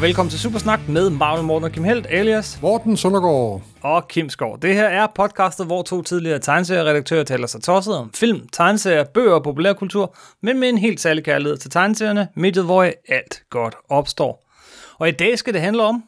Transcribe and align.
Og 0.00 0.04
velkommen 0.04 0.30
til 0.30 0.40
Supersnak 0.40 0.80
med 0.88 1.10
Marvel 1.10 1.44
Morten 1.44 1.64
og 1.64 1.72
Kim 1.72 1.84
Helt, 1.84 2.06
alias 2.10 2.58
Morten 2.62 2.96
Søndergaard. 2.96 3.62
og 3.80 4.08
Kim 4.08 4.28
Skov. 4.28 4.58
Det 4.62 4.74
her 4.74 4.84
er 4.84 5.06
podcastet, 5.14 5.66
hvor 5.66 5.82
to 5.82 6.02
tidligere 6.02 6.38
tegneserieredaktører 6.38 7.24
taler 7.24 7.46
sig 7.46 7.62
tosset 7.62 7.96
om 7.96 8.12
film, 8.14 8.48
tegneserier, 8.52 9.04
bøger 9.04 9.32
og 9.32 9.42
populærkultur, 9.42 10.16
men 10.42 10.60
med 10.60 10.68
en 10.68 10.78
helt 10.78 11.00
særlig 11.00 11.24
kærlighed 11.24 11.56
til 11.56 11.70
tegneserierne, 11.70 12.28
mediet 12.36 12.64
hvor 12.64 12.92
alt 13.08 13.42
godt 13.50 13.74
opstår. 13.88 14.50
Og 14.98 15.08
i 15.08 15.12
dag 15.12 15.38
skal 15.38 15.54
det 15.54 15.60
handle 15.60 15.82
om... 15.82 16.04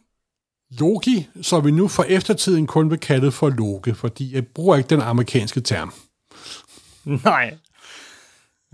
Loki, 0.70 1.28
som 1.42 1.64
vi 1.64 1.70
nu 1.70 1.88
for 1.88 2.02
eftertiden 2.02 2.66
kun 2.66 2.91
vil 2.91 2.98
kalde 2.98 3.33
for 3.33 3.48
Loke, 3.48 3.95
fordi 3.95 4.34
jeg 4.34 4.47
bruger 4.47 4.77
ikke 4.77 4.88
den 4.88 5.00
amerikanske 5.00 5.61
term. 5.61 5.92
Nej. 7.24 7.55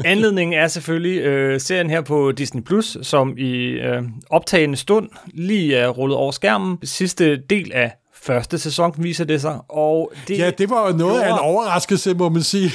Anledningen 0.05 0.59
er 0.59 0.69
selvfølgelig 0.69 1.19
øh, 1.21 1.61
serien 1.61 1.91
her 1.91 2.01
på 2.01 2.33
Disney+, 2.33 2.63
Plus, 2.63 2.97
som 3.03 3.35
i 3.39 3.55
øh, 3.67 4.03
optagende 4.31 4.77
stund 4.77 5.09
lige 5.35 5.77
er 5.77 5.89
rullet 5.89 6.17
over 6.17 6.33
skærmen. 6.33 6.79
Sidste 6.85 7.37
del 7.37 7.73
af 7.75 7.93
første 8.23 8.59
sæson 8.59 8.95
viser 8.99 9.25
det 9.25 9.41
sig, 9.41 9.59
og 9.69 10.13
det, 10.29 10.39
Ja, 10.39 10.51
det 10.51 10.71
var 10.71 10.93
noget 10.93 11.21
af 11.21 11.25
en 11.27 11.29
gjorde- 11.29 11.41
overraskelse, 11.41 12.15
må 12.15 12.29
man 12.29 12.43
sige. 12.43 12.71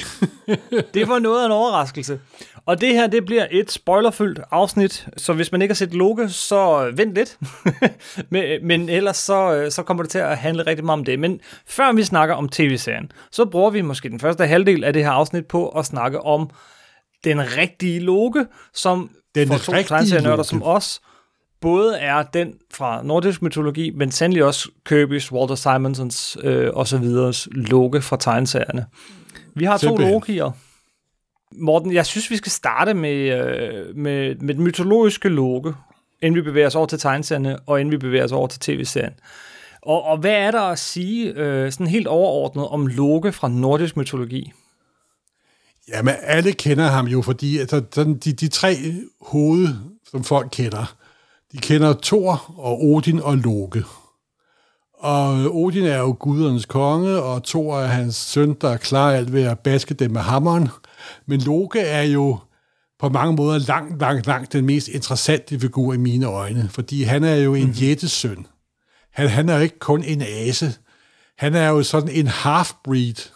det 0.94 1.08
var 1.08 1.18
noget 1.18 1.40
af 1.42 1.46
en 1.46 1.52
overraskelse. 1.52 2.20
Og 2.66 2.80
det 2.80 2.88
her, 2.88 3.06
det 3.06 3.24
bliver 3.24 3.46
et 3.50 3.72
spoilerfyldt 3.72 4.40
afsnit, 4.50 5.06
så 5.16 5.32
hvis 5.32 5.52
man 5.52 5.62
ikke 5.62 5.72
har 5.72 5.76
set 5.76 5.94
Loke, 5.94 6.28
så 6.28 6.90
vent 6.96 7.14
lidt. 7.14 7.38
men, 8.30 8.44
men 8.66 8.88
ellers 8.88 9.16
så, 9.16 9.54
øh, 9.54 9.70
så 9.70 9.82
kommer 9.82 10.02
det 10.02 10.10
til 10.10 10.18
at 10.18 10.36
handle 10.38 10.62
rigtig 10.66 10.84
meget 10.84 10.98
om 10.98 11.04
det. 11.04 11.18
Men 11.18 11.40
før 11.66 11.92
vi 11.92 12.02
snakker 12.04 12.34
om 12.34 12.48
tv-serien, 12.48 13.12
så 13.32 13.44
bruger 13.44 13.70
vi 13.70 13.80
måske 13.80 14.08
den 14.08 14.20
første 14.20 14.46
halvdel 14.46 14.84
af 14.84 14.92
det 14.92 15.04
her 15.04 15.10
afsnit 15.10 15.46
på 15.46 15.68
at 15.68 15.86
snakke 15.86 16.20
om 16.20 16.50
den 17.24 17.56
rigtige 17.56 18.00
Loke, 18.00 18.46
som 18.74 19.10
Den 19.34 19.48
for 19.48 19.58
to 19.58 19.72
tegneserienørder 19.72 20.42
som 20.42 20.62
os, 20.62 21.00
både 21.60 21.98
er 21.98 22.22
den 22.22 22.54
fra 22.74 23.02
nordisk 23.02 23.42
mytologi, 23.42 23.90
men 23.90 24.10
sandelig 24.10 24.44
også 24.44 24.68
Kirby's, 24.88 25.32
Walter 25.32 25.54
Simonsons 25.54 26.36
øh, 26.42 26.70
og 26.74 26.88
så 26.88 26.98
videre 26.98 27.32
Loke 27.46 28.02
fra 28.02 28.16
tegneserierne. 28.20 28.86
Vi 29.54 29.64
har 29.64 29.76
to 29.76 29.86
Simpelthen. 29.86 30.22
Loki'er. 30.22 30.50
Morten, 31.52 31.94
jeg 31.94 32.06
synes, 32.06 32.30
vi 32.30 32.36
skal 32.36 32.52
starte 32.52 32.94
med, 32.94 33.16
øh, 33.16 33.96
med, 33.96 34.34
med 34.34 34.54
den 34.54 34.64
mytologiske 34.64 35.28
Loke, 35.28 35.74
inden 36.22 36.36
vi 36.36 36.42
bevæger 36.42 36.66
os 36.66 36.74
over 36.74 36.86
til 36.86 36.98
tegneserierne, 36.98 37.58
og 37.66 37.80
inden 37.80 37.92
vi 37.92 37.96
bevæger 37.96 38.24
os 38.24 38.32
over 38.32 38.46
til 38.46 38.60
tv-serien. 38.60 39.14
Og, 39.82 40.02
og 40.02 40.18
hvad 40.18 40.32
er 40.32 40.50
der 40.50 40.60
at 40.60 40.78
sige 40.78 41.32
øh, 41.32 41.72
sådan 41.72 41.86
helt 41.86 42.06
overordnet 42.06 42.68
om 42.68 42.86
Loke 42.86 43.32
fra 43.32 43.48
nordisk 43.48 43.96
mytologi? 43.96 44.52
Jamen, 45.88 46.14
alle 46.22 46.52
kender 46.52 46.86
ham 46.86 47.06
jo, 47.06 47.22
fordi 47.22 47.58
altså, 47.58 47.82
sådan, 47.92 48.14
de, 48.14 48.32
de 48.32 48.48
tre 48.48 48.76
hoved, 49.20 49.68
som 50.10 50.24
folk 50.24 50.48
kender, 50.52 50.94
de 51.52 51.58
kender 51.58 51.94
Thor 52.02 52.54
og 52.58 52.84
Odin 52.84 53.20
og 53.20 53.36
Loke. 53.36 53.84
Og 54.94 55.56
Odin 55.56 55.84
er 55.84 55.98
jo 55.98 56.16
gudernes 56.20 56.66
konge, 56.66 57.22
og 57.22 57.44
Thor 57.44 57.78
er 57.78 57.86
hans 57.86 58.16
søn, 58.16 58.54
der 58.60 58.76
klarer 58.76 59.16
alt 59.16 59.32
ved 59.32 59.42
at 59.42 59.58
baske 59.58 59.94
dem 59.94 60.10
med 60.10 60.20
hammeren. 60.20 60.68
Men 61.26 61.40
Loke 61.40 61.80
er 61.80 62.02
jo 62.02 62.38
på 62.98 63.08
mange 63.08 63.36
måder 63.36 63.58
langt, 63.58 64.00
langt, 64.00 64.26
langt 64.26 64.52
den 64.52 64.66
mest 64.66 64.88
interessante 64.88 65.60
figur 65.60 65.92
i 65.92 65.96
mine 65.96 66.26
øjne, 66.26 66.68
fordi 66.68 67.02
han 67.02 67.24
er 67.24 67.34
jo 67.34 67.54
en 67.54 67.60
mm-hmm. 67.60 67.74
jættesøn. 67.74 68.46
Han, 69.12 69.28
han 69.28 69.48
er 69.48 69.56
jo 69.56 69.60
ikke 69.60 69.78
kun 69.78 70.02
en 70.04 70.22
ase. 70.22 70.74
Han 71.38 71.54
er 71.54 71.68
jo 71.68 71.82
sådan 71.82 72.08
en 72.08 72.28
half-breed. 72.28 73.30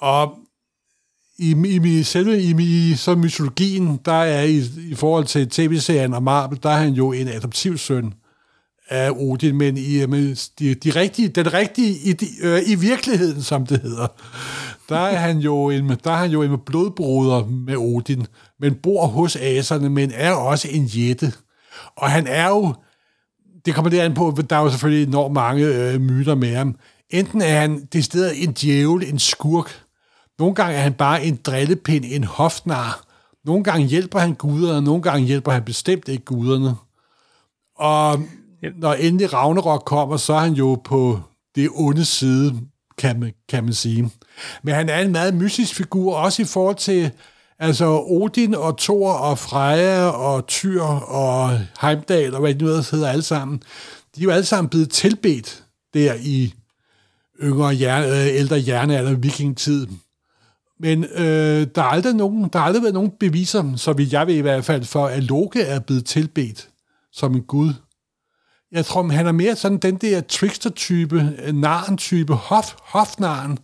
Og 0.00 0.38
i, 1.38 1.54
i, 1.66 1.98
i 1.98 2.02
selve 2.02 2.40
i, 2.40 2.54
i 2.90 2.94
så 2.94 3.14
mytologien, 3.14 4.00
der 4.04 4.12
er 4.12 4.42
i, 4.42 4.62
i 4.90 4.94
forhold 4.94 5.24
til 5.24 5.48
tv-serien 5.48 6.14
og 6.14 6.22
Marvel, 6.22 6.58
der 6.62 6.70
er 6.70 6.76
han 6.76 6.92
jo 6.92 7.12
en 7.12 7.28
adoptivsøn 7.28 8.14
af 8.88 9.10
Odin, 9.10 9.56
men 9.56 9.76
i, 9.76 10.02
øh, 10.02 10.18
i 10.18 10.34
de, 10.58 10.74
de 10.74 10.90
rigtige, 10.90 11.28
den 11.28 11.52
rigtige, 11.52 11.98
i, 12.04 12.12
de, 12.12 12.26
øh, 12.42 12.62
i 12.66 12.74
virkeligheden, 12.74 13.42
som 13.42 13.66
det 13.66 13.80
hedder, 13.80 14.06
der 14.88 14.98
er 14.98 15.18
han 15.18 15.38
jo 15.38 15.70
en, 15.70 15.88
der 15.88 16.10
er 16.10 16.16
han 16.16 16.30
jo 16.30 16.42
en 16.42 16.58
blodbroder 16.66 17.46
med 17.46 17.76
Odin, 17.76 18.26
men 18.60 18.74
bor 18.74 19.06
hos 19.06 19.36
aserne, 19.36 19.88
men 19.88 20.12
er 20.14 20.32
også 20.32 20.68
en 20.70 20.84
jætte. 20.84 21.32
Og 21.96 22.10
han 22.10 22.26
er 22.26 22.48
jo, 22.48 22.74
det 23.66 23.74
kommer 23.74 23.90
det 23.90 24.00
an 24.00 24.14
på, 24.14 24.38
der 24.50 24.56
er 24.56 24.60
jo 24.60 24.70
selvfølgelig 24.70 25.08
enormt 25.08 25.34
mange 25.34 25.66
øh, 25.66 26.00
myter 26.00 26.34
med 26.34 26.54
ham. 26.54 26.76
Enten 27.10 27.42
er 27.42 27.60
han 27.60 27.88
det 27.92 28.04
sted 28.04 28.32
en 28.36 28.52
djævel, 28.52 29.08
en 29.08 29.18
skurk, 29.18 29.82
nogle 30.38 30.54
gange 30.54 30.76
er 30.76 30.82
han 30.82 30.94
bare 30.94 31.24
en 31.24 31.36
drillepind, 31.36 32.04
en 32.08 32.24
hofnar. 32.24 33.04
Nogle 33.44 33.64
gange 33.64 33.86
hjælper 33.86 34.18
han 34.18 34.34
guderne, 34.34 34.84
nogle 34.84 35.02
gange 35.02 35.26
hjælper 35.26 35.52
han 35.52 35.64
bestemt 35.64 36.08
ikke 36.08 36.24
guderne. 36.24 36.74
Og 37.76 38.20
når 38.76 38.92
endelig 38.92 39.32
Ragnarok 39.32 39.84
kommer, 39.84 40.16
så 40.16 40.32
er 40.32 40.40
han 40.40 40.52
jo 40.52 40.80
på 40.84 41.20
det 41.54 41.68
onde 41.74 42.04
side, 42.04 42.60
kan 42.98 43.20
man, 43.20 43.32
kan 43.48 43.64
man 43.64 43.72
sige. 43.72 44.10
Men 44.62 44.74
han 44.74 44.88
er 44.88 44.98
en 44.98 45.12
meget 45.12 45.34
mystisk 45.34 45.74
figur, 45.74 46.16
også 46.16 46.42
i 46.42 46.44
forhold 46.44 46.76
til 46.76 47.10
altså 47.58 48.04
Odin 48.06 48.54
og 48.54 48.78
Thor 48.78 49.12
og 49.12 49.38
Freja 49.38 50.04
og 50.04 50.46
Tyr 50.46 50.82
og 50.82 51.60
Heimdall 51.80 52.34
og 52.34 52.40
hvad 52.40 52.54
de 52.54 52.64
nu 52.64 52.70
hedder 52.70 53.08
alle 53.08 53.22
sammen. 53.22 53.62
De 54.16 54.20
er 54.20 54.24
jo 54.24 54.30
alle 54.30 54.44
sammen 54.44 54.68
blevet 54.68 54.90
tilbedt 54.90 55.64
der 55.94 56.14
i 56.20 56.54
yngre 57.42 57.72
hjerne, 57.72 58.06
øh, 58.06 58.26
ældre 58.26 58.62
jernalder, 58.66 59.14
vikingtid. 59.14 59.86
Men 60.80 61.04
øh, 61.04 61.66
der, 61.74 61.82
er 61.82 61.86
aldrig 61.86 62.14
nogen, 62.14 62.48
der 62.52 62.58
har 62.58 62.66
aldrig 62.66 62.82
været 62.82 62.94
nogen 62.94 63.12
beviser, 63.20 63.76
så 63.76 63.92
vidt 63.92 64.12
jeg 64.12 64.26
ved 64.26 64.34
i 64.34 64.40
hvert 64.40 64.64
fald, 64.64 64.84
for 64.84 65.06
at 65.06 65.22
Loke 65.22 65.60
er 65.60 65.80
blevet 65.80 66.04
tilbedt 66.04 66.68
som 67.12 67.34
en 67.34 67.42
gud. 67.42 67.72
Jeg 68.72 68.84
tror, 68.84 69.08
han 69.08 69.26
er 69.26 69.32
mere 69.32 69.56
sådan 69.56 69.78
den 69.78 69.96
der 69.96 70.20
trickster-type, 70.20 71.34
øh, 71.42 71.54
narren-type, 71.54 72.34
hof, 72.34 72.74
hofnaren, 72.82 73.58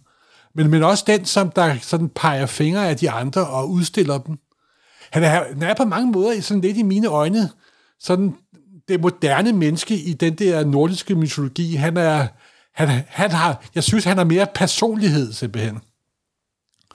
men, 0.54 0.70
men 0.70 0.82
også 0.82 1.04
den, 1.06 1.24
som 1.24 1.50
der 1.50 1.76
sådan 1.82 2.08
peger 2.08 2.46
fingre 2.46 2.88
af 2.88 2.96
de 2.96 3.10
andre 3.10 3.46
og 3.46 3.70
udstiller 3.70 4.18
dem. 4.18 4.38
Han 5.10 5.22
er, 5.22 5.28
han 5.28 5.62
er 5.62 5.74
på 5.74 5.84
mange 5.84 6.12
måder 6.12 6.40
sådan 6.40 6.60
lidt 6.60 6.76
i 6.76 6.82
mine 6.82 7.06
øjne 7.06 7.50
sådan 8.00 8.34
det 8.88 9.00
moderne 9.00 9.52
menneske 9.52 9.96
i 9.96 10.12
den 10.12 10.34
der 10.34 10.64
nordiske 10.64 11.14
mytologi. 11.14 11.74
Han 11.74 11.96
er, 11.96 12.26
han, 12.74 13.04
han 13.08 13.30
har, 13.30 13.64
jeg 13.74 13.84
synes, 13.84 14.04
han 14.04 14.16
har 14.16 14.24
mere 14.24 14.46
personlighed 14.54 15.32
simpelthen. 15.32 15.78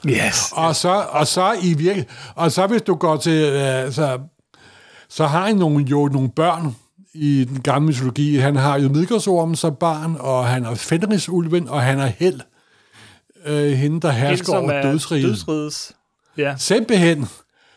Yes. 0.07 0.51
Og 0.51 0.75
så, 0.75 1.05
og 1.09 1.27
så 1.27 1.55
i 1.63 1.73
virke, 1.73 2.05
og 2.35 2.51
så 2.51 2.67
hvis 2.67 2.81
du 2.81 2.95
går 2.95 3.17
til, 3.17 3.43
øh, 3.43 3.91
så, 3.91 4.19
så 5.09 5.27
har 5.27 5.45
han 5.45 5.55
nogle, 5.55 5.85
jo 5.85 6.07
nogle 6.07 6.29
børn 6.29 6.75
i 7.13 7.45
den 7.49 7.61
gamle 7.61 7.87
mytologi. 7.87 8.35
Han 8.35 8.55
har 8.55 8.79
jo 8.79 8.89
Midgårdsormen 8.89 9.55
som 9.55 9.75
barn, 9.75 10.15
og 10.19 10.47
han 10.47 10.65
har 10.65 10.75
Fenrisulven, 10.75 11.69
og 11.69 11.81
han 11.81 11.99
har 11.99 12.07
Hel, 12.07 12.43
øh, 13.45 13.71
hende, 13.71 14.01
der 14.01 14.11
hersker 14.11 14.57
over 14.57 14.81
dødsriget. 14.81 15.29
dødsrigets. 15.29 15.93
Ja. 16.37 16.55
Simpelthen. 16.57 17.27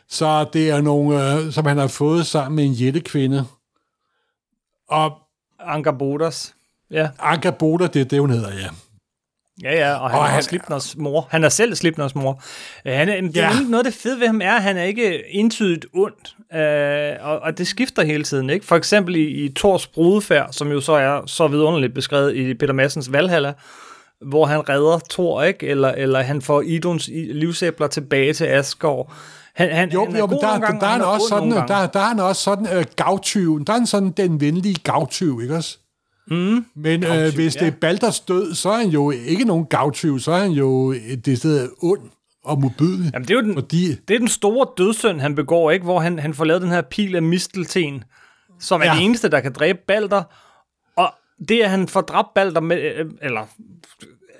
Så 0.09 0.47
det 0.53 0.71
er 0.71 0.81
nogle, 0.81 1.35
øh, 1.35 1.53
som 1.53 1.67
han 1.67 1.79
har 1.79 1.87
fået 1.87 2.27
sammen 2.27 2.57
med 2.57 2.65
en 2.65 2.73
jættekvinde. 2.73 3.45
Og 4.89 5.13
Anker 5.61 5.93
Bodas. 5.93 6.55
Ja. 6.91 7.09
Anka 7.19 7.51
Boda, 7.51 7.87
det 7.87 8.01
er 8.01 8.05
det, 8.05 8.21
hun 8.21 8.31
hedder, 8.31 8.53
ja. 8.55 8.69
Ja, 9.63 9.75
ja, 9.75 9.95
og 9.95 10.11
han 10.11 10.19
Og 10.19 10.25
er 10.25 10.29
han- 10.31 10.43
Slipners 10.43 10.97
mor. 10.97 11.27
Han 11.31 11.45
er 11.45 11.49
selv 11.49 11.75
Slipners 11.75 12.15
mor. 12.15 12.43
Øh, 12.87 12.93
Han 12.93 13.09
er, 13.09 13.21
det 13.21 13.37
er 13.37 13.43
Ja. 13.43 13.47
egentlig 13.49 13.71
noget 13.71 13.87
af 13.87 13.93
det 13.93 14.01
fede 14.01 14.21
ved 14.21 14.27
ham 14.27 14.41
er, 14.45 14.53
at 14.53 14.63
han 14.63 14.77
er 14.77 14.83
ikke 14.83 15.35
entydigt 15.35 15.87
ondt, 15.95 16.35
øh, 16.55 17.27
og, 17.29 17.39
og 17.39 17.59
det 17.59 17.67
skifter 17.67 18.03
hele 18.05 18.25
tiden. 18.25 18.51
Ikke? 18.51 18.67
For 18.67 18.77
eksempel 18.77 19.17
i, 19.17 19.25
i 19.45 19.53
Thors 19.57 19.87
brudefærd, 19.87 20.49
som 20.53 20.73
jo 20.73 20.81
så 20.81 20.93
er 20.93 21.21
så 21.27 21.47
vidunderligt 21.47 21.95
beskrevet 21.95 22.35
i 22.37 22.55
Peter 22.55 22.73
Massens 22.75 23.13
Valhalla, 23.13 23.53
hvor 24.27 24.47
han 24.47 24.69
redder 24.69 24.99
Thor, 25.11 25.43
ikke? 25.43 25.67
Eller, 25.67 25.89
eller 25.89 26.23
han 26.23 26.43
får 26.43 26.61
Idons 26.63 27.09
i- 27.09 27.33
livsæbler 27.33 27.87
tilbage 27.87 28.33
til 28.33 28.45
Asgård. 28.45 29.13
Han, 29.55 29.71
han, 29.71 29.93
Jo, 29.93 30.05
han 30.05 30.15
er 30.15 30.19
jo 30.19 30.27
men 30.27 30.39
der, 30.41 30.51
der, 30.53 30.59
gange, 30.59 30.81
der, 30.81 30.87
og 30.87 30.93
er 30.93 30.93
han 30.93 31.03
også 31.03 31.27
sådan, 31.29 31.51
der, 31.51 31.87
der 31.87 32.01
er 32.01 32.05
han 32.09 32.21
også 32.21 32.43
sådan 32.43 32.67
øh, 32.77 32.85
gavtyven. 32.97 33.65
Der 33.65 33.73
er 33.73 33.77
han 33.79 33.87
sådan 33.87 34.11
den 34.11 34.41
venlige 34.41 34.75
gavtyv, 34.85 35.41
ikke 35.43 35.55
også? 35.57 35.79
Mm, 36.31 36.67
Men 36.77 37.01
gavtyv, 37.01 37.27
øh, 37.27 37.35
hvis 37.35 37.55
det 37.55 37.67
er 37.69 37.71
Balders 37.81 38.21
død, 38.21 38.55
så 38.55 38.71
er 38.71 38.77
han 38.79 38.89
jo 38.89 39.11
ikke 39.11 39.45
nogen 39.45 39.67
gavtyv, 39.67 40.19
så 40.19 40.33
er 40.33 40.39
han 40.39 40.51
jo 40.51 40.91
et- 40.93 41.27
det 41.27 41.39
sted 41.39 41.69
ond 41.83 42.01
og 42.45 42.61
modbydelig. 42.61 43.11
Jamen, 43.15 43.29
det 43.29 43.35
er 43.35 43.39
jo 43.41 43.43
den, 43.47 43.55
Fordi, 43.55 43.89
Det 44.09 44.15
er 44.15 44.19
den 44.19 44.29
store 44.29 44.67
dødssynd, 44.79 45.21
han 45.21 45.35
begår, 45.35 45.71
ikke? 45.71 45.85
Hvor 45.85 46.01
han, 46.01 46.19
han 46.19 46.35
får 46.35 46.45
lavet 46.45 46.63
den 46.63 46.71
her 46.71 46.83
pil 46.83 47.17
af 47.17 47.23
mistelten, 47.23 48.05
som 48.61 48.81
er 48.81 48.85
Ja. 48.87 48.93
det 48.95 49.03
eneste, 49.05 49.29
der 49.29 49.41
kan 49.41 49.53
dræbe 49.53 49.79
Balder. 49.89 50.23
Og 50.97 51.11
det, 51.49 51.61
at 51.61 51.71
han 51.71 51.89
får 51.89 52.01
dræbt 52.01 52.29
Balder 52.35 52.61
med, 52.61 52.77
øh, 52.97 53.07
eller 53.23 53.41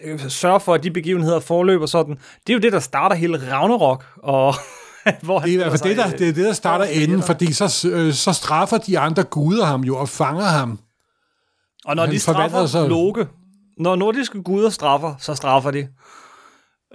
øh, 0.05 0.21
sørger 0.29 0.59
for, 0.59 0.75
at 0.75 0.83
de 0.83 0.91
begivenheder 0.91 1.41
forløber 1.41 1.87
sådan, 1.87 2.15
det 2.47 2.53
er 2.53 2.55
jo 2.55 2.61
det, 2.61 2.73
der 2.73 2.81
starter 2.81 3.17
hele 3.17 3.53
Ragnarok. 3.53 4.05
Og, 4.17 4.55
hvor 5.23 5.39
han 5.39 5.49
det 5.49 5.55
er 5.55 5.61
i 5.61 5.69
hvert 5.69 5.79
fald 5.81 5.89
det, 5.91 5.97
der, 5.97 6.11
det, 6.11 6.29
er 6.29 6.33
det, 6.33 6.45
der 6.45 6.53
starter 6.53 6.87
øh, 6.97 7.03
enden, 7.03 7.23
fordi 7.23 7.53
så, 7.53 7.89
øh, 7.93 8.13
så 8.13 8.33
straffer 8.33 8.79
de 8.79 8.99
andre 8.99 9.23
guder 9.23 9.65
ham 9.65 9.81
jo 9.81 9.97
og 9.97 10.09
fanger 10.09 10.45
ham. 10.45 10.79
Og 11.85 11.97
når 11.97 12.05
han 12.05 12.15
de 12.15 12.19
straffer 12.21 12.67
sig- 12.67 12.89
Loke, 12.89 13.27
når 13.79 13.97
nordiske 13.97 14.43
guder 14.43 14.71
straffer, 14.71 15.15
så 15.19 15.35
straffer 15.35 15.71
de. 15.71 15.89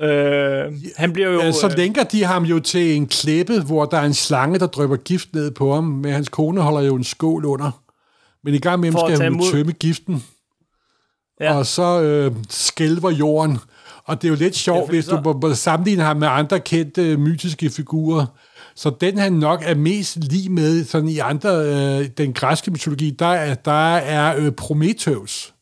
Øh, 0.01 0.73
han 0.97 1.13
bliver 1.13 1.29
jo... 1.29 1.39
Ja, 1.39 1.51
så 1.51 1.73
lænker 1.77 2.03
de 2.03 2.23
ham 2.23 2.43
jo 2.43 2.59
til 2.59 2.95
en 2.95 3.07
klippe, 3.07 3.61
hvor 3.61 3.85
der 3.85 3.97
er 3.97 4.05
en 4.05 4.13
slange, 4.13 4.59
der 4.59 4.67
drøber 4.67 4.95
gift 4.95 5.33
ned 5.33 5.51
på 5.51 5.73
ham, 5.73 5.83
men 5.83 6.13
hans 6.13 6.29
kone 6.29 6.61
holder 6.61 6.81
jo 6.81 6.95
en 6.95 7.03
skål 7.03 7.45
under. 7.45 7.81
Men 8.43 8.53
i 8.53 8.57
gang 8.59 8.79
med 8.79 8.89
at 8.89 8.99
skal 9.17 9.31
hun 9.31 9.41
jo 9.41 9.51
tømme 9.51 9.71
giften, 9.71 10.23
Ja. 11.41 11.57
og 11.57 11.65
så 11.65 12.01
øh, 12.01 12.31
skælver 12.49 13.09
jorden. 13.11 13.57
Og 14.05 14.21
det 14.21 14.27
er 14.27 14.29
jo 14.29 14.35
lidt 14.37 14.55
sjovt, 14.55 14.85
fordi 14.85 14.97
hvis 14.97 15.05
så- 15.05 15.15
du 15.15 15.21
må- 15.23 15.39
må 15.41 15.53
sammenligne 15.53 16.03
ham 16.03 16.17
med 16.17 16.27
andre 16.27 16.59
kendte 16.59 17.11
øh, 17.11 17.19
mytiske 17.19 17.69
figurer. 17.69 18.25
Så 18.77 18.91
den 19.01 19.17
han 19.17 19.33
nok 19.33 19.61
er 19.65 19.75
mest 19.75 20.17
lige 20.17 20.49
med 20.49 20.85
sådan 20.85 21.09
i 21.09 21.17
andre, 21.17 21.49
øh, 21.49 22.09
den 22.17 22.33
græske 22.33 22.71
mytologi, 22.71 23.09
der 23.19 23.25
er, 23.27 23.53
der 23.55 23.95
er 23.95 24.35
øh, 24.37 24.51
Prometheus, 24.51 25.53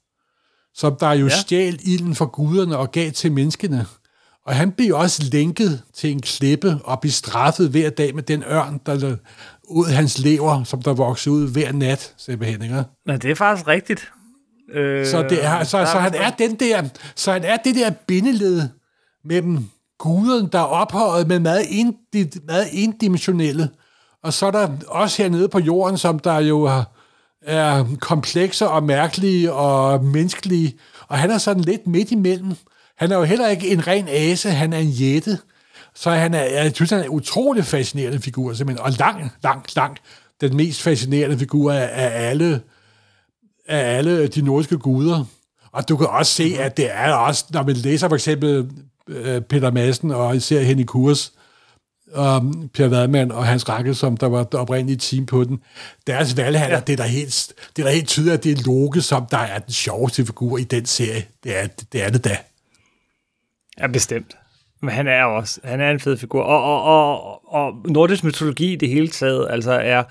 som 0.74 0.96
der 1.00 1.12
jo 1.14 1.26
Ja. 1.26 1.34
ja. 1.34 1.40
stjal 1.42 1.80
ilden 1.84 2.16
fra 2.16 2.26
guderne 2.26 2.78
og 2.78 2.92
gav 2.92 3.12
til 3.12 3.32
menneskene. 3.32 3.86
Og 4.46 4.56
han 4.56 4.72
blev 4.72 4.96
også 4.96 5.24
lænket 5.32 5.82
til 5.94 6.12
en 6.12 6.22
klippe 6.22 6.80
og 6.84 7.00
blev 7.02 7.12
straffet 7.12 7.70
hver 7.70 7.90
dag 7.90 8.16
med 8.16 8.24
den 8.24 8.44
ørn, 8.44 8.82
der 8.86 9.16
ud 9.68 9.86
hans 9.86 10.20
lever, 10.20 10.64
som 10.64 10.82
der 10.82 10.94
voksede 10.94 11.36
ud 11.36 11.52
hver 11.52 11.72
nat, 11.72 12.14
simpelthen. 12.18 12.62
Ikke? 12.62 12.84
Men 13.06 13.20
det 13.20 13.32
er 13.32 13.36
faktisk 13.36 13.68
rigtigt. 13.68 14.12
Øh, 14.74 15.06
Så, 15.06 15.24
det 15.24 15.46
er, 15.46 15.64
så, 15.64 15.78
der 15.80 15.86
så, 15.86 16.00
han 16.00 16.14
er 16.16 16.30
den 16.30 16.56
der, 16.56 16.84
så 17.16 17.32
han 17.32 17.44
er 17.44 17.58
det 17.58 17.76
der 17.76 17.90
bindeled 17.90 18.62
mellem 19.26 19.70
guderne, 20.00 20.50
der 20.52 20.60
er 20.60 20.64
ophøjet 20.64 21.28
med 21.28 21.40
meget, 21.40 21.66
indi, 21.70 22.40
meget 22.48 22.68
indimensionelle, 22.72 23.70
og 24.24 24.34
så 24.34 24.46
er 24.46 24.52
der 24.52 24.70
også 24.88 25.24
hernede 25.24 25.50
på 25.50 25.60
jorden, 25.60 25.98
som 25.98 26.20
der 26.20 26.40
jo 26.40 26.64
er, 26.64 26.84
er 27.42 27.86
komplekse 28.00 28.70
og 28.70 28.84
mærkelige 28.84 29.54
og 29.54 30.04
menneskelige, 30.04 30.78
og 31.08 31.18
han 31.18 31.32
er 31.32 31.38
sådan 31.38 31.64
lidt 31.64 31.88
midt 31.88 32.12
imellem. 32.12 32.56
Han 32.98 33.12
er 33.12 33.18
jo 33.18 33.24
heller 33.24 33.48
ikke 33.48 33.70
en 33.70 33.88
ren 33.88 34.08
ase, 34.08 34.50
han 34.50 34.74
er 34.74 34.78
en 34.78 34.90
jætte. 34.90 35.40
Så 35.96 36.12
han 36.12 36.34
er, 36.34 36.44
jeg 36.44 36.72
synes, 36.76 36.90
han 36.90 37.00
er 37.00 37.04
en 37.04 37.10
utrolig 37.10 37.66
fascinerende 37.66 38.20
figur, 38.20 38.54
simpelthen. 38.54 38.86
Og 38.86 38.92
lang, 38.92 39.32
lang, 39.44 39.66
lang. 39.76 39.98
den 40.42 40.58
mest 40.58 40.82
fascinerende 40.82 41.40
figur 41.40 41.72
af, 41.72 41.90
af 41.94 42.30
alle 42.30 42.62
af 43.68 43.98
alle 43.98 44.28
de 44.28 44.42
nordiske 44.42 44.78
guder. 44.78 45.26
Og 45.72 45.90
du 45.90 45.98
kan 45.98 46.08
også 46.08 46.32
se, 46.32 46.56
at 46.60 46.78
det 46.78 46.88
er 46.92 47.14
også, 47.14 47.46
når 47.50 47.64
man 47.64 47.76
læser 47.76 48.08
for 48.08 48.16
eksempel 48.16 48.70
øh, 49.10 49.42
Peter 49.42 49.72
Madsen 49.72 50.12
og 50.12 50.36
især 50.36 50.62
Henning 50.62 50.88
Kurs, 50.88 51.34
um, 52.18 52.70
Per 52.74 52.88
Vadmand 52.88 53.32
og 53.32 53.46
Hans 53.46 53.70
Rakke, 53.70 53.94
som 53.94 54.18
der 54.18 54.28
var 54.28 54.44
det 54.44 54.54
oprindelige 54.54 54.98
team 54.98 55.26
på 55.26 55.44
den. 55.44 55.60
Deres 56.08 56.38
valghandler, 56.38 56.78
ja. 56.78 56.84
det, 56.88 56.94
er 56.94 56.98
der 56.98 57.10
helt, 57.10 57.54
det 57.76 57.82
er 57.82 57.88
der 57.88 57.94
helt 57.94 58.08
tydeligt, 58.08 58.34
at 58.34 58.44
det 58.44 58.52
er 58.52 58.64
Loke, 58.66 59.02
som 59.02 59.26
der 59.32 59.38
er 59.38 59.60
den 59.60 59.74
sjoveste 59.74 60.26
figur 60.26 60.58
i 60.58 60.64
den 60.64 60.86
serie. 60.86 61.26
Det 61.44 61.58
er 61.58 61.68
det, 61.92 62.04
er 62.04 62.10
det 62.10 62.24
da. 62.24 62.38
Ja, 63.80 63.88
bestemt. 63.88 64.38
Men 64.82 64.90
han 64.90 65.08
er 65.08 65.24
også, 65.24 65.60
han 65.64 65.82
er 65.82 65.92
en 65.92 66.00
fed 66.00 66.18
figur. 66.18 66.42
Og, 66.42 66.64
og, 66.64 66.84
og, 66.84 67.54
og 67.54 67.74
nordisk 67.86 68.24
mytologi 68.24 68.74
i 68.74 68.76
det 68.76 68.90
hele 68.90 69.08
taget, 69.08 69.48
altså 69.50 69.72
er, 69.72 70.04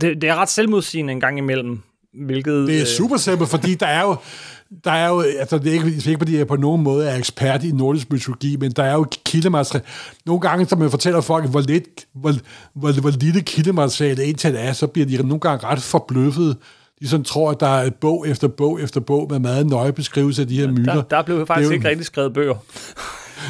det, 0.00 0.22
det 0.22 0.24
er 0.24 0.34
ret 0.34 0.48
selvmodsigende 0.48 1.12
en 1.12 1.20
gang 1.20 1.38
imellem, 1.38 1.82
hvilket... 2.26 2.66
Det 2.66 2.76
er 2.76 2.80
øh, 2.80 2.86
super 2.86 3.16
simpelt, 3.16 3.50
fordi 3.50 3.74
der 3.74 3.86
er 3.86 4.00
jo, 4.00 4.16
der 4.84 4.90
er 4.90 5.08
jo, 5.08 5.20
altså 5.20 5.58
det 5.58 5.66
er 5.68 5.72
ikke, 5.72 5.86
det 5.86 6.04
er 6.04 6.08
ikke 6.08 6.18
fordi 6.20 6.36
jeg 6.38 6.46
på 6.46 6.56
nogen 6.56 6.82
måde 6.82 7.08
er 7.08 7.16
ekspert 7.16 7.64
i 7.64 7.72
nordisk 7.72 8.12
mytologi, 8.12 8.56
men 8.56 8.70
der 8.72 8.82
er 8.82 8.92
jo 8.92 9.06
kildemateriale. 9.24 9.86
Nogle 10.26 10.40
gange, 10.40 10.66
som 10.66 10.82
jeg 10.82 10.90
fortæller 10.90 11.20
folk, 11.20 11.50
hvor, 11.50 11.60
lidt, 11.60 11.84
hvor, 12.14 12.32
hvor, 12.74 13.00
hvor 13.00 13.10
lille 13.10 13.40
kildemateriale 13.40 14.22
egentlig 14.22 14.52
er, 14.54 14.72
så 14.72 14.86
bliver 14.86 15.06
de 15.06 15.16
nogle 15.16 15.40
gange 15.40 15.66
ret 15.66 15.82
forbløffet. 15.82 16.56
De 17.00 17.08
sådan 17.08 17.24
tror, 17.24 17.50
at 17.50 17.60
der 17.60 17.66
er 17.68 17.90
bog 17.90 18.28
efter 18.28 18.48
bog 18.48 18.80
efter 18.80 19.00
bog 19.00 19.26
med 19.30 19.38
meget 19.38 19.66
nøje 19.66 19.92
beskrivelse 19.92 20.42
af 20.42 20.48
de 20.48 20.60
her 20.60 20.70
myter. 20.70 20.94
der, 20.94 21.02
der 21.02 21.22
blev 21.22 21.46
faktisk 21.46 21.56
Det 21.56 21.64
er 21.64 21.68
jo- 21.68 21.74
ikke 21.74 21.88
rigtig 21.88 22.06
skrevet 22.06 22.34
bøger. 22.34 22.54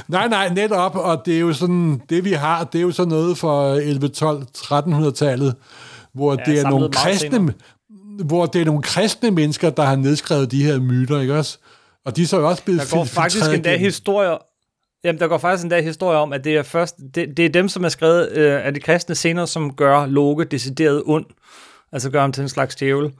Nej, 0.08 0.28
nej, 0.28 0.48
netop, 0.54 0.96
og 0.96 1.22
det 1.26 1.34
er 1.36 1.40
jo 1.40 1.52
sådan, 1.52 2.00
det 2.10 2.24
vi 2.24 2.32
har, 2.32 2.64
det 2.64 2.78
er 2.78 2.82
jo 2.82 2.90
sådan 2.90 3.08
noget 3.10 3.38
for 3.38 3.74
11, 3.74 4.08
12, 4.08 4.42
1300-tallet, 4.56 5.54
hvor 6.14 6.36
ja, 6.46 6.52
det 6.52 6.60
er 6.60 6.70
nogle 6.70 6.88
kristne, 6.92 7.30
senere. 7.30 7.52
Hvor 8.24 8.46
det 8.46 8.60
er 8.60 8.64
nogle 8.64 8.82
kristne 8.82 9.30
mennesker, 9.30 9.70
der 9.70 9.82
har 9.82 9.96
nedskrevet 9.96 10.50
de 10.50 10.64
her 10.64 10.80
myter, 10.80 11.20
ikke 11.20 11.34
også? 11.34 11.58
Og 12.04 12.16
de 12.16 12.22
er 12.22 12.26
så 12.26 12.40
også 12.40 12.64
blevet 12.64 12.80
Der 12.80 12.96
går 12.96 13.04
faktisk 13.04 13.44
endda 13.44 13.70
igennem. 13.70 13.84
historier, 13.84 14.38
Jamen, 15.04 15.20
der 15.20 15.28
går 15.28 15.38
faktisk 15.38 15.62
endda 15.62 15.80
historier 15.80 16.18
om, 16.18 16.32
at 16.32 16.44
det 16.44 16.56
er 16.56 16.62
først, 16.62 16.96
det, 17.14 17.36
det 17.36 17.44
er 17.44 17.48
dem, 17.48 17.68
som 17.68 17.84
er 17.84 17.88
skrevet 17.88 18.32
øh, 18.32 18.66
af 18.66 18.74
de 18.74 18.80
kristne 18.80 19.14
scener, 19.14 19.46
som 19.46 19.74
gør 19.74 20.06
Loke 20.06 20.44
decideret 20.44 21.02
ond. 21.06 21.26
Altså 21.92 22.10
gør 22.10 22.20
ham 22.20 22.32
til 22.32 22.42
en 22.42 22.48
slags 22.48 22.76
djævel. 22.76 23.12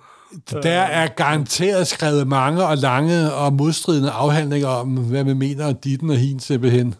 Der 0.63 0.71
er 0.81 1.07
garanteret 1.07 1.87
skrevet 1.87 2.29
mange 2.29 2.65
og 2.65 2.77
lange 2.77 3.33
og 3.33 3.53
modstridende 3.53 4.11
afhandlinger 4.11 4.69
om, 4.69 4.89
hvad 4.89 5.25
man 5.25 5.39
mener 5.39 5.67
om 5.67 5.75
ditten 5.75 6.11
og 6.11 6.17
hin 6.17 6.41
simpelthen. 6.41 6.95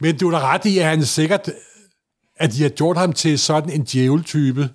Men 0.00 0.18
du 0.18 0.28
er 0.28 0.30
da 0.30 0.38
ret 0.38 0.64
i, 0.64 0.78
at 0.78 0.84
han 0.84 1.04
sikkert, 1.04 1.50
at 2.36 2.52
de 2.52 2.62
har 2.62 2.68
gjort 2.68 2.96
ham 2.96 3.12
til 3.12 3.38
sådan 3.38 3.70
en 3.70 3.82
djæveltype, 3.84 4.68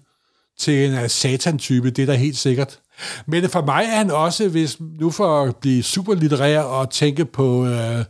til 0.59 0.85
en 0.89 1.03
uh, 1.03 1.07
satan-type, 1.07 1.89
det 1.89 2.01
er 2.01 2.05
da 2.05 2.13
helt 2.13 2.37
sikkert. 2.37 2.79
Men 3.27 3.49
for 3.49 3.65
mig 3.65 3.83
er 3.85 3.97
han 3.97 4.11
også, 4.11 4.49
hvis 4.49 4.77
nu 4.79 5.11
for 5.11 5.43
at 5.43 5.55
blive 5.55 5.83
super 5.83 6.13
litterær 6.13 6.61
og 6.61 6.89
tænke 6.89 7.25
på, 7.25 7.65
øh, 7.65 8.05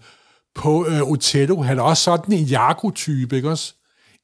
på 0.56 0.88
øh, 0.88 1.02
Otello, 1.02 1.62
han 1.62 1.80
er 1.80 1.84
også 1.84 2.04
sådan 2.04 2.34
en 2.34 2.46
Jago-type, 2.46 3.36
ikke 3.36 3.50
også? 3.50 3.74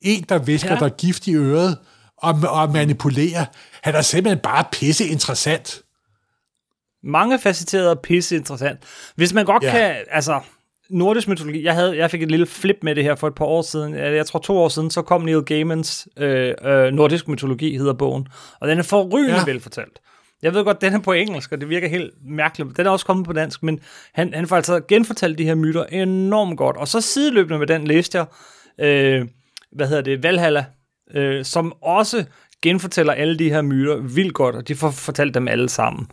En, 0.01 0.25
der 0.29 0.37
visker 0.37 0.73
Ja. 0.73 0.79
der 0.79 0.85
er 0.85 0.89
gift 0.89 1.27
i 1.27 1.35
øret 1.35 1.77
og, 2.17 2.39
og 2.49 2.71
manipulerer. 2.71 3.45
Han 3.83 3.95
er 3.95 4.01
simpelthen 4.01 4.39
bare 4.39 4.65
pisse 4.71 5.07
interessant. 5.07 5.81
Mange 7.03 7.39
facetterede 7.39 7.91
og 7.91 7.99
pisse 7.99 8.35
interessant. 8.35 8.79
Hvis 9.15 9.33
man 9.33 9.45
godt. 9.45 9.63
Ja. 9.63 9.71
kan, 9.71 9.95
altså, 10.11 10.39
nordisk 10.89 11.27
mytologi, 11.27 11.63
jeg, 11.63 11.73
havde, 11.73 11.97
jeg 11.97 12.11
fik 12.11 12.23
et 12.23 12.31
lille 12.31 12.45
flip 12.45 12.77
med 12.81 12.95
det 12.95 13.03
her 13.03 13.15
for 13.15 13.27
et 13.27 13.35
par 13.35 13.45
år 13.45 13.61
siden, 13.61 13.93
jeg 13.93 14.25
tror 14.25 14.39
to 14.39 14.57
år 14.57 14.69
siden, 14.69 14.91
så 14.91 15.01
kom 15.01 15.21
Neil 15.21 15.41
Gaimans 15.41 16.07
øh, 16.17 16.53
øh, 16.63 16.93
nordisk 16.93 17.27
mytologi, 17.27 17.77
hedder 17.77 17.93
bogen, 17.93 18.27
og 18.59 18.67
den 18.67 18.79
er 18.79 18.83
forrygende. 18.83 19.35
Ja. 19.35 19.45
velfortalt. 19.45 19.99
Jeg 20.41 20.53
ved 20.53 20.63
godt, 20.63 20.81
den 20.81 20.93
er 20.93 20.99
på 20.99 21.13
engelsk, 21.13 21.51
og 21.51 21.61
det 21.61 21.69
virker 21.69 21.87
helt 21.87 22.13
mærkeligt. 22.25 22.77
Den 22.77 22.85
er 22.85 22.89
også 22.89 23.05
kommet 23.05 23.25
på 23.25 23.33
dansk, 23.33 23.63
men 23.63 23.79
han, 24.13 24.33
han 24.33 24.47
får 24.47 24.55
altså 24.55 24.79
genfortalt 24.87 25.37
de 25.37 25.43
her 25.43 25.55
myter 25.55 25.83
enormt 25.83 26.57
godt. 26.57 26.77
Og 26.77 26.87
så 26.87 27.01
sideløbende 27.01 27.59
med 27.59 27.67
den 27.67 27.87
læste 27.87 28.17
jeg, 28.17 28.25
øh, 28.85 29.27
hvad 29.71 29.87
hedder 29.87 30.01
det, 30.01 30.23
Valhalla, 30.23 30.65
øh, 31.13 31.45
som 31.45 31.73
også 31.81 32.25
genfortæller 32.61 33.13
alle 33.13 33.39
de 33.39 33.49
her 33.49 33.61
myter 33.61 33.95
vildt 33.97 34.33
godt, 34.33 34.55
og 34.55 34.67
de 34.67 34.75
får 34.75 34.91
fortalt 34.91 35.33
dem 35.33 35.47
alle 35.47 35.69
sammen. 35.69 36.07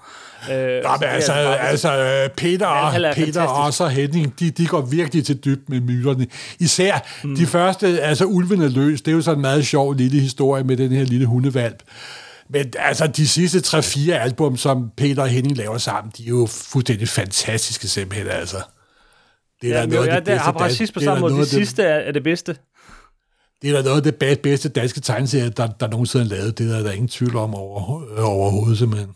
Øh, 0.51 0.57
Ja, 0.57 0.97
men 1.01 1.09
altså, 1.09 1.33
altså 1.33 1.97
øh, 1.97 2.29
Peter, 2.37 2.67
er 2.67 3.15
Peter 3.15 3.43
og 3.43 3.65
også 3.65 3.89
Henning, 3.89 4.41
de, 4.41 4.51
de 4.51 4.67
går 4.67 4.81
virkelig 4.81 5.25
til 5.27 5.37
dyb 5.45 5.69
med 5.69 5.81
myterne. 5.81 6.27
Især 6.59 6.99
mm. 7.25 7.37
de 7.37 7.47
første, 7.47 7.87
altså 8.01 8.25
Ulven 8.25 8.63
er 8.63 8.69
løs, 8.69 9.03
det 9.03 9.11
er 9.11 9.15
jo 9.15 9.23
sådan 9.23 9.39
en 9.39 9.43
meget 9.43 9.67
sjov 9.67 9.93
lille 9.95 10.21
historie 10.21 10.65
med 10.65 10.77
den 10.77 10.93
her 10.93 11.05
lille 11.05 11.27
hundevalp. 11.27 11.83
Men 12.49 12.73
altså, 12.79 13.07
de 13.07 13.29
sidste 13.29 13.59
3-4 13.79 14.11
album, 14.13 14.57
som 14.57 14.91
Peter 14.97 15.23
og 15.23 15.29
Henning 15.29 15.57
laver 15.57 15.79
sammen, 15.79 16.13
de 16.19 16.23
er 16.25 16.29
jo 16.29 16.49
fuldstændig 16.51 17.09
fantastiske 17.09 17.89
simpelthen, 17.89 18.29
altså. 18.31 18.57
Det 19.63 19.69
ja, 19.71 19.81
da 19.81 19.87
noget 19.87 20.07
af 20.09 20.13
ja, 20.15 20.17
det 20.19 20.27
det 20.27 20.33
bedste 20.35 20.47
dan- 20.47 20.55
præcis 20.55 20.93
på 20.93 21.01
det 21.01 21.07
er 21.07 21.11
samme 21.11 21.21
måde. 21.21 21.33
Det 21.35 21.39
af 21.41 21.45
det- 21.45 21.53
sidste 21.55 21.83
er, 21.83 21.95
er 21.95 22.13
det 22.13 22.23
bedste. 22.23 22.57
Det 23.65 23.71
er 23.73 23.77
da 23.77 23.83
noget 23.83 24.07
af 24.07 24.13
det 24.13 24.41
bedste 24.43 24.69
danske 24.69 25.01
tegneserie, 25.01 25.49
der, 25.49 25.67
der 25.67 25.89
nogensinde 25.89 26.25
er 26.25 26.29
lavet. 26.29 26.59
Det 26.59 26.67
er 26.67 26.73
der 26.73 26.83
der 26.83 26.89
er 26.89 26.93
ingen 26.93 27.09
tvivl 27.09 27.37
om 27.37 27.55
over, 27.55 28.03
øh, 28.19 28.25
overhovedet, 28.25 28.79
simpelthen. 28.79 29.11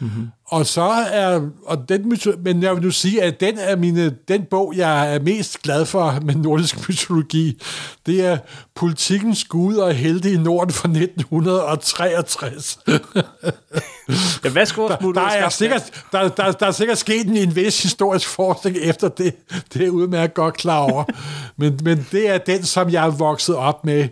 Mm-hmm. 0.00 0.28
Og 0.46 0.66
så 0.66 0.82
er, 1.12 1.48
og 1.66 1.88
den 1.88 2.18
men 2.44 2.62
jeg 2.62 2.74
vil 2.74 2.82
nu 2.82 2.90
sige, 2.90 3.22
at 3.22 3.40
den 3.40 3.58
er 3.58 3.76
mine, 3.76 4.16
den 4.28 4.44
bog, 4.50 4.74
jeg 4.76 5.14
er 5.14 5.20
mest 5.20 5.62
glad 5.62 5.86
for 5.86 6.18
med 6.22 6.34
nordisk 6.34 6.88
mytologi, 6.88 7.62
det 8.06 8.26
er 8.26 8.38
Politikens 8.74 9.44
Gud 9.44 9.76
og 9.76 9.94
Helte 9.94 10.32
i 10.32 10.36
Norden 10.36 10.72
fra 10.72 10.88
1963. 10.88 12.78
Ja, 14.44 14.48
værsgo, 14.48 14.88
Der, 14.88 15.12
der, 15.12 15.20
er 15.20 15.48
sikkert, 15.48 16.04
der, 16.12 16.28
der, 16.28 16.52
der 16.52 16.66
er 16.66 16.70
sikkert 16.70 16.98
sket 16.98 17.26
en, 17.26 17.36
en 17.36 17.56
vis 17.56 17.82
historisk 17.82 18.28
forskning 18.28 18.76
efter 18.76 19.08
det. 19.08 19.34
Det 19.74 19.86
er 19.86 19.90
udmærket 19.90 20.34
godt 20.34 20.56
klar 20.56 20.78
over. 20.78 21.04
men, 21.58 21.80
men 21.82 22.06
det 22.12 22.30
er 22.30 22.38
den, 22.38 22.64
som 22.64 22.90
jeg 22.90 23.06
er 23.06 23.10
vokset 23.10 23.54
op 23.54 23.84
med, 23.84 24.08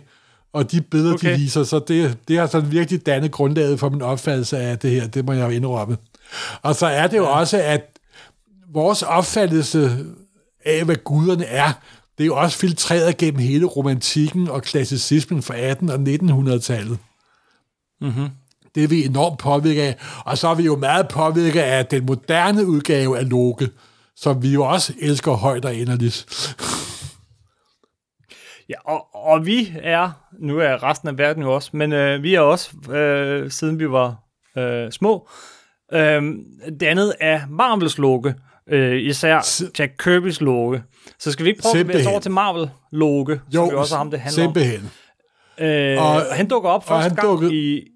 og 0.55 0.71
de 0.71 0.81
billeder, 0.81 1.13
okay. 1.13 1.33
De 1.33 1.37
viser, 1.37 1.63
så 1.63 1.79
det, 1.79 2.17
det 2.27 2.37
har 2.37 2.47
sådan 2.47 2.71
virkelig 2.71 3.05
dannet 3.05 3.31
grundlaget 3.31 3.79
for 3.79 3.89
min 3.89 4.01
opfattelse 4.01 4.57
af 4.57 4.79
det 4.79 4.91
her. 4.91 5.07
Det 5.07 5.25
må 5.25 5.33
jeg 5.33 5.45
jo 5.45 5.49
indrømme. 5.49 5.97
Og 6.61 6.75
så 6.75 6.85
er 6.85 7.07
det 7.07 7.17
jo 7.17 7.23
ja. 7.23 7.29
også, 7.29 7.57
at 7.57 7.81
vores 8.73 9.01
opfattelse 9.03 10.05
af, 10.65 10.85
hvad 10.85 10.95
guderne 10.95 11.45
er, 11.45 11.71
det 12.17 12.23
er 12.23 12.25
jo 12.25 12.35
også 12.35 12.57
filtreret 12.57 13.17
gennem 13.17 13.39
hele 13.39 13.65
romantikken 13.65 14.49
og 14.49 14.63
klassicismen 14.63 15.41
fra 15.41 15.53
1800- 15.53 15.91
og 15.91 16.53
1900-tallet. 16.55 16.97
Det 18.75 18.83
er 18.83 18.87
vi 18.87 19.05
enormt 19.05 19.39
påvirket 19.39 19.81
af. 19.81 19.95
Og 20.25 20.37
så 20.37 20.47
er 20.47 20.55
vi 20.55 20.63
jo 20.63 20.75
meget 20.75 21.07
påvirket 21.07 21.59
af 21.59 21.85
den 21.85 22.05
moderne 22.05 22.67
udgave 22.67 23.17
af 23.17 23.29
Loke, 23.29 23.69
som 24.15 24.43
vi 24.43 24.49
jo 24.49 24.63
også 24.63 24.93
elsker 25.01 25.31
højt 25.31 25.65
og 25.65 25.73
inderligt. 25.73 26.25
Ja, 28.69 28.75
og, 28.85 29.07
og 29.15 29.45
vi 29.45 29.73
er, 29.81 30.11
nu 30.39 30.59
er 30.59 30.83
resten 30.83 31.07
af 31.09 31.17
verden 31.17 31.43
jo 31.43 31.53
også, 31.55 31.69
men 31.73 31.93
øh, 31.93 32.23
vi 32.23 32.35
er 32.35 32.39
også, 32.39 32.91
øh, 32.91 33.51
siden 33.51 33.79
vi 33.79 33.89
var 33.91 34.15
øh, 34.57 34.91
små, 34.91 35.27
øh, 35.93 36.23
dannet 36.79 37.13
af 37.19 37.41
Marvels 37.49 37.97
Loke, 37.97 38.35
Øh, 38.69 39.01
især 39.01 39.41
S- 39.41 39.63
Jack 39.79 40.07
Kirby's 40.07 40.37
Loke. 40.43 40.83
Så 41.19 41.31
skal 41.31 41.45
vi 41.45 41.49
ikke 41.49 41.61
prøve 41.61 41.69
at 41.79 41.85
bevæge 41.85 41.93
Simpelthen. 41.93 42.11
over 42.11 42.19
til 42.19 42.31
Marvel 42.31 42.69
Loke, 42.91 43.31
Jo, 43.33 43.65
som 43.65 43.69
jo 43.73 43.79
også 43.79 43.95
er 43.95 43.97
ham, 43.97 44.11
det 44.11 44.19
handler 44.19 44.43
simpelthen. 44.43 44.91
om. 45.59 45.65
Øh, 45.65 45.97
Og- 46.01 46.07
og 46.29 46.35
han 46.35 46.47
dukker 46.47 46.69
op 46.69 46.87
første 46.87 47.15
gang 47.15 47.27
dukkede- 47.27 47.53
i, 47.55 47.87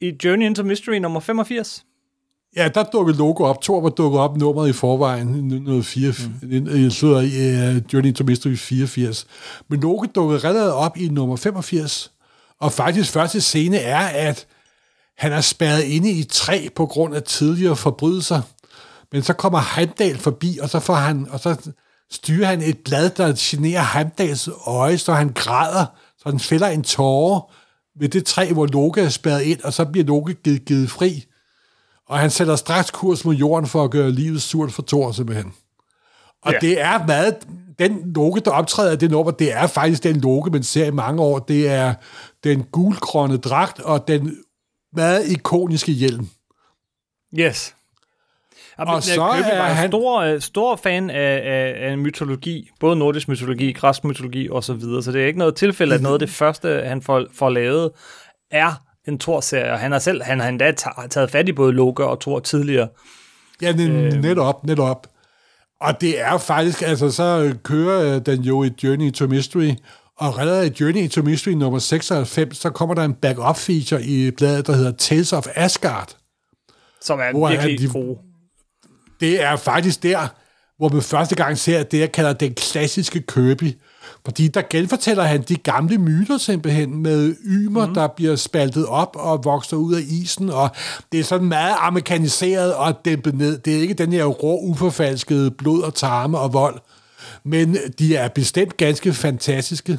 i 0.00 0.12
Journey 0.24 0.46
into 0.46 0.62
Mystery 0.62 0.94
nummer 0.94 1.20
85. 1.20 1.84
Ja, 2.56 2.68
der 2.68 2.82
dukkede 2.82 3.18
logo 3.18 3.44
op. 3.44 3.62
Thor 3.62 3.80
var 3.80 3.88
dukket 3.88 4.20
op 4.20 4.36
nummeret 4.36 4.68
i 4.68 4.72
forvejen, 4.72 5.28
1904, 5.28 6.14
mm. 6.42 6.66
i 6.68 6.86
uh, 6.86 7.92
Journey 7.92 8.14
to 8.14 8.24
Mystery 8.24 8.56
84. 8.56 9.26
Men 9.68 9.80
logo 9.80 10.06
dukkede 10.14 10.38
relativt 10.38 10.72
op 10.72 10.96
i 10.96 11.08
nummer 11.08 11.36
85, 11.36 12.12
og 12.60 12.72
faktisk 12.72 13.12
første 13.12 13.40
scene 13.40 13.76
er, 13.76 14.28
at 14.28 14.46
han 15.18 15.32
er 15.32 15.40
spærret 15.40 15.82
inde 15.82 16.10
i 16.10 16.24
træ 16.24 16.68
på 16.76 16.86
grund 16.86 17.14
af 17.14 17.22
tidligere 17.22 17.76
forbrydelser. 17.76 18.42
Men 19.12 19.22
så 19.22 19.32
kommer 19.32 19.76
Heimdall 19.76 20.18
forbi, 20.18 20.58
og 20.62 20.70
så, 20.70 20.80
får 20.80 20.94
han, 20.94 21.26
og 21.30 21.40
så 21.40 21.70
styrer 22.10 22.46
han 22.46 22.62
et 22.62 22.78
blad, 22.78 23.10
der 23.10 23.32
generer 23.38 23.84
Heimdalls 23.94 24.48
øje, 24.66 24.98
så 24.98 25.12
han 25.12 25.32
græder, 25.34 25.86
så 26.18 26.28
han 26.28 26.40
fælder 26.40 26.68
en 26.68 26.82
tåre 26.82 27.42
ved 28.00 28.08
det 28.08 28.24
træ, 28.24 28.52
hvor 28.52 28.66
Loke 28.66 29.00
er 29.00 29.08
spærret 29.08 29.42
ind, 29.42 29.60
og 29.60 29.72
så 29.72 29.84
bliver 29.84 30.04
Loke 30.04 30.34
givet, 30.34 30.64
givet 30.64 30.90
fri. 30.90 31.24
Og 32.12 32.18
han 32.18 32.30
sætter 32.30 32.56
straks 32.56 32.90
kurs 32.90 33.24
mod 33.24 33.34
jorden 33.34 33.66
for 33.68 33.84
at 33.84 33.90
gøre 33.90 34.10
livet 34.10 34.42
surt 34.42 34.72
for 34.72 34.84
Thor, 34.88 35.12
simpelthen. 35.12 35.52
Og 36.42 36.52
Ja. 36.52 36.58
det 36.58 36.80
er 36.80 37.06
meget... 37.06 37.36
Den 37.78 38.12
Loke, 38.14 38.40
der 38.40 38.50
optræder 38.50 38.92
i 38.92 38.96
det 38.96 39.10
nummer, 39.10 39.32
det 39.32 39.52
er 39.52 39.66
faktisk 39.66 40.02
den 40.02 40.20
Loke, 40.20 40.50
man 40.50 40.62
ser 40.62 40.86
i 40.86 40.90
mange 40.90 41.22
år. 41.22 41.38
Det 41.38 41.68
er 41.68 41.94
den 42.44 42.62
gulgrønne 42.62 43.36
dragt 43.36 43.80
og 43.80 44.08
den 44.08 44.36
meget 44.92 45.28
ikoniske 45.30 45.92
hjelm. 45.92 46.28
Yes. 47.38 47.74
Og, 48.78 48.86
Og 48.86 49.02
så 49.02 49.14
Kirby 49.14 49.46
er 49.52 49.62
han... 49.62 49.90
stor, 49.90 50.20
øh, 50.20 50.40
stor 50.40 50.76
fan 50.76 51.10
af, 51.10 51.40
af, 51.44 51.90
af 51.90 51.98
mytologi, 51.98 52.70
både 52.80 52.96
nordisk 52.96 53.28
mytologi, 53.28 53.72
græsk 53.72 54.04
mytologi 54.04 54.48
og 54.48 54.64
så 54.64 54.74
videre. 54.74 55.02
Så 55.02 55.12
det 55.12 55.22
er 55.22 55.26
ikke 55.26 55.38
noget 55.38 55.56
tilfælde, 55.56 55.94
at 55.94 56.02
noget 56.02 56.14
af 56.14 56.18
det 56.18 56.30
første, 56.30 56.82
han 56.86 57.02
får, 57.02 57.24
får 57.34 57.48
lavet, 57.50 57.90
er 58.50 58.72
en 59.08 59.18
Thor-serie. 59.18 59.72
Og 59.72 59.78
Han 59.78 59.92
har 59.92 59.98
selv 59.98 60.22
han 60.22 60.40
har 60.40 60.48
endda 60.48 60.72
ta- 60.72 61.06
taget 61.10 61.30
fat 61.30 61.48
i 61.48 61.52
både 61.52 61.72
Loke 61.72 62.04
og 62.04 62.20
Thor 62.20 62.40
tidligere. 62.40 62.88
Ja, 63.62 63.70
øh. 63.70 64.12
netop, 64.22 64.64
netop. 64.66 65.06
Og 65.80 66.00
det 66.00 66.20
er 66.20 66.38
faktisk, 66.38 66.82
altså 66.82 67.10
så 67.10 67.54
kører 67.62 68.14
øh, 68.16 68.20
den 68.26 68.42
jo 68.42 68.62
i 68.64 68.70
Journey 68.82 69.12
to 69.12 69.26
Mystery, 69.26 69.70
og 70.16 70.38
relativt 70.38 70.76
i 70.76 70.82
Journey 70.84 71.08
to 71.08 71.22
Mystery 71.22 71.52
nummer 71.52 71.78
96, 71.78 72.56
så 72.56 72.70
kommer 72.70 72.94
der 72.94 73.04
en 73.04 73.14
backup 73.14 73.56
feature 73.56 74.02
i 74.02 74.30
bladet, 74.30 74.66
der 74.66 74.72
hedder 74.72 74.92
Tales 74.92 75.32
of 75.32 75.46
Asgard. 75.54 76.16
Som 77.00 77.20
er 77.20 77.30
Hvor 77.32 77.48
virkelig 77.48 77.78
de- 77.78 77.88
gode. 77.88 78.18
det 79.20 79.42
er 79.42 79.56
faktisk 79.56 80.02
der, 80.02 80.28
hvor 80.78 80.88
man 80.88 81.02
første 81.02 81.34
gang 81.34 81.58
ser 81.58 81.82
det, 81.82 81.98
jeg 81.98 82.12
kalder 82.12 82.32
den 82.32 82.54
klassiske 82.54 83.20
Kirby. 83.20 83.72
Fordi 84.24 84.48
der 84.48 84.62
genfortæller 84.70 85.22
han 85.22 85.42
de 85.42 85.56
gamle 85.56 85.98
myter 85.98 86.38
simpelthen 86.38 87.02
med 87.02 87.34
ymer, 87.44 87.86
mm. 87.86 87.94
der 87.94 88.06
bliver 88.06 88.36
spaltet 88.36 88.86
op 88.86 89.16
og 89.18 89.44
vokser 89.44 89.76
ud 89.76 89.94
af 89.94 90.00
isen, 90.08 90.50
og 90.50 90.70
det 91.12 91.20
er 91.20 91.24
sådan 91.24 91.48
meget 91.48 91.74
amerikaniseret 91.78 92.74
og 92.74 93.04
dæmpet 93.04 93.34
ned. 93.34 93.58
Det 93.58 93.76
er 93.76 93.80
ikke 93.80 93.94
den 93.94 94.12
her 94.12 94.24
rå, 94.24 94.60
uforfalskede 94.60 95.50
blod 95.50 95.82
og 95.82 95.94
tarme 95.94 96.38
og 96.38 96.52
vold, 96.52 96.78
men 97.44 97.76
de 97.98 98.16
er 98.16 98.28
bestemt 98.28 98.76
ganske 98.76 99.12
fantastiske. 99.12 99.98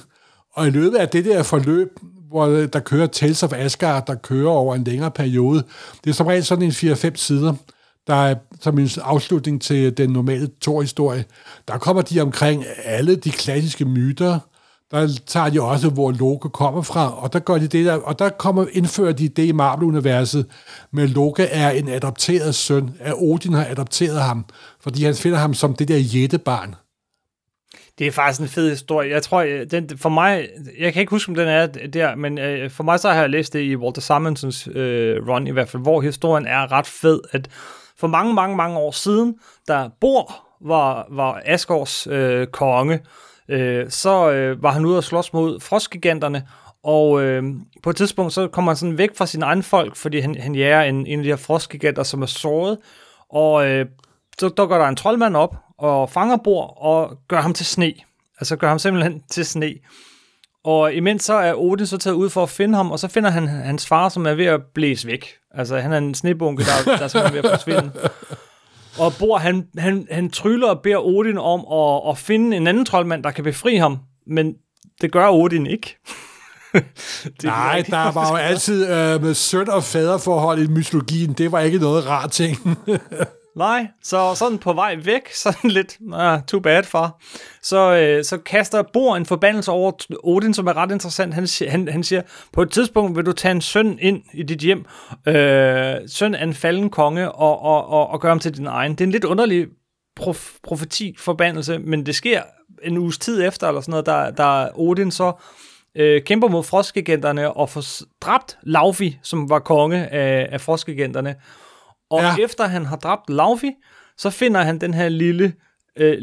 Og 0.54 0.68
i 0.68 0.70
løbet 0.70 0.98
af 0.98 1.10
det 1.10 1.26
der 1.26 1.44
forløb, 1.44 2.00
hvor 2.30 2.46
der 2.48 2.80
kører 2.80 3.08
Tales 3.08 3.44
of 3.44 3.54
Asgard, 3.54 4.08
der 4.08 4.16
kører 4.16 4.50
over 4.50 4.76
en 4.76 4.84
længere 4.84 5.12
periode, 5.12 5.64
det 6.04 6.10
er 6.10 6.14
som 6.14 6.28
regel 6.28 6.46
sådan 6.46 6.64
en 6.64 6.72
4-5 6.72 7.16
sider, 7.16 7.54
der 8.08 8.16
er 8.16 8.36
som 8.62 8.80
en 8.80 8.90
afslutning 9.02 9.62
til 9.62 9.98
den 9.98 10.10
normale 10.10 10.50
Thor-historie. 10.62 11.26
Der 11.68 11.78
kommer 11.78 12.02
de 12.02 12.22
omkring 12.22 12.66
alle 12.86 13.16
de 13.16 13.32
klassiske 13.32 13.86
myter, 13.86 14.40
der 14.92 15.20
tager 15.28 15.50
de 15.50 15.62
også, 15.62 15.90
hvor 15.90 16.12
Loke 16.12 16.50
kommer 16.50 16.82
fra, 16.82 17.24
og 17.24 17.34
der 17.34 17.40
gør 17.40 17.58
de 17.58 17.68
det 17.68 17.86
der, 17.86 17.96
og 17.96 18.20
der 18.20 18.30
kommer, 18.30 18.66
indfører 18.72 19.12
de 19.12 19.30
det 19.30 19.46
i 19.46 19.52
Marvel-universet, 19.52 20.46
med 20.92 21.08
Loke 21.08 21.44
er 21.44 21.70
en 21.70 21.88
adopteret 21.88 22.56
søn, 22.56 22.96
at 23.00 23.14
Odin 23.18 23.54
har 23.54 23.66
adopteret 23.66 24.22
ham, 24.22 24.46
fordi 24.82 25.04
han 25.04 25.16
finder 25.16 25.38
ham 25.38 25.54
som 25.54 25.76
det 25.76 25.88
der 25.88 25.98
jættebarn. 25.98 26.76
Det 28.00 28.08
er 28.08 28.12
faktisk 28.12 28.42
en 28.42 28.48
fed 28.48 28.70
historie. 28.70 29.12
Jeg 29.12 29.24
tror, 29.24 29.42
øh, 29.42 29.66
den, 29.72 29.98
for 29.98 30.10
mig, 30.10 30.48
jeg 30.80 30.94
kan 30.94 31.00
ikke 31.00 31.10
huske, 31.10 31.30
om 31.30 31.36
den 31.36 31.48
er 31.48 31.66
der, 31.68 32.16
men 32.16 32.38
øh, 32.38 32.70
for 32.70 32.84
mig 32.84 33.00
så 33.00 33.10
har 33.10 33.20
jeg 33.20 33.30
læst 33.30 33.54
det 33.54 33.62
i 33.62 33.76
Walter 33.76 34.02
Simonsons 34.02 34.68
øh, 34.76 35.28
run 35.28 35.48
i 35.48 35.52
hvert 35.52 35.70
fald, 35.70 35.84
hvor 35.84 36.02
historien 36.02 36.48
er 36.48 36.72
ret 36.72 36.88
fed, 36.88 37.20
at 37.32 37.50
for 38.04 38.08
mange, 38.08 38.34
mange, 38.34 38.56
mange 38.56 38.78
år 38.78 38.92
siden, 38.92 39.36
da 39.68 39.90
Bor 40.02 40.34
var, 40.62 41.08
var 41.10 41.42
Asgårds 41.46 42.08
øh, 42.08 42.48
konge, 42.48 43.00
øh, 43.50 43.90
så 43.90 44.32
øh, 44.32 44.64
var 44.64 44.72
han 44.72 44.86
ude 44.86 44.98
og 44.98 45.04
slås 45.04 45.34
mod 45.34 45.60
frostgiganterne, 45.60 46.48
og 46.84 47.22
øh, 47.22 47.44
på 47.84 47.90
et 47.90 47.96
tidspunkt, 47.96 48.34
så 48.34 48.48
kommer 48.48 48.72
han 48.72 48.78
sådan 48.78 48.98
væk 48.98 49.18
fra 49.18 49.26
sine 49.26 49.46
egne 49.46 49.64
folk, 49.64 49.96
fordi 49.96 50.20
han, 50.20 50.36
han 50.36 50.56
jager 50.56 50.82
en, 50.82 51.08
en 51.08 51.20
af 51.20 51.24
de 51.24 51.30
her 51.30 51.36
frostgiganter, 51.36 52.04
som 52.04 52.22
er 52.22 52.26
såret, 52.26 52.78
og 53.30 53.68
øh, 53.68 53.86
så 54.40 54.50
dukker 54.50 54.78
der 54.78 54.88
en 54.88 54.96
troldmand 54.96 55.36
op, 55.36 55.56
og 55.78 56.10
fanger 56.10 56.38
Bor, 56.38 56.66
og 56.66 57.18
gør 57.28 57.42
ham 57.42 57.54
til 57.54 57.66
sne. 57.66 57.94
Altså 58.40 58.56
gør 58.56 58.68
ham 58.68 58.80
simpelthen 58.80 59.22
til 59.30 59.46
sne. 59.46 59.74
Og 60.64 60.94
imens 60.94 61.24
så 61.24 61.34
er 61.34 61.54
Odin 61.56 61.88
så 61.88 61.98
taget 61.98 62.16
ud 62.16 62.30
for 62.30 62.44
at 62.44 62.50
finde 62.50 62.76
ham, 62.78 62.92
og 62.92 63.00
så 63.00 63.08
finder 63.08 63.30
han 63.30 63.48
hans 63.48 63.88
far, 63.88 64.10
som 64.10 64.26
er 64.26 64.34
ved 64.34 64.46
at 64.46 64.62
blæse 64.76 65.08
væk. 65.08 65.28
Altså 65.56 65.78
han 65.78 65.94
er 65.94 65.98
en 65.98 66.16
snebunke, 66.16 66.64
der, 66.64 66.98
der 66.98 67.20
er 67.24 67.32
ved 67.32 67.40
at 67.44 67.50
forsvinde. 67.50 67.92
Og 69.00 69.14
Bor, 69.20 69.38
han, 69.38 69.68
han, 69.78 70.08
han 70.12 70.30
tryller 70.30 70.68
og 70.70 70.80
beder 70.82 70.98
Odin 71.06 71.38
om 71.38 71.60
at, 71.74 72.10
at 72.12 72.18
finde 72.18 72.58
en 72.58 72.68
anden 72.68 72.86
troldmand, 72.86 73.24
der 73.24 73.32
kan 73.32 73.44
befri 73.44 73.76
ham. 73.76 73.98
Men 74.28 74.54
det 75.02 75.12
gør 75.12 75.30
Odin 75.30 75.66
ikke. 75.68 75.98
det 77.24 77.44
Nej, 77.44 77.76
rigtig- 77.78 77.92
der 77.92 78.12
var 78.12 78.30
jo 78.30 78.36
altid 78.36 78.84
øh, 78.90 79.22
med 79.22 79.34
søn- 79.34 79.70
og 79.70 79.84
faderforhold 79.84 80.60
i 80.64 80.68
mytologien. 80.68 81.34
Det 81.34 81.52
var 81.52 81.60
ikke 81.60 81.78
noget 81.80 82.08
rart 82.08 82.32
ting. 82.32 82.58
Nej, 83.56 83.88
så 84.04 84.36
sådan 84.36 84.58
på 84.58 84.74
vej 84.74 84.96
væk, 85.04 85.34
sådan 85.44 85.72
lidt, 85.72 85.98
ah, 86.14 86.42
too 86.48 86.60
bad 86.60 86.84
far, 86.84 87.22
så, 87.62 87.96
øh, 87.96 88.24
så 88.24 88.38
kaster 88.38 88.84
Bor 88.94 89.16
en 89.16 89.26
forbandelse 89.26 89.72
over 89.72 89.92
Odin, 90.24 90.54
som 90.54 90.68
er 90.68 90.78
ret 90.78 90.92
interessant. 90.92 91.34
Han, 91.34 91.48
han, 91.70 91.88
han 91.88 92.04
siger, 92.04 92.22
på 92.54 92.62
et 92.62 92.72
tidspunkt 92.72 93.18
vil 93.18 93.26
du 93.26 93.32
tage 93.32 93.52
en 93.52 93.62
søn 93.62 94.00
ind 94.02 94.22
i 94.34 94.44
dit 94.44 94.60
hjem, 94.60 94.86
øh, 95.28 95.96
søn 96.08 96.36
af 96.36 96.44
en 96.44 96.54
falden 96.54 96.90
konge, 96.90 97.32
og, 97.32 97.62
og, 97.62 97.88
og, 97.88 98.10
og 98.10 98.22
gøre 98.22 98.30
ham 98.32 98.40
til 98.40 98.58
din 98.58 98.68
egen. 98.68 98.92
Det 98.92 99.02
er 99.02 99.06
en 99.06 99.12
lidt 99.12 99.24
underlig 99.24 99.68
prof, 100.16 100.52
profeti 100.64 101.16
forbandelse, 101.20 101.80
men 101.80 102.06
det 102.06 102.16
sker 102.16 102.42
en 102.84 102.98
uges 102.98 103.18
tid 103.18 103.48
efter, 103.48 103.68
eller 103.68 103.82
sådan 103.82 103.92
noget, 103.92 104.06
der, 104.06 104.32
der 104.32 104.80
Odin 104.80 105.12
så 105.12 105.34
øh, 105.96 106.24
kæmper 106.24 106.48
mod 106.48 106.64
frostgiganterne 106.64 107.54
og 107.54 107.70
får 107.70 107.84
dræbt 108.22 108.58
Laufey, 108.64 109.14
som 109.24 109.50
var 109.50 109.60
konge 109.60 110.08
af, 110.08 110.48
af 110.52 110.62
frostgiganterne. 110.62 111.36
Og 112.14 112.22
ja. 112.22 112.36
Efter 112.44 112.68
han 112.68 112.86
har 112.86 112.96
dræbt 112.96 113.30
Laufey, 113.30 113.72
så 114.18 114.30
finder 114.30 114.62
han 114.62 114.82
den 114.82 114.94
her 114.94 115.10
lille, 115.10 115.54
øh, 115.98 116.18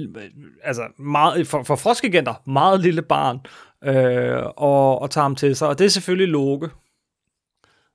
altså 0.65 0.83
meget, 0.99 1.47
for, 1.47 1.63
for 1.63 1.77
frostgiganter, 1.77 2.35
meget 2.47 2.81
lille 2.81 3.03
barn, 3.03 3.39
øh, 3.85 4.43
og, 4.57 5.03
og 5.03 5.11
tager 5.11 5.23
ham 5.23 5.37
til 5.37 5.57
sig. 5.57 5.69
Og 5.69 5.79
det 5.79 5.85
er 5.85 5.89
selvfølgelig 5.89 6.29
Loke. 6.29 6.69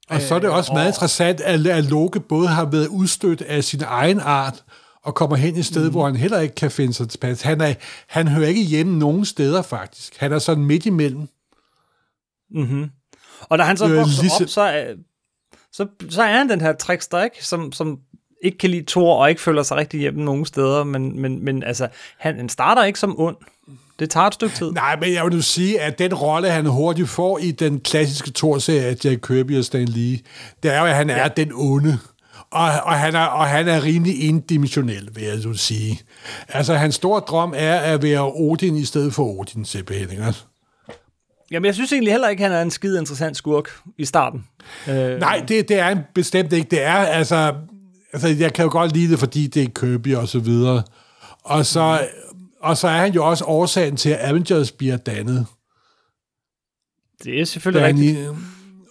Og 0.09 0.21
så 0.21 0.35
er 0.35 0.39
det 0.39 0.49
også 0.49 0.73
meget 0.73 0.87
interessant, 0.87 1.41
at, 1.41 1.67
at 1.67 1.83
Loke 1.83 2.19
både 2.19 2.47
har 2.47 2.65
været 2.65 2.87
udstødt 2.87 3.41
af 3.41 3.63
sin 3.63 3.81
egen 3.85 4.19
art, 4.19 4.63
og 5.03 5.15
kommer 5.15 5.35
hen 5.35 5.55
et 5.55 5.65
sted, 5.65 5.85
mm. 5.85 5.91
hvor 5.91 6.05
han 6.05 6.15
heller 6.15 6.39
ikke 6.39 6.55
kan 6.55 6.71
finde 6.71 6.93
sig 6.93 7.09
tilpas. 7.09 7.41
Han, 7.41 7.61
er, 7.61 7.73
han 8.07 8.27
hører 8.27 8.47
ikke 8.47 8.61
hjemme 8.61 8.99
nogen 8.99 9.25
steder, 9.25 9.61
faktisk. 9.61 10.17
Han 10.17 10.33
er 10.33 10.39
sådan 10.39 10.65
midt 10.65 10.85
imellem. 10.85 11.27
Mm-hmm. 12.51 12.89
Og 13.41 13.57
da 13.57 13.63
han 13.63 13.77
så 13.77 13.85
Øh, 13.85 13.97
vokser 13.97 14.43
op, 14.43 14.49
så 14.49 14.95
så, 15.75 15.88
så 16.10 16.24
er 16.24 16.38
han 16.38 16.50
den 16.50 16.62
her 16.62 16.74
trickster, 16.74 17.24
ikke? 17.24 17.46
Som, 17.46 17.72
som 17.72 18.00
ikke 18.44 18.58
kan 18.58 18.70
lide 18.70 18.86
Thor, 18.88 19.15
og 19.15 19.29
ikke 19.29 19.41
føler 19.41 19.63
sig 19.63 19.77
rigtig 19.77 20.00
hjemme 20.00 20.24
nogen 20.24 20.46
steder, 20.46 20.84
men, 20.84 21.22
men, 21.22 21.46
men 21.46 21.63
altså, 21.63 21.88
han, 22.17 22.36
han 22.36 22.50
starter 22.50 22.84
ikke 22.84 23.00
som 23.00 23.20
ond. 23.20 23.36
Det 24.00 24.10
tager 24.10 24.27
et 24.27 24.34
stykke 24.34 24.55
tid. 24.55 24.72
Nej, 24.72 25.00
men 25.00 25.13
jeg 25.13 25.24
vil 25.24 25.34
nu 25.34 25.41
sige, 25.41 25.82
at 25.82 26.00
den 26.00 26.13
rolle, 26.13 26.50
han 26.50 26.65
hurtigt 26.65 27.10
får 27.10 27.38
i 27.38 27.51
den 27.51 27.79
klassiske 27.79 28.32
Thor-serie 28.36 28.86
af 28.86 28.96
Jack 29.05 29.22
Kirby 29.27 29.58
og 29.58 29.65
Stan 29.65 29.86
Lee, 29.86 30.20
det 30.63 30.74
er 30.74 30.79
jo, 30.79 30.86
at 30.86 30.96
han 30.96 31.10
er 31.10 31.22
ja. 31.22 31.27
den 31.27 31.51
onde. 31.53 32.00
Og, 32.51 32.63
og, 32.63 32.94
han 32.94 33.15
er, 33.15 33.25
og 33.25 33.46
han 33.46 33.67
er 33.67 33.84
rimelig 33.84 34.24
indimensionel, 34.24 35.10
vil 35.15 35.24
jeg 35.24 35.38
nu 35.46 35.53
sige. 35.53 36.00
Altså, 36.48 36.74
hans 36.74 36.96
store 36.96 37.20
drøm 37.20 37.53
er 37.55 37.75
at 37.75 38.03
være 38.03 38.32
Odin 38.34 38.75
i 38.75 38.86
stedet 38.86 39.13
for 39.13 39.39
Odin, 39.39 39.65
simpelthen. 39.65 40.12
Ikke? 40.12 40.34
Jamen, 41.55 41.65
jeg 41.65 41.75
synes 41.75 41.91
egentlig 41.91 42.13
heller 42.13 42.27
ikke, 42.27 42.43
han 42.43 42.51
er 42.51 42.62
en 42.62 42.71
skide 42.71 43.00
interessant 43.00 43.38
skurk 43.38 43.69
i 43.97 44.05
starten. 44.05 44.45
Øh, 44.89 45.19
Nej, 45.19 45.43
det, 45.47 45.69
det 45.69 45.79
er 45.79 45.83
han 45.83 46.00
bestemt 46.15 46.53
ikke. 46.53 46.67
Det 46.71 46.83
er, 46.83 46.93
altså, 46.93 47.55
altså, 48.13 48.27
jeg 48.27 48.53
kan 48.53 48.63
jo 48.63 48.71
godt 48.71 48.93
lide 48.93 49.12
det, 49.12 49.19
fordi 49.19 49.47
det 49.47 49.63
er 49.63 49.67
Kirby 49.79 50.15
og 50.15 50.27
så 50.27 50.39
videre. 50.39 50.83
Og 51.43 51.65
så, 51.65 52.07
og 52.62 52.77
så 52.77 52.88
er 52.88 52.97
han 52.97 53.13
jo 53.13 53.25
også 53.25 53.45
årsagen 53.45 53.97
til, 53.97 54.09
at 54.09 54.29
Avengers 54.29 54.71
bliver 54.71 54.97
dannet. 54.97 55.45
det 57.24 57.41
er 57.41 57.45
selvfølgelig 57.45 57.88
rigtigt. 57.88 58.17
Danny, 58.17 58.38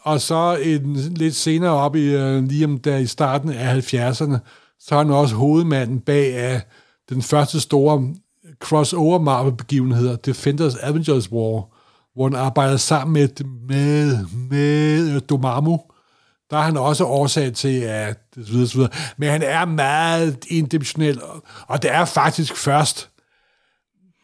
og 0.02 0.20
så 0.20 0.58
en, 0.62 0.94
lidt 0.94 1.34
senere 1.34 1.72
op 1.72 1.96
i, 1.96 2.16
uh, 2.16 2.44
lige 2.44 2.64
om 2.64 2.78
der 2.78 2.96
i 2.96 3.06
starten 3.06 3.50
af 3.50 3.94
70'erne, 3.94 4.38
så 4.80 4.94
er 4.94 4.98
han 4.98 5.10
også 5.10 5.34
hovedmanden 5.34 6.00
bag 6.00 6.34
af 6.36 6.62
den 7.08 7.22
første 7.22 7.60
store 7.60 8.14
crossover 8.60 9.18
Marvel-begivenheder, 9.18 10.16
Defenders 10.16 10.74
Avengers 10.74 11.32
War, 11.32 11.73
hvor 12.14 12.24
han 12.24 12.34
arbejder 12.34 12.76
sammen 12.76 13.12
med, 13.12 13.44
med, 13.68 14.18
med 14.50 15.20
Dormammu. 15.20 15.80
Der 16.50 16.56
er 16.56 16.62
han 16.62 16.76
også 16.76 17.04
årsag 17.04 17.52
til, 17.52 17.80
at 17.80 18.18
det 18.34 18.48
videre, 18.52 18.68
videre. 18.74 18.90
Men 19.16 19.28
han 19.28 19.42
er 19.42 19.64
meget 19.64 20.44
indimensionel, 20.48 21.20
og 21.68 21.82
det 21.82 21.90
er 21.92 22.04
faktisk 22.04 22.56
først, 22.56 23.10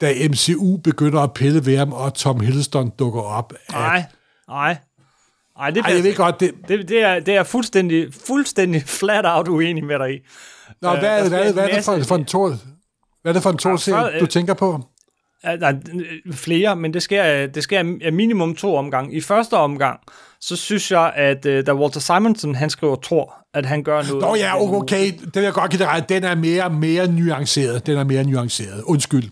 da 0.01 0.15
MCU 0.29 0.77
begynder 0.77 1.21
at 1.21 1.33
pille 1.35 1.67
ved 1.67 1.77
ham, 1.77 1.93
og 1.93 2.15
Tom 2.15 2.41
Hiddleston 2.41 2.91
dukker 2.99 3.21
op. 3.21 3.53
Nej, 3.73 4.05
nej. 4.49 4.77
Ej, 5.61 5.71
det, 5.71 5.85
Ej, 5.85 5.95
jeg 5.95 6.05
ved 6.05 6.17
godt, 6.17 6.41
det... 6.41 6.55
Det, 6.69 6.89
det, 6.89 7.03
er, 7.03 7.21
det 7.21 7.37
er 7.37 7.43
fuldstændig, 7.43 8.15
fuldstændig 8.27 8.83
flat 8.83 9.25
out 9.27 9.49
uenig 9.49 9.85
med 9.85 9.99
dig 9.99 10.15
i. 10.15 10.19
Nå, 10.83 10.97
hvad, 10.97 11.25
er, 11.25 11.29
hvad, 11.29 11.53
hvad 11.53 11.69
er 11.69 11.75
det 11.75 11.85
for, 11.85 12.03
for 12.03 12.17
en 12.17 12.25
tor, 12.25 12.49
hvad 13.23 13.33
er 13.33 13.33
det 13.33 13.43
for 13.43 13.51
en 13.51 13.59
tor 13.59 13.91
ja, 13.91 14.19
du 14.21 14.27
tænker 14.27 14.55
på? 14.55 14.81
Nej, 15.45 15.75
flere, 16.33 16.77
men 16.77 16.95
det 16.95 17.03
sker, 17.03 17.47
det 17.47 17.63
sker 17.63 18.11
minimum 18.11 18.55
to 18.55 18.77
omgang. 18.77 19.17
I 19.17 19.21
første 19.21 19.55
omgang, 19.55 20.01
så 20.41 20.57
synes 20.57 20.91
jeg, 20.91 21.13
at 21.17 21.47
uh, 21.47 21.53
da 21.67 21.75
Walter 21.75 22.01
Simonson, 22.01 22.55
han 22.55 22.71
skriver 22.71 22.97
Thor, 23.03 23.35
at 23.55 23.67
han 23.67 23.83
gør 23.83 24.03
noget... 24.03 24.23
Nå 24.23 24.35
ja, 24.35 24.63
okay, 24.63 25.13
det 25.13 25.35
vil 25.35 25.43
jeg 25.43 25.53
godt 25.53 25.71
give 25.71 25.79
dig 25.79 25.89
ret. 25.89 26.09
Den 26.09 26.25
er 26.25 26.35
mere, 26.35 26.71
mere 26.71 27.07
nuanceret. 27.07 27.87
Den 27.87 27.99
er 27.99 28.05
mere 28.05 28.25
nuanceret. 28.25 28.83
Undskyld. 28.83 29.31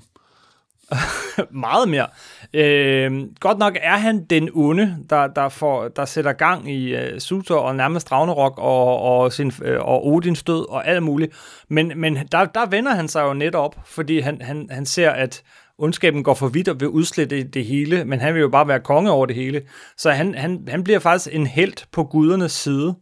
meget 1.50 1.88
mere. 1.88 2.06
Øh, 2.54 3.22
godt 3.40 3.58
nok 3.58 3.76
er 3.82 3.96
han 3.96 4.24
den 4.24 4.50
onde, 4.54 4.96
der, 5.10 5.26
der, 5.26 5.48
får, 5.48 5.88
der 5.88 6.04
sætter 6.04 6.32
gang 6.32 6.70
i 6.70 6.94
uh, 6.94 7.18
Sutor 7.18 7.56
og 7.56 7.76
nærmest 7.76 8.12
Ragnarok 8.12 8.58
og, 8.58 9.00
og, 9.02 9.32
sin, 9.32 9.46
uh, 9.46 9.80
og 9.80 10.06
Odins 10.06 10.42
død 10.42 10.70
og 10.70 10.88
alt 10.88 11.02
muligt. 11.02 11.32
Men, 11.68 11.92
men 11.96 12.18
der, 12.32 12.44
der 12.44 12.66
vender 12.66 12.94
han 12.94 13.08
sig 13.08 13.22
jo 13.22 13.32
netop, 13.32 13.76
fordi 13.84 14.20
han, 14.20 14.40
han, 14.40 14.68
han 14.70 14.86
ser, 14.86 15.10
at 15.10 15.42
ondskaben 15.78 16.22
går 16.22 16.34
for 16.34 16.48
vidt 16.48 16.68
og 16.68 16.80
vil 16.80 16.88
udslette 16.88 17.42
det 17.42 17.64
hele, 17.64 18.04
men 18.04 18.20
han 18.20 18.34
vil 18.34 18.40
jo 18.40 18.48
bare 18.48 18.68
være 18.68 18.80
konge 18.80 19.10
over 19.10 19.26
det 19.26 19.36
hele. 19.36 19.62
Så 19.96 20.10
han, 20.10 20.34
han, 20.34 20.64
han 20.68 20.84
bliver 20.84 20.98
faktisk 20.98 21.34
en 21.34 21.46
held 21.46 21.86
på 21.92 22.04
gudernes 22.04 22.52
side, 22.52 22.94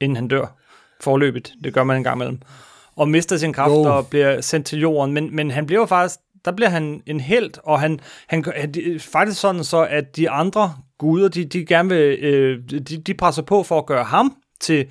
inden 0.00 0.16
han 0.16 0.28
dør 0.28 0.46
forløbet. 1.00 1.52
Det 1.64 1.74
gør 1.74 1.84
man 1.84 1.96
en 1.96 2.04
gang 2.04 2.16
imellem. 2.16 2.40
Og 2.96 3.08
mister 3.08 3.36
sin 3.36 3.52
kraft 3.52 3.72
jo. 3.72 3.96
og 3.96 4.06
bliver 4.06 4.40
sendt 4.40 4.66
til 4.66 4.80
jorden. 4.80 5.14
Men, 5.14 5.36
men 5.36 5.50
han 5.50 5.66
bliver 5.66 5.86
faktisk 5.86 6.20
der 6.44 6.52
bliver 6.52 6.68
han 6.68 7.02
en 7.06 7.20
held, 7.20 7.50
og 7.64 7.80
han, 7.80 8.00
han, 8.26 8.44
han 8.56 8.74
faktisk 8.98 9.40
sådan 9.40 9.64
så, 9.64 9.86
at 9.90 10.16
de 10.16 10.30
andre 10.30 10.74
guder, 10.98 11.28
de, 11.28 11.44
de 11.44 11.66
gerne 11.66 11.88
vil, 11.88 12.18
øh, 12.18 12.62
de, 12.70 12.80
de 12.80 13.14
presser 13.14 13.42
på 13.42 13.62
for 13.62 13.78
at 13.78 13.86
gøre 13.86 14.04
ham 14.04 14.36
til, 14.60 14.86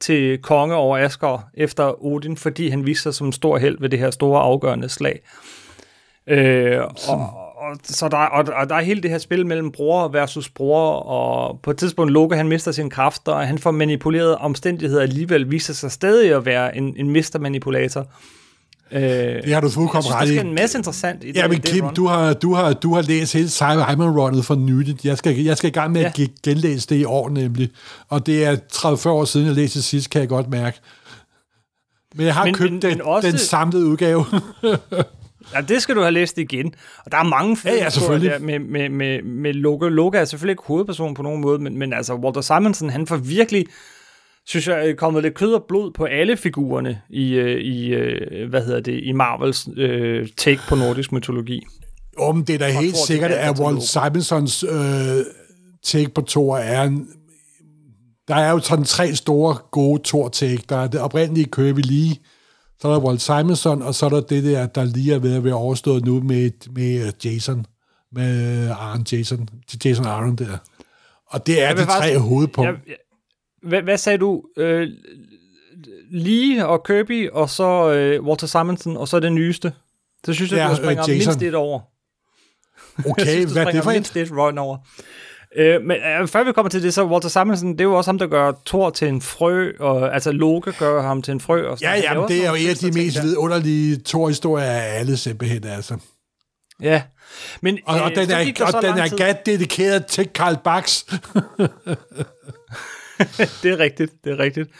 til 0.00 0.38
konge 0.42 0.74
over 0.74 0.98
Asgård 0.98 1.44
efter 1.54 2.04
Odin, 2.04 2.36
fordi 2.36 2.68
han 2.68 2.86
viser 2.86 3.02
sig 3.02 3.14
som 3.14 3.32
stor 3.32 3.58
held 3.58 3.76
ved 3.80 3.88
det 3.88 3.98
her 3.98 4.10
store 4.10 4.40
afgørende 4.40 4.88
slag. 4.88 5.20
Øh, 6.28 6.80
og, 7.08 7.18
og, 7.56 7.76
så 7.84 8.08
der, 8.08 8.16
og, 8.16 8.44
og 8.54 8.68
der 8.68 8.74
er 8.74 8.80
hele 8.80 9.02
det 9.02 9.10
her 9.10 9.18
spil 9.18 9.46
mellem 9.46 9.72
bror 9.72 10.08
versus 10.08 10.48
bror, 10.48 10.90
og 10.90 11.60
på 11.62 11.70
et 11.70 11.76
tidspunkt 11.76 12.12
Loke, 12.12 12.36
han 12.36 12.48
mister 12.48 12.72
sin 12.72 12.90
kræfter, 12.90 13.32
og 13.32 13.46
han 13.46 13.58
får 13.58 13.70
manipuleret 13.70 14.36
omstændigheder 14.36 15.02
alligevel, 15.02 15.50
viser 15.50 15.74
sig 15.74 15.92
stadig 15.92 16.32
at 16.32 16.46
være 16.46 16.76
en, 16.76 16.94
en 16.96 17.10
mestermanipulator. 17.10 18.06
Øh, 18.92 19.00
det 19.00 19.54
har 19.54 19.60
du 19.60 19.70
fuldkommen 19.70 20.14
ret 20.14 20.28
i. 20.28 20.30
Det 20.30 20.36
er 20.38 20.44
en 20.44 20.54
masse 20.54 20.78
interessant 20.78 21.24
i 21.24 21.26
det. 21.26 21.36
Ja, 21.36 21.48
men 21.48 21.60
Kim, 21.60 21.88
du 21.88 22.06
har, 22.06 22.32
du, 22.32 22.54
har, 22.54 22.72
du 22.72 22.94
har 22.94 23.02
læst 23.02 23.32
hele 23.32 23.48
Simon-runnet 23.48 24.44
for 24.44 24.54
nyligt. 24.54 25.04
Jeg 25.04 25.18
skal, 25.18 25.36
jeg 25.36 25.56
skal 25.56 25.68
i 25.68 25.72
gang 25.72 25.92
med 25.92 26.00
ja. 26.00 26.06
at 26.06 26.30
genlæse 26.42 26.88
det 26.88 26.96
i 26.96 27.04
år 27.04 27.28
nemlig. 27.28 27.70
Og 28.08 28.26
det 28.26 28.44
er 28.44 28.56
30-40 28.72 29.08
år 29.08 29.24
siden, 29.24 29.46
jeg 29.46 29.54
læste 29.54 29.82
sidst, 29.82 30.10
kan 30.10 30.20
jeg 30.20 30.28
godt 30.28 30.50
mærke. 30.50 30.78
Men 32.14 32.26
jeg 32.26 32.34
har 32.34 32.44
men, 32.44 32.54
købt 32.54 32.72
men, 32.72 32.82
den, 32.82 32.90
men 32.90 33.02
også... 33.02 33.30
den 33.30 33.38
samlede 33.38 33.86
udgave. 33.86 34.24
Ja, 35.54 35.60
det 35.60 35.82
skal 35.82 35.94
du 35.94 36.00
have 36.00 36.12
læst 36.12 36.38
igen. 36.38 36.74
Og 37.04 37.12
der 37.12 37.18
er 37.18 37.22
mange 37.22 37.56
fede 37.56 37.74
ja, 37.74 37.82
ja, 37.82 37.90
selvfølgelig. 37.90 38.30
Der 38.30 38.38
med, 38.38 38.58
med, 38.58 38.88
med, 38.88 39.22
med 39.22 39.52
Loke. 39.52 39.88
Loke 39.88 40.18
er 40.18 40.24
selvfølgelig 40.24 40.52
ikke 40.52 40.62
hovedperson 40.66 41.14
på 41.14 41.22
nogen 41.22 41.40
måde, 41.40 41.58
men, 41.58 41.78
men 41.78 41.92
altså 41.92 42.14
Walter 42.14 42.40
Simonson, 42.40 42.90
han 42.90 43.06
får 43.06 43.16
virkelig 43.16 43.66
synes 44.46 44.68
jeg, 44.68 44.88
er 44.88 44.94
kommet 44.94 45.22
lidt 45.22 45.34
kød 45.34 45.52
og 45.52 45.64
blod 45.68 45.92
på 45.92 46.04
alle 46.04 46.36
figurerne 46.36 47.00
i, 47.10 47.34
øh, 47.34 47.60
i 47.60 47.88
øh, 47.88 48.48
hvad 48.50 48.64
hedder 48.64 48.80
det, 48.80 49.00
i 49.02 49.12
Marvels 49.12 49.68
øh, 49.76 50.28
take 50.36 50.60
på 50.68 50.74
nordisk 50.74 51.12
mytologi. 51.12 51.62
Om 52.18 52.44
det 52.44 52.54
er 52.54 52.58
da 52.58 52.70
helt 52.70 52.94
tror, 52.94 53.06
sikkert, 53.06 53.30
at 53.30 53.60
Walt 53.60 53.82
Simonsons 53.82 54.64
øh, 54.64 55.24
take 55.82 56.10
på 56.14 56.22
Thor 56.22 56.56
er 56.56 56.82
en, 56.82 57.08
der 58.28 58.34
er 58.34 58.50
jo 58.50 58.58
sådan 58.58 58.84
tre 58.84 59.14
store 59.14 59.56
gode 59.70 60.02
Thor-take. 60.04 60.62
Der 60.68 60.76
er 60.76 60.86
det 60.86 61.00
oprindelige 61.00 61.48
Kirby 61.52 61.80
Lee, 61.84 62.16
så 62.80 62.88
er 62.88 62.92
der 62.92 63.00
Walt 63.00 63.22
Simonson, 63.22 63.82
og 63.82 63.94
så 63.94 64.06
er 64.06 64.10
der 64.10 64.20
det 64.20 64.44
der, 64.44 64.66
der 64.66 64.84
lige 64.84 65.14
er 65.14 65.18
ved 65.18 65.36
at 65.36 65.44
være 65.44 65.54
overstået 65.54 66.04
nu 66.04 66.20
med, 66.20 66.50
med 66.70 67.12
Jason, 67.24 67.66
med 68.12 68.68
Aaron 68.68 69.06
Jason, 69.12 69.48
Jason 69.84 70.06
Aaron 70.06 70.36
der. 70.36 70.58
Og 71.26 71.46
det 71.46 71.62
er 71.62 71.74
de 71.74 71.82
faktisk, 71.82 71.98
tre 71.98 72.18
hovedpunkter. 72.18 72.72
Jeg, 72.72 72.80
jeg, 72.88 72.96
hvad, 73.62 73.82
hvad 73.82 73.98
sagde 73.98 74.18
du? 74.18 74.42
Øh, 74.56 74.88
Lee 76.10 76.66
og 76.66 76.84
Kirby, 76.84 77.30
og 77.30 77.50
så 77.50 77.92
øh, 77.92 78.24
Walter 78.24 78.46
Simonson, 78.46 78.96
og 78.96 79.08
så 79.08 79.20
det 79.20 79.32
nyeste. 79.32 79.72
Så 80.26 80.32
synes 80.32 80.52
jeg, 80.52 80.58
ja, 80.58 80.70
du 80.70 80.76
springer 80.76 81.04
øh, 81.04 81.10
mindst 81.10 81.42
et 81.42 81.54
over. 81.54 81.80
Okay, 83.10 83.24
synes, 83.36 83.52
hvad 83.52 83.66
er 83.66 83.70
det 83.70 83.82
for 83.82 83.90
mindst 83.90 84.16
et 84.16 84.30
run 84.30 84.58
over. 84.58 84.78
Øh, 85.56 85.82
men 85.82 85.96
øh, 85.96 86.28
før 86.28 86.44
vi 86.44 86.52
kommer 86.52 86.70
til 86.70 86.82
det, 86.82 86.94
så 86.94 87.04
Walter 87.04 87.28
Simonson, 87.28 87.72
det 87.72 87.80
er 87.80 87.84
jo 87.84 87.94
også 87.94 88.10
ham, 88.10 88.18
der 88.18 88.26
gør 88.26 88.52
Thor 88.66 88.90
til 88.90 89.08
en 89.08 89.22
frø, 89.22 89.72
og 89.78 90.14
altså 90.14 90.32
Loke 90.32 90.72
gør 90.78 91.02
ham 91.02 91.22
til 91.22 91.32
en 91.32 91.40
frø. 91.40 91.68
Og 91.68 91.78
ja, 91.80 91.94
ja, 91.94 92.00
det 92.00 92.06
er, 92.06 92.26
det 92.26 92.44
er 92.44 92.48
jo 92.48 92.54
en 92.54 92.68
af 92.68 92.76
de 92.76 92.92
mest 92.92 93.22
vidunderlige 93.22 94.00
Thor-historier 94.06 94.66
af 94.66 94.98
alle 94.98 95.16
simpelthen, 95.16 95.64
altså. 95.64 95.96
Ja, 96.82 97.02
men, 97.60 97.78
og, 97.86 98.00
og 98.00 98.10
øh, 98.10 98.16
den 98.16 98.30
er, 98.30 98.72
og 98.74 98.82
den 98.82 98.98
er 98.98 99.16
gat 99.16 99.46
dedikeret 99.46 100.06
til 100.06 100.28
Karl 100.28 100.56
Bax. 100.64 101.04
det 103.62 103.72
er 103.72 103.78
rigtigt, 103.78 104.12
det 104.24 104.32
er 104.32 104.38
rigtigt. 104.38 104.70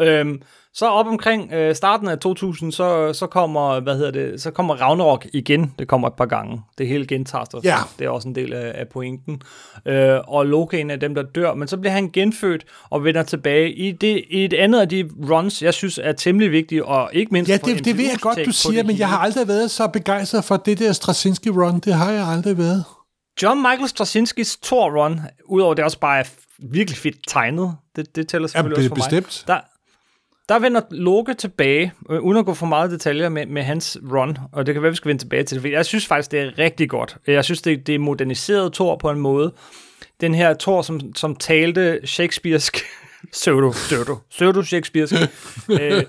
Øhm, 0.00 0.42
så 0.78 0.86
op 0.86 1.06
omkring 1.06 1.52
øh, 1.52 1.74
starten 1.74 2.08
af 2.08 2.18
2000, 2.18 2.72
så, 2.72 3.12
så 3.12 3.26
kommer, 3.26 3.80
hvad 3.80 3.96
hedder 3.96 4.10
det, 4.10 4.42
så 4.42 4.50
kommer 4.50 4.74
Ragnarok 4.74 5.26
igen. 5.32 5.74
Det 5.78 5.88
kommer 5.88 6.08
et 6.08 6.14
par 6.14 6.26
gange. 6.26 6.62
Det 6.78 6.88
hele 6.88 7.06
gentager 7.06 7.44
sig. 7.50 7.60
Ja. 7.64 7.76
Det 7.98 8.04
er 8.04 8.10
også 8.10 8.28
en 8.28 8.34
del 8.34 8.52
af, 8.52 8.72
af 8.74 8.88
pointen. 8.88 9.42
Øh, 9.86 10.18
og 10.28 10.46
Loki 10.46 10.76
er 10.76 10.80
en 10.80 10.90
af 10.90 11.00
dem, 11.00 11.14
der 11.14 11.22
dør. 11.22 11.54
Men 11.54 11.68
så 11.68 11.76
bliver 11.76 11.92
han 11.92 12.10
genfødt 12.12 12.64
og 12.90 13.04
vender 13.04 13.22
tilbage 13.22 13.72
i, 13.72 13.92
det, 13.92 14.24
i 14.30 14.44
et 14.44 14.52
andet 14.52 14.80
af 14.80 14.88
de 14.88 15.10
runs, 15.30 15.62
jeg 15.62 15.74
synes 15.74 16.00
er 16.02 16.12
temmelig 16.12 16.50
vigtige, 16.50 16.84
og 16.84 17.10
ikke 17.12 17.32
mindst 17.32 17.50
Ja, 17.50 17.56
det, 17.56 17.84
det 17.84 17.98
ved 17.98 18.04
jeg 18.04 18.18
godt, 18.20 18.38
du 18.46 18.52
siger, 18.52 18.82
men 18.84 18.98
jeg 18.98 19.08
har 19.08 19.18
aldrig 19.18 19.48
været 19.48 19.70
så 19.70 19.88
begejstret 19.88 20.44
for 20.44 20.56
det 20.56 20.78
der 20.78 20.92
Straczynski-run. 20.92 21.80
Det 21.80 21.94
har 21.94 22.10
jeg 22.10 22.26
aldrig 22.26 22.58
været. 22.58 22.84
John 23.42 23.62
Michael 23.62 23.88
Straczynskis 23.88 24.56
Thor-run, 24.56 25.20
udover 25.44 25.74
det 25.74 25.84
også 25.84 25.98
bare 25.98 26.18
er 26.18 26.24
virkelig 26.58 26.98
fedt 26.98 27.16
tegnet. 27.28 27.76
Det, 27.96 28.16
det 28.16 28.28
tæller 28.28 28.48
selvfølgelig 28.48 28.76
ja, 28.76 28.82
også 28.82 28.88
for 28.88 28.94
bestemt. 28.94 29.44
mig. 29.48 29.56
Der, 29.56 29.60
der 30.48 30.58
vender 30.58 30.80
Loke 30.90 31.34
tilbage, 31.34 31.92
øh, 32.10 32.20
uden 32.20 32.38
at 32.38 32.46
gå 32.46 32.54
for 32.54 32.66
meget 32.66 32.90
detaljer 32.90 33.28
med, 33.28 33.46
med 33.46 33.62
hans 33.62 33.98
run, 34.12 34.38
og 34.52 34.66
det 34.66 34.74
kan 34.74 34.82
være, 34.82 34.90
vi 34.90 34.96
skal 34.96 35.08
vende 35.08 35.22
tilbage 35.22 35.42
til 35.42 35.62
det, 35.62 35.72
jeg 35.72 35.86
synes 35.86 36.06
faktisk, 36.06 36.30
det 36.30 36.40
er 36.40 36.58
rigtig 36.58 36.90
godt. 36.90 37.16
Jeg 37.26 37.44
synes, 37.44 37.62
det, 37.62 37.86
det 37.86 37.94
er 37.94 37.98
moderniseret 37.98 38.72
Thor 38.72 38.96
på 38.96 39.10
en 39.10 39.20
måde. 39.20 39.52
Den 40.20 40.34
her 40.34 40.54
Thor, 40.54 40.82
som, 40.82 41.14
som 41.14 41.36
talte 41.36 42.00
shakespearsk, 42.04 42.78
pseudo, 43.32 43.70
pseudo, 43.70 44.16
pseudo 44.30 44.62
shakespearsk. 44.62 45.14
øh, 45.80 46.04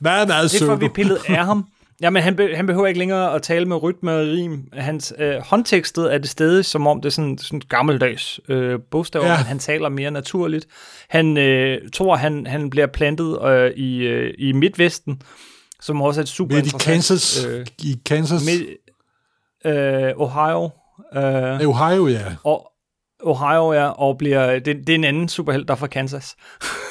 meget, 0.00 0.28
meget 0.28 0.48
pseudo. 0.48 0.72
Det 0.72 0.80
får 0.80 0.86
vi 0.86 0.88
pillet 0.88 1.18
af 1.28 1.44
ham. 1.46 1.66
Ja, 2.04 2.10
men 2.10 2.22
han, 2.22 2.36
be, 2.36 2.56
han 2.56 2.66
behøver 2.66 2.86
ikke 2.86 2.98
længere 2.98 3.34
at 3.34 3.42
tale 3.42 3.66
med 3.66 3.82
rytme 3.82 4.12
og 4.12 4.26
rim. 4.26 4.68
Hans 4.72 5.14
øh, 5.18 5.36
håndtekstet 5.36 6.14
er 6.14 6.18
det 6.18 6.28
stedet, 6.28 6.66
som 6.66 6.86
om 6.86 7.00
det 7.00 7.08
er 7.08 7.12
sådan, 7.12 7.38
sådan 7.38 7.60
gammeldags 7.68 8.40
øh, 8.48 8.78
bogstaver, 8.90 9.26
ja. 9.26 9.36
men 9.36 9.46
han 9.46 9.58
taler 9.58 9.88
mere 9.88 10.10
naturligt. 10.10 10.66
Han 11.08 11.36
øh, 11.36 11.78
tror, 11.92 12.16
han, 12.16 12.46
han 12.46 12.70
bliver 12.70 12.86
plantet 12.86 13.38
øh, 13.44 13.70
i, 13.70 13.96
øh, 13.96 14.34
i 14.38 14.52
Midtvesten, 14.52 15.22
som 15.80 16.02
også 16.02 16.20
er 16.20 16.22
et 16.22 16.28
super 16.28 16.56
Midt 16.56 16.66
i 16.66 16.76
Kansas. 16.80 17.44
Øh, 17.44 17.66
I 17.78 18.00
Kansas. 18.06 18.44
Midt, 18.44 18.62
øh, 19.64 20.12
Ohio. 20.16 20.70
Øh, 21.14 21.68
Ohio, 21.68 22.06
ja. 22.06 22.24
Og, 22.44 22.70
Ohio, 23.22 23.72
ja, 23.72 23.86
og 23.88 24.18
bliver, 24.18 24.58
det, 24.58 24.66
det 24.86 24.88
er 24.88 24.94
en 24.94 25.04
anden 25.04 25.28
superhelt, 25.28 25.68
der 25.68 25.74
er 25.74 25.78
fra 25.78 25.86
Kansas. 25.86 26.36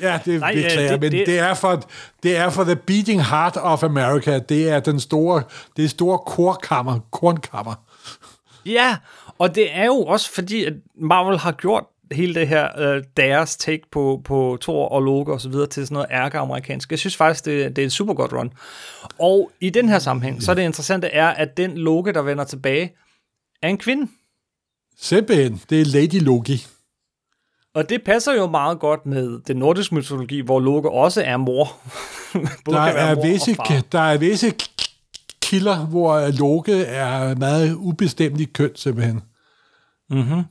ja, 0.00 0.20
det 0.24 0.40
Nej, 0.40 0.54
beklager, 0.54 0.90
det, 0.90 1.00
men 1.00 1.12
det, 1.12 1.26
det, 1.26 1.38
er 1.38 1.54
for, 1.54 1.82
det 2.22 2.36
er 2.36 2.50
for 2.50 2.64
The 2.64 2.76
Beating 2.76 3.24
Heart 3.24 3.56
of 3.56 3.82
America. 3.82 4.38
Det 4.38 4.70
er 4.70 4.80
den 4.80 5.00
store, 5.00 5.42
det 5.76 5.90
store 5.90 6.18
korkammer, 6.18 6.98
kornkammer. 7.10 7.74
Ja, 8.66 8.96
og 9.38 9.54
det 9.54 9.76
er 9.76 9.84
jo 9.84 10.04
også 10.04 10.30
fordi, 10.30 10.64
at 10.64 10.72
Marvel 11.00 11.38
har 11.38 11.52
gjort 11.52 11.84
hele 12.12 12.34
det 12.34 12.48
her 12.48 12.80
øh, 12.80 13.02
deres 13.16 13.56
take 13.56 13.82
på, 13.92 14.20
på 14.24 14.58
Thor 14.60 14.88
og 14.88 15.02
Loke 15.02 15.32
og 15.32 15.40
så 15.40 15.48
videre 15.48 15.66
til 15.66 15.86
sådan 15.86 15.94
noget 15.94 16.08
ærke-amerikansk. 16.10 16.90
Jeg 16.90 16.98
synes 16.98 17.16
faktisk, 17.16 17.44
det, 17.44 17.76
det 17.76 17.82
er 17.82 17.86
et 17.86 17.92
super 17.92 18.14
godt 18.14 18.32
run. 18.32 18.52
Og 19.18 19.50
i 19.60 19.70
den 19.70 19.88
her 19.88 19.98
sammenhæng, 19.98 20.42
så 20.42 20.50
er 20.50 20.54
det 20.54 20.62
interessante 20.62 21.06
er, 21.06 21.28
at 21.28 21.56
den 21.56 21.78
Loke, 21.78 22.12
der 22.12 22.22
vender 22.22 22.44
tilbage, 22.44 22.92
er 23.62 23.68
en 23.68 23.78
kvinde. 23.78 24.10
Simpelthen, 24.98 25.60
det 25.70 25.80
er 25.80 25.84
Lady 25.84 26.20
Loki. 26.20 26.66
Og 27.74 27.88
det 27.88 28.02
passer 28.02 28.34
jo 28.34 28.46
meget 28.46 28.78
godt 28.78 29.06
med 29.06 29.38
den 29.46 29.56
nordiske 29.56 29.94
mytologi, 29.94 30.40
hvor 30.40 30.60
Loke 30.60 30.90
også 30.90 31.22
er 31.22 31.36
mor. 31.36 31.76
der, 32.66 32.80
er 32.80 33.14
mor 33.14 33.22
visse, 33.22 33.56
der 33.92 34.00
er 34.00 34.18
visse 34.18 34.52
kilder, 35.42 35.86
hvor 35.86 36.38
Loke 36.38 36.82
er 36.82 37.34
meget 37.34 37.74
ubestemt 37.74 38.40
i 38.40 38.44
køn, 38.44 38.70
simpelthen. 38.74 39.20
Mm-hmm. 40.10 40.42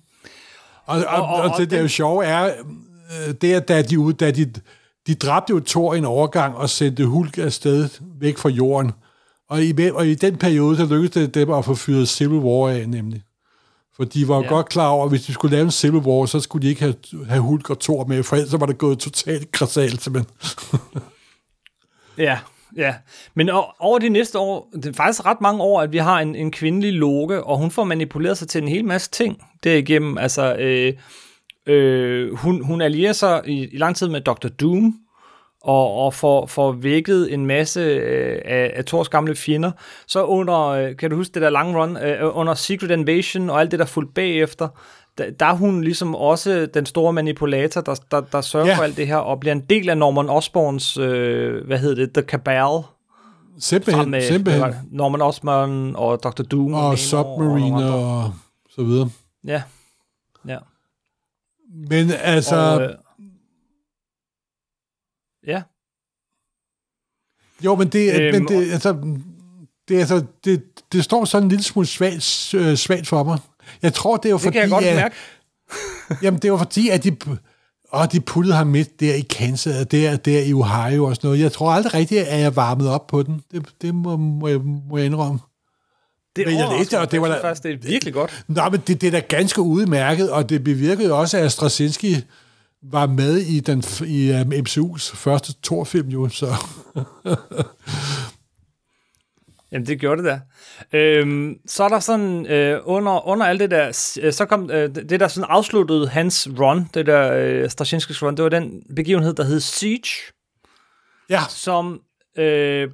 Og, 0.86 0.98
og, 0.98 1.06
og, 1.08 1.28
og, 1.28 1.42
og 1.42 1.58
det, 1.58 1.72
der 1.72 1.78
er 1.78 1.82
jo 1.82 1.88
sjove 1.88 2.26
er, 2.26 2.46
øh, 2.46 3.34
det 3.42 3.54
er, 3.54 3.60
da 3.60 3.82
de, 3.82 4.14
da 4.14 4.32
de, 4.32 4.54
de 5.08 5.16
dræbte 5.16 5.52
jo 5.52 5.60
Thor 5.60 5.94
en 5.94 6.06
overgang 6.06 6.56
og 6.56 6.70
sendte 6.70 7.06
Hulk 7.06 7.38
afsted 7.38 7.90
væk 8.20 8.38
fra 8.38 8.50
jorden. 8.50 8.92
Og 9.50 9.64
i, 9.64 9.90
og 9.94 10.08
i 10.08 10.16
den 10.16 10.38
periode, 10.38 10.78
så 10.78 10.86
lykkedes 10.86 11.12
det 11.12 11.34
dem 11.34 11.52
at 11.52 11.66
få 11.66 11.76
fyret 11.76 12.10
Civil 12.10 12.40
War 12.40 12.70
af, 12.70 12.90
nemlig. 12.90 13.24
For 13.96 14.04
de 14.04 14.28
var 14.28 14.42
ja. 14.42 14.48
godt 14.48 14.70
klar 14.70 14.88
over, 14.88 15.04
at 15.04 15.12
hvis 15.12 15.22
de 15.22 15.34
skulle 15.34 15.56
lave 15.56 15.66
en 15.66 15.72
Civil 15.72 16.02
War, 16.02 16.26
så 16.26 16.40
skulle 16.40 16.64
de 16.64 16.70
ikke 16.70 16.82
have, 16.82 16.96
have 17.28 17.42
Hulk 17.42 17.70
og 17.70 17.80
Thor 17.80 18.06
med, 18.06 18.24
for 18.24 18.36
ellers 18.36 18.60
var 18.60 18.66
det 18.66 18.78
gået 18.78 19.00
totalt 19.00 19.52
krasalt, 19.52 20.02
simpelthen. 20.02 20.36
ja, 22.18 22.40
ja. 22.76 22.96
Men 23.34 23.50
over 23.80 24.00
de 24.00 24.10
næste 24.10 24.40
år, 24.40 24.70
det 24.74 24.86
er 24.86 24.94
faktisk 24.94 25.26
ret 25.26 25.42
mange 25.42 25.64
år, 25.64 25.82
at 25.82 25.92
vi 25.92 25.98
har 25.98 26.20
en, 26.20 26.36
en 26.36 26.52
kvindelig 26.52 26.94
Loke, 26.94 27.44
og 27.44 27.58
hun 27.58 27.72
får 27.72 27.84
manipuleret 27.84 28.38
sig 28.38 28.48
til 28.48 28.62
en 28.62 28.68
hel 28.68 28.86
masse 28.86 29.12
ting 29.12 29.44
derigennem. 29.64 30.18
Altså, 30.18 30.56
øh, 30.56 30.94
øh, 31.66 32.36
hun, 32.36 32.66
hun 32.66 32.82
allierer 32.82 33.14
sig 33.14 33.42
i, 33.46 33.68
i 33.68 33.78
lang 33.78 33.96
tid 33.96 34.08
med 34.08 34.22
Dr. 34.22 34.48
Doom, 34.48 35.03
og, 35.64 35.94
og 35.94 36.14
får, 36.14 36.46
får 36.46 36.72
vækket 36.72 37.34
en 37.34 37.46
masse 37.46 37.80
øh, 37.80 38.42
af, 38.46 38.74
af 38.76 38.86
Thors 38.86 39.10
gamle 39.10 39.36
fjender. 39.36 39.72
Så 40.08 40.24
under, 40.24 40.68
øh, 40.68 40.98
kan 40.98 41.10
du 41.10 41.16
huske 41.16 41.34
det 41.34 41.42
der 41.42 41.50
lange 41.50 41.82
run, 41.82 41.98
øh, 41.98 42.38
under 42.38 42.54
Secret 42.54 42.92
Invasion 42.92 43.50
og 43.50 43.60
alt 43.60 43.72
det, 43.72 43.80
der 43.80 43.86
fulgte 43.86 44.14
bagefter, 44.14 44.68
der, 45.18 45.32
der 45.32 45.46
er 45.46 45.54
hun 45.54 45.84
ligesom 45.84 46.16
også 46.16 46.68
den 46.74 46.86
store 46.86 47.14
manipulator, 47.14 47.82
der, 47.82 47.96
der, 48.12 48.22
der 48.22 48.42
sørger 48.42 48.68
ja. 48.68 48.78
for 48.78 48.84
alt 48.84 48.98
det 48.98 49.08
her, 49.08 49.18
og 49.18 49.40
bliver 49.40 49.54
en 49.54 49.62
del 49.70 49.90
af 49.90 49.98
Norman 49.98 50.30
Osborns, 50.30 50.98
øh, 50.98 51.66
hvad 51.66 51.78
hedder 51.78 51.96
det, 51.96 52.14
The 52.14 52.24
Cabal. 52.24 52.84
Simpelthen, 53.60 54.12
med, 54.12 54.22
simpelthen. 54.22 54.74
Norman 54.92 55.22
Osborn 55.22 55.96
og 55.96 56.24
Dr. 56.24 56.44
Doom. 56.44 56.74
Og, 56.74 56.88
og 56.88 57.00
Submariner 57.00 57.92
og, 57.92 58.18
og 58.18 58.34
så 58.70 58.84
videre. 58.84 59.10
Ja, 59.48 59.62
ja. 60.48 60.58
Men 61.90 62.12
altså... 62.24 62.56
Og, 62.56 62.82
øh, 62.82 62.90
Ja. 65.48 65.62
Jo, 67.66 67.76
men 67.76 67.88
det, 67.88 68.22
øhm, 68.22 68.34
men 68.34 68.48
det, 68.48 68.72
altså, 68.72 69.18
det, 69.88 70.00
altså, 70.00 70.24
det, 70.46 70.64
det 70.92 71.04
står 71.04 71.26
sådan 71.26 71.44
en 71.44 71.50
lille 71.50 71.64
smule 71.64 71.88
svagt, 71.88 72.54
øh, 72.54 72.78
svagt 72.78 73.08
for 73.08 73.24
mig. 73.24 73.40
Jeg 73.82 73.94
tror, 73.94 74.18
det 74.18 74.26
er 74.26 74.30
jo 74.30 74.38
det 74.38 74.44
fordi... 74.44 74.58
Det 74.58 74.70
kan 74.70 74.72
jeg 74.72 74.84
godt 74.84 74.96
mærke. 74.96 75.16
jamen, 76.24 76.40
det 76.40 76.52
var 76.52 76.58
fordi, 76.58 76.90
at 76.90 77.04
de, 77.04 77.18
og 77.90 78.12
de 78.12 78.20
puttede 78.20 78.56
ham 78.56 78.68
midt 78.68 79.00
der 79.00 79.14
i 79.14 79.22
Kansas, 79.22 79.88
der, 79.88 80.18
der 80.18 80.44
i 80.44 80.54
Ohio 80.54 81.06
og 81.06 81.16
sådan 81.16 81.28
noget. 81.28 81.40
Jeg 81.40 81.52
tror 81.52 81.72
aldrig 81.72 81.94
rigtigt, 81.94 82.22
at 82.22 82.40
jeg 82.40 82.56
varmet 82.56 82.90
op 82.90 83.08
på 83.08 83.24
den. 83.24 83.42
Det, 83.52 83.66
det 83.82 83.96
må, 83.96 84.18
må, 84.18 84.48
jeg, 84.48 84.60
må 84.62 84.98
jeg 84.98 85.06
indrømme. 85.06 85.40
Det 86.36 86.48
men 86.48 86.58
jeg 86.58 86.76
læste, 86.80 87.00
og 87.00 87.12
det 87.12 87.22
var 87.22 87.28
da, 87.28 87.42
faktisk, 87.44 87.64
det 87.64 87.74
er 87.74 87.78
virkelig 87.78 88.14
godt. 88.14 88.46
Nej, 88.48 88.70
men 88.70 88.80
det, 88.88 89.02
det 89.02 89.08
er 89.08 89.12
da 89.12 89.20
ganske 89.20 89.62
udmærket, 89.62 90.32
og 90.32 90.50
det 90.50 90.64
bevirkede 90.64 91.14
også, 91.14 91.38
at 91.38 91.52
Straczynski 91.52 92.16
var 92.84 93.08
med 93.08 93.38
i, 93.38 93.60
den, 93.60 93.84
i 94.08 94.32
um, 94.32 94.54
MCU's 94.54 95.16
første 95.16 95.54
Thor-film 95.64 96.10
jo, 96.10 96.30
så... 96.30 96.46
Jamen, 99.72 99.88
det 99.88 100.00
gjorde 100.00 100.24
det 100.24 100.32
da. 100.32 100.40
Øhm, 100.98 101.58
så 101.68 101.84
er 101.84 101.90
der 101.90 102.00
sådan, 102.00 102.46
øh, 102.46 102.80
under, 102.84 103.28
under 103.28 103.46
alt 103.46 103.60
det 103.60 103.72
der, 103.72 104.16
øh, 104.22 104.34
så 104.34 104.46
kom 104.46 104.72
øh, 104.72 104.96
det 104.96 105.20
der 105.20 105.28
sådan 105.28 105.50
afsluttede 105.50 106.08
hans 106.08 106.50
run, 106.60 106.90
det 106.94 107.06
der 107.06 107.34
øh, 107.34 107.70
Straczynskis 107.70 108.24
run, 108.24 108.38
det 108.38 108.44
var 108.44 108.50
den 108.50 108.84
begivenhed, 108.96 109.34
der 109.34 109.44
hed 109.44 109.60
Siege. 109.60 110.34
Ja. 111.30 111.40
Som 111.50 112.02
øh, 112.38 112.90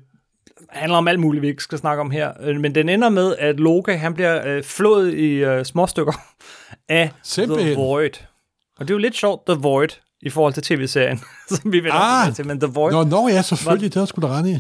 handler 0.70 0.98
om 0.98 1.08
alt 1.08 1.20
muligt, 1.20 1.42
vi 1.42 1.48
ikke 1.48 1.64
skal 1.64 1.78
snakke 1.78 2.02
om 2.02 2.12
her. 2.12 2.34
Øh, 2.42 2.60
men 2.60 2.76
den 2.76 2.90
ender 2.90 3.10
med, 3.10 3.36
at 3.40 3.60
Loke, 3.60 3.98
han 3.98 4.14
bliver 4.14 4.48
øh, 4.48 4.64
flået 4.64 5.14
i 5.14 5.34
øh, 5.34 5.66
småstykker 5.66 6.14
af 6.90 7.12
Simpelthen. 7.24 7.74
The 7.74 7.82
Void. 7.82 8.29
Og 8.80 8.88
det 8.88 8.90
er 8.90 8.96
jo 8.96 8.98
lidt 8.98 9.16
sjovt, 9.16 9.46
The 9.46 9.56
Void, 9.56 9.90
i 10.22 10.30
forhold 10.30 10.54
til 10.54 10.64
tv-serien, 10.64 11.20
som 11.56 11.72
vi 11.72 11.80
vil 11.80 11.92
ah, 11.94 12.36
til, 12.36 12.48
men 12.48 12.60
The 12.60 12.68
Void... 12.68 12.92
Nå, 12.92 13.04
no, 13.04 13.28
ja, 13.28 13.42
selvfølgelig, 13.42 13.96
var, 13.96 14.02
det 14.02 14.10
skulle 14.10 14.28
da 14.28 14.34
rende 14.34 14.52
i. 14.52 14.60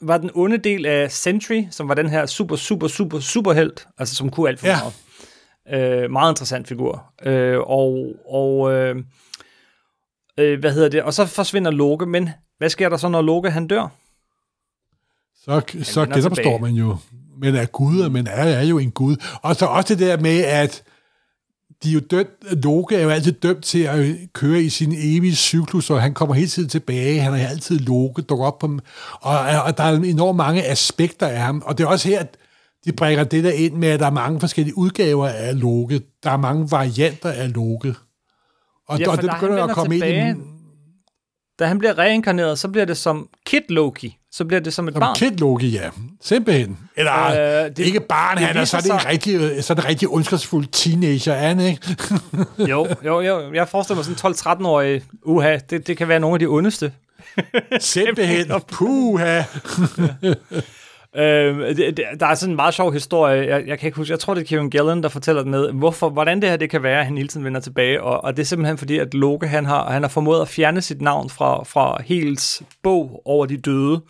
Var 0.00 0.18
den 0.18 0.30
onde 0.34 0.58
del 0.58 0.86
af 0.86 1.12
Sentry, 1.12 1.62
som 1.70 1.88
var 1.88 1.94
den 1.94 2.10
her 2.10 2.26
super, 2.26 2.56
super, 2.56 2.88
super, 2.88 3.20
super 3.20 3.52
held, 3.52 3.72
altså 3.98 4.14
som 4.14 4.30
kunne 4.30 4.48
alt 4.48 4.60
for 4.60 4.66
ja. 4.66 4.78
meget. 4.80 6.02
Øh, 6.04 6.10
meget 6.10 6.32
interessant 6.32 6.68
figur. 6.68 7.04
Øh, 7.22 7.58
og, 7.58 8.06
og 8.28 8.72
øh, 8.72 8.96
øh, 10.38 10.60
hvad 10.60 10.72
hedder 10.72 10.88
det? 10.88 11.02
Og 11.02 11.14
så 11.14 11.26
forsvinder 11.26 11.70
Loke, 11.70 12.06
men 12.06 12.30
hvad 12.58 12.68
sker 12.68 12.88
der 12.88 12.96
så, 12.96 13.08
når 13.08 13.22
Loke 13.22 13.50
han 13.50 13.66
dør? 13.66 13.88
Så, 15.44 15.62
så 15.82 16.06
genopstår 16.06 16.58
man 16.58 16.74
jo. 16.74 16.96
Men 17.38 17.54
er 17.54 17.66
Gud, 17.66 18.08
men 18.08 18.26
er, 18.26 18.44
er 18.44 18.62
jo 18.62 18.78
en 18.78 18.90
Gud. 18.90 19.16
Og 19.42 19.56
så 19.56 19.66
også 19.66 19.94
det 19.94 20.06
der 20.06 20.16
med, 20.16 20.44
at 20.44 20.82
de 21.82 21.88
er 21.88 21.92
jo 21.92 22.00
dømt, 22.00 22.62
Loke 22.64 22.96
er 22.96 23.02
jo 23.02 23.08
altid 23.08 23.32
dømt 23.32 23.64
til 23.64 23.82
at 23.82 24.16
køre 24.32 24.62
i 24.62 24.68
sin 24.68 24.92
evige 24.96 25.36
cyklus, 25.36 25.90
og 25.90 26.02
han 26.02 26.14
kommer 26.14 26.34
hele 26.34 26.48
tiden 26.48 26.68
tilbage, 26.68 27.20
han 27.20 27.34
er 27.34 27.48
altid 27.48 27.78
Loke, 27.78 28.22
dukker 28.22 28.46
op 28.46 28.58
på 28.58 28.66
dem, 28.66 28.80
og, 29.20 29.38
og 29.38 29.76
der 29.78 29.84
er 29.84 29.96
enormt 29.96 30.36
mange 30.36 30.66
aspekter 30.66 31.26
af 31.26 31.40
ham, 31.40 31.62
og 31.66 31.78
det 31.78 31.84
er 31.84 31.88
også 31.88 32.08
her, 32.08 32.20
at 32.20 32.36
de 32.84 32.92
bringer 32.92 33.24
det 33.24 33.44
der 33.44 33.50
ind 33.50 33.74
med, 33.74 33.88
at 33.88 34.00
der 34.00 34.06
er 34.06 34.10
mange 34.10 34.40
forskellige 34.40 34.78
udgaver 34.78 35.28
af 35.28 35.60
Loke, 35.60 36.00
der 36.22 36.30
er 36.30 36.36
mange 36.36 36.70
varianter 36.70 37.30
af 37.30 37.54
Loke. 37.54 37.94
Og, 38.88 38.98
ja, 38.98 39.10
og 39.10 39.22
det 39.22 39.30
begynder 39.30 39.64
at 39.64 39.70
komme 39.70 39.94
tilbage, 39.94 40.30
ind 40.30 40.38
i... 40.38 40.59
Da 41.60 41.66
han 41.66 41.78
bliver 41.78 41.98
reinkarneret, 41.98 42.58
så 42.58 42.68
bliver 42.68 42.84
det 42.84 42.96
som 42.96 43.28
Kid 43.46 43.62
Loki 43.68 44.20
så 44.32 44.44
bliver 44.44 44.60
det 44.60 44.72
som 44.72 44.88
et 44.88 44.94
som 44.94 45.00
barn. 45.00 45.14
Kid 45.16 45.30
Loki, 45.30 45.68
ja. 45.68 45.90
Simpelthen. 46.20 46.78
Eller 46.96 47.26
øh, 47.26 47.70
det, 47.76 47.78
ikke 47.78 48.00
barn, 48.00 48.36
det 48.36 48.46
han 48.46 48.56
er, 48.56 48.64
så 48.64 48.76
er 48.76 48.80
det 48.80 48.90
en 48.90 49.06
rigtig, 49.06 49.64
så 49.64 49.72
er 49.72 49.74
det 49.74 49.88
rigtig 49.88 50.08
ondskabsfuld 50.08 50.66
teenager, 50.72 51.32
er 51.32 51.48
han, 51.48 51.60
ikke? 51.60 51.96
jo, 52.70 52.88
jo, 53.04 53.20
jo. 53.20 53.52
Jeg 53.52 53.68
forestiller 53.68 53.96
mig 53.96 54.16
sådan 54.16 54.60
12-13-årig, 54.62 55.02
uha, 55.22 55.58
det, 55.70 55.86
det 55.86 55.96
kan 55.96 56.08
være 56.08 56.20
nogle 56.20 56.34
af 56.34 56.38
de 56.38 56.46
ondeste. 56.46 56.92
Simpelthen. 57.80 58.52
Puha. 58.72 59.42
Øh, 61.16 61.76
det, 61.76 62.00
der 62.20 62.26
er 62.26 62.34
sådan 62.34 62.52
en 62.52 62.56
meget 62.56 62.74
sjov 62.74 62.92
historie, 62.92 63.46
jeg, 63.46 63.66
jeg 63.66 63.78
kan 63.78 63.86
ikke 63.86 63.96
huske, 63.96 64.12
jeg 64.12 64.20
tror 64.20 64.34
det 64.34 64.40
er 64.40 64.46
Kevin 64.46 64.70
Gillen, 64.70 65.02
der 65.02 65.08
fortæller 65.08 65.42
den 65.42 65.50
med, 65.50 65.72
hvorfor, 65.72 66.08
hvordan 66.08 66.42
det 66.42 66.50
her 66.50 66.56
det 66.56 66.70
kan 66.70 66.82
være, 66.82 66.98
at 66.98 67.06
han 67.06 67.16
hele 67.16 67.28
tiden 67.28 67.44
vender 67.44 67.60
tilbage, 67.60 68.02
og, 68.02 68.24
og 68.24 68.36
det 68.36 68.42
er 68.42 68.46
simpelthen 68.46 68.78
fordi, 68.78 68.98
at 68.98 69.14
Loke 69.14 69.46
han 69.48 69.66
har, 69.66 69.90
han 69.90 70.02
har 70.02 70.08
formået 70.08 70.40
at 70.40 70.48
fjerne 70.48 70.82
sit 70.82 71.00
navn 71.00 71.30
fra, 71.30 71.64
fra 71.64 72.02
Hels 72.02 72.62
bog 72.82 73.22
over 73.24 73.46
de 73.46 73.56
døde, 73.56 74.00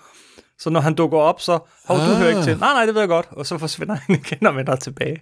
så 0.58 0.70
når 0.70 0.80
han 0.80 0.94
dukker 0.94 1.18
op, 1.18 1.40
så, 1.40 1.58
hov, 1.84 1.96
ah. 1.96 2.08
du 2.08 2.14
hører 2.14 2.28
ikke 2.28 2.42
til, 2.42 2.58
nej, 2.58 2.72
nej, 2.72 2.86
det 2.86 2.94
ved 2.94 3.02
jeg 3.02 3.08
godt, 3.08 3.28
og 3.30 3.46
så 3.46 3.58
forsvinder 3.58 3.94
han 4.06 4.14
igen 4.14 4.46
og 4.46 4.56
vender 4.56 4.76
tilbage. 4.76 5.20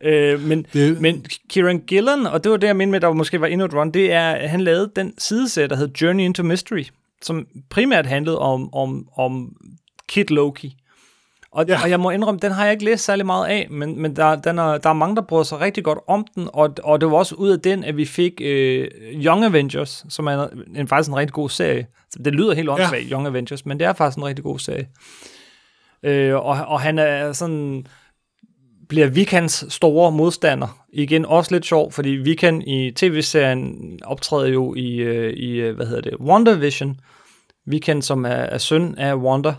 Øh, 0.00 0.40
men, 0.40 0.66
det... 0.72 1.00
men 1.00 1.24
Kieran 1.50 1.82
Gillen, 1.86 2.26
og 2.26 2.44
det 2.44 2.52
var 2.52 2.56
det, 2.58 2.66
jeg 2.66 2.76
mente 2.76 2.90
med, 2.90 3.00
der 3.00 3.12
måske 3.12 3.40
var 3.40 3.46
endnu 3.46 3.66
et 3.66 3.74
run, 3.74 3.90
det 3.90 4.12
er, 4.12 4.30
at 4.30 4.50
han 4.50 4.60
lavede 4.60 4.92
den 4.96 5.14
sidesæt, 5.18 5.70
der 5.70 5.76
hed 5.76 5.88
Journey 5.88 6.24
into 6.24 6.42
Mystery, 6.42 6.84
som 7.22 7.46
primært 7.70 8.06
handlede 8.06 8.38
om, 8.38 8.74
om, 8.74 9.08
om 9.16 9.56
Kid 10.10 10.24
Loki. 10.24 10.76
Og, 11.52 11.64
ja. 11.68 11.82
og 11.82 11.90
jeg 11.90 12.00
må 12.00 12.10
indrømme, 12.10 12.40
den 12.42 12.52
har 12.52 12.64
jeg 12.64 12.72
ikke 12.72 12.84
læst 12.84 13.04
særlig 13.04 13.26
meget 13.26 13.46
af, 13.46 13.66
men, 13.70 14.02
men 14.02 14.16
der, 14.16 14.36
den 14.36 14.58
er, 14.58 14.78
der 14.78 14.90
er 14.90 14.94
mange, 14.94 15.16
der 15.16 15.22
bryder 15.22 15.44
sig 15.44 15.60
rigtig 15.60 15.84
godt 15.84 15.98
om 16.06 16.26
den, 16.34 16.48
og, 16.52 16.74
og 16.84 17.00
det 17.00 17.10
var 17.10 17.16
også 17.16 17.34
ud 17.34 17.50
af 17.50 17.60
den, 17.60 17.84
at 17.84 17.96
vi 17.96 18.04
fik 18.04 18.32
øh, 18.40 18.88
Young 19.14 19.44
Avengers, 19.44 20.04
som 20.08 20.26
er 20.26 20.48
en, 20.48 20.76
en, 20.76 20.88
faktisk 20.88 21.08
en 21.08 21.16
rigtig 21.16 21.34
god 21.34 21.48
serie. 21.48 21.86
Det 22.24 22.34
lyder 22.34 22.54
helt 22.54 22.68
åndssvagt, 22.68 23.10
ja. 23.10 23.14
Young 23.14 23.26
Avengers, 23.26 23.66
men 23.66 23.78
det 23.78 23.86
er 23.86 23.92
faktisk 23.92 24.18
en 24.18 24.24
rigtig 24.24 24.44
god 24.44 24.58
serie. 24.58 24.88
Øh, 26.02 26.34
og, 26.34 26.44
og 26.44 26.80
han 26.80 26.98
er 26.98 27.32
sådan 27.32 27.86
bliver 28.88 29.06
Vikans 29.06 29.64
store 29.68 30.12
modstander. 30.12 30.84
Igen 30.92 31.26
også 31.26 31.54
lidt 31.54 31.66
sjov, 31.66 31.92
fordi 31.92 32.08
Vikan 32.08 32.62
i 32.62 32.90
tv-serien 32.90 33.98
optræder 34.04 34.46
jo 34.46 34.74
i, 34.74 34.96
øh, 34.96 35.32
i 35.32 35.50
øh, 35.50 35.76
hvad 35.76 35.86
hedder 35.86 36.02
det, 36.02 36.14
WandaVision. 36.20 37.00
Vikan, 37.66 38.02
som 38.02 38.24
er, 38.24 38.28
er 38.28 38.58
søn 38.58 38.94
af 38.98 39.14
Wanda, 39.14 39.54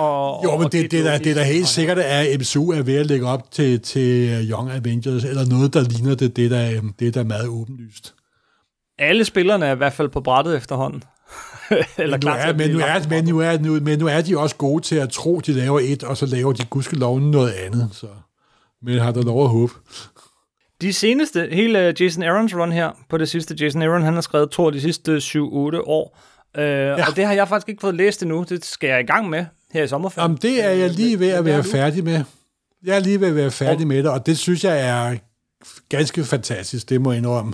og, 0.00 0.44
jo, 0.44 0.56
men 0.56 0.64
og 0.64 0.72
det, 0.72 0.90
det, 0.90 1.04
der, 1.04 1.18
det 1.18 1.36
der 1.36 1.42
helt 1.42 1.68
sikkert 1.68 1.98
er, 1.98 2.02
at 2.02 2.40
MCU 2.40 2.70
er 2.70 2.82
ved 2.82 2.96
at 2.96 3.06
lægge 3.06 3.26
op 3.26 3.50
til, 3.50 3.80
til 3.80 4.50
Young 4.50 4.70
Avengers, 4.70 5.24
eller 5.24 5.46
noget, 5.46 5.74
der 5.74 5.80
ligner 5.80 6.14
det, 6.14 6.36
det 6.36 6.50
der, 6.50 6.80
det 6.98 7.14
der 7.14 7.20
er 7.20 7.24
meget 7.24 7.48
åbenlyst. 7.48 8.14
Alle 8.98 9.24
spillerne 9.24 9.66
er 9.66 9.72
i 9.72 9.76
hvert 9.76 9.92
fald 9.92 10.08
på 10.08 10.20
brættet 10.20 10.56
efterhånden. 10.56 11.04
eller 11.98 12.16
men, 12.16 12.20
nu 12.24 12.30
er, 12.30 12.52
men, 12.52 12.70
nu 12.70 12.78
er, 12.78 13.08
men, 13.08 13.24
nu 13.24 13.38
er, 13.38 13.58
nu, 13.58 13.80
men 13.80 13.98
nu 13.98 14.06
er 14.06 14.20
de 14.20 14.38
også 14.38 14.56
gode 14.56 14.82
til 14.82 14.96
at 14.96 15.08
tro, 15.10 15.40
de 15.40 15.52
laver 15.52 15.80
et, 15.82 16.04
og 16.04 16.16
så 16.16 16.26
laver 16.26 16.52
de 16.52 16.64
gudskelov 16.64 17.20
noget 17.20 17.52
andet. 17.52 17.88
Så. 17.92 18.06
Men 18.82 18.98
har 18.98 19.12
der 19.12 19.22
lov 19.22 19.44
at 19.44 19.50
håbe. 19.50 19.72
De 20.80 20.92
seneste, 20.92 21.48
hele 21.52 21.94
Jason 22.00 22.22
Aaron's 22.22 22.60
run 22.60 22.72
her, 22.72 22.90
på 23.08 23.18
det 23.18 23.28
sidste, 23.28 23.56
Jason 23.60 23.82
Aaron, 23.82 24.02
han 24.02 24.14
har 24.14 24.20
skrevet 24.20 24.50
to 24.50 24.70
de 24.70 24.80
sidste 24.80 25.16
7-8 25.16 25.40
år, 25.86 26.18
øh, 26.56 26.64
ja. 26.64 27.08
og 27.08 27.16
det 27.16 27.24
har 27.24 27.32
jeg 27.32 27.48
faktisk 27.48 27.68
ikke 27.68 27.80
fået 27.80 27.94
læst 27.94 28.22
endnu, 28.22 28.44
det 28.48 28.64
skal 28.64 28.88
jeg 28.88 29.00
i 29.00 29.06
gang 29.06 29.30
med 29.30 29.44
her 29.72 29.82
i 29.82 29.88
sommerferien. 29.88 30.24
Jamen, 30.24 30.38
det 30.42 30.64
er 30.64 30.70
jeg 30.70 30.90
lige 30.90 31.18
ved 31.18 31.28
at 31.28 31.44
være 31.44 31.64
færdig 31.64 32.04
med. 32.04 32.24
Jeg 32.84 32.96
er 32.96 33.00
lige 33.00 33.20
ved 33.20 33.28
at 33.28 33.34
være 33.34 33.50
færdig 33.50 33.86
med 33.86 33.96
det, 33.96 34.10
og 34.10 34.26
det 34.26 34.38
synes 34.38 34.64
jeg 34.64 34.80
er 34.80 35.16
ganske 35.88 36.24
fantastisk, 36.24 36.88
det 36.88 37.00
må 37.00 37.12
jeg 37.12 37.18
indrømme. 37.18 37.52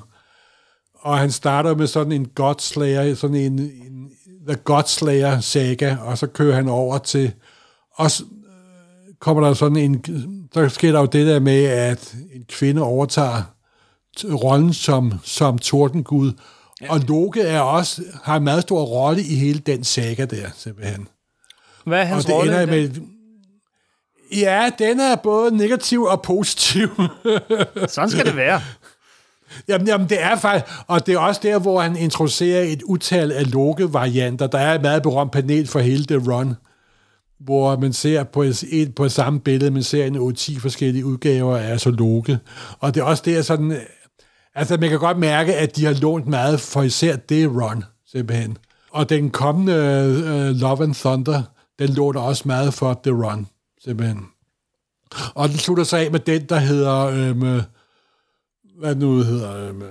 Og 0.94 1.18
han 1.18 1.30
starter 1.30 1.74
med 1.74 1.86
sådan 1.86 2.12
en 2.12 2.28
Godslayer, 2.28 3.14
sådan 3.14 3.36
en, 3.36 3.58
en 3.58 4.10
The 4.48 4.56
Godslayer 4.56 5.40
saga, 5.40 5.96
og 5.96 6.18
så 6.18 6.26
kører 6.26 6.54
han 6.54 6.68
over 6.68 6.98
til, 6.98 7.32
og 7.94 8.10
så 8.10 8.24
øh, 8.24 9.14
kommer 9.20 9.46
der 9.46 9.54
sådan 9.54 9.76
en, 9.76 10.04
så 10.54 10.68
sker 10.68 10.92
der 10.92 11.00
jo 11.00 11.06
det 11.06 11.26
der 11.26 11.40
med, 11.40 11.64
at 11.64 12.14
en 12.34 12.44
kvinde 12.48 12.82
overtager 12.82 13.42
rollen 14.24 14.72
som, 14.72 15.12
som 15.24 15.58
tordengud, 15.58 16.32
ja. 16.80 16.92
og 16.92 17.00
Loke 17.00 17.40
er 17.40 17.60
også, 17.60 18.02
har 18.22 18.36
en 18.36 18.44
meget 18.44 18.62
stor 18.62 18.84
rolle 18.84 19.22
i 19.22 19.34
hele 19.34 19.58
den 19.58 19.84
saga 19.84 20.24
der, 20.24 20.48
simpelthen. 20.56 21.08
Hvad 21.86 22.00
er 22.00 22.04
hans 22.04 22.24
og 22.24 22.28
det 22.28 22.36
rolle? 22.36 22.62
ender 22.62 22.66
med, 22.66 22.90
Ja, 24.32 24.70
den 24.78 25.00
er 25.00 25.16
både 25.16 25.56
negativ 25.56 26.02
og 26.02 26.22
positiv. 26.22 26.88
Sådan 27.88 28.10
skal 28.10 28.26
det 28.26 28.36
være. 28.36 28.60
Jamen, 29.68 29.86
jamen, 29.86 30.08
det 30.08 30.22
er 30.22 30.36
faktisk, 30.36 30.74
og 30.86 31.06
det 31.06 31.14
er 31.14 31.18
også 31.18 31.40
der, 31.44 31.58
hvor 31.58 31.80
han 31.80 31.96
introducerer 31.96 32.62
et 32.62 32.82
utal 32.82 33.32
af 33.32 33.52
Loke-varianter. 33.52 34.46
Der 34.46 34.58
er 34.58 34.74
et 34.74 34.82
meget 34.82 35.02
berømt 35.02 35.32
panel 35.32 35.66
for 35.66 35.78
hele 35.78 36.04
The 36.04 36.32
Run, 36.32 36.54
hvor 37.40 37.76
man 37.76 37.92
ser 37.92 38.24
på 38.24 38.42
et, 38.42 38.64
et 38.70 38.94
på 38.94 39.04
et 39.04 39.12
samme 39.12 39.40
billede, 39.40 39.70
man 39.70 39.82
ser 39.82 40.06
en 40.06 40.16
8-10 40.16 40.60
forskellige 40.60 41.06
udgaver 41.06 41.56
af 41.56 41.80
så 41.80 41.90
Loke. 41.90 42.38
Og 42.80 42.94
det 42.94 43.00
er 43.00 43.04
også 43.04 43.22
der 43.26 43.42
sådan, 43.42 43.76
altså 44.54 44.76
man 44.76 44.90
kan 44.90 44.98
godt 44.98 45.18
mærke, 45.18 45.54
at 45.54 45.76
de 45.76 45.84
har 45.84 45.92
lånt 45.92 46.26
meget 46.26 46.60
for 46.60 46.82
især 46.82 47.16
det 47.16 47.48
Run, 47.48 47.84
simpelthen. 48.12 48.58
Og 48.90 49.08
den 49.08 49.30
kommende 49.30 49.74
uh, 50.24 50.60
Love 50.60 50.82
and 50.82 50.94
Thunder, 50.94 51.42
den 51.78 51.88
låner 51.94 52.20
også 52.20 52.42
meget 52.46 52.74
for 52.74 53.00
The 53.04 53.12
Run, 53.12 53.46
simpelthen. 53.84 54.26
Og 55.34 55.48
den 55.48 55.58
slutter 55.58 55.84
sig 55.84 56.04
af 56.04 56.10
med 56.10 56.20
den, 56.20 56.44
der 56.44 56.58
hedder, 56.58 57.06
øhm, 57.06 57.62
hvad 58.78 58.94
nu 58.94 59.16
hedder, 59.16 59.68
øhm, 59.68 59.82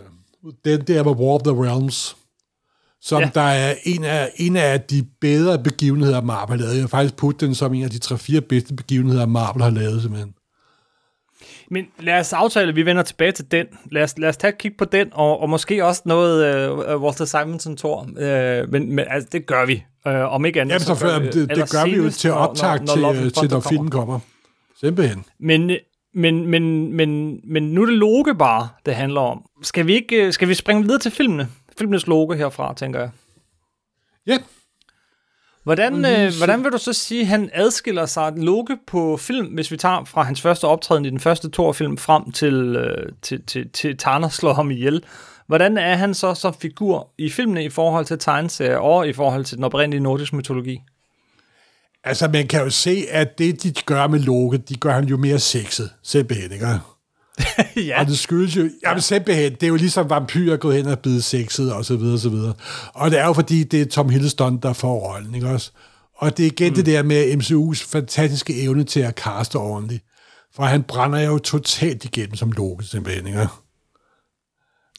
den 0.66 0.82
der 0.82 1.04
med 1.04 1.12
War 1.12 1.34
of 1.34 1.42
the 1.42 1.64
Realms, 1.64 2.18
som 3.02 3.22
ja. 3.22 3.30
Der 3.34 3.42
er 3.42 3.76
en 3.84 4.04
af, 4.04 4.32
en 4.36 4.56
af 4.56 4.82
de 4.82 5.06
bedre 5.22 5.60
begivenheder, 5.60 6.22
Marvel 6.22 6.60
har 6.60 6.66
lavet. 6.66 6.76
Jeg 6.76 6.84
har 6.84 6.88
faktisk 6.88 7.16
puttet 7.16 7.42
den 7.42 7.56
som 7.56 7.74
en 7.74 7.84
af 7.84 7.90
de 7.90 8.00
3-4 8.06 8.40
bedste 8.40 8.74
begivenheder, 8.74 9.26
Marvel 9.26 9.64
har 9.64 9.70
lavet, 9.70 10.02
simpelthen. 10.02 10.34
Men 11.72 11.86
lad 12.00 12.20
os 12.20 12.34
aftale, 12.34 12.70
at 12.70 12.76
vi 12.76 12.86
vender 12.86 13.04
tilbage 13.04 13.32
til 13.32 13.52
den. 13.52 13.66
Lad 13.92 14.04
os, 14.04 14.18
lad 14.18 14.30
os 14.30 14.38
tage 14.38 14.54
et 14.54 14.58
kig 14.58 14.78
på 14.78 14.86
den, 14.86 15.10
og, 15.14 15.40
og 15.40 15.50
måske 15.50 15.86
også 15.86 16.02
noget 16.06 16.46
øh, 16.46 17.02
Walter 17.02 17.26
Simonson 17.26 17.78
Thor. 17.78 18.10
Øh, 18.18 18.72
men, 18.72 18.96
men 18.96 19.06
altså, 19.10 19.30
det 19.32 19.46
gør 19.46 19.66
vi. 19.66 19.84
Øh, 20.08 20.34
om 20.34 20.46
ikke 20.46 20.62
andet. 20.62 20.74
Jamen, 20.74 20.86
så 20.86 20.96
før, 20.96 21.20
gør 21.20 21.32
det, 21.32 21.50
det 21.50 21.72
gør 21.72 21.86
vi 21.86 21.96
jo 21.96 22.10
til 22.10 22.32
optag 22.32 22.80
når- 22.80 22.96
når 22.96 23.14
til, 23.14 23.22
and 23.24 23.32
til, 23.32 23.50
når 23.50 23.60
filmen 23.60 23.90
kommer. 23.92 24.20
Simpelthen. 24.80 25.26
Men, 25.40 25.72
men, 26.14 26.48
men, 26.48 26.94
men, 26.94 27.40
men 27.44 27.64
nu 27.64 27.82
er 27.82 27.86
det 27.86 27.96
Loke 27.96 28.36
bare, 28.36 28.70
det 28.86 28.96
handler 28.96 29.22
om. 29.22 29.46
Skal 29.64 29.88
vi 29.88 29.94
ikke 29.94 30.16
øh, 30.26 30.34
skal 30.34 30.48
vi 30.48 30.54
springe 30.54 30.84
videre 30.84 31.00
til 31.00 31.12
filmene? 31.12 31.48
Filmenes 31.78 32.08
Loke 32.08 32.36
herfra, 32.36 32.74
tænker 32.74 33.00
jeg. 33.00 33.10
Ja, 34.28 34.38
Hvordan, 35.64 36.06
øh, 36.06 36.32
hvordan 36.38 36.64
vil 36.64 36.72
du 36.72 36.78
så 36.78 36.94
sige, 36.94 37.22
at 37.22 37.28
han 37.28 37.50
adskiller 37.54 38.06
sig 38.06 38.34
Loke 38.38 38.78
på 38.88 39.18
film, 39.18 39.48
hvis 39.48 39.72
vi 39.72 39.78
tager 39.78 40.04
fra 40.04 40.24
hans 40.24 40.42
første 40.42 40.66
optræden 40.66 41.06
i 41.06 41.10
den 41.10 41.20
første 41.20 41.50
Thor-film 41.52 41.98
frem 41.98 42.32
til, 42.32 42.54
øh, 42.76 43.12
til, 43.22 43.46
til, 43.46 43.70
til 43.70 43.98
Thanos 43.98 44.34
slår 44.34 44.54
ham 44.54 44.72
ihjel? 44.72 45.04
Hvordan 45.48 45.78
er 45.78 45.96
han 45.96 46.14
så 46.14 46.34
som 46.34 46.54
figur 46.54 47.10
i 47.18 47.30
filmene 47.30 47.64
i 47.64 47.70
forhold 47.70 48.06
til 48.06 48.20
tegneserier 48.20 48.78
og 48.78 49.08
i 49.08 49.14
forhold 49.14 49.46
til 49.46 49.58
den 49.58 49.64
oprindelige 49.64 50.04
nordiske 50.04 50.36
mytologi? 50.36 50.82
altså 52.06 52.28
man 52.28 52.48
kan 52.48 52.64
jo 52.64 52.70
se, 52.70 53.06
at 53.10 53.38
det, 53.38 53.64
de 53.64 53.74
gør 53.86 54.08
med 54.08 54.20
Loke, 54.20 54.58
de 54.58 54.76
gør 54.76 54.94
han 54.94 55.06
jo 55.06 55.18
mere 55.18 55.40
sexet, 55.40 55.90
simpelthen, 56.04 56.52
ikke? 56.52 56.68
ja, 57.88 58.00
Og 58.00 58.08
det 58.08 58.20
skyldes 58.20 58.58
jo, 58.58 58.70
jamen 58.84 59.02
simpelthen, 59.02 59.54
det 59.54 59.64
er 59.64 59.68
jo 59.68 59.76
ligesom 59.76 60.10
vampyrer 60.10 60.58
gået 60.58 60.76
hen 60.78 60.88
og 60.88 61.00
blevet 61.00 61.24
sexet, 61.24 61.74
og 61.74 61.86
så 61.86 61.96
videre, 61.96 62.14
og 62.14 62.20
så 62.20 62.30
videre. 62.30 62.54
Og 62.94 63.12
det 63.12 63.20
er 63.20 63.26
jo 63.26 63.34
fordi, 63.34 63.64
det 63.64 63.82
er 63.82 63.86
Tom 63.86 64.10
Hiddleston, 64.10 64.58
der 64.58 64.74
får 64.74 65.14
rollen, 65.14 65.36
ikke 65.36 65.50
også? 65.50 65.72
Og 66.16 66.38
det 66.38 66.46
er 66.46 66.52
igen 66.52 66.70
mm. 66.70 66.76
det 66.76 66.86
der 66.86 67.04
med 67.04 67.34
MCU's 67.34 67.92
fantastiske 67.92 68.62
evne 68.62 68.84
til 68.84 69.00
at 69.00 69.16
kaste 69.16 69.56
ordentligt. 69.56 70.04
For 70.56 70.64
han 70.64 70.84
brænder 70.84 71.20
jo 71.20 71.38
totalt 71.38 72.06
igennem 72.06 72.36
som 72.36 72.52
Loke, 72.52 72.84
simpelthen, 72.84 73.28
ikke? 73.28 73.48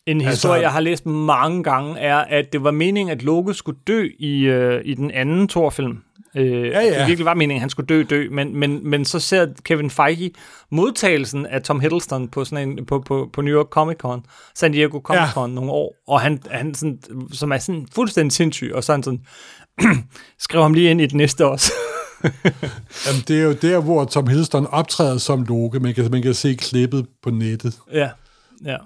En 0.07 0.21
historie, 0.21 0.55
Altså- 0.55 0.63
jeg 0.63 0.73
har 0.73 0.81
læst 0.81 1.07
mange 1.07 1.63
gange, 1.63 1.99
er, 1.99 2.17
at 2.17 2.53
det 2.53 2.65
var 2.65 2.71
meningen, 2.71 3.13
at 3.13 3.23
Loke 3.23 3.55
skulle 3.55 3.79
dø 3.87 4.09
i, 4.19 4.41
øh, 4.41 4.83
i 4.85 4.95
den 4.95 5.11
anden 5.11 5.49
Thor-film. 5.49 5.99
Øh, 6.37 6.67
ja, 6.67 6.81
ja. 6.81 6.99
Det 7.01 7.07
virkelig 7.07 7.25
var 7.25 7.35
meningen, 7.35 7.57
at 7.57 7.61
han 7.61 7.71
skulle 7.71 7.87
dø, 7.87 8.03
dø, 8.11 8.29
men, 8.31 8.57
men, 8.57 8.91
men 8.91 9.05
så 9.05 9.19
ser 9.21 9.47
Kevin 9.65 9.91
Feige 9.91 10.31
modtagelsen 10.71 11.47
af 11.47 11.63
Tom 11.63 11.81
Hiddleston 11.81 12.29
på, 12.29 12.45
sådan 12.45 12.69
en, 12.69 12.87
på, 12.87 12.99
på, 13.07 13.31
på 13.33 13.41
New 13.41 13.55
York 13.59 13.67
Comic 13.67 13.97
Con, 13.97 14.25
San 14.55 14.73
Diego 14.73 15.01
Comic 15.01 15.33
Con 15.33 15.51
ja. 15.51 15.55
nogle 15.55 15.71
år, 15.71 15.95
og 16.09 16.21
han, 16.21 16.43
han 16.51 16.75
sådan, 16.75 16.99
som 17.33 17.53
er 17.53 17.59
sådan 17.59 17.87
fuldstændig 17.95 18.33
sindssyg, 18.33 18.73
og 18.75 18.85
så 18.85 18.93
han 18.93 19.03
sådan, 19.03 19.21
skriv 20.39 20.63
ham 20.63 20.75
lige 20.75 20.91
ind 20.91 21.01
i 21.01 21.07
det 21.07 21.15
næste 21.15 21.47
også. 21.47 21.73
Jamen, 23.07 23.23
det 23.29 23.41
er 23.41 23.45
jo 23.45 23.53
der, 23.53 23.81
hvor 23.81 24.05
Tom 24.05 24.27
Hiddleston 24.27 24.67
optræder 24.67 25.19
som 25.19 25.43
Loke. 25.43 25.81
Man 25.81 25.95
kan, 25.95 26.11
man 26.11 26.23
kan 26.23 26.35
se 26.35 26.55
klippet 26.55 27.07
på 27.23 27.31
nettet. 27.31 27.79
ja, 27.93 28.11
ja. 28.65 28.77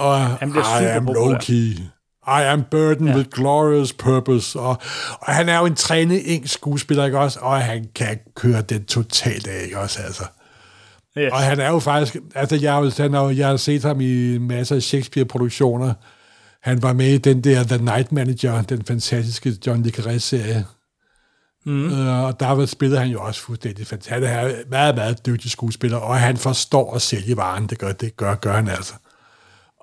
Og 0.00 0.20
Han 0.26 0.50
bliver 0.50 0.64
I 0.64 0.78
super 0.82 0.94
am 0.96 1.06
populær. 1.06 1.38
I 2.26 2.42
am 2.52 2.62
burdened 2.70 3.10
Ja. 3.10 3.16
with 3.16 3.30
glorious 3.30 3.92
purpose. 3.92 4.58
Og, 4.60 4.76
og 5.20 5.34
han 5.34 5.48
er 5.48 5.58
jo 5.58 5.66
en 5.66 5.74
trænet 5.74 6.34
engelsk 6.34 6.54
skuespiller, 6.54 7.04
ikke 7.04 7.18
også? 7.18 7.38
Og 7.42 7.60
han 7.62 7.86
kan 7.94 8.18
køre 8.36 8.62
den 8.62 8.84
totalt 8.84 9.46
af, 9.46 9.62
ikke 9.64 9.78
også? 9.78 10.02
Altså. 10.02 10.24
Yes. 11.18 11.32
Og 11.32 11.38
han 11.38 11.60
er 11.60 11.68
jo 11.70 11.78
faktisk... 11.78 12.16
Altså, 12.34 12.56
jeg 12.56 12.74
han 12.96 13.14
jo- 13.14 13.30
jeg 13.30 13.48
har 13.48 13.56
set 13.56 13.82
ham 13.82 14.00
i 14.00 14.38
masser 14.38 14.76
af 14.76 14.82
Shakespeare-produktioner. 14.82 15.94
Han 16.62 16.82
var 16.82 16.92
med 16.92 17.06
i 17.08 17.18
den 17.18 17.44
der 17.44 17.62
The 17.64 17.78
Night 17.84 18.12
Manager, 18.12 18.62
den 18.62 18.84
fantastiske 18.84 19.56
John 19.66 19.82
le 19.82 19.90
Carré-serie. 19.90 20.64
Mm. 21.66 21.92
Uh, 21.92 22.24
og 22.24 22.40
der 22.40 22.66
spillede 22.66 23.00
han 23.00 23.08
jo 23.10 23.22
også 23.22 23.40
fuldstændig 23.40 23.86
fantastisk. 23.86 24.10
Han 24.10 24.24
er 24.24 24.52
meget, 24.70 24.94
meget 24.94 25.26
dygtig 25.26 25.50
skuespiller, 25.50 25.96
og 25.96 26.20
han 26.20 26.36
forstår 26.36 26.94
at 26.94 27.02
sælge 27.02 27.36
varen. 27.36 27.66
Det 27.66 27.78
gør, 27.78 27.92
det 27.92 28.16
gør, 28.16 28.34
gør 28.34 28.52
han 28.52 28.68
altså. 28.68 28.94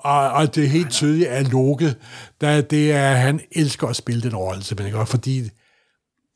Og, 0.07 0.29
og 0.31 0.55
det 0.55 0.63
er 0.63 0.67
helt 0.67 0.91
tydeligt, 0.91 1.29
at 1.29 1.51
Loke, 1.51 1.95
der, 2.41 2.61
det 2.61 2.91
er, 2.91 3.13
han 3.13 3.39
elsker 3.51 3.87
at 3.87 3.95
spille 3.95 4.21
den 4.21 4.35
rolle, 4.35 4.63
simpelthen. 4.63 4.99
Og 4.99 5.07
fordi, 5.07 5.49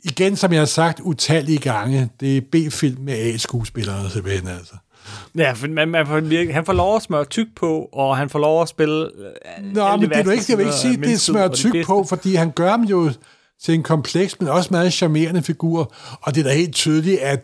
igen, 0.03 0.35
som 0.35 0.51
jeg 0.51 0.61
har 0.61 0.65
sagt 0.65 0.99
utallige 0.99 1.57
gange, 1.57 2.09
det 2.19 2.37
er 2.37 2.41
B-film 2.51 3.01
med 3.01 3.13
A-skuespillere, 3.13 4.09
simpelthen, 4.09 4.47
altså. 4.47 4.73
Ja, 5.37 5.51
for 5.51 5.67
man, 5.67 5.89
man 5.89 6.07
får 6.07 6.53
han 6.53 6.65
får 6.65 6.73
lov 6.73 6.95
at 6.95 7.01
smøre 7.01 7.25
tyk 7.25 7.47
på, 7.55 7.89
og 7.93 8.17
han 8.17 8.29
får 8.29 8.39
lov 8.39 8.61
at 8.61 8.69
spille... 8.69 9.05
øh, 9.05 9.73
Nå, 9.73 9.95
men 9.95 10.01
de 10.01 10.09
det 10.09 10.17
er 10.17 10.23
du 10.23 10.29
ikke, 10.29 10.45
jeg 10.49 10.57
vil 10.57 10.65
ikke 10.65 10.77
sige, 10.77 10.97
det 10.97 11.13
er 11.13 11.17
smør 11.17 11.47
det 11.47 11.57
tyk 11.57 11.71
bedste. 11.71 11.87
på, 11.87 12.05
fordi 12.09 12.35
han 12.35 12.51
gør 12.51 12.75
dem 12.75 12.85
jo 12.85 13.11
til 13.63 13.73
en 13.73 13.83
kompleks, 13.83 14.39
men 14.39 14.49
også 14.49 14.69
meget 14.71 14.93
charmerende 14.93 15.43
figur. 15.43 15.93
Og 16.21 16.35
det 16.35 16.45
er 16.45 16.49
da 16.49 16.55
helt 16.55 16.75
tydeligt, 16.75 17.19
at 17.19 17.39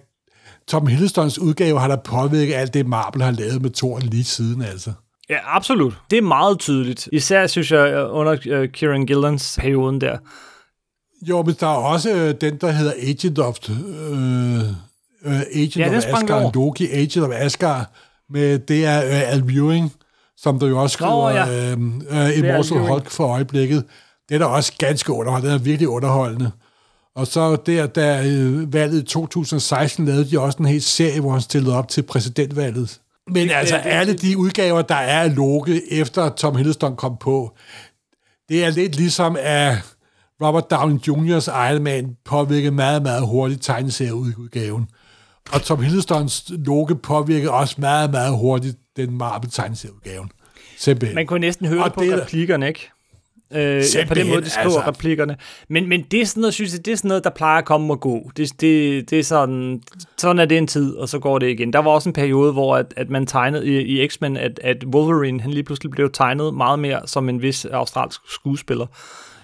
Tom 0.67 0.87
Hiddlestons 0.87 1.39
udgave 1.39 1.79
har 1.79 1.87
der 1.87 1.95
påvirket 1.95 2.53
alt 2.53 2.73
det, 2.73 2.87
Marvel 2.87 3.21
har 3.21 3.31
lavet 3.31 3.61
med 3.61 3.69
Thor 3.69 3.99
lige 3.99 4.23
siden, 4.23 4.61
altså. 4.61 4.91
Ja, 5.29 5.37
absolut. 5.43 5.93
Det 6.11 6.17
er 6.17 6.21
meget 6.21 6.59
tydeligt. 6.59 7.09
Især, 7.11 7.47
synes 7.47 7.71
jeg, 7.71 8.07
under 8.09 8.31
uh, 8.31 8.69
Kieran 8.69 9.05
Gillans 9.05 9.57
perioden 9.61 10.01
der. 10.01 10.17
Jo, 11.21 11.43
men 11.43 11.55
der 11.59 11.67
er 11.67 11.71
også 11.75 12.15
øh, 12.15 12.35
den, 12.41 12.57
der 12.57 12.71
hedder 12.71 12.93
Agent 13.01 13.39
of, 13.39 13.57
øh, 13.69 14.59
øh, 15.25 15.41
Agent 15.55 15.77
Ja, 15.77 15.97
of 15.97 16.05
Asgard. 16.05 16.55
Loki, 16.55 16.91
Agent 16.91 17.25
of 17.25 17.31
Asgard, 17.33 17.85
med 18.29 18.59
det 18.59 18.85
er 18.85 19.05
øh, 19.05 19.31
Al 19.33 19.57
Ewing, 19.57 19.93
som 20.37 20.59
der 20.59 20.67
jo 20.67 20.81
også 20.81 20.93
skriver 20.93 21.11
Nå, 21.13 21.29
ja. 21.29 21.71
øh, 21.71 22.27
øh, 22.27 22.37
Immortal. 22.37 22.77
Hulk 22.77 23.09
for 23.09 23.27
øjeblikket. 23.27 23.83
Det 24.29 24.35
er 24.35 24.39
da 24.39 24.45
også 24.45 24.73
ganske 24.77 25.11
underholdende, 25.13 25.53
det 25.53 25.59
er 25.59 25.63
virkelig 25.63 25.87
underholdende. 25.89 26.51
Og 27.15 27.27
så 27.27 27.55
der, 27.55 27.87
da 27.87 28.27
øh, 28.27 28.73
valget 28.73 29.01
i 29.01 29.05
2016 29.05 30.05
lavede 30.05 30.31
de 30.31 30.39
også 30.39 30.57
en 30.57 30.65
hel 30.65 30.81
serie, 30.81 31.19
hvor 31.19 31.31
han 31.31 31.41
stillede 31.41 31.75
op 31.75 31.87
til 31.87 32.03
præsidentvalget. 32.03 32.99
Men 33.27 33.49
altså, 33.49 33.75
alle 33.75 34.13
de 34.13 34.37
udgaver, 34.37 34.81
der 34.81 34.95
er 34.95 35.21
af 35.23 35.35
Loke, 35.35 35.93
efter 35.93 36.29
Tom 36.29 36.55
Hiddleston 36.55 36.95
kom 36.95 37.17
på, 37.19 37.51
det 38.49 38.65
er 38.65 38.69
lidt 38.69 38.95
ligesom, 38.95 39.37
at 39.39 39.75
Robert 40.41 40.71
Downey 40.71 40.99
Jr.'s 41.07 41.47
Iron 41.47 41.83
Man 41.83 42.15
påvirkede 42.25 42.71
meget, 42.71 43.01
meget 43.03 43.27
hurtigt 43.27 43.63
tegneserieudgaven. 43.63 44.87
Og 45.53 45.61
Tom 45.61 45.81
Hiddlestons 45.83 46.45
Loke 46.49 46.95
påvirkede 46.95 47.51
også 47.51 47.75
meget, 47.77 48.11
meget 48.11 48.37
hurtigt 48.37 48.77
den 48.97 49.17
Marvel 49.17 49.49
tegneserieudgaven. 49.51 50.31
Simpelthen. 50.77 51.15
Man 51.15 51.25
kunne 51.25 51.39
næsten 51.39 51.65
høre 51.67 51.83
Og 51.83 51.93
på 51.93 52.01
det 52.03 52.09
er- 52.13 52.21
replikkerne, 52.21 52.67
ikke? 52.67 52.91
Øh, 53.53 53.59
ja, 53.59 53.65
på 53.65 53.75
den 53.75 53.83
Simpelthen, 53.83 54.29
måde, 54.29 54.41
de 54.41 54.49
skriver 54.49 54.65
altså. 54.65 54.87
replikkerne. 54.87 55.37
Men, 55.69 55.89
men 55.89 56.01
det 56.11 56.21
er 56.21 56.25
sådan 56.25 56.41
noget, 56.41 56.53
synes 56.53 56.73
jeg, 56.73 56.85
det 56.85 56.91
er 56.91 56.95
sådan 56.95 57.09
noget, 57.09 57.23
der 57.23 57.29
plejer 57.29 57.57
at 57.57 57.65
komme 57.65 57.93
og 57.93 57.99
gå. 57.99 58.31
Det, 58.37 58.61
det, 58.61 59.09
det 59.09 59.19
er 59.19 59.23
sådan, 59.23 59.81
sådan 60.17 60.39
er 60.39 60.45
det 60.45 60.57
en 60.57 60.67
tid, 60.67 60.95
og 60.95 61.09
så 61.09 61.19
går 61.19 61.39
det 61.39 61.49
igen. 61.49 61.73
Der 61.73 61.79
var 61.79 61.91
også 61.91 62.09
en 62.09 62.13
periode, 62.13 62.53
hvor 62.53 62.75
at, 62.77 62.93
at 62.97 63.09
man 63.09 63.27
tegnede 63.27 63.67
i, 63.67 64.03
i 64.03 64.07
X-Men, 64.07 64.37
at, 64.37 64.59
at 64.63 64.83
Wolverine, 64.85 65.41
han 65.41 65.51
lige 65.51 65.63
pludselig 65.63 65.91
blev 65.91 66.11
tegnet 66.13 66.53
meget 66.53 66.79
mere 66.79 67.01
som 67.05 67.29
en 67.29 67.41
vis 67.41 67.65
australsk 67.65 68.21
skuespiller. 68.29 68.85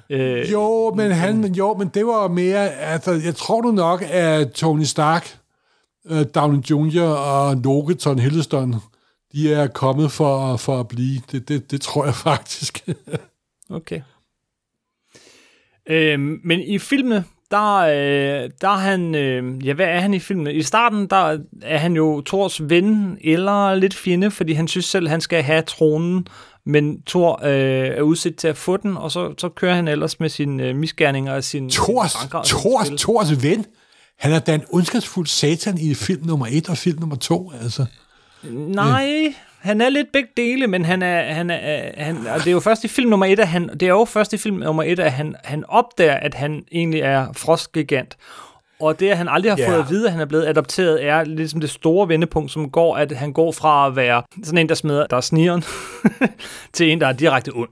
Øh, 0.09 0.51
Jo, 0.51 0.93
men 0.95 1.11
han, 1.11 1.45
jo, 1.45 1.73
men 1.73 1.87
det 1.87 2.05
var 2.05 2.27
mere, 2.27 2.69
altså, 2.69 3.11
jeg 3.25 3.35
tror 3.35 3.61
nu 3.61 3.71
nok, 3.71 4.03
at 4.11 4.51
Tony 4.51 4.83
Stark, 4.83 5.37
uh, 6.11 6.21
Downey 6.35 6.59
Jr. 6.69 7.01
og 7.03 7.55
Loke, 7.63 7.93
Tom 7.93 8.17
Hiddleston, 8.17 8.75
de 9.33 9.53
er 9.53 9.67
kommet 9.67 10.11
for, 10.11 10.57
for 10.57 10.79
at 10.79 10.87
blive. 10.87 11.21
Det, 11.31 11.49
det, 11.49 11.71
det 11.71 11.81
tror 11.81 12.05
jeg 12.05 12.15
faktisk. 12.29 12.89
Okay. 13.69 14.01
Øh, 15.89 16.19
men 16.19 16.59
i 16.59 16.79
filmen, 16.79 17.23
der, 17.51 17.77
øh, 17.77 18.49
der 18.61 18.69
er 18.69 18.77
han, 18.77 19.15
øh, 19.15 19.67
ja, 19.67 19.73
hvad 19.73 19.85
er 19.85 19.99
han 19.99 20.13
i 20.13 20.19
filmen? 20.19 20.55
I 20.55 20.61
starten, 20.61 21.07
der 21.07 21.37
er 21.61 21.77
han 21.77 21.95
jo 21.95 22.21
Thors 22.21 22.69
ven, 22.69 23.17
eller 23.21 23.75
lidt 23.75 23.93
fjende, 23.93 24.31
fordi 24.31 24.53
han 24.53 24.67
synes 24.67 24.85
selv, 24.85 25.07
han 25.07 25.21
skal 25.21 25.43
have 25.43 25.61
tronen, 25.61 26.27
men 26.65 27.01
Thor 27.01 27.39
øh, 27.43 27.97
er 27.97 28.01
udsat 28.01 28.35
til 28.35 28.47
at 28.47 28.57
få 28.57 28.77
den, 28.77 28.97
og 28.97 29.11
så, 29.11 29.33
så 29.37 29.49
kører 29.49 29.75
han 29.75 29.87
ellers 29.87 30.19
med 30.19 30.29
sine 30.29 30.63
øh, 30.63 30.75
misgerninger 30.75 31.33
og 31.33 31.43
sin 31.43 31.69
Thors, 31.69 32.13
Thors, 32.45 32.89
Thors 33.01 33.43
ven? 33.43 33.65
Han 34.19 34.31
er 34.31 34.39
da 34.39 34.55
en 34.55 34.63
ondskabsfuld 34.69 35.27
satan 35.27 35.77
i 35.77 35.93
film 35.93 36.25
nummer 36.25 36.47
et 36.51 36.69
og 36.69 36.77
film 36.77 36.99
nummer 36.99 37.15
to, 37.15 37.51
altså. 37.61 37.85
Nej, 38.51 39.23
ja. 39.25 39.33
Han 39.63 39.81
er 39.81 39.89
lidt 39.89 40.07
begge 40.13 40.29
dele, 40.37 40.67
men 40.67 40.85
han 40.85 41.01
er, 41.01 41.33
han 41.33 41.49
er, 41.49 41.91
han, 41.97 42.27
og 42.27 42.39
det 42.39 42.47
er 42.47 42.51
jo 42.51 42.59
først 42.59 42.83
i 42.83 42.87
film 42.87 43.09
nummer 43.09 43.25
et, 43.25 43.39
at 43.39 43.47
han, 43.47 43.69
det 43.69 43.83
er 43.83 43.87
jo 43.87 44.05
først 44.05 44.33
i 44.33 44.37
film 44.37 44.57
nummer 44.57 44.83
et, 44.83 44.99
at 44.99 45.11
han, 45.11 45.35
han 45.43 45.63
opdager, 45.67 46.13
at 46.13 46.33
han 46.33 46.63
egentlig 46.71 47.01
er 47.01 47.27
frostgigant. 47.33 48.17
Og 48.79 48.99
det, 48.99 49.09
at 49.09 49.17
han 49.17 49.27
aldrig 49.29 49.51
har 49.51 49.59
yeah. 49.59 49.69
fået 49.69 49.79
at 49.79 49.89
vide, 49.89 50.05
at 50.05 50.11
han 50.11 50.21
er 50.21 50.25
blevet 50.25 50.45
adopteret, 50.47 51.05
er 51.05 51.23
ligesom 51.23 51.61
det 51.61 51.69
store 51.69 52.09
vendepunkt, 52.09 52.51
som 52.51 52.69
går, 52.69 52.97
at 52.97 53.11
han 53.11 53.33
går 53.33 53.51
fra 53.51 53.87
at 53.87 53.95
være 53.95 54.23
sådan 54.43 54.57
en, 54.57 54.69
der 54.69 54.75
smider, 54.75 55.07
der 55.07 55.17
er 55.17 55.21
snigeren, 55.21 55.63
til 56.73 56.91
en, 56.91 57.01
der 57.01 57.07
er 57.07 57.13
direkte 57.13 57.51
ond. 57.51 57.69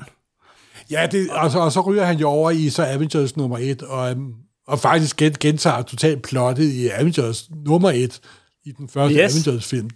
Ja, 0.92 1.08
det, 1.12 1.30
altså, 1.32 1.60
og 1.60 1.72
så 1.72 1.82
ryger 1.82 2.04
han 2.04 2.18
jo 2.18 2.28
over 2.28 2.52
i 2.52 2.70
så 2.70 2.86
Avengers 2.86 3.38
nummer 3.38 3.58
et, 3.58 3.82
og, 3.82 4.12
øhm, 4.12 4.34
og 4.68 4.80
faktisk 4.80 5.22
gentager 5.40 5.82
totalt 5.82 6.22
plottet 6.22 6.64
i 6.64 6.88
Avengers 6.88 7.50
nummer 7.66 7.90
et, 7.90 8.20
i 8.66 8.72
den 8.72 8.90
første 8.90 9.20
yes. 9.20 9.48
Avengers-film. 9.48 9.90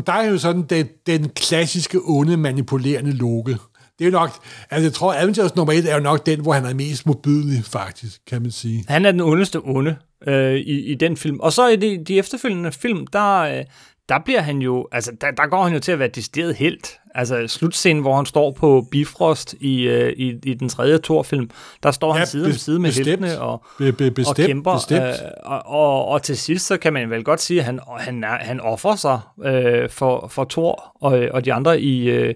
Der 0.00 0.12
er 0.12 0.30
jo 0.30 0.38
sådan 0.38 0.62
den, 0.62 0.88
den 1.06 1.28
klassiske 1.28 1.98
onde, 2.04 2.36
manipulerende 2.36 3.12
Loke. 3.12 3.58
Det 3.98 4.04
er 4.04 4.10
jo 4.10 4.10
nok, 4.10 4.30
altså 4.70 4.86
jeg 4.86 4.92
tror, 4.92 5.14
Avengers 5.14 5.56
nummer 5.56 5.72
et 5.72 5.90
er 5.90 5.94
jo 5.94 6.02
nok 6.02 6.26
den, 6.26 6.40
hvor 6.40 6.52
han 6.52 6.64
er 6.64 6.74
mest 6.74 7.06
modbydelig, 7.06 7.64
faktisk, 7.64 8.20
kan 8.26 8.42
man 8.42 8.50
sige. 8.50 8.84
Han 8.88 9.04
er 9.04 9.12
den 9.12 9.20
ondeste 9.20 9.60
onde 9.64 9.96
øh, 10.26 10.54
i, 10.54 10.92
i 10.92 10.94
den 10.94 11.16
film. 11.16 11.40
Og 11.40 11.52
så 11.52 11.68
i 11.68 11.76
de, 11.76 12.04
de 12.04 12.18
efterfølgende 12.18 12.72
film, 12.72 13.06
der, 13.06 13.38
øh, 13.38 13.64
der 14.08 14.18
bliver 14.24 14.40
han 14.40 14.58
jo, 14.58 14.88
altså 14.92 15.12
der, 15.20 15.30
der 15.30 15.46
går 15.46 15.64
han 15.64 15.72
jo 15.72 15.80
til 15.80 15.92
at 15.92 15.98
være 15.98 16.08
decideret 16.08 16.56
helt. 16.56 16.98
Altså 17.18 17.46
slutscenen, 17.46 18.02
hvor 18.02 18.16
han 18.16 18.26
står 18.26 18.50
på 18.50 18.86
Bifrost 18.90 19.54
i, 19.60 19.82
øh, 19.82 20.12
i, 20.16 20.34
i 20.44 20.54
den 20.54 20.68
tredje 20.68 20.98
Thor-film, 20.98 21.50
der 21.82 21.90
står 21.90 22.12
ja, 22.14 22.18
han 22.18 22.26
side 22.26 22.46
om 22.46 22.52
side 22.52 22.78
med 22.78 22.88
bestemt. 22.90 23.06
heltene 23.06 23.40
og, 23.40 23.64
be, 23.78 23.92
be, 23.92 24.10
bestemt, 24.10 24.38
og 24.38 24.46
kæmper. 24.46 24.74
Bestemt. 24.74 25.04
Øh, 25.04 25.12
og, 25.42 25.66
og, 25.66 26.04
og 26.04 26.22
til 26.22 26.36
sidst, 26.36 26.66
så 26.66 26.76
kan 26.76 26.92
man 26.92 27.10
vel 27.10 27.24
godt 27.24 27.40
sige, 27.40 27.60
at 27.60 27.64
han, 27.64 27.80
han, 27.98 28.24
han 28.40 28.60
offrer 28.60 28.96
sig 28.96 29.20
øh, 29.44 29.90
for, 29.90 30.28
for 30.28 30.46
Thor 30.50 30.92
og, 31.00 31.28
og 31.32 31.44
de 31.44 31.52
andre 31.52 31.80
i, 31.80 32.10
øh, 32.10 32.34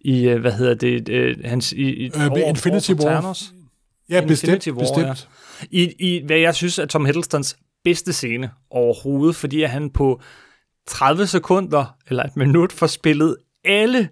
i 0.00 0.28
øh, 0.28 0.40
hvad 0.40 0.52
hedder 0.52 0.74
det, 0.74 1.08
øh, 1.08 1.36
hans, 1.44 1.72
i, 1.72 1.90
i 1.90 2.10
uh, 2.16 2.26
over, 2.26 2.36
Infinity 2.36 2.90
over 2.90 3.04
War. 3.04 3.20
Thanos. 3.20 3.52
Ja, 4.10 4.20
bestemt, 4.26 4.68
War, 4.68 4.78
bestemt. 4.78 5.28
Ja. 5.62 5.66
I, 5.70 5.94
I, 5.98 6.22
hvad 6.26 6.38
jeg 6.38 6.54
synes 6.54 6.78
er 6.78 6.86
Tom 6.86 7.04
Hiddlestons 7.04 7.56
bedste 7.84 8.12
scene 8.12 8.50
overhovedet, 8.70 9.36
fordi 9.36 9.62
han 9.62 9.90
på 9.90 10.20
30 10.86 11.26
sekunder 11.26 11.96
eller 12.08 12.22
et 12.22 12.36
minut 12.36 12.72
får 12.72 12.86
spillet 12.86 13.36
alle, 13.64 14.08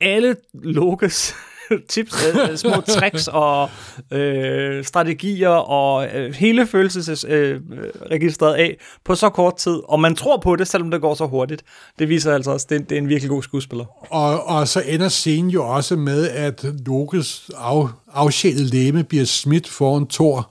alle 0.00 0.36
Lokes 0.54 1.34
tips, 1.90 2.26
øh, 2.26 2.56
små 2.56 2.80
tricks 2.98 3.28
og 3.28 3.70
øh, 4.10 4.84
strategier 4.84 5.48
og 5.48 6.16
øh, 6.16 6.34
hele 6.34 6.66
følelsesregistret 6.66 8.52
øh, 8.52 8.58
af 8.58 8.76
på 9.04 9.14
så 9.14 9.28
kort 9.28 9.56
tid. 9.56 9.80
Og 9.84 10.00
man 10.00 10.16
tror 10.16 10.36
på 10.36 10.56
det, 10.56 10.68
selvom 10.68 10.90
det 10.90 11.00
går 11.00 11.14
så 11.14 11.26
hurtigt. 11.26 11.62
Det 11.98 12.08
viser 12.08 12.34
altså 12.34 12.50
også, 12.50 12.66
at 12.66 12.70
det, 12.70 12.90
det 12.90 12.96
er 12.98 13.02
en 13.02 13.08
virkelig 13.08 13.30
god 13.30 13.42
skuespiller. 13.42 13.84
Og, 14.10 14.46
og 14.46 14.68
så 14.68 14.82
ender 14.86 15.08
scenen 15.08 15.50
jo 15.50 15.66
også 15.68 15.96
med, 15.96 16.28
at 16.28 16.64
Lokes 16.86 17.50
af, 17.56 17.88
afsjælede 18.12 18.64
læme 18.64 19.04
bliver 19.04 19.24
smidt 19.24 19.68
foran 19.68 20.06
Thor, 20.06 20.50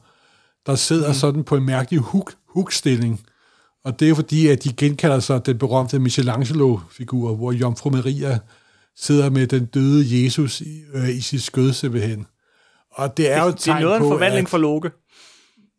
der 0.66 0.76
sidder 0.76 1.08
mm. 1.08 1.14
sådan 1.14 1.44
på 1.44 1.56
en 1.56 1.66
mærkelig 1.66 2.00
huk, 2.00 2.34
hukstilling. 2.48 3.22
Og 3.86 4.00
det 4.00 4.10
er 4.10 4.16
fordi, 4.16 4.48
at 4.48 4.64
de 4.64 4.74
genkalder 4.74 5.20
sig 5.20 5.46
den 5.46 5.58
berømte 5.58 6.00
Michelangelo-figur, 6.00 7.36
hvor 7.36 7.52
Jomfru 7.52 7.90
Maria 7.90 8.40
sidder 8.96 9.30
med 9.30 9.48
den 9.48 9.66
døde 9.66 10.24
Jesus 10.24 10.62
i, 10.62 10.82
øh, 10.94 11.10
i 11.10 11.22
sit 11.22 11.44
skød 11.44 11.74
simpelthen. 11.74 12.26
Og 12.92 13.18
det 13.18 13.32
er 13.32 13.44
jo 13.44 13.52
det, 13.52 13.66
det 13.66 13.68
er 13.68 13.80
noget 13.80 13.96
af 13.96 14.00
en 14.00 14.08
forvandling 14.08 14.46
at, 14.46 14.50
for 14.50 14.58
Loke. 14.58 14.92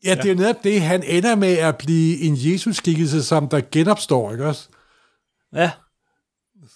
Ja, 0.04 0.14
det 0.14 0.30
er 0.30 0.34
netop 0.34 0.64
det. 0.64 0.80
Han 0.80 1.02
ender 1.02 1.34
med 1.34 1.52
at 1.52 1.76
blive 1.76 2.20
en 2.20 2.34
Jesus-skikkelse, 2.36 3.22
som 3.22 3.48
der 3.48 3.60
genopstår, 3.72 4.32
ikke 4.32 4.46
også? 4.46 4.68
Ja. 5.54 5.70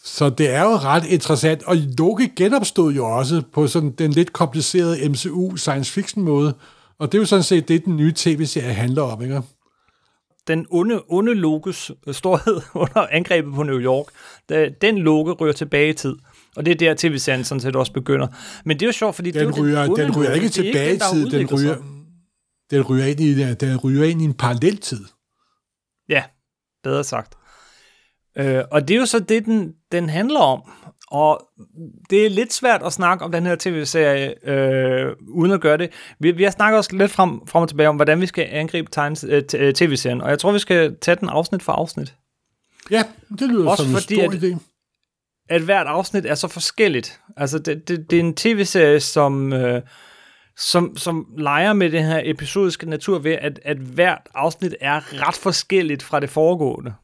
Så 0.04 0.30
det 0.30 0.50
er 0.50 0.62
jo 0.62 0.76
ret 0.76 1.06
interessant. 1.06 1.62
Og 1.62 1.76
Loke 1.76 2.32
genopstod 2.36 2.92
jo 2.92 3.06
også 3.06 3.42
på 3.52 3.66
sådan 3.66 3.90
den 3.90 4.12
lidt 4.12 4.32
komplicerede 4.32 5.08
MCU 5.08 5.56
science 5.56 5.92
fiction 5.92 6.24
måde. 6.24 6.54
Og 6.98 7.12
det 7.12 7.18
er 7.18 7.22
jo 7.22 7.26
sådan 7.26 7.42
set 7.42 7.68
det, 7.68 7.84
den 7.84 7.96
nye 7.96 8.12
tv-serie 8.16 8.72
handler 8.72 9.02
om, 9.02 9.22
ikke? 9.22 9.42
Den 10.48 10.66
onde, 10.70 11.02
onde 11.08 11.34
Lokes 11.34 11.90
storhed 12.12 12.60
under 12.82 13.06
angrebet 13.10 13.54
på 13.54 13.62
New 13.62 13.80
York, 13.80 14.06
den 14.82 14.98
Loke 14.98 15.32
ryger 15.32 15.52
tilbage 15.52 15.88
i 15.88 15.92
tid. 15.92 16.16
Og 16.56 16.66
det 16.66 16.72
er 16.72 16.76
der 16.76 16.94
tv-serien 16.94 17.44
sådan 17.44 17.60
set 17.60 17.76
også 17.76 17.92
begynder. 17.92 18.26
Men 18.64 18.76
det 18.76 18.82
er 18.82 18.88
jo 18.88 18.92
sjovt, 18.92 19.14
fordi 19.14 19.30
den 19.30 19.48
det 19.48 19.58
er 19.58 19.62
ryger, 19.62 19.86
den, 19.86 19.96
den 19.96 20.16
ryger 20.16 20.32
ikke 20.32 20.48
tilbage 20.48 20.94
i 20.94 20.98
tid, 21.12 21.26
den 21.30 21.46
ryger, 21.46 21.76
den 22.70 22.82
ryger, 22.82 23.06
ind 23.06 23.20
i, 23.20 23.54
den 23.54 23.76
ryger 23.76 24.04
ind 24.04 24.22
i 24.22 24.24
en 24.24 24.34
parallel 24.34 24.76
tid. 24.76 25.04
Ja, 26.08 26.22
bedre 26.82 27.04
sagt. 27.04 27.34
Øh, 28.36 28.64
og 28.70 28.88
det 28.88 28.94
er 28.94 28.98
jo 28.98 29.06
så 29.06 29.18
det, 29.18 29.44
den, 29.44 29.74
den 29.92 30.08
handler 30.08 30.40
om. 30.40 30.70
Og 31.10 31.48
det 32.10 32.26
er 32.26 32.30
lidt 32.30 32.52
svært 32.52 32.82
at 32.82 32.92
snakke 32.92 33.24
om 33.24 33.32
den 33.32 33.46
her 33.46 33.56
tv-serie, 33.58 34.48
øh, 34.48 35.16
uden 35.28 35.52
at 35.52 35.60
gøre 35.60 35.76
det. 35.76 35.90
Vi, 36.18 36.30
vi 36.30 36.42
har 36.42 36.50
snakket 36.50 36.78
også 36.78 36.96
lidt 36.96 37.10
frem, 37.10 37.46
frem 37.46 37.62
og 37.62 37.68
tilbage 37.68 37.88
om, 37.88 37.96
hvordan 37.96 38.20
vi 38.20 38.26
skal 38.26 38.48
angribe 38.50 38.90
tegnes, 38.90 39.24
øh, 39.28 39.42
øh 39.54 39.74
tv-serien, 39.74 40.20
og 40.20 40.30
jeg 40.30 40.38
tror, 40.38 40.52
vi 40.52 40.58
skal 40.58 40.96
tage 41.00 41.16
den 41.16 41.28
afsnit 41.28 41.62
for 41.62 41.72
afsnit. 41.72 42.14
Ja, 42.90 43.02
det 43.38 43.48
lyder 43.48 43.70
også 43.70 43.84
som 43.84 43.94
en 43.94 44.00
stor 44.00 44.22
at, 44.22 44.34
idé. 44.34 44.58
at 45.48 45.62
hvert 45.62 45.86
afsnit 45.86 46.26
er 46.26 46.34
så 46.34 46.48
forskelligt. 46.48 47.20
Altså, 47.36 47.58
det, 47.58 47.88
det, 47.88 48.10
det 48.10 48.16
er 48.16 48.20
en 48.20 48.34
tv-serie, 48.34 49.00
som... 49.00 49.52
Øh, 49.52 49.82
som, 50.60 50.96
som 50.96 51.26
leger 51.36 51.72
med 51.72 51.90
den 51.90 52.04
her 52.04 52.20
episodiske 52.24 52.90
natur 52.90 53.18
ved, 53.18 53.32
at, 53.32 53.60
at 53.64 53.76
hvert 53.76 54.28
afsnit 54.34 54.74
er 54.80 55.26
ret 55.28 55.34
forskelligt 55.34 56.02
fra 56.02 56.20
det 56.20 56.30
foregående. 56.30 56.94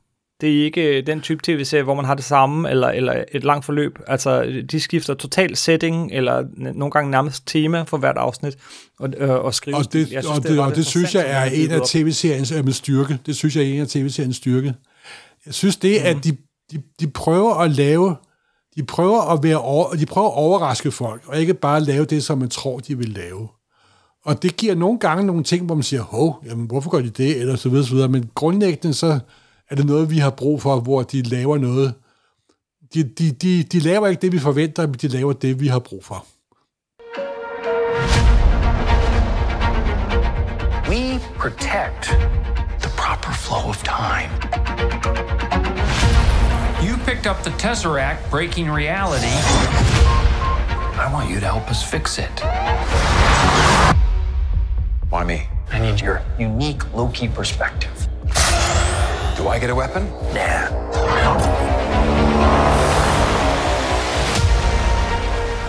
Det 0.45 0.61
er 0.61 0.65
ikke 0.65 1.03
den 1.03 1.21
type 1.21 1.41
tv-serie, 1.45 1.83
hvor 1.83 1.95
man 1.95 2.05
har 2.05 2.15
det 2.15 2.25
samme, 2.25 2.71
eller, 2.71 2.89
eller 2.89 3.25
et 3.33 3.45
langt 3.45 3.65
forløb. 3.65 3.99
Altså, 4.07 4.63
de 4.71 4.81
skifter 4.81 5.15
total 5.15 5.57
setting, 5.57 6.13
eller 6.13 6.45
nogle 6.57 6.91
gange 6.91 7.11
nærmest 7.11 7.47
tema 7.47 7.83
for 7.83 7.97
hvert 7.97 8.17
afsnit, 8.17 8.57
og, 8.99 9.09
øh, 9.17 9.31
og 9.31 9.55
skriver. 9.55 9.79
Og 9.79 9.93
det, 9.93 10.07
synes, 10.07 10.27
og 10.27 10.43
det, 10.43 10.51
det, 10.51 10.59
og 10.59 10.77
det 10.77 10.87
synes 10.87 11.15
jeg 11.15 11.25
er 11.27 11.45
en 11.45 11.71
af 11.71 11.81
tv-seriens 11.87 12.53
med 12.53 12.73
styrke. 12.73 13.19
Det 13.27 13.37
synes 13.37 13.57
jeg 13.57 13.65
er 13.65 13.69
en 13.69 13.81
af 13.81 13.89
tv-seriens 13.89 14.37
styrke. 14.37 14.75
Jeg 15.47 15.55
synes 15.55 15.77
det, 15.77 16.01
mm. 16.01 16.07
at 16.07 16.17
mhm. 16.17 16.23
de, 16.23 16.37
de, 16.73 16.83
de 17.01 17.11
prøver 17.11 17.55
at 17.55 17.71
lave, 17.71 18.17
de 18.77 18.83
prøver 18.83 19.33
at 19.33 19.43
være 19.43 19.59
over, 19.59 19.95
de 19.95 20.07
prøver 20.07 20.29
at 20.29 20.35
overraske 20.37 20.91
folk, 20.91 21.23
og 21.27 21.41
ikke 21.41 21.55
bare 21.55 21.81
lave 21.81 22.05
det, 22.05 22.25
som 22.25 22.39
man 22.39 22.49
tror, 22.49 22.79
de 22.79 22.99
vil 22.99 23.09
lave. 23.09 23.49
Og 24.25 24.43
det 24.43 24.57
giver 24.57 24.75
nogle 24.75 24.99
gange 24.99 25.27
nogle 25.27 25.45
ting, 25.45 25.67
hvor 25.67 25.75
man 25.75 25.83
siger, 25.83 26.03
hov, 26.03 26.45
jamen, 26.47 26.67
hvorfor 26.67 26.91
gør 26.91 27.01
de 27.01 27.11
det, 27.11 27.41
eller 27.41 27.57
så 27.57 27.69
videre, 27.69 27.85
så 27.87 27.95
videre. 27.95 28.09
Men 28.09 28.31
grundlæggende 28.35 28.95
så 28.95 29.19
er 29.71 29.75
det 29.75 29.87
noget, 29.87 30.11
vi 30.11 30.19
har 30.19 30.31
brug 30.31 30.63
for, 30.63 30.81
hvor 30.81 31.03
de 31.03 31.23
laver 31.23 31.59
noget. 31.59 31.95
De, 32.95 33.03
de, 33.03 33.33
de, 33.33 33.63
de 33.63 33.79
laver 33.81 34.07
ikke 34.07 34.23
det, 34.23 34.33
vi 34.33 34.39
forventer, 34.39 34.87
men 34.87 34.95
de 34.95 35.09
laver 35.09 35.33
det, 35.33 35.61
vi 35.61 35.69
har 35.69 35.79
brug 35.79 36.05
for. 36.05 36.27
We 40.89 41.21
protect 41.39 42.03
the 42.81 42.91
proper 42.97 43.33
flow 43.33 43.69
of 43.69 43.83
time. 43.83 44.31
You 46.87 46.97
picked 47.07 47.27
up 47.27 47.43
the 47.43 47.53
Tesseract 47.59 48.31
breaking 48.31 48.71
reality. 48.71 49.35
I 51.05 51.11
want 51.13 51.31
you 51.31 51.41
to 51.41 51.47
help 51.47 51.71
us 51.71 51.83
fix 51.83 52.19
it. 52.19 52.41
Why 55.11 55.25
me? 55.25 55.49
I 55.73 55.81
need 55.81 56.01
your 56.01 56.21
unique 56.39 56.83
Loki 56.95 57.29
perspective. 57.29 58.09
Do 59.39 59.49
I 59.49 59.59
get 59.59 59.71
a 59.71 59.75
weapon? 59.75 60.03
Nah. 60.35 60.85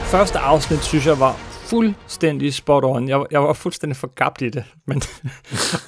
Første 0.05 0.39
afsnit, 0.39 0.83
synes 0.83 1.05
jeg, 1.07 1.19
var 1.19 1.35
fuldstændig 1.69 2.53
spot 2.53 2.83
on. 2.83 3.09
Jeg, 3.09 3.23
jeg 3.31 3.43
var 3.43 3.53
fuldstændig 3.53 3.97
forgabt 3.97 4.41
i 4.41 4.49
det. 4.49 4.63
Men, 4.87 5.01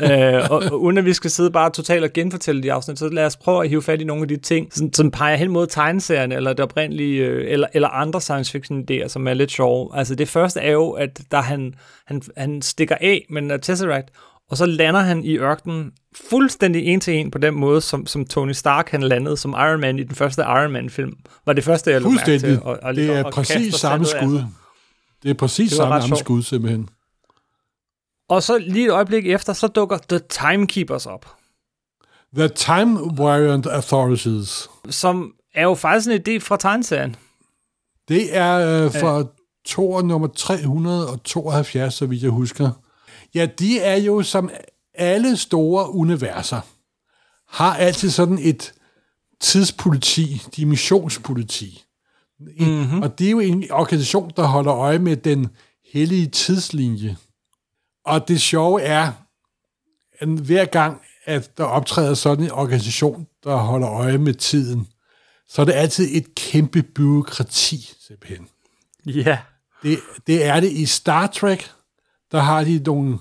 øh, 0.02 0.52
og, 0.52 0.64
og 0.72 0.82
uden 0.82 0.98
at 0.98 1.06
vi 1.06 1.14
skal 1.14 1.32
sidde 1.32 1.52
bare 1.52 1.70
totalt 1.70 2.04
og 2.04 2.14
genfortælle 2.14 2.64
de 2.64 2.74
afsnit, 2.74 3.00
så 3.00 3.10
lad 3.10 3.26
os 3.26 3.38
prøve 3.38 3.64
at 3.64 3.70
hive 3.70 3.82
fat 3.82 4.02
i 4.02 4.04
nogle 4.04 4.22
af 4.22 4.28
de 4.28 4.38
ting, 4.38 4.74
som, 4.74 4.94
som 4.94 5.12
peger 5.12 5.36
hen 5.36 5.52
mod 5.52 5.68
tegneserierne, 5.68 6.36
eller 6.36 6.54
det 6.54 6.60
oprindelige, 6.60 7.26
øh, 7.26 7.52
eller, 7.52 7.68
eller 7.74 7.88
andre 7.88 8.22
science 8.22 8.52
fiction 8.52 8.86
idéer, 8.92 9.08
som 9.08 9.28
er 9.28 9.34
lidt 9.34 9.52
sjove. 9.52 9.90
Altså 9.94 10.16
det 10.16 10.30
første 10.30 10.60
er 10.60 10.72
jo, 10.72 10.92
at 10.92 11.22
der 11.32 11.42
han, 11.42 11.74
han, 12.06 12.22
han 12.38 12.62
stikker 12.62 12.96
af 13.02 13.26
med 13.30 13.42
en 13.42 13.62
Tesseract, 13.62 14.10
og 14.52 14.58
så 14.58 14.66
lander 14.66 15.00
han 15.00 15.24
i 15.24 15.38
ørkenen 15.38 15.92
fuldstændig 16.30 16.86
en 16.86 17.00
til 17.00 17.14
en 17.14 17.32
på 17.32 17.38
den 17.38 17.54
måde, 17.54 17.82
som, 17.82 18.06
som 18.06 18.26
Tony 18.26 18.52
Stark 18.52 18.90
han 18.90 19.04
landede 19.04 19.38
som 19.38 19.52
Iron 19.52 19.80
Man 19.80 20.00
i 20.00 20.04
den 20.04 20.16
første 20.16 20.42
Iron 20.42 20.72
Man-film. 20.72 21.14
Var 21.46 21.54
det 21.54 21.64
første, 21.64 21.92
jeg 21.92 22.02
lå 22.02 22.10
mærke 22.10 22.40
til. 22.40 22.62
Og, 22.62 22.80
og, 22.82 22.96
det 22.96 23.10
er 23.10 23.24
og, 23.24 23.34
præcis 23.34 23.76
samme 23.76 24.06
skud. 24.06 24.44
Det 25.24 25.30
er 25.30 25.34
præcis 25.34 25.70
det 25.70 25.78
samme, 25.78 26.02
samme 26.02 26.16
skud, 26.16 26.44
simpelthen. 26.44 26.90
Og 28.30 28.44
så 28.44 28.58
lige 28.58 28.86
et 28.86 28.92
øjeblik 28.92 29.28
efter, 29.28 29.54
så 29.54 29.68
dukker 29.68 29.98
The 30.10 30.20
Timekeepers 30.30 31.06
op. 31.06 31.36
The 32.36 32.48
Time 32.48 33.00
Variant 33.18 33.66
Authorities. 33.66 34.70
Som 34.90 35.34
er 35.56 35.64
jo 35.64 35.76
faktisk 35.76 36.10
en 36.10 36.22
idé 36.22 36.40
fra 36.40 36.58
tegneserien. 36.58 37.16
Det 38.08 38.38
er 38.38 38.84
øh, 38.86 38.92
fra 38.92 39.24
tor 39.66 40.02
nummer 40.02 40.28
372, 40.28 41.94
så 41.94 42.06
vidt 42.06 42.24
jeg 42.24 42.32
husker. 42.32 42.72
Ja, 43.36 43.46
de 43.46 43.80
er 43.80 43.96
jo 43.96 44.24
som 44.24 44.50
alle 44.94 45.38
store 45.38 45.92
universer, 45.94 46.62
har 47.48 47.76
altid 47.76 48.10
sådan 48.10 48.40
et 48.42 48.74
tidspoliti, 49.40 50.42
dimensionspoliti. 50.56 51.84
Mm-hmm. 52.40 53.02
Og 53.02 53.20
det 53.20 53.28
er 53.28 53.32
jo 53.32 53.40
en 53.40 53.72
organisation, 53.72 54.32
der 54.36 54.44
holder 54.44 54.76
øje 54.76 55.00
med 55.00 55.18
den 55.18 55.48
hellige 55.94 56.28
tidslinje. 56.28 57.18
Og 58.06 58.28
det 58.28 58.42
sjove 58.42 58.82
er, 58.82 59.12
at 60.20 60.28
hver 60.28 60.66
gang, 60.66 61.02
at 61.26 61.58
der 61.58 61.64
optræder 61.64 62.14
sådan 62.14 62.46
en 62.46 62.52
organisation, 62.52 63.28
der 63.44 63.56
holder 63.56 63.90
øje 63.90 64.18
med 64.18 64.34
tiden, 64.34 64.88
så 65.50 65.62
er 65.62 65.66
det 65.66 65.74
altid 65.74 66.10
et 66.12 66.36
kæmpe 66.36 66.84
byråkrati, 66.84 67.94
simpelthen. 68.08 68.48
Ja. 69.06 69.12
Yeah. 69.12 69.38
Det, 69.84 70.00
det 70.28 70.46
er 70.46 70.60
det 70.60 70.72
i 70.72 70.86
Star 70.86 71.28
Trek, 71.28 71.72
der 72.32 72.40
har 72.40 72.64
de 72.64 72.82
nogle... 72.86 73.18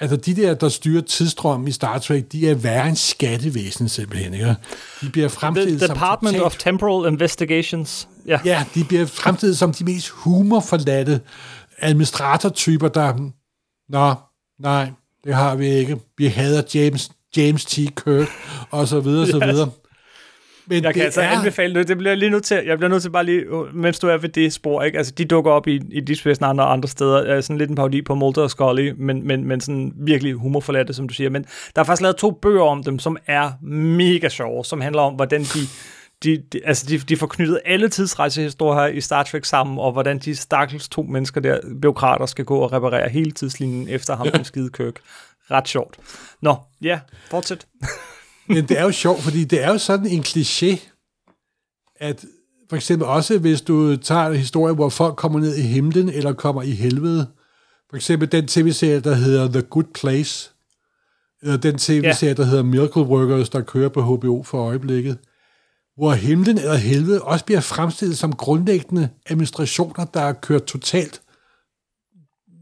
Altså, 0.00 0.16
de 0.16 0.36
der, 0.36 0.54
der 0.54 0.68
styrer 0.68 1.02
tidsstrøm 1.02 1.66
i 1.66 1.72
Star 1.72 1.98
Trek, 1.98 2.32
de 2.32 2.50
er 2.50 2.54
værre 2.54 2.88
end 2.88 2.96
skattevæsen, 2.96 3.88
simpelthen, 3.88 4.34
ikke? 4.34 4.56
De 5.00 5.10
bliver 5.10 5.28
fremstillet 5.28 5.80
The 5.80 5.88
Department 5.88 6.36
som 6.36 6.40
totalt, 6.40 6.54
of 6.54 6.56
Temporal 6.56 7.12
Investigations. 7.12 8.08
Ja. 8.26 8.40
ja, 8.44 8.64
de 8.74 8.84
bliver 8.84 9.06
fremstillet 9.06 9.58
som 9.58 9.72
de 9.72 9.84
mest 9.84 10.08
humorforladte 10.08 11.20
administratortyper, 11.78 12.88
der... 12.88 13.30
Nå, 13.88 14.14
nej, 14.60 14.90
det 15.24 15.34
har 15.34 15.54
vi 15.54 15.66
ikke. 15.66 16.00
Vi 16.18 16.26
hader 16.26 16.62
James, 16.74 17.10
James 17.36 17.64
T. 17.64 17.74
Kirk, 17.74 18.28
og 18.70 18.88
så 18.88 19.00
videre, 19.00 19.22
yes. 19.22 19.30
så 19.30 19.38
videre. 19.52 19.70
Men 20.68 20.84
jeg 20.84 20.94
kan 20.94 21.02
altså 21.02 21.20
er... 21.20 21.28
anbefale 21.28 21.74
det. 21.74 21.88
Det 21.88 21.98
bliver 21.98 22.14
lige 22.14 22.30
nødt 22.30 22.44
til, 22.44 22.62
jeg 22.66 22.78
bliver 22.78 22.90
nødt 22.90 23.02
til 23.02 23.10
bare 23.10 23.24
lige, 23.24 23.44
mens 23.72 23.98
du 23.98 24.08
er 24.08 24.16
ved 24.16 24.28
det 24.28 24.52
spor, 24.52 24.82
ikke? 24.82 24.98
Altså, 24.98 25.12
de 25.18 25.24
dukker 25.24 25.50
op 25.52 25.68
i, 25.68 25.80
i 25.90 26.00
Deep 26.00 26.18
Space 26.18 26.42
Nine 26.42 26.62
og 26.62 26.72
andre 26.72 26.88
steder. 26.88 27.18
Er 27.18 27.40
sådan 27.40 27.58
lidt 27.58 27.70
en 27.70 27.76
parodi 27.76 28.02
på 28.02 28.14
Mulder 28.14 28.42
og 28.42 28.50
Scully, 28.50 28.92
men, 28.96 29.26
men, 29.26 29.44
men 29.44 29.60
sådan 29.60 29.92
virkelig 29.96 30.32
humorforladte, 30.32 30.94
som 30.94 31.08
du 31.08 31.14
siger. 31.14 31.30
Men 31.30 31.44
der 31.76 31.82
er 31.82 31.84
faktisk 31.84 32.02
lavet 32.02 32.16
to 32.16 32.30
bøger 32.30 32.62
om 32.62 32.84
dem, 32.84 32.98
som 32.98 33.16
er 33.26 33.50
mega 33.96 34.28
sjove, 34.28 34.64
som 34.64 34.80
handler 34.80 35.02
om, 35.02 35.14
hvordan 35.14 35.40
de 35.40 35.60
de, 36.22 36.42
de, 36.52 36.60
altså 36.64 36.86
de, 36.88 36.98
de 36.98 37.16
får 37.16 37.26
knyttet 37.26 37.60
alle 37.64 37.88
tidsrejsehistorier 37.88 38.86
i 38.86 39.00
Star 39.00 39.22
Trek 39.22 39.44
sammen, 39.44 39.78
og 39.78 39.92
hvordan 39.92 40.18
de 40.18 40.36
stakkels 40.36 40.88
to 40.88 41.02
mennesker 41.02 41.40
der, 41.40 41.60
byråkrater, 41.82 42.26
skal 42.26 42.44
gå 42.44 42.58
og 42.58 42.72
reparere 42.72 43.08
hele 43.08 43.30
tidslinjen 43.30 43.88
efter 43.88 44.16
ham, 44.16 44.30
den 44.30 44.44
skide 44.50 44.70
Kirk. 44.70 44.94
Ret 45.50 45.68
sjovt. 45.68 45.96
Nå, 46.42 46.56
ja, 46.82 47.00
fortsæt. 47.30 47.66
Men 48.48 48.68
det 48.68 48.78
er 48.78 48.82
jo 48.82 48.92
sjovt, 48.92 49.22
fordi 49.22 49.44
det 49.44 49.64
er 49.64 49.72
jo 49.72 49.78
sådan 49.78 50.06
en 50.06 50.22
kliché, 50.22 50.80
at 51.96 52.24
for 52.68 52.76
eksempel 52.76 53.08
også, 53.08 53.38
hvis 53.38 53.60
du 53.60 53.96
tager 53.96 54.26
en 54.26 54.36
historie, 54.36 54.74
hvor 54.74 54.88
folk 54.88 55.16
kommer 55.16 55.40
ned 55.40 55.56
i 55.56 55.62
himlen, 55.62 56.08
eller 56.08 56.32
kommer 56.32 56.62
i 56.62 56.70
helvede. 56.70 57.26
For 57.90 57.96
eksempel 57.96 58.32
den 58.32 58.46
tv-serie, 58.46 59.00
der 59.00 59.14
hedder 59.14 59.48
The 59.48 59.62
Good 59.62 59.92
Place, 59.94 60.50
eller 61.42 61.56
den 61.56 61.78
tv-serie, 61.78 62.34
der 62.34 62.44
hedder 62.44 62.62
Miracle 62.62 63.02
Workers, 63.02 63.48
der 63.48 63.60
kører 63.60 63.88
på 63.88 64.02
HBO 64.02 64.42
for 64.42 64.58
øjeblikket, 64.58 65.18
hvor 65.96 66.12
himlen 66.12 66.58
eller 66.58 66.74
helvede 66.74 67.22
også 67.22 67.44
bliver 67.44 67.60
fremstillet 67.60 68.18
som 68.18 68.32
grundlæggende 68.32 69.08
administrationer, 69.26 70.04
der 70.04 70.20
er 70.20 70.32
kørt 70.32 70.64
totalt, 70.64 71.22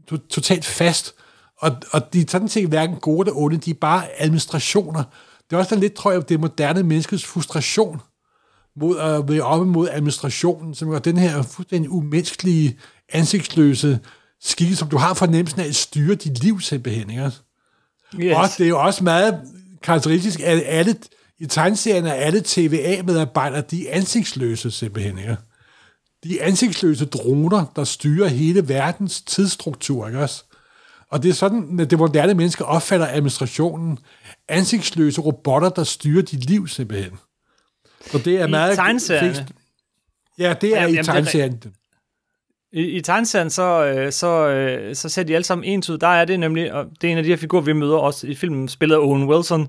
to, 0.07 0.17
totalt 0.17 0.65
fast. 0.65 1.15
Og, 1.57 1.71
og 1.91 2.13
de 2.13 2.21
er 2.21 2.25
sådan 2.27 2.49
set 2.49 2.67
hverken 2.67 2.95
gode 2.95 3.27
eller 3.27 3.41
onde, 3.41 3.57
de 3.57 3.69
er 3.69 3.75
bare 3.81 4.21
administrationer, 4.21 5.03
det 5.49 5.55
er 5.55 5.57
også 5.57 5.75
lidt, 5.75 5.93
tror 5.93 6.11
jeg, 6.11 6.29
det 6.29 6.39
moderne 6.39 6.83
menneskets 6.83 7.25
frustration 7.25 8.01
mod 8.75 8.99
at 8.99 9.29
være 9.29 9.41
oppe 9.41 9.65
mod 9.65 9.89
administrationen, 9.91 10.75
som 10.75 10.93
er 10.93 10.99
den 10.99 11.17
her 11.17 11.41
fuldstændig 11.41 11.91
umenneskelige, 11.91 12.77
ansigtsløse 13.09 13.99
skikke, 14.41 14.75
som 14.75 14.89
du 14.89 14.97
har 14.97 15.13
fornemmelsen 15.13 15.61
af 15.61 15.67
at 15.67 15.75
styre 15.75 16.15
dit 16.15 16.43
liv 16.43 16.61
simpelthen. 16.61 17.09
Ikke? 17.09 17.31
Yes. 18.19 18.37
Og 18.37 18.43
det 18.57 18.63
er 18.63 18.69
jo 18.69 18.79
også 18.79 19.03
meget 19.03 19.41
karakteristisk, 19.83 20.39
at 20.39 20.63
alle, 20.65 20.95
i 21.39 21.45
tegneserien 21.45 22.05
er 22.05 22.13
alle 22.13 22.41
TVA-medarbejdere, 22.45 23.61
de 23.61 23.87
er 23.87 23.95
ansigtsløse 23.95 24.71
simpelthen. 24.71 25.17
Ikke? 25.17 25.37
De 26.23 26.39
er 26.39 26.45
ansigtsløse 26.45 27.05
droner, 27.05 27.65
der 27.75 27.83
styrer 27.83 28.27
hele 28.27 28.67
verdens 28.67 29.21
tidsstruktur. 29.21 30.07
Ikke 30.07 30.19
også? 30.19 30.43
Og 31.09 31.23
det 31.23 31.29
er 31.29 31.33
sådan, 31.33 31.79
at 31.79 31.89
det 31.89 31.99
moderne 31.99 32.33
mennesker 32.33 32.65
opfatter 32.65 33.07
administrationen. 33.07 33.99
Ansigtsløse 34.49 35.21
robotter, 35.21 35.69
der 35.69 35.83
styrer 35.83 36.21
dit 36.21 36.49
liv 36.49 36.67
simpelthen. 36.67 37.17
Så 38.01 38.17
det 38.17 38.41
er 38.41 38.47
I 38.47 38.49
meget... 38.49 38.75
tegneserien? 38.75 39.35
Ja, 40.39 40.55
det 40.61 40.77
er 40.77 40.81
jamen, 40.81 40.99
i 40.99 41.03
tegneserien. 41.03 41.63
I, 42.71 42.81
i 42.81 43.01
tegneserien, 43.01 43.49
så, 43.49 43.85
øh, 43.85 44.11
så, 44.11 44.47
øh, 44.47 44.95
så 44.95 45.09
ser 45.09 45.23
de 45.23 45.35
alle 45.35 45.45
sammen 45.45 45.65
ens 45.65 45.89
ud. 45.89 45.97
Der 45.97 46.07
er 46.07 46.25
det 46.25 46.39
nemlig, 46.39 46.73
og 46.73 46.85
det 47.01 47.07
er 47.07 47.11
en 47.11 47.17
af 47.17 47.23
de 47.23 47.29
her 47.29 47.37
figurer, 47.37 47.63
vi 47.63 47.73
møder 47.73 47.97
også 47.97 48.27
i 48.27 48.35
filmen, 48.35 48.67
spillet 48.67 48.97
Owen 48.97 49.29
Wilson, 49.29 49.67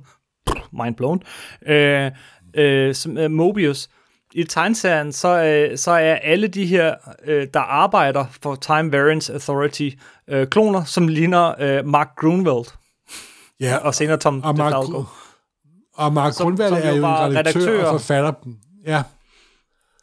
mind 0.73 0.95
blown, 0.95 1.23
øh, 1.67 2.11
øh, 2.55 2.95
som, 2.95 3.19
øh, 3.19 3.31
Mobius, 3.31 3.89
i 4.35 4.45
tegneserien, 4.45 5.13
så, 5.13 5.45
øh, 5.45 5.79
så 5.79 5.91
er 5.91 6.15
alle 6.15 6.49
de 6.49 6.67
her, 6.67 6.95
øh, 7.25 7.47
der 7.55 7.61
arbejder 7.61 8.25
for 8.43 8.55
Time 8.55 8.93
Variance 8.93 9.33
Authority, 9.33 9.91
øh, 10.29 10.47
kloner, 10.47 10.85
som 10.85 11.09
ligner 11.09 11.55
øh, 11.61 11.87
Mark 11.87 12.09
Grunwald. 12.17 12.78
Ja, 13.61 13.77
og 13.77 13.95
senere 13.95 14.17
Tom 14.17 14.43
og 14.45 14.57
Mark, 14.57 14.73
DeFalco. 14.73 15.05
Og 15.95 16.13
Mark 16.13 16.33
som 16.33 16.47
er 16.61 16.69
jo 16.69 16.97
en 16.97 17.05
redaktør, 17.05 17.39
redaktør 17.39 17.85
og 17.85 18.01
forfatter. 18.01 18.33
Ja. 18.87 19.03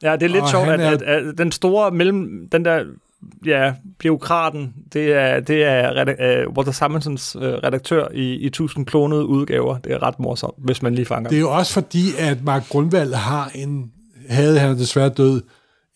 Ja, 0.03 0.13
det 0.13 0.23
er 0.23 0.29
lidt 0.29 0.43
og 0.43 0.49
sjovt, 0.49 0.67
at, 0.67 0.79
er... 0.79 0.89
at, 0.89 1.01
at, 1.01 1.37
den 1.37 1.51
store 1.51 1.91
mellem, 1.91 2.47
den 2.51 2.65
der 2.65 2.83
ja, 3.45 3.73
biokraten, 3.99 4.73
det 4.93 5.13
er, 5.13 5.39
det 5.39 5.63
er 5.63 6.45
uh, 6.47 6.53
Walter 6.53 6.71
Simonsons 6.71 7.35
uh, 7.35 7.41
redaktør 7.41 8.07
i, 8.13 8.35
i 8.35 8.45
1000 8.45 8.85
klonede 8.85 9.25
udgaver. 9.25 9.77
Det 9.77 9.91
er 9.91 10.03
ret 10.03 10.19
morsomt, 10.19 10.55
hvis 10.57 10.81
man 10.81 10.95
lige 10.95 11.05
fanger 11.05 11.29
Det 11.29 11.35
er 11.35 11.39
jo 11.39 11.51
også 11.51 11.73
fordi, 11.73 12.05
at 12.19 12.43
Mark 12.43 12.69
Grundvald 12.69 13.13
har 13.13 13.51
en 13.55 13.91
havde 14.29 14.59
han 14.59 14.77
desværre 14.77 15.09
død, 15.09 15.41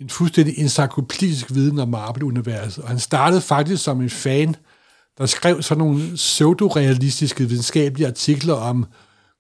en 0.02 0.10
fuldstændig 0.10 0.60
encyklopedisk 0.60 1.54
viden 1.54 1.80
om 1.80 1.90
Marvel-universet. 1.90 2.84
Og 2.84 2.90
han 2.90 3.00
startede 3.00 3.42
faktisk 3.42 3.84
som 3.84 4.02
en 4.02 4.10
fan, 4.10 4.56
der 5.20 5.26
skrev 5.26 5.62
sådan 5.62 5.84
nogle 5.84 6.16
pseudorealistiske 6.16 7.50
videnskabelige 7.50 8.08
artikler 8.08 8.54
om 8.54 8.86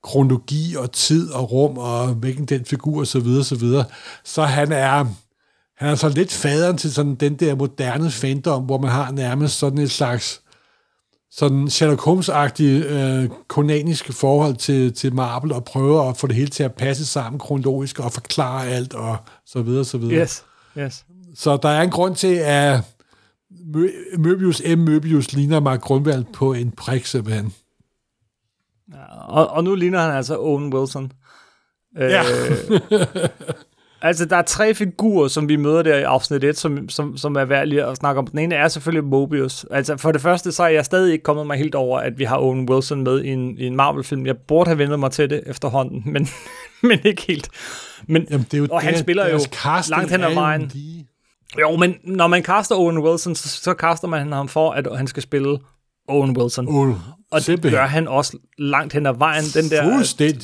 kronologi 0.03 0.75
og 0.75 0.91
tid 0.91 1.31
og 1.31 1.51
rum 1.51 1.77
og 1.77 2.07
hvilken 2.07 2.45
den 2.45 2.65
figur 2.65 3.01
osv. 3.01 3.21
Så, 3.21 3.43
så, 3.43 3.55
videre. 3.55 3.85
så 4.23 4.43
han 4.43 4.71
er, 4.71 5.05
han 5.77 5.89
er 5.89 5.95
så 5.95 6.09
lidt 6.09 6.31
faderen 6.31 6.77
til 6.77 6.93
sådan 6.93 7.15
den 7.15 7.35
der 7.35 7.55
moderne 7.55 8.11
fandom, 8.11 8.63
hvor 8.63 8.77
man 8.77 8.91
har 8.91 9.11
nærmest 9.11 9.59
sådan 9.59 9.79
et 9.79 9.91
slags 9.91 10.41
sådan 11.31 11.69
Sherlock 11.69 12.01
Holmes-agtig 12.01 12.63
øh, 12.63 13.29
konanisk 13.47 14.13
forhold 14.13 14.55
til, 14.55 14.93
til 14.93 15.13
Marvel, 15.13 15.51
og 15.51 15.63
prøver 15.63 16.09
at 16.09 16.17
få 16.17 16.27
det 16.27 16.35
hele 16.35 16.49
til 16.49 16.63
at 16.63 16.73
passe 16.73 17.05
sammen 17.05 17.39
kronologisk, 17.39 17.99
og 17.99 18.11
forklare 18.11 18.67
alt, 18.67 18.93
og 18.93 19.17
så 19.45 19.61
videre, 19.61 19.85
så 19.85 19.97
videre. 19.97 20.21
Yes, 20.21 20.43
yes. 20.77 21.05
Så 21.35 21.57
der 21.57 21.69
er 21.69 21.81
en 21.81 21.89
grund 21.89 22.15
til, 22.15 22.35
at 22.35 22.81
Möbius 24.17 24.61
M. 24.65 24.79
Möbius 24.79 25.33
ligner 25.33 25.59
Mark 25.59 25.81
Grundvald 25.81 26.25
på 26.33 26.53
en 26.53 26.71
prik, 26.71 27.05
simpelthen. 27.05 27.53
Ja, 28.93 29.27
og, 29.27 29.47
og 29.47 29.63
nu 29.63 29.75
ligner 29.75 29.99
han 29.99 30.11
altså 30.11 30.37
Owen 30.37 30.73
Wilson. 30.73 31.11
Ja. 31.95 32.21
Øh, 32.21 32.81
Altså, 34.01 34.25
der 34.25 34.35
er 34.35 34.41
tre 34.41 34.73
figurer, 34.73 35.27
som 35.27 35.49
vi 35.49 35.55
møder 35.55 35.81
der 35.81 35.97
i 35.97 36.01
afsnit 36.01 36.43
1, 36.43 36.57
som, 36.57 36.89
som, 36.89 37.17
som 37.17 37.35
er 37.35 37.45
værd 37.45 37.67
lige 37.67 37.83
at 37.83 37.97
snakke 37.97 38.19
om. 38.19 38.27
Den 38.27 38.39
ene 38.39 38.55
er 38.55 38.67
selvfølgelig 38.67 39.03
Mobius. 39.09 39.65
Altså, 39.71 39.97
for 39.97 40.11
det 40.11 40.21
første, 40.21 40.51
så 40.51 40.63
er 40.63 40.67
jeg 40.67 40.85
stadig 40.85 41.11
ikke 41.11 41.23
kommet 41.23 41.47
mig 41.47 41.57
helt 41.57 41.75
over, 41.75 41.99
at 41.99 42.19
vi 42.19 42.23
har 42.23 42.37
Owen 42.37 42.69
Wilson 42.69 43.03
med 43.03 43.23
i 43.23 43.27
en, 43.27 43.57
i 43.57 43.65
en 43.65 43.75
Marvel-film. 43.75 44.25
Jeg 44.25 44.37
burde 44.37 44.67
have 44.67 44.77
vendt 44.77 44.99
mig 44.99 45.11
til 45.11 45.29
det 45.29 45.43
efterhånden, 45.45 46.03
men, 46.13 46.27
men 46.81 46.99
ikke 47.03 47.23
helt. 47.27 47.49
Men, 48.07 48.27
Jamen, 48.29 48.45
det 48.51 48.53
er 48.53 48.57
jo 48.57 48.67
og 48.71 48.81
han 48.81 48.97
spiller 48.97 49.29
jo 49.29 49.39
langt 49.89 50.11
hen 50.11 50.23
ad 50.23 50.33
vejen. 50.33 50.71
Jo, 51.59 51.75
men 51.75 51.95
når 52.03 52.27
man 52.27 52.43
kaster 52.43 52.75
Owen 52.75 52.97
Wilson, 52.97 53.35
så, 53.35 53.49
så 53.49 53.73
kaster 53.73 54.07
man 54.07 54.31
ham 54.31 54.47
for, 54.47 54.71
at 54.71 54.87
han 54.97 55.07
skal 55.07 55.23
spille 55.23 55.59
Owen 56.07 56.37
Wilson. 56.37 56.67
Oh, 56.67 56.87
Og 57.31 57.47
det 57.47 57.61
gør 57.61 57.85
han 57.85 58.07
også 58.07 58.37
langt 58.57 58.93
hen 58.93 59.05
ad 59.05 59.13
vejen, 59.17 59.43
den 59.53 59.69
der, 59.69 59.83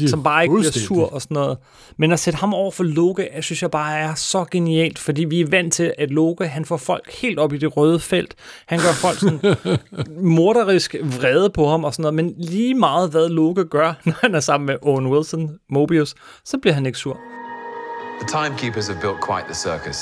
som 0.07 0.23
bare 0.23 0.43
ikke 0.43 0.55
bliver 0.55 0.71
sur 0.71 1.13
og 1.13 1.21
sådan 1.21 1.35
noget. 1.35 1.57
Men 1.97 2.11
at 2.11 2.19
sætte 2.19 2.39
ham 2.39 2.53
over 2.53 2.71
for 2.71 2.83
Loke, 2.83 3.29
jeg 3.35 3.43
synes 3.43 3.61
jeg 3.61 3.71
bare 3.71 3.97
er 3.99 4.13
så 4.15 4.45
genialt, 4.51 4.99
fordi 4.99 5.23
vi 5.25 5.41
er 5.41 5.47
vant 5.49 5.73
til, 5.73 5.93
at 5.97 6.11
Loke, 6.11 6.47
han 6.47 6.65
får 6.65 6.77
folk 6.77 7.13
helt 7.21 7.39
op 7.39 7.53
i 7.53 7.57
det 7.57 7.77
røde 7.77 7.99
felt. 7.99 8.35
Han 8.67 8.79
gør 8.79 8.93
folk 8.93 9.19
sådan 9.19 9.39
morderisk 10.37 10.95
vrede 11.03 11.49
på 11.49 11.67
ham 11.69 11.83
og 11.83 11.93
sådan 11.93 12.01
noget, 12.01 12.13
men 12.13 12.33
lige 12.37 12.73
meget 12.75 13.11
hvad 13.11 13.29
Loke 13.29 13.65
gør, 13.65 13.93
når 14.05 14.13
han 14.21 14.35
er 14.35 14.39
sammen 14.39 14.65
med 14.65 14.75
Owen 14.81 15.07
Wilson, 15.07 15.49
Mobius, 15.69 16.15
så 16.45 16.57
bliver 16.57 16.73
han 16.73 16.85
ikke 16.85 16.97
sur. 16.97 17.17
The 18.21 18.27
timekeepers 18.43 18.87
have 18.87 19.01
built 19.01 19.17
quite 19.29 19.45
the 19.45 19.55
circus. 19.55 19.97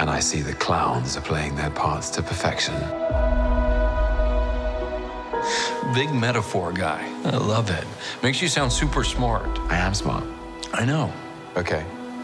And 0.00 0.08
I 0.08 0.20
see 0.20 0.40
the 0.40 0.54
clowns 0.54 1.16
are 1.18 1.20
playing 1.20 1.56
their 1.56 1.70
parts 1.70 2.10
to 2.10 2.22
perfection. 2.22 2.74
Big 5.94 6.14
metaphor 6.14 6.72
guy. 6.72 7.02
I 7.24 7.36
love 7.36 7.68
it. 7.68 7.86
Makes 8.22 8.40
you 8.40 8.48
sound 8.48 8.72
super 8.72 9.02
smart. 9.02 9.58
I 9.70 9.76
am 9.76 9.94
smart. 9.94 10.24
I 10.72 10.86
know. 10.86 11.10
Okay. 11.56 11.82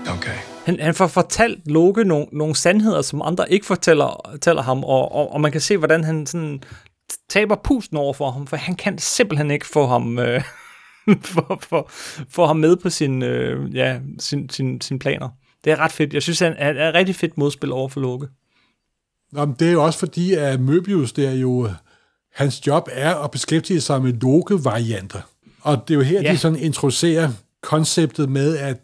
Okay. 0.09 0.39
Han, 0.67 0.81
han 0.81 0.95
får 0.95 1.07
fortalt 1.07 1.69
Loke 1.69 2.05
nogle, 2.05 2.27
nogle 2.33 2.55
sandheder, 2.55 3.03
som 3.03 3.23
andre 3.23 3.53
ikke 3.53 3.67
fortæller, 3.67 4.21
fortæller 4.31 4.63
ham, 4.63 4.85
og, 4.85 5.13
og, 5.13 5.33
og 5.33 5.41
man 5.41 5.53
kan 5.53 5.61
se, 5.61 5.77
hvordan 5.77 6.05
han 6.05 6.27
sådan 6.27 6.63
taber 7.29 7.57
pusten 7.65 7.97
over 7.97 8.13
for 8.13 8.31
ham, 8.31 8.47
for 8.47 8.57
han 8.57 8.75
kan 8.75 8.99
simpelthen 8.99 9.51
ikke 9.51 9.67
få 9.67 9.87
ham, 9.87 10.19
øh, 10.19 10.43
få, 11.35 11.59
få, 11.63 11.89
få 12.31 12.47
ham 12.47 12.57
med 12.57 12.77
på 12.77 12.91
sin, 12.91 13.23
øh, 13.23 13.77
ja, 13.77 13.99
sin, 14.19 14.49
sin, 14.49 14.81
sin 14.81 14.99
planer. 14.99 15.29
Det 15.67 15.73
er 15.73 15.77
ret 15.81 15.93
fedt. 15.93 16.15
Jeg 16.15 16.23
synes, 16.23 16.39
han 16.39 16.55
er, 16.59 16.73
er 16.73 16.89
et 16.89 16.95
rigtig 16.95 17.15
fedt 17.17 17.39
modspil 17.39 17.73
over 17.73 17.89
for 17.89 18.01
Loke. 18.01 18.29
Nå, 19.33 19.45
men 19.45 19.55
det 19.59 19.69
er 19.69 19.73
jo 19.73 19.85
også 19.85 19.99
fordi, 19.99 20.33
at 20.35 20.59
Möbius, 20.61 21.13
det 21.17 21.27
er 21.27 21.33
jo, 21.33 21.69
hans 22.35 22.67
job 22.67 22.89
er 22.93 23.15
at 23.15 23.31
beskæftige 23.31 23.81
sig 23.81 24.03
med 24.03 24.13
Loke-varianter. 24.13 25.21
Og 25.61 25.85
det 25.89 25.95
er 25.95 25.99
jo 25.99 26.05
her, 26.05 26.23
Ja. 26.23 26.33
de 26.33 26.39
sådan 26.39 26.59
introducerer 26.59 27.33
konceptet 27.63 28.29
med, 28.29 28.57
at 28.57 28.77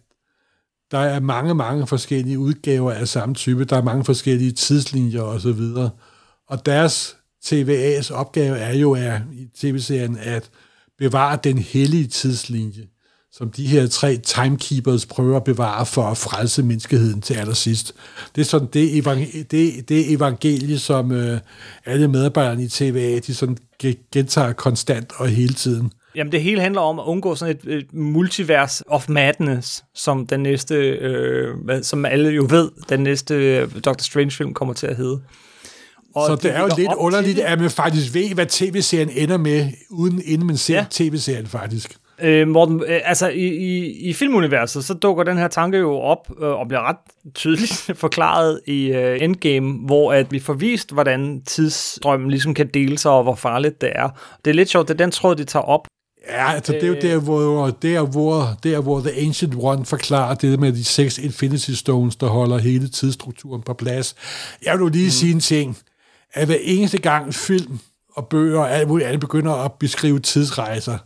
der 0.90 0.98
er 0.98 1.20
mange, 1.20 1.54
mange 1.54 1.86
forskellige 1.86 2.38
udgaver 2.38 2.92
af 2.92 3.08
samme 3.08 3.34
type. 3.34 3.64
Der 3.64 3.76
er 3.76 3.82
mange 3.82 4.04
forskellige 4.04 4.52
tidslinjer 4.52 5.22
og 5.22 5.40
så 5.40 5.52
videre. 5.52 5.90
Og 6.48 6.66
deres 6.66 7.16
TVA's 7.44 8.12
opgave 8.14 8.58
er 8.58 8.72
jo 8.74 8.92
er, 8.92 9.20
i 9.32 9.46
tv-serien 9.56 10.18
at 10.18 10.50
bevare 10.98 11.38
den 11.44 11.58
hellige 11.58 12.06
tidslinje, 12.06 12.86
som 13.32 13.50
de 13.50 13.66
her 13.66 13.86
tre 13.86 14.16
timekeepers 14.16 15.06
prøver 15.06 15.36
at 15.36 15.44
bevare 15.44 15.86
for 15.86 16.02
at 16.02 16.16
frelse 16.16 16.62
menneskeheden 16.62 17.20
til 17.20 17.34
allersidst. 17.34 17.92
Det 18.34 18.40
er 18.40 18.44
sådan 18.44 18.68
det, 18.72 19.00
evang- 19.06 19.44
det, 19.50 19.88
det 19.88 20.12
evangelie, 20.12 20.78
som 20.78 21.12
øh, 21.12 21.38
alle 21.86 22.08
medarbejderne 22.08 22.62
i 22.64 22.68
TVA, 22.68 23.18
de 23.18 23.34
sådan 23.34 23.56
ge- 23.84 24.08
gentager 24.12 24.52
konstant 24.52 25.12
og 25.16 25.28
hele 25.28 25.54
tiden. 25.54 25.92
Jamen, 26.14 26.32
det 26.32 26.42
hele 26.42 26.60
handler 26.60 26.80
om 26.80 26.98
at 26.98 27.04
undgå 27.04 27.34
sådan 27.34 27.56
et, 27.64 27.74
et 27.78 27.92
multivers 27.94 28.82
of 28.86 29.08
madness, 29.08 29.84
som 29.94 30.26
den 30.26 30.40
næste, 30.40 30.74
øh, 30.74 31.48
som 31.82 32.04
alle 32.04 32.28
jo 32.28 32.46
ved, 32.50 32.70
den 32.88 33.00
næste 33.00 33.34
øh, 33.34 33.68
Doctor 33.74 34.02
Strange-film 34.02 34.54
kommer 34.54 34.74
til 34.74 34.86
at 34.86 34.96
hedde. 34.96 35.20
Og 36.14 36.26
Så 36.26 36.36
det 36.48 36.56
er 36.56 36.60
jo 36.60 36.68
lidt 36.78 36.88
underligt, 36.96 37.36
det. 37.36 37.42
at 37.42 37.60
man 37.60 37.70
faktisk 37.70 38.14
ved, 38.14 38.34
hvad 38.34 38.46
tv-serien 38.46 39.10
ender 39.10 39.36
med, 39.36 39.68
uden 39.90 40.22
inden 40.24 40.46
man 40.46 40.56
ser 40.56 40.74
ja. 40.76 40.84
tv-serien 40.90 41.46
faktisk. 41.46 41.96
Øh, 42.22 42.48
Morten, 42.48 42.82
øh, 42.86 43.00
altså 43.04 43.28
i, 43.28 43.46
i, 43.46 43.92
i 44.08 44.12
filmuniverset, 44.12 44.84
så 44.84 44.94
dukker 44.94 45.24
den 45.24 45.38
her 45.38 45.48
tanke 45.48 45.78
jo 45.78 45.98
op 45.98 46.30
øh, 46.40 46.48
og 46.48 46.68
bliver 46.68 46.88
ret 46.88 46.96
tydeligt 47.34 47.90
forklaret 48.04 48.60
i 48.66 48.86
øh, 48.86 49.22
Endgame, 49.22 49.86
hvor 49.86 50.12
at 50.12 50.32
vi 50.32 50.38
får 50.38 50.54
vist, 50.54 50.92
hvordan 50.92 51.42
tidsstrømmen 51.46 52.30
ligesom 52.30 52.54
kan 52.54 52.70
dele 52.74 52.98
sig, 52.98 53.10
og 53.10 53.22
hvor 53.22 53.34
farligt 53.34 53.80
det 53.80 53.92
er. 53.94 54.08
Det 54.44 54.50
er 54.50 54.54
lidt 54.54 54.68
sjovt, 54.68 54.88
det 54.88 54.94
er 54.94 55.04
den 55.04 55.10
tråd, 55.10 55.36
de 55.36 55.44
tager 55.44 55.64
op. 55.64 55.86
Ja, 56.28 56.52
altså 56.52 56.72
det 56.72 56.82
er 56.82 56.88
jo 56.88 56.96
der, 57.02 57.18
hvor, 57.18 57.66
der, 57.82 58.06
hvor, 58.06 58.58
der, 58.62 58.80
hvor 58.80 59.00
The 59.00 59.26
Ancient 59.26 59.54
One 59.58 59.84
forklarer 59.84 60.34
det 60.34 60.60
med 60.60 60.72
de 60.72 60.84
seks 60.84 61.18
Infinity 61.18 61.70
Stones, 61.70 62.16
der 62.16 62.26
holder 62.26 62.58
hele 62.58 62.88
tidsstrukturen 62.88 63.62
på 63.62 63.74
plads. 63.74 64.14
Jeg 64.64 64.72
vil 64.72 64.80
nu 64.80 64.88
lige 64.88 65.06
mm. 65.06 65.10
sige 65.10 65.32
en 65.32 65.40
ting, 65.40 65.78
at 66.32 66.46
hver 66.46 66.56
eneste 66.62 66.98
gang 66.98 67.34
film 67.34 67.78
og 68.14 68.28
bøger 68.28 68.60
og 68.60 68.70
alt 68.70 68.88
muligt 68.88 69.06
andet 69.06 69.20
begynder 69.20 69.52
at 69.52 69.72
beskrive 69.72 70.18
tidsrejser, 70.18 70.98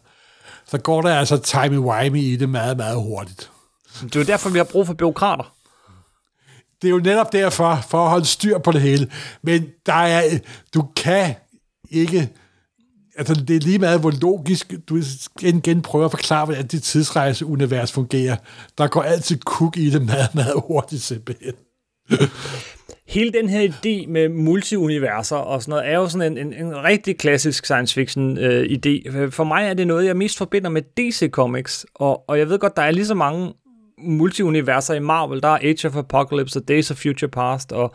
så 0.69 0.79
går 0.79 1.03
der 1.03 1.19
altså 1.19 1.37
timey-wimey 1.37 2.17
i 2.17 2.37
det 2.37 2.49
meget, 2.49 2.77
meget 2.77 3.03
hurtigt. 3.03 3.51
Det 4.03 4.17
er 4.17 4.21
jo 4.21 4.27
derfor, 4.27 4.51
vi 4.51 4.59
har 4.59 4.65
brug 4.65 4.87
for 4.87 4.95
byråkrater. 4.95 5.53
Det 6.83 6.89
er 6.89 6.93
jo 6.93 6.99
netop 6.99 7.33
derfor, 7.33 7.85
for 7.89 8.05
at 8.05 8.11
holde 8.11 8.25
styr 8.25 8.59
på 8.59 8.73
det 8.73 8.81
hele. 8.81 9.11
Men 9.43 9.67
der 9.87 9.93
er, 9.93 10.39
du 10.75 10.89
kan 10.97 11.35
ikke... 11.91 12.33
Altså, 13.19 13.35
det 13.35 13.57
er 13.57 13.61
lige 13.61 13.79
meget, 13.79 14.01
hvor 14.01 14.11
logisk 14.11 14.75
du 14.89 14.97
igen, 15.41 15.57
igen 15.57 15.83
prøver 15.83 16.05
at 16.05 16.11
forklare, 16.11 16.45
hvordan 16.45 16.67
det 16.67 16.83
tidsrejseunivers 16.83 17.93
fungerer. 17.93 18.37
Der 18.79 18.87
går 18.87 19.03
altid 19.03 19.39
kuk 19.39 19.77
i 19.77 19.91
det 19.91 20.03
meget, 20.03 20.35
meget 20.35 20.55
hurtigt 20.67 21.03
simpelthen. 21.03 21.55
Hele 23.09 23.33
den 23.33 23.49
her 23.49 23.69
idé 23.69 24.09
med 24.09 24.29
multiuniverser 24.29 25.37
og 25.37 25.63
sådan 25.63 25.71
noget, 25.71 25.89
er 25.89 25.95
jo 25.95 26.09
sådan 26.09 26.33
en, 26.33 26.47
en, 26.47 26.67
en 26.67 26.85
rigtig 26.85 27.19
klassisk 27.19 27.65
science 27.65 27.95
fiction 27.95 28.39
øh, 28.39 28.65
idé. 28.65 29.11
For 29.31 29.45
mig 29.45 29.67
er 29.67 29.75
det 29.75 29.87
noget, 29.87 30.07
jeg 30.07 30.17
mest 30.17 30.39
forbinder 30.39 30.71
med 30.71 30.83
DC 30.83 31.31
Comics, 31.31 31.87
og, 31.95 32.29
og 32.29 32.39
jeg 32.39 32.49
ved 32.49 32.59
godt, 32.59 32.77
der 32.77 32.83
er 32.83 32.91
lige 32.91 33.07
så 33.07 33.15
mange 33.15 33.53
multiuniverser 33.99 34.95
i 34.95 35.01
Marvel. 35.01 35.43
Der 35.43 35.49
er 35.49 35.59
Age 35.63 35.89
of 35.89 35.97
Apocalypse 35.97 36.59
og 36.59 36.69
Days 36.69 36.91
of 36.91 36.97
Future 36.97 37.31
Past 37.31 37.73
og 37.73 37.95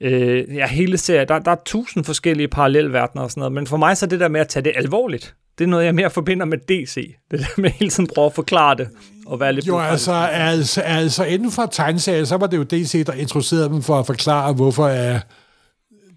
øh, 0.00 0.56
ja, 0.56 0.66
hele 0.66 0.98
serien. 0.98 1.28
Der, 1.28 1.38
der 1.38 1.50
er 1.50 1.56
tusind 1.66 2.04
forskellige 2.04 2.48
parallelverdener 2.48 3.22
og 3.22 3.30
sådan 3.30 3.40
noget, 3.40 3.52
men 3.52 3.66
for 3.66 3.76
mig 3.76 3.96
så 3.96 4.06
er 4.06 4.08
det 4.08 4.20
der 4.20 4.28
med 4.28 4.40
at 4.40 4.48
tage 4.48 4.64
det 4.64 4.72
alvorligt, 4.76 5.34
det 5.60 5.66
er 5.66 5.70
noget, 5.70 5.84
jeg 5.84 5.94
mere 5.94 6.10
forbinder 6.10 6.46
med 6.46 6.58
DC. 6.58 7.14
Det 7.30 7.40
der 7.40 7.60
med 7.60 7.70
hele 7.70 7.90
tiden 7.90 8.08
prøve 8.14 8.26
at 8.26 8.34
forklare 8.34 8.76
det 8.76 8.88
og 9.26 9.40
være 9.40 9.52
lidt 9.52 9.66
Jo, 9.66 9.78
altså, 9.78 10.12
altså, 10.12 10.80
altså 10.80 11.24
inden 11.24 11.50
for 11.50 11.66
tegneserier, 11.66 12.24
så 12.24 12.36
var 12.36 12.46
det 12.46 12.56
jo 12.56 12.62
DC, 12.62 13.06
der 13.06 13.12
introducerede 13.12 13.68
dem 13.68 13.82
for 13.82 13.98
at 13.98 14.06
forklare, 14.06 14.52
hvorfor 14.52 14.86
er 14.86 15.20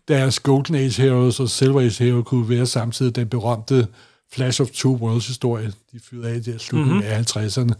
deres 0.07 0.39
Golden 0.39 0.75
Age 0.75 1.01
Heroes 1.01 1.39
og 1.39 1.49
Silver 1.49 1.81
Age 1.81 2.03
Heroes 2.03 2.25
kunne 2.27 2.49
være 2.49 2.65
samtidig 2.65 3.15
den 3.15 3.27
berømte 3.27 3.87
Flash 4.33 4.61
of 4.61 4.67
Two 4.67 4.95
Worlds 4.95 5.27
historie, 5.27 5.67
de 5.67 5.99
fyrede 6.09 6.29
af 6.29 6.35
i 6.35 6.39
der 6.39 6.57
slutningen 6.57 6.95
mm-hmm. 6.95 7.37
af 7.37 7.37
50'erne. 7.37 7.73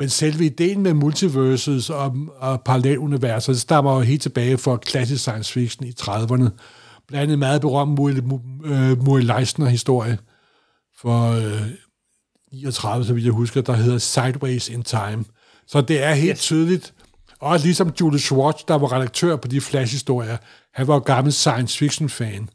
Men 0.00 0.08
selve 0.08 0.44
ideen 0.44 0.82
med 0.82 0.94
multiverses 0.94 1.90
og, 1.90 2.16
og 2.38 2.62
paralleluniverser, 2.62 3.52
det 3.52 3.60
stammer 3.60 3.94
jo 3.94 4.00
helt 4.00 4.22
tilbage 4.22 4.58
fra 4.58 4.76
klassisk 4.76 5.22
science 5.22 5.52
fiction 5.52 5.86
i 5.86 5.92
30'erne. 6.00 6.48
Blandt 7.08 7.22
andet 7.22 7.38
meget 7.38 7.60
berømt 7.60 7.98
uh, 7.98 9.04
Murray 9.04 9.22
Leisner-historie 9.22 10.18
for 11.00 11.30
øh, 11.30 11.70
39, 12.52 13.04
så 13.06 13.12
vidt 13.14 13.24
jeg 13.24 13.32
husker, 13.32 13.60
der 13.60 13.72
hedder 13.72 13.98
Sideways 13.98 14.68
in 14.68 14.82
Time. 14.82 15.24
Så 15.66 15.80
det 15.80 16.02
er 16.02 16.14
helt 16.14 16.30
Yes. 16.30 16.40
tydeligt. 16.40 16.94
Og 17.40 17.58
ligesom 17.58 17.92
Julie 18.00 18.18
Schwartz, 18.20 18.64
der 18.68 18.74
var 18.74 18.92
redaktør 18.92 19.36
på 19.36 19.48
de 19.48 19.60
Flash-historier, 19.60 20.36
han 20.74 20.86
var 20.86 20.98
gammel 20.98 21.32
science 21.32 21.78
fiction-fan. 21.78 22.48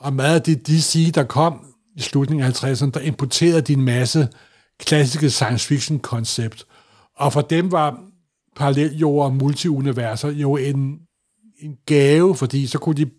Og 0.00 0.12
meget 0.12 0.34
af 0.34 0.42
det 0.42 0.66
DC, 0.66 1.12
der 1.14 1.24
kom 1.24 1.64
i 1.96 2.00
slutningen 2.00 2.46
af 2.46 2.64
50'erne, 2.64 2.90
der 2.90 3.00
importerede 3.00 3.60
de 3.60 3.72
en 3.72 3.82
masse 3.82 4.28
klassiske 4.80 5.30
science 5.30 5.66
fiction-koncept. 5.66 6.64
Og 7.16 7.32
for 7.32 7.40
dem 7.40 7.72
var 7.72 8.00
paralleljord 8.56 9.24
og 9.24 9.34
multiuniverser 9.34 10.28
jo 10.30 10.56
en, 10.56 10.98
en 11.58 11.76
gave, 11.86 12.36
fordi 12.36 12.66
så 12.66 12.78
kunne 12.78 12.94
de 12.96 13.10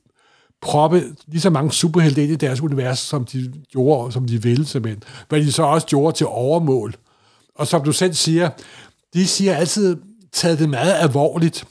proppe 0.61 1.03
lige 1.27 1.41
så 1.41 1.49
mange 1.49 1.71
superhelte 1.71 2.23
ind 2.23 2.31
i 2.31 2.35
deres 2.35 2.61
univers, 2.61 2.99
som 2.99 3.25
de 3.25 3.53
gjorde, 3.71 4.11
som 4.11 4.25
de 4.25 4.41
ville 4.41 4.65
simpelthen. 4.65 5.03
Hvad 5.29 5.41
de 5.41 5.51
så 5.51 5.63
også 5.63 5.87
gjorde 5.87 6.17
til 6.17 6.27
overmål. 6.27 6.93
Og 7.55 7.67
som 7.67 7.83
du 7.83 7.91
selv 7.91 8.13
siger, 8.13 8.49
de 9.13 9.27
siger 9.27 9.55
altid 9.55 9.97
taget 10.33 10.59
det 10.59 10.69
meget 10.69 10.93
alvorligt. 10.93 11.65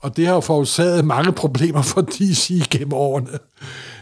Og 0.00 0.16
det 0.16 0.26
har 0.26 0.34
jo 0.34 0.40
forårsaget 0.40 1.04
mange 1.04 1.32
problemer 1.32 1.82
for 1.82 2.00
DC 2.18 2.68
gennem 2.70 2.92
årene. 2.92 3.38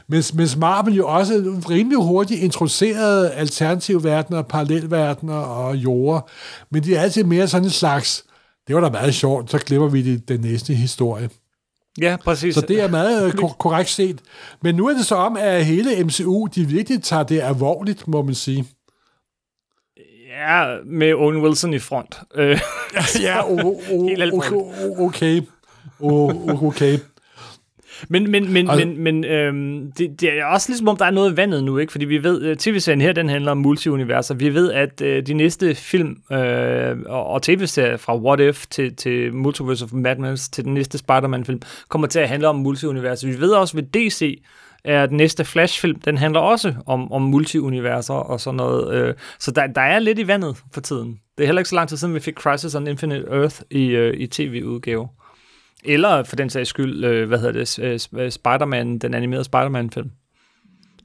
Mens, 0.09 0.35
mens 0.35 0.57
Marvel 0.57 0.95
jo 0.95 1.09
også 1.09 1.35
rimelig 1.71 1.99
hurtigt 1.99 2.43
introducerede 2.43 3.31
alternative 3.31 4.05
verdener, 4.05 4.43
parallelverdener 4.43 5.35
og 5.35 5.77
jorder. 5.77 6.21
Men 6.71 6.83
de 6.85 6.97
er 6.97 7.01
altid 7.01 7.25
mere 7.25 7.49
sådan 7.49 7.65
en 7.65 7.71
slags, 7.71 8.25
det 8.67 8.75
var 8.75 8.81
da 8.81 8.91
meget 8.91 9.15
sjovt, 9.15 9.51
så 9.51 9.59
glemmer 9.59 9.89
vi 9.89 10.03
det, 10.03 10.29
den 10.29 10.41
næste 10.41 10.75
historie. 10.75 11.31
Ja, 12.01 12.17
præcis. 12.25 12.55
Så 12.55 12.61
det 12.61 12.81
er 12.81 12.89
meget 12.89 13.27
øh, 13.27 13.33
kor- 13.33 13.57
korrekt 13.59 13.91
set. 13.91 14.21
Men 14.63 14.75
nu 14.75 14.89
er 14.89 14.93
det 14.95 15.07
så 15.07 15.15
om, 15.15 15.37
at 15.37 15.65
hele 15.65 16.05
MCU, 16.05 16.47
de 16.55 16.65
virkelig 16.65 17.03
tager 17.03 17.23
det 17.23 17.41
alvorligt, 17.41 18.09
må 18.09 18.23
man 18.23 18.35
sige. 18.35 18.67
Ja, 20.29 20.77
med 20.87 21.15
Owen 21.15 21.43
Wilson 21.43 21.75
i 21.75 21.79
front. 21.79 22.15
Øh, 22.35 22.61
ja, 23.21 23.41
o- 23.41 23.81
o- 23.91 25.03
okay. 25.03 25.41
O- 26.03 26.65
okay. 26.67 26.99
Men 28.09 28.31
men, 28.31 28.53
men, 28.53 28.69
Og- 28.71 28.77
men, 28.77 28.99
men 29.05 29.25
øhm, 29.25 29.93
det, 29.99 30.21
det 30.21 30.39
er 30.39 30.45
også 30.45 30.69
ligesom 30.69 30.89
om, 30.89 30.97
der 30.97 31.05
er 31.05 31.11
noget 31.11 31.33
i 31.33 31.37
vandet 31.37 31.65
nu, 31.65 31.79
ikke? 31.79 31.91
Fordi 31.93 32.05
vi 32.05 32.23
ved, 32.23 32.43
øh, 32.43 32.57
tv-serien 32.57 33.01
her, 33.01 33.13
den 33.13 33.29
handler 33.29 33.51
om 33.51 33.59
multiuniverser. 33.59 34.35
Vi 34.35 34.55
ved, 34.55 34.73
at 34.73 35.01
øh, 35.01 35.27
de 35.27 35.35
næste 35.35 35.75
film 35.75 36.17
øh, 36.33 36.97
og, 37.07 37.27
og 37.27 37.43
tv-serier 37.43 37.97
fra 37.97 38.17
What 38.19 38.41
If 38.41 38.67
til, 38.67 38.97
til 38.97 39.35
Multiverse 39.35 39.85
of 39.85 39.93
Madness 39.93 40.49
til 40.49 40.65
den 40.65 40.75
næste 40.75 40.99
Spider-Man-film 40.99 41.61
kommer 41.89 42.07
til 42.07 42.19
at 42.21 42.29
handle 42.29 42.49
om 42.49 42.57
multiuniverser. 42.57 43.29
Vi 43.29 43.41
ved 43.41 43.51
også 43.51 43.77
ved 43.77 43.83
DC, 43.83 44.43
er 44.85 45.07
den 45.07 45.17
næste 45.17 45.45
Flash-film. 45.45 46.01
Den 46.01 46.19
handler 46.19 46.41
også 46.41 46.75
om, 46.87 47.13
om 47.13 47.23
multiuniverser 47.23 48.15
og 48.15 48.41
sådan 48.41 48.57
noget. 48.57 48.95
Øh, 48.95 49.15
så 49.39 49.51
der, 49.51 49.67
der 49.67 49.81
er 49.81 49.99
lidt 49.99 50.19
i 50.19 50.27
vandet 50.27 50.57
for 50.75 50.81
tiden. 50.81 51.19
Det 51.39 51.45
er 51.45 51.47
heller 51.47 51.61
ikke 51.61 51.69
så 51.69 51.75
lang 51.75 51.89
tid 51.89 51.97
siden, 51.97 52.15
vi 52.15 52.21
fik 52.21 52.35
Crisis 52.35 52.75
on 52.75 52.87
Infinite 52.87 53.25
Earth 53.31 53.57
i, 53.71 53.85
øh, 53.87 54.15
i 54.17 54.27
tv-udgave. 54.27 55.09
Eller 55.85 56.23
for 56.23 56.37
den 56.37 56.51
sags 56.51 56.69
skyld, 56.69 57.05
øh, 57.05 57.29
hvad 57.29 57.39
hedder 57.39 57.53
det, 57.53 57.79
øh, 58.19 58.31
Spider-Man, 58.31 58.99
den 58.99 59.15
animerede 59.15 59.45
Spider-Man-film. 59.45 60.11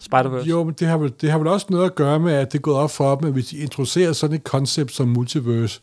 Spider-Verse. 0.03 0.49
Jo, 0.49 0.63
men 0.63 0.75
det 0.79 0.87
har, 0.87 0.97
vel, 0.97 1.13
det 1.21 1.31
har 1.31 1.37
vel 1.37 1.47
også 1.47 1.67
noget 1.69 1.85
at 1.85 1.95
gøre 1.95 2.19
med, 2.19 2.33
at 2.33 2.51
det 2.51 2.57
er 2.57 2.61
gået 2.61 2.77
op 2.77 2.91
for 2.91 3.15
dem, 3.15 3.27
at 3.27 3.33
hvis 3.33 3.47
de 3.47 3.57
introducerer 3.57 4.13
sådan 4.13 4.35
et 4.35 4.43
koncept 4.43 4.91
som 4.91 5.07
multiverse, 5.07 5.81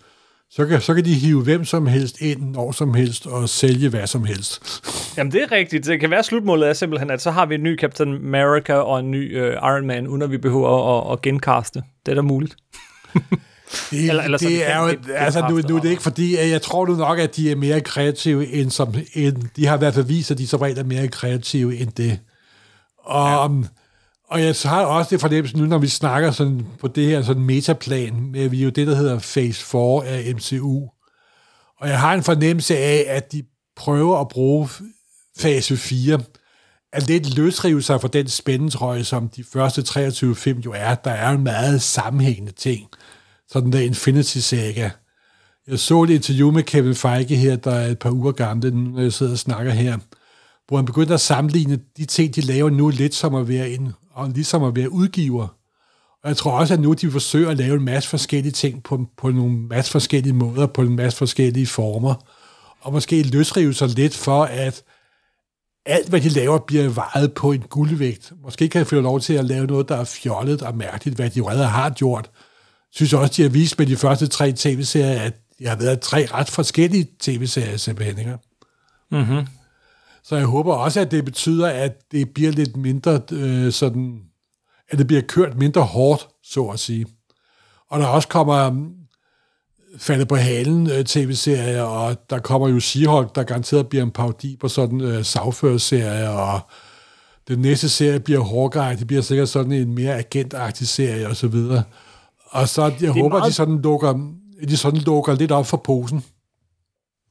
så 0.50 0.66
kan, 0.66 0.80
så 0.80 0.94
kan 0.94 1.04
de 1.04 1.14
hive 1.14 1.42
hvem 1.42 1.64
som 1.64 1.86
helst 1.86 2.20
ind, 2.20 2.50
når 2.50 2.72
som 2.72 2.94
helst, 2.94 3.26
og 3.26 3.48
sælge 3.48 3.88
hvad 3.88 4.06
som 4.06 4.24
helst. 4.24 4.82
Jamen, 5.18 5.32
det 5.32 5.42
er 5.42 5.52
rigtigt. 5.52 5.86
Det 5.86 6.00
kan 6.00 6.10
være 6.10 6.22
slutmålet 6.22 6.68
er 6.68 6.72
simpelthen, 6.72 7.10
at 7.10 7.22
så 7.22 7.30
har 7.30 7.46
vi 7.46 7.54
en 7.54 7.62
ny 7.62 7.78
Captain 7.78 8.14
America 8.14 8.74
og 8.74 9.00
en 9.00 9.10
ny 9.10 9.42
uh, 9.42 9.52
Iron 9.52 9.86
Man, 9.86 10.08
uden 10.08 10.22
at 10.22 10.30
vi 10.30 10.38
behøver 10.38 10.98
at, 10.98 11.12
at 11.12 11.22
genkaste. 11.22 11.82
Det 12.06 12.12
er 12.12 12.16
da 12.16 12.22
muligt. 12.22 12.56
Det, 13.90 14.08
eller, 14.08 14.22
eller 14.22 14.38
det 14.38 14.70
er 14.70 14.82
jo, 14.82 14.96
altså 15.14 15.46
nu, 15.48 15.60
nu 15.68 15.76
er 15.76 15.80
det 15.80 15.90
ikke 15.90 16.02
fordi, 16.02 16.36
jeg 16.36 16.62
tror 16.62 16.86
nu 16.86 16.94
nok, 16.94 17.18
at 17.18 17.36
de 17.36 17.50
er 17.50 17.56
mere 17.56 17.80
kreative 17.80 18.52
end 18.52 18.70
som, 18.70 18.94
end, 19.14 19.36
de 19.56 19.66
har 19.66 19.74
i 19.74 19.78
hvert 19.78 19.94
fald 19.94 20.06
vist, 20.06 20.30
at 20.30 20.38
de 20.38 20.46
som 20.46 20.60
regel 20.60 20.78
er 20.78 20.84
mere 20.84 21.08
kreative 21.08 21.76
end 21.76 21.92
det. 21.92 22.18
Og, 22.98 23.50
ja. 23.50 23.68
og 24.28 24.42
jeg 24.42 24.54
har 24.64 24.84
også 24.84 25.10
det 25.10 25.20
fornemmelse 25.20 25.56
nu, 25.56 25.64
når 25.64 25.78
vi 25.78 25.88
snakker 25.88 26.30
sådan 26.30 26.66
på 26.80 26.88
det 26.88 27.06
her 27.06 27.22
sådan 27.22 27.42
metaplan, 27.42 28.30
med 28.32 28.48
vi 28.48 28.62
jo 28.62 28.70
det, 28.70 28.86
der 28.86 28.94
hedder 28.94 29.18
Phase 29.18 29.64
4 29.64 30.06
af 30.06 30.34
MCU. 30.34 30.88
Og 31.80 31.88
jeg 31.88 32.00
har 32.00 32.14
en 32.14 32.22
fornemmelse 32.22 32.76
af, 32.76 33.04
at 33.08 33.32
de 33.32 33.42
prøver 33.76 34.20
at 34.20 34.28
bruge 34.28 34.68
fase 35.38 35.76
4 35.76 36.20
at 36.92 37.08
lidt 37.08 37.36
løsrive 37.36 37.82
sig 37.82 38.00
fra 38.00 38.08
den 38.08 38.28
spændetrøje, 38.28 39.04
som 39.04 39.28
de 39.28 39.44
første 39.52 39.82
23 39.82 40.36
film 40.36 40.58
jo 40.60 40.72
er. 40.76 40.94
Der 40.94 41.10
er 41.10 41.30
en 41.30 41.44
meget 41.44 41.82
sammenhængende 41.82 42.52
ting 42.52 42.88
sådan 43.52 43.72
der 43.72 43.80
Infinity 43.80 44.38
Saga. 44.38 44.90
Jeg 45.66 45.78
så 45.78 46.02
et 46.02 46.10
interview 46.10 46.50
med 46.50 46.62
Kevin 46.62 46.94
Feige 46.94 47.36
her, 47.36 47.56
der 47.56 47.70
er 47.70 47.86
et 47.86 47.98
par 47.98 48.10
uger 48.10 48.32
gamle, 48.32 48.70
når 48.70 48.98
øh, 48.98 49.04
jeg 49.04 49.12
sidder 49.12 49.32
og 49.32 49.38
snakker 49.38 49.72
her, 49.72 49.98
hvor 50.68 50.76
han 50.76 50.86
begyndte 50.86 51.14
at 51.14 51.20
sammenligne 51.20 51.78
de 51.96 52.04
ting, 52.04 52.34
de 52.34 52.40
laver 52.40 52.70
nu, 52.70 52.88
lidt 52.88 53.14
som 53.14 53.34
at 53.34 53.48
være 53.48 53.70
en, 53.70 53.92
og 54.10 54.28
ligesom 54.28 54.62
at 54.62 54.76
være 54.76 54.92
udgiver. 54.92 55.48
Og 56.22 56.28
jeg 56.28 56.36
tror 56.36 56.58
også, 56.58 56.74
at 56.74 56.80
nu 56.80 56.92
de 56.92 57.10
forsøger 57.10 57.50
at 57.50 57.56
lave 57.56 57.76
en 57.76 57.84
masse 57.84 58.08
forskellige 58.08 58.52
ting 58.52 58.82
på, 58.82 59.06
på 59.16 59.30
nogle 59.30 59.52
masse 59.52 59.90
forskellige 59.90 60.32
måder, 60.32 60.66
på 60.66 60.82
en 60.82 60.96
masse 60.96 61.18
forskellige 61.18 61.66
former, 61.66 62.14
og 62.80 62.92
måske 62.92 63.22
løsrive 63.22 63.74
sig 63.74 63.88
lidt 63.88 64.14
for, 64.14 64.44
at 64.44 64.82
alt, 65.86 66.08
hvad 66.08 66.20
de 66.20 66.28
laver, 66.28 66.58
bliver 66.58 66.88
vejet 66.88 67.34
på 67.34 67.52
en 67.52 67.60
guldvægt. 67.60 68.32
Måske 68.42 68.68
kan 68.68 68.78
jeg 68.78 68.86
få 68.86 68.94
lov 68.94 69.20
til 69.20 69.34
at 69.34 69.44
lave 69.44 69.66
noget, 69.66 69.88
der 69.88 69.96
er 69.96 70.04
fjollet 70.04 70.62
og 70.62 70.76
mærkeligt, 70.76 71.16
hvad 71.16 71.30
de 71.30 71.50
allerede 71.50 71.68
har 71.68 71.90
gjort, 71.90 72.30
synes 72.94 73.12
også, 73.12 73.32
de 73.36 73.42
har 73.42 73.48
vist 73.48 73.78
med 73.78 73.86
de 73.86 73.96
første 73.96 74.26
tre 74.26 74.52
tv-serier, 74.56 75.22
at 75.22 75.34
de 75.58 75.66
har 75.66 75.76
været 75.76 76.00
tre 76.00 76.26
ret 76.32 76.48
forskellige 76.48 77.08
tv-serier 77.20 77.76
simpelthen. 77.76 78.18
Ikke? 78.18 78.38
Mm-hmm. 79.10 79.46
Så 80.24 80.36
jeg 80.36 80.44
håber 80.44 80.74
også, 80.74 81.00
at 81.00 81.10
det 81.10 81.24
betyder, 81.24 81.68
at 81.68 82.12
det 82.12 82.30
bliver 82.30 82.52
lidt 82.52 82.76
mindre 82.76 83.20
øh, 83.32 83.72
sådan, 83.72 84.20
at 84.88 84.98
det 84.98 85.06
bliver 85.06 85.22
kørt 85.22 85.58
mindre 85.58 85.82
hårdt, 85.82 86.28
så 86.44 86.64
at 86.64 86.80
sige. 86.80 87.06
Og 87.90 88.00
der 88.00 88.06
også 88.06 88.28
kommer 88.28 88.68
um, 88.68 88.94
faldet 89.98 90.28
på 90.28 90.36
halen 90.36 90.90
øh, 90.90 91.04
tv-serier, 91.04 91.82
og 91.82 92.30
der 92.30 92.38
kommer 92.38 92.68
jo 92.68 92.76
She-Hulk, 92.76 93.32
der 93.34 93.42
garanteret 93.42 93.88
bliver 93.88 94.02
en 94.02 94.10
parodi 94.10 94.56
på 94.60 94.68
sådan 94.68 95.00
øh, 95.00 95.24
sagførerserie, 95.24 96.30
og 96.30 96.60
den 97.48 97.58
næste 97.58 97.88
serie 97.88 98.20
bliver 98.20 98.44
Hawkeye, 98.44 98.98
det 98.98 99.06
bliver 99.06 99.22
sikkert 99.22 99.48
sådan 99.48 99.72
en 99.72 99.94
mere 99.94 100.18
agentagtig 100.18 100.88
serie, 100.88 101.28
og 101.28 101.36
så 101.36 101.48
videre. 101.48 101.82
Og 102.52 102.68
så 102.68 102.92
jeg 103.00 103.10
håber, 103.10 103.28
meget... 103.28 103.48
de 103.48 103.52
sådan 103.52 103.82
lukker, 103.82 104.32
de 104.68 104.76
sådan 104.76 105.00
lukker 105.00 105.34
lidt 105.34 105.52
op 105.52 105.66
for 105.66 105.76
posen. 105.76 106.24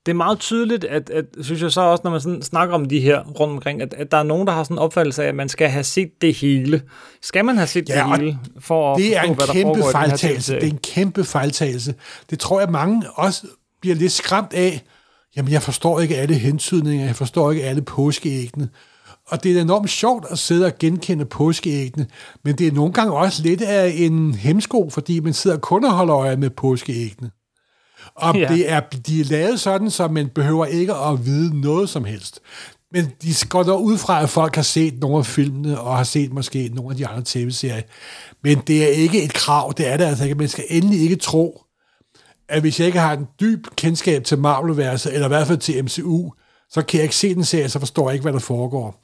Det 0.06 0.12
er 0.12 0.16
meget 0.16 0.40
tydeligt, 0.40 0.84
at, 0.84 1.10
at 1.10 1.26
synes 1.42 1.62
jeg 1.62 1.72
så 1.72 1.82
også, 1.82 2.02
når 2.04 2.12
man 2.12 2.22
sådan 2.22 2.42
snakker 2.42 2.76
om 2.76 2.86
de 2.86 3.00
her 3.00 3.24
rundt 3.24 3.54
omkring, 3.54 3.82
at, 3.82 3.94
at 3.94 4.12
der 4.12 4.18
er 4.18 4.24
nogen, 4.24 4.48
der 4.48 4.54
har 4.54 4.64
sådan 4.64 4.76
en 4.76 4.80
opfattelse 4.80 5.24
af, 5.24 5.28
at 5.28 5.36
man 5.36 5.50
skal 5.50 5.70
have 5.70 5.84
set 5.84 6.22
det 6.22 6.36
hele. 6.36 6.82
Skal 7.22 7.46
man 7.46 7.58
have 7.58 7.68
set 7.68 7.90
ja, 7.90 8.04
det 8.04 8.20
hele 8.20 8.40
for 8.60 8.94
at 8.94 8.98
det 8.98 9.06
forstå, 9.06 9.20
er 9.20 9.30
en 9.30 9.36
hvad 9.36 9.48
der 9.48 9.54
kæmpe 9.54 9.92
fejltagelse. 9.92 10.56
Det 10.56 10.64
er 10.64 10.68
en 10.68 10.78
kæmpe 10.78 11.24
fejltagelse. 11.24 11.96
Det 12.30 12.40
tror 12.40 12.60
jeg, 12.60 12.70
mange 12.70 13.04
også 13.16 13.48
bliver 13.82 13.96
lidt 13.96 14.12
skræmt 14.12 14.54
af. 14.54 14.84
Jamen, 15.36 15.52
jeg 15.52 15.62
forstår 15.62 16.00
ikke 16.00 16.18
alle 16.18 16.36
hentydninger, 16.36 17.06
jeg 17.06 17.16
forstår 17.16 17.52
ikke 17.52 17.64
alle 17.64 17.82
påskeæggene. 17.82 18.70
Og 19.32 19.44
det 19.44 19.58
er 19.58 19.62
enormt 19.62 19.90
sjovt 19.90 20.26
at 20.30 20.40
sidde 20.40 20.66
og 20.66 20.78
genkende 20.80 21.26
påskeæggene, 21.26 22.08
men 22.44 22.58
det 22.58 22.68
er 22.68 22.72
nogle 22.72 22.94
gange 22.94 23.14
også 23.14 23.44
lidt 23.44 23.62
af 23.62 23.94
en 23.96 24.34
hemsko, 24.34 24.90
fordi 24.90 25.20
man 25.20 25.34
sidder 25.34 25.58
kun 25.58 25.86
og 25.86 25.92
holder 25.92 26.16
øje 26.16 26.38
med 26.38 26.50
påskeæggene. 26.50 27.32
Og 28.16 28.36
ja. 28.36 28.48
det 28.48 28.72
er, 28.72 28.80
de 29.08 29.22
er 29.22 29.26
lavet 29.26 29.60
sådan, 29.60 29.90
så 29.90 30.08
man 30.08 30.30
behøver 30.30 30.66
ikke 30.66 30.94
at 30.94 31.26
vide 31.26 31.62
noget 31.62 31.90
som 31.90 32.06
helst. 32.06 32.40
Men 32.92 33.06
de 33.22 33.34
går 33.50 33.64
der 33.64 33.74
ud 33.74 33.98
fra, 33.98 34.24
at 34.24 34.30
folk 34.30 34.56
har 34.56 34.62
set 34.62 35.00
nogle 35.00 35.18
af 35.18 35.26
filmene, 35.26 35.80
og 35.80 35.98
har 35.98 36.04
set 36.04 36.34
måske 36.34 36.72
nogle 36.74 36.92
af 36.92 36.98
de 36.98 37.08
andre 37.08 37.24
tv-serier. 37.26 37.82
Men 38.44 38.58
det 38.68 38.84
er 38.84 38.88
ikke 38.88 39.24
et 39.24 39.34
krav, 39.34 39.74
det 39.78 39.88
er 39.88 39.98
det 39.98 40.06
altså 40.06 40.24
ikke. 40.24 40.36
Man 40.36 40.48
skal 40.48 40.64
endelig 40.70 41.02
ikke 41.02 41.16
tro, 41.16 41.62
at 42.50 42.62
hvis 42.62 42.80
jeg 42.80 42.88
ikke 42.88 43.00
har 43.00 43.14
en 43.14 43.28
dyb 43.40 43.68
kendskab 43.76 44.24
til 44.24 44.38
Marvel-verset, 44.38 45.14
eller 45.14 45.28
i 45.28 45.28
hvert 45.28 45.48
fald 45.48 45.58
til 45.58 45.84
MCU, 45.84 46.32
så 46.72 46.82
kan 46.82 46.98
jeg 46.98 47.04
ikke 47.04 47.16
se 47.16 47.36
den 47.36 47.44
serie, 47.44 47.70
så 47.70 47.80
forstår 47.80 48.10
jeg 48.10 48.14
ikke, 48.14 48.24
hvad 48.24 48.34
der 48.34 48.40
foregår. 48.40 49.02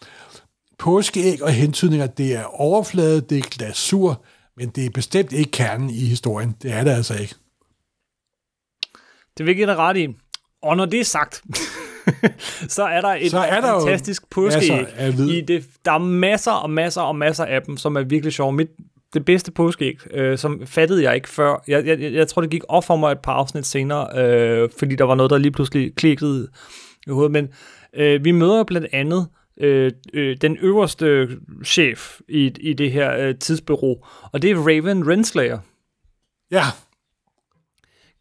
Påskeæg 0.78 1.44
og 1.44 1.52
hentydninger, 1.52 2.08
det 2.08 2.36
er 2.36 2.44
overflade, 2.44 3.22
det 3.22 3.38
er 3.38 3.42
glasur, 3.42 4.22
men 4.58 4.70
det 4.70 4.86
er 4.86 4.90
bestemt 4.90 5.34
ikke 5.34 5.52
kernen 5.52 5.90
i 5.90 6.06
historien. 6.06 6.56
Det 6.62 6.74
er 6.74 6.84
det 6.84 6.92
altså 6.92 7.14
ikke. 7.22 7.36
Det 9.38 9.46
vil 9.46 9.48
jeg 9.48 9.56
give 9.56 9.68
dig 9.68 9.78
ret 9.78 9.98
i. 9.98 10.08
Og 10.62 10.78
når 10.78 10.86
det 10.86 11.00
er 11.00 11.04
sagt, 11.04 11.42
så 12.76 12.84
er 12.84 13.02
der 13.02 13.08
et 13.20 13.32
så 13.32 13.40
er 13.40 13.62
der 13.62 13.80
fantastisk 13.80 14.30
påskeæg. 14.30 14.86
I 15.30 15.42
det, 15.42 15.66
der 15.86 15.92
er 15.92 15.98
masser 15.98 16.52
og 16.52 16.70
masser 16.70 17.02
og 17.02 17.16
masser 17.16 17.46
af 17.46 17.62
dem, 17.62 17.78
som 17.78 17.96
er 17.96 18.02
virkelig 18.02 18.34
sjove. 18.34 18.54
Mit, 18.54 18.68
det 19.14 19.26
bedste 19.26 19.52
påskeæg, 19.52 20.14
øh, 20.14 20.38
som 20.38 20.68
fattede 20.68 21.04
jeg 21.04 21.16
ikke 21.16 21.30
før. 21.30 21.64
Jeg, 21.68 21.86
jeg, 21.86 22.14
jeg 22.14 22.28
tror, 22.28 22.42
det 22.42 22.52
gik 22.52 22.64
op 22.68 22.84
for 22.84 22.96
mig 22.96 23.12
et 23.12 23.20
par 23.20 23.34
afsnit 23.34 23.66
senere, 23.66 24.24
øh, 24.24 24.70
fordi 24.80 24.96
der 24.96 25.04
var 25.04 25.16
noget, 25.16 25.30
der 25.30 25.38
lige 25.38 25.52
pludselig 25.52 25.96
klikkede 25.96 26.48
i 27.08 27.12
hovedet. 27.12 27.32
Men 27.32 27.50
øh, 27.94 28.26
vi 28.26 28.32
møder 28.32 28.64
blandt 28.64 28.88
andet 28.94 29.28
øh, 29.60 29.92
øh, 30.14 30.38
den 30.42 30.58
øverste 30.58 31.30
chef 31.66 32.20
i, 32.30 32.52
i 32.60 32.74
det 32.74 32.92
her 32.92 33.18
øh, 33.18 33.36
tidsbureau, 33.36 33.98
og 34.32 34.42
det 34.42 34.52
er 34.52 34.56
Raven 34.56 35.12
Renslayer. 35.12 35.60
Ja. 36.52 36.64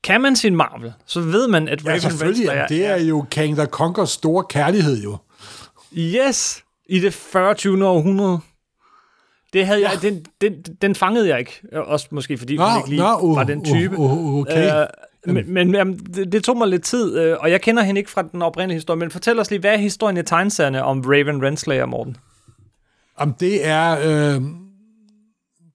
Kan 0.02 0.20
man 0.20 0.36
sin 0.36 0.56
Marvel, 0.56 0.92
så 1.06 1.20
ved 1.20 1.48
man, 1.48 1.68
at 1.68 1.86
Raven 1.86 2.00
ja, 2.00 2.26
Renslayer... 2.26 2.66
det 2.66 2.86
er 2.86 2.96
jo 2.96 3.24
King 3.30 3.56
the 3.56 3.66
Conquers 3.66 4.10
store 4.10 4.44
kærlighed 4.48 5.02
jo. 5.02 5.16
Yes, 5.98 6.64
i 6.88 7.00
det 7.00 7.14
40. 7.14 7.54
20. 7.54 7.86
århundrede. 7.86 8.40
Det 9.52 9.66
havde 9.66 9.80
ja. 9.80 9.90
jeg, 9.90 10.02
den, 10.02 10.24
den, 10.40 10.62
den 10.82 10.94
fangede 10.94 11.28
jeg 11.28 11.38
ikke. 11.38 11.60
Også 11.72 12.08
måske 12.10 12.38
fordi 12.38 12.56
nå, 12.56 12.64
hun 12.64 12.78
ikke 12.78 12.88
lige 12.88 13.02
nå, 13.02 13.18
uh, 13.18 13.36
var 13.36 13.44
den 13.44 13.64
type. 13.64 13.98
Uh, 13.98 14.12
uh, 14.12 14.34
okay. 14.34 14.82
Uh, 14.82 14.86
men, 15.26 15.54
men 15.54 15.74
jamen, 15.74 15.98
det, 15.98 16.32
det 16.32 16.44
tog 16.44 16.56
mig 16.56 16.68
lidt 16.68 16.82
tid, 16.82 17.18
øh, 17.18 17.36
og 17.40 17.50
jeg 17.50 17.60
kender 17.60 17.82
hende 17.82 17.98
ikke 17.98 18.10
fra 18.10 18.22
den 18.22 18.42
oprindelige 18.42 18.76
historie, 18.76 18.98
men 18.98 19.10
fortæl 19.10 19.40
os 19.40 19.50
lige, 19.50 19.60
hvad 19.60 19.72
er 19.72 19.76
historien 19.76 20.16
i 20.16 20.22
tegneserierne 20.22 20.84
om 20.84 21.00
Raven 21.00 21.42
Renslayer, 21.42 21.86
Morten? 21.86 22.16
Om 23.16 23.32
det 23.32 23.66
er 23.66 23.98
øh, 24.04 24.42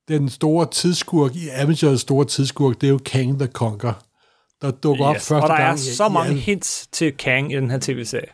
den 0.07 0.29
store 0.29 0.65
tidsskurk 0.71 1.35
i 1.35 1.49
Avengers 1.49 2.01
store 2.01 2.25
tidsskurk, 2.25 2.81
det 2.81 2.87
er 2.87 2.91
jo 2.91 2.99
Kang 3.05 3.39
the 3.39 3.47
Conquer, 3.47 3.93
der 4.61 4.71
dukker 4.71 5.15
yes, 5.15 5.31
op 5.31 5.35
første 5.35 5.35
gang. 5.35 5.43
Og 5.43 5.49
der 5.49 5.63
gang 5.63 5.73
er 5.73 5.95
så 5.95 6.09
mange 6.09 6.33
i, 6.33 6.37
hints 6.37 6.87
til 6.91 7.17
Kang 7.17 7.51
i 7.51 7.55
den 7.55 7.71
her 7.71 7.79
tv-serie. 7.81 8.29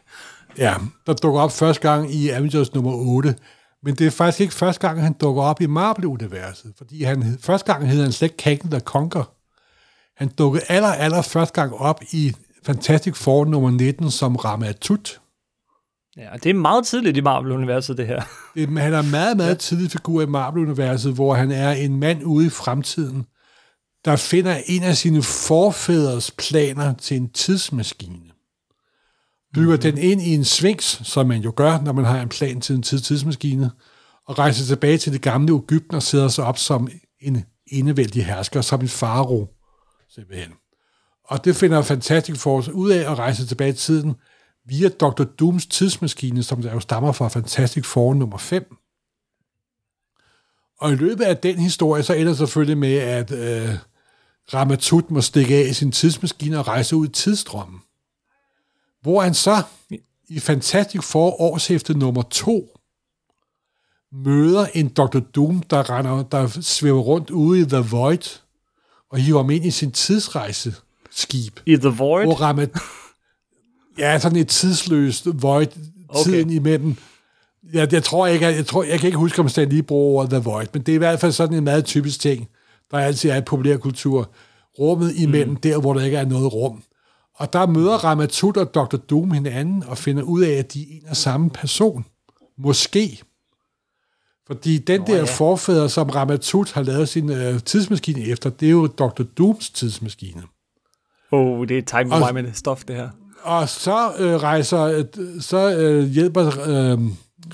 Ja, 0.58 0.74
der 1.08 1.14
dukker 1.14 1.42
op 1.42 1.52
første 1.52 1.82
gang 1.82 2.14
i 2.14 2.30
Avengers 2.30 2.74
nummer 2.74 2.92
8, 2.94 3.36
men 3.84 3.96
det 3.96 4.08
er 4.08 4.12
faktisk 4.12 4.42
ikke 4.42 4.54
første 4.54 4.88
gang, 4.88 5.02
han 5.02 5.14
dukker 5.14 5.42
op 5.42 5.62
i 5.62 5.66
Marvel-universet, 5.66 6.74
fordi 6.78 7.04
han, 7.04 7.38
første 7.42 7.74
gang 7.74 7.90
hedder 7.90 8.04
han 8.04 8.12
slet 8.12 8.38
Kang 8.38 8.72
the 8.72 8.80
Conquer. 8.80 9.37
Han 10.18 10.28
dukkede 10.28 10.64
aller, 10.70 10.88
aller 10.88 11.22
første 11.22 11.62
gang 11.62 11.74
op 11.74 12.02
i 12.12 12.34
Fantastic 12.66 13.16
Four 13.16 13.46
nummer 13.46 13.72
19 13.72 14.12
som 14.12 14.36
Ramatut. 14.36 15.22
Ja, 16.18 16.30
det 16.44 16.50
er 16.50 16.54
meget 16.54 16.86
tidligt 16.86 17.18
i 17.18 17.22
Marvel-universet, 17.22 17.98
det 17.98 18.08
her. 18.08 18.22
Det, 18.56 18.70
han 18.80 18.94
er 18.94 19.00
en 19.00 19.12
meget, 19.12 19.38
meget 19.38 19.60
tidlig 19.60 19.92
figur 19.92 20.22
i 20.22 20.26
Marvel-universet, 20.26 21.14
hvor 21.14 21.34
han 21.34 21.52
er 21.52 21.72
en 21.72 22.00
mand 22.00 22.24
ude 22.24 22.46
i 22.46 22.50
fremtiden, 22.50 23.26
der 24.06 24.16
finder 24.16 24.58
en 24.66 24.84
af 24.84 24.98
sine 24.98 25.24
forfædres 25.24 26.32
planer 26.32 26.94
til 26.94 27.18
en 27.18 27.30
tidsmaskine. 27.30 28.32
Bygger 29.54 29.76
mm-hmm. 29.76 29.82
den 29.82 29.98
ind 29.98 30.22
i 30.22 30.34
en 30.34 30.46
svings, 30.46 31.02
som 31.04 31.28
man 31.28 31.42
jo 31.42 31.54
gør, 31.56 31.82
når 31.82 31.94
man 31.94 32.06
har 32.06 32.22
en 32.22 32.30
plan 32.30 32.62
til 32.62 32.76
en 32.76 32.84
tidsmaskine, 32.84 33.72
og 34.28 34.40
rejser 34.40 34.66
tilbage 34.66 34.98
til 34.98 35.14
det 35.14 35.22
gamle 35.22 35.54
Ægypten 35.54 35.96
og 35.96 36.04
sætter 36.04 36.28
sig 36.28 36.46
op 36.46 36.58
som 36.58 36.88
en 37.22 37.46
enevældig 37.68 38.26
hersker, 38.26 38.62
som 38.62 38.82
en 38.82 38.88
faro 38.88 39.57
simpelthen. 40.18 40.54
Og 41.24 41.46
det 41.46 41.56
finder 41.56 41.82
Fantastic 41.82 42.38
Force 42.38 42.74
ud 42.74 42.92
af 42.92 43.12
at 43.12 43.18
rejse 43.18 43.48
tilbage 43.48 43.70
i 43.70 43.74
tiden 43.74 44.16
via 44.66 44.90
Dr. 44.90 45.24
Dooms 45.24 45.66
tidsmaskine, 45.66 46.44
som 46.44 46.62
der 46.62 46.74
jo 46.74 46.80
stammer 46.80 47.12
fra 47.12 47.28
Fantastic 47.28 47.86
Four 47.86 48.14
nummer 48.14 48.38
5. 48.38 48.78
Og 50.80 50.92
i 50.92 50.96
løbet 50.96 51.24
af 51.24 51.38
den 51.38 51.60
historie, 51.60 52.04
så 52.04 52.14
ender 52.14 52.28
det 52.28 52.38
selvfølgelig 52.38 52.78
med, 52.78 52.94
at 52.94 53.32
øh, 53.32 53.76
Ramatut 54.54 55.12
må 55.12 55.22
stikke 55.22 55.56
af 55.56 55.70
i 55.70 55.74
sin 55.74 55.92
tidsmaskine 55.92 56.60
og 56.60 56.68
rejse 56.68 56.96
ud 56.96 57.08
i 57.08 57.12
tidsstrømmen. 57.12 57.82
Hvor 59.02 59.22
han 59.22 59.34
så 59.34 59.64
i 60.28 60.40
Fantastic 60.40 61.04
Four 61.04 61.42
årshæfte 61.42 61.98
nummer 61.98 62.22
2 62.22 62.78
møder 64.12 64.66
en 64.74 64.90
Dr. 64.90 65.20
Doom, 65.20 65.62
der, 65.62 65.90
render, 65.90 66.24
der 66.24 66.48
svæver 66.48 67.02
rundt 67.02 67.30
ude 67.30 67.62
i 67.62 67.66
The 67.66 67.78
Void, 67.78 68.40
og 69.12 69.18
hiver 69.18 69.42
ham 69.42 69.50
ind 69.50 69.66
i 69.66 69.72
sin 69.72 69.92
tidsrejseskib. 69.92 71.60
I 71.66 71.76
The 71.76 71.90
Void? 71.90 72.26
Hvor 72.26 72.42
Ramat... 72.42 72.70
Ja, 73.98 74.20
sådan 74.20 74.38
et 74.38 74.48
tidsløst 74.48 75.28
Void, 75.34 75.68
okay. 76.10 76.24
tiden 76.24 76.50
imellem. 76.50 76.96
Jeg, 77.74 77.94
jeg 77.94 78.04
tror 78.04 78.28
ikke, 78.28 78.46
jeg, 78.46 78.56
jeg, 78.56 78.66
tror, 78.66 78.84
jeg 78.84 79.00
kan 79.00 79.08
ikke 79.08 79.18
huske, 79.18 79.40
om 79.40 79.50
Stan 79.50 79.70
lige 79.70 79.84
bruger 79.84 80.20
ordet 80.20 80.30
The 80.30 80.40
Void, 80.40 80.68
men 80.74 80.82
det 80.82 80.92
er 80.92 80.96
i 80.96 80.98
hvert 80.98 81.20
fald 81.20 81.32
sådan 81.32 81.58
en 81.58 81.64
meget 81.64 81.86
typisk 81.86 82.20
ting, 82.20 82.48
der 82.92 82.98
altid 82.98 83.30
er 83.30 83.36
i 83.36 83.42
populærkultur. 83.42 84.32
Rummet 84.80 85.16
imellem 85.16 85.50
mm. 85.50 85.56
der, 85.56 85.80
hvor 85.80 85.94
der 85.94 86.04
ikke 86.04 86.18
er 86.18 86.26
noget 86.26 86.54
rum. 86.54 86.84
Og 87.36 87.54
der 87.54 87.68
møder 87.68 88.04
Ramatut 88.04 88.58
og 88.58 88.74
Dr. 88.74 88.98
Doom 88.98 89.32
hinanden 89.32 89.84
og 89.88 89.98
finder 89.98 90.24
ud 90.24 90.42
af, 90.42 90.52
at 90.52 90.74
de 90.74 90.82
er 90.82 90.86
en 90.90 91.08
og 91.10 91.18
samme 91.18 91.50
person. 91.50 92.06
Måske. 92.58 93.22
Fordi 94.48 94.78
den 94.78 95.00
Nå, 95.00 95.06
der 95.08 95.18
ja. 95.18 95.24
forfader, 95.24 95.88
som 95.88 96.10
Ramatut 96.10 96.72
har 96.72 96.82
lavet 96.82 97.10
sin 97.10 97.32
øh, 97.32 97.60
tidsmaskine 97.60 98.22
efter, 98.22 98.50
det 98.50 98.66
er 98.66 98.72
jo 98.72 98.88
Dr. 98.88 99.24
Dooms 99.38 99.70
tidsmaskine. 99.70 100.44
Oh, 101.32 101.68
det 101.68 101.78
er 101.78 101.82
time 101.82 102.54
stof, 102.54 102.84
det 102.84 102.96
her. 102.96 103.10
Og 103.44 103.70
så 103.70 104.12
øh, 104.20 104.36
rejser, 104.36 104.84
øh, 104.84 105.06
så 105.42 105.78
øh, 105.78 106.08
hjælper 106.08 106.46
øh, 106.46 107.00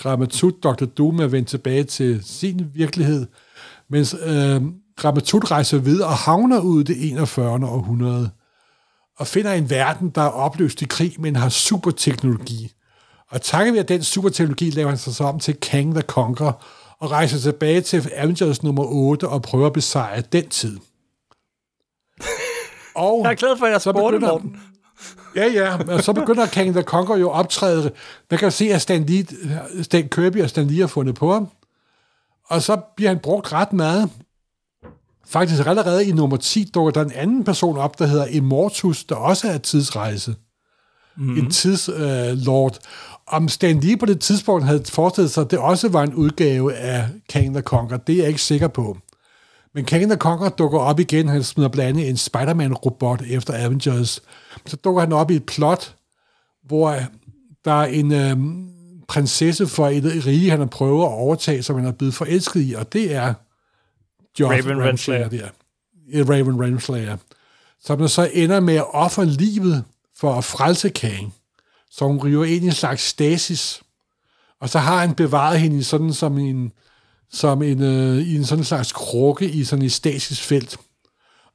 Ramatut 0.06 0.54
Dr. 0.64 0.86
Doom 0.86 1.16
med 1.16 1.26
at 1.26 1.32
vende 1.32 1.50
tilbage 1.50 1.84
til 1.84 2.24
sin 2.24 2.72
virkelighed, 2.74 3.28
mens 3.90 4.16
øh, 4.26 4.62
Ramatut 5.04 5.52
rejser 5.52 5.78
videre 5.78 6.08
og 6.08 6.16
havner 6.16 6.60
ud 6.60 6.82
i 6.82 6.84
det 6.84 7.12
41. 7.12 7.50
århundrede 7.50 8.30
og 9.18 9.28
finder 9.28 9.54
en 9.54 9.70
verden, 9.70 10.10
der 10.10 10.22
er 10.22 10.30
opløst 10.30 10.82
i 10.82 10.86
krig, 10.86 11.16
men 11.20 11.36
har 11.36 11.50
superteknologi. 11.50 12.72
Og 13.32 13.42
takket 13.42 13.74
ved 13.74 13.84
den 13.84 14.04
superteknologi 14.04 14.70
laver 14.70 14.90
han 14.90 14.98
sig 14.98 15.16
så 15.16 15.24
om 15.24 15.40
til 15.40 15.56
Kang 15.56 15.94
the 15.94 16.02
Conqueror, 16.02 16.64
og 17.04 17.12
rejser 17.12 17.40
tilbage 17.40 17.82
til 17.82 18.12
Avengers 18.16 18.64
nummer 18.64 18.84
8 18.86 19.30
og 19.30 19.42
prøver 19.42 19.68
at 19.68 19.74
besejre 19.74 20.22
den 20.22 20.50
tid. 20.50 20.80
Og 22.96 23.22
jeg 23.24 23.32
er 23.32 23.36
glad 23.36 23.58
for, 23.58 23.66
at 23.66 23.72
jeg 23.72 23.82
spurgte, 23.82 24.20
Morten. 24.20 24.58
Ja, 25.36 25.46
ja, 25.46 25.94
og 25.94 26.04
så 26.04 26.14
begynder 26.14 26.46
Kang 26.46 26.74
the 26.74 26.82
Conqueror 26.82 27.20
jo 27.20 27.30
at 27.30 27.36
optræde. 27.36 27.92
Man 28.32 28.40
kan 28.40 28.52
se, 28.52 28.66
at 28.66 28.82
Stan, 28.82 29.06
Lee, 29.06 29.26
Stan 29.84 30.10
Kirby 30.10 30.42
og 30.42 30.50
Stan 30.50 30.68
Lee 30.68 30.80
har 30.80 30.88
fundet 30.88 31.16
på 31.16 31.34
ham. 31.34 31.48
Og 32.46 32.62
så 32.62 32.82
bliver 32.96 33.10
han 33.10 33.20
brugt 33.20 33.54
ret 33.54 33.74
meget. 33.74 34.10
Faktisk 35.26 35.68
allerede 35.68 36.06
i 36.06 36.12
nummer 36.12 36.38
10 36.38 36.64
dukker 36.74 36.92
der 36.92 37.02
en 37.02 37.12
anden 37.12 37.44
person 37.44 37.78
op, 37.78 38.00
der 38.00 38.06
hedder 38.06 38.26
Immortus, 38.26 39.04
der 39.04 39.16
også 39.16 39.48
er 39.48 39.58
tidsrejse. 39.58 40.36
Mm-hmm. 41.18 41.38
En 41.38 41.52
tidslord. 41.52 42.74
Øh, 42.74 42.80
om 43.28 43.48
Stan 43.48 43.80
Lee 43.80 43.98
på 43.98 44.06
det 44.06 44.20
tidspunkt 44.20 44.66
havde 44.66 44.84
forestillet 44.86 45.32
sig, 45.32 45.42
at 45.42 45.52
det 45.52 45.60
også 45.60 45.90
var 45.90 46.04
en 46.04 46.14
udgave 46.14 46.74
af 46.74 47.08
Kang 47.30 47.54
the 47.54 47.62
Conqueror, 47.62 48.02
det 48.02 48.14
er 48.14 48.18
jeg 48.18 48.28
ikke 48.28 48.42
sikker 48.42 48.68
på. 48.68 48.98
Men 49.74 49.86
Kang 49.86 50.04
the 50.04 50.18
Conqueror 50.18 50.50
dukker 50.50 50.80
op 50.80 51.00
igen, 51.00 51.28
han 51.28 51.44
smider 51.44 51.70
blandt 51.70 51.90
andet 51.90 52.10
en 52.10 52.18
Spider-Man-robot 52.18 53.22
efter 53.30 53.66
Avengers. 53.66 54.22
Så 54.66 54.76
dukker 54.76 55.02
han 55.02 55.14
op 55.14 55.32
i 55.32 55.36
et 55.36 55.46
plot, 55.46 55.96
hvor 56.68 56.96
der 57.66 57.72
er 57.72 57.86
en 57.86 58.14
øh, 58.14 58.38
prinsesse 59.08 59.68
for 59.68 59.88
et 59.88 60.26
rige, 60.26 60.50
han 60.50 60.60
har 60.60 60.66
prøvet 60.66 61.04
at 61.04 61.12
overtage, 61.12 61.64
som 61.64 61.76
han 61.76 61.86
er 61.86 61.92
blevet 61.92 62.14
forelsket 62.14 62.62
i, 62.62 62.74
og 62.74 62.94
det 62.94 63.16
er 63.16 63.34
Joff 64.40 64.52
Raven 64.52 64.84
Renslayer. 64.84 65.30
Der. 65.30 65.50
Raven 66.30 66.62
Renslayer. 66.62 67.18
Som 67.84 68.08
så 68.08 68.30
ender 68.34 68.60
med 68.60 68.76
at 68.76 68.94
ofre 68.94 69.26
livet 69.26 69.84
for 70.18 70.34
at 70.34 70.44
frelse 70.44 70.90
Kang. 70.90 71.34
Så 71.92 72.06
hun 72.06 72.18
river 72.18 72.46
ind 72.46 72.64
i 72.64 72.68
en 72.68 72.74
slags 72.74 73.04
stasis. 73.04 73.82
Og 74.62 74.70
så 74.70 74.80
har 74.80 75.00
han 75.00 75.16
bevaret 75.16 75.60
hende 75.60 75.84
sådan 75.84 76.14
som 76.14 76.38
en, 76.38 76.72
som 77.32 77.62
en, 77.62 77.82
øh, 77.82 78.18
i 78.18 78.36
en 78.36 78.46
sådan 78.46 78.64
slags 78.64 78.92
krukke 78.92 79.50
i 79.50 79.64
sådan 79.64 79.86
et 79.86 79.92
statisk 79.92 80.44
felt. 80.44 80.78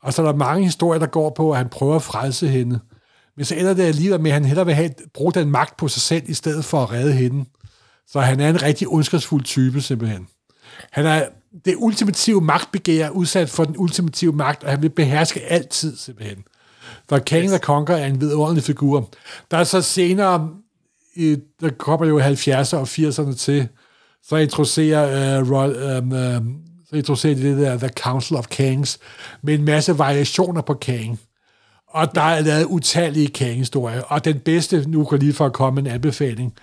Og 0.02 0.14
så 0.14 0.22
er 0.22 0.26
der 0.26 0.34
mange 0.34 0.64
historier, 0.64 0.98
der 0.98 1.06
går 1.06 1.30
på, 1.30 1.50
at 1.50 1.58
han 1.58 1.68
prøver 1.68 1.96
at 1.96 2.02
frelse 2.02 2.48
hende. 2.48 2.80
Men 3.36 3.44
så 3.44 3.54
ender 3.54 3.74
det 3.74 3.82
alligevel 3.82 4.20
med, 4.20 4.30
at 4.30 4.34
han 4.34 4.44
hellere 4.44 4.66
vil 4.66 4.74
have, 4.74 4.90
bruge 5.14 5.32
den 5.32 5.50
magt 5.50 5.76
på 5.76 5.88
sig 5.88 6.02
selv, 6.02 6.30
i 6.30 6.34
stedet 6.34 6.64
for 6.64 6.82
at 6.82 6.90
redde 6.90 7.12
hende. 7.12 7.44
Så 8.06 8.20
han 8.20 8.40
er 8.40 8.48
en 8.48 8.62
rigtig 8.62 8.88
ondskabsfuld 8.88 9.44
type, 9.44 9.80
simpelthen. 9.80 10.28
Han 10.90 11.06
er 11.06 11.28
det 11.64 11.74
ultimative 11.76 12.40
magtbegær 12.40 13.10
udsat 13.10 13.50
for 13.50 13.64
den 13.64 13.74
ultimative 13.78 14.32
magt, 14.32 14.64
og 14.64 14.70
han 14.70 14.82
vil 14.82 14.90
beherske 14.90 15.40
altid, 15.40 15.96
simpelthen. 15.96 16.44
For 17.08 17.18
Kang 17.18 17.44
yes. 17.44 17.50
the 17.50 17.58
Conqueror 17.58 17.98
er 17.98 18.06
en 18.06 18.20
vidunderlig 18.20 18.62
figur. 18.62 19.08
Der 19.50 19.56
er 19.56 19.64
så 19.64 19.82
senere, 19.82 20.50
i, 21.14 21.36
der 21.60 21.70
kommer 21.70 22.06
jo 22.06 22.20
70'erne 22.20 22.76
og 22.76 22.82
80'erne 22.82 23.36
til, 23.36 23.68
så 24.22 24.36
introducerer, 24.36 25.40
uh, 25.40 25.50
Roy, 25.50 25.98
um, 25.98 26.12
uh, 26.12 26.54
så 26.90 26.96
introducerer 26.96 27.34
de 27.34 27.42
det 27.42 27.58
der 27.58 27.78
The 27.78 27.88
Council 27.88 28.36
of 28.36 28.46
Kings, 28.46 28.98
med 29.42 29.54
en 29.54 29.64
masse 29.64 29.98
variationer 29.98 30.62
på 30.62 30.74
Kang. 30.74 31.20
Og 31.88 32.14
der 32.14 32.20
er 32.20 32.40
lavet 32.40 32.64
utallige 32.64 33.28
Kang-historier, 33.28 34.02
og 34.02 34.24
den 34.24 34.38
bedste, 34.38 34.84
nu 34.88 35.04
kan 35.04 35.18
lige 35.18 35.32
for 35.32 35.46
at 35.46 35.52
komme 35.52 35.80
en 35.80 35.86
anbefaling, 35.86 36.54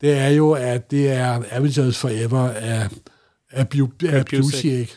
det 0.00 0.18
er 0.18 0.28
jo, 0.28 0.50
at 0.52 0.90
det 0.90 1.12
er 1.12 1.42
Avengers 1.50 1.98
Forever 1.98 2.48
af, 2.50 2.88
af, 3.50 3.66
Bu- 3.74 4.08
af 4.08 4.24
Busiek, 4.26 4.96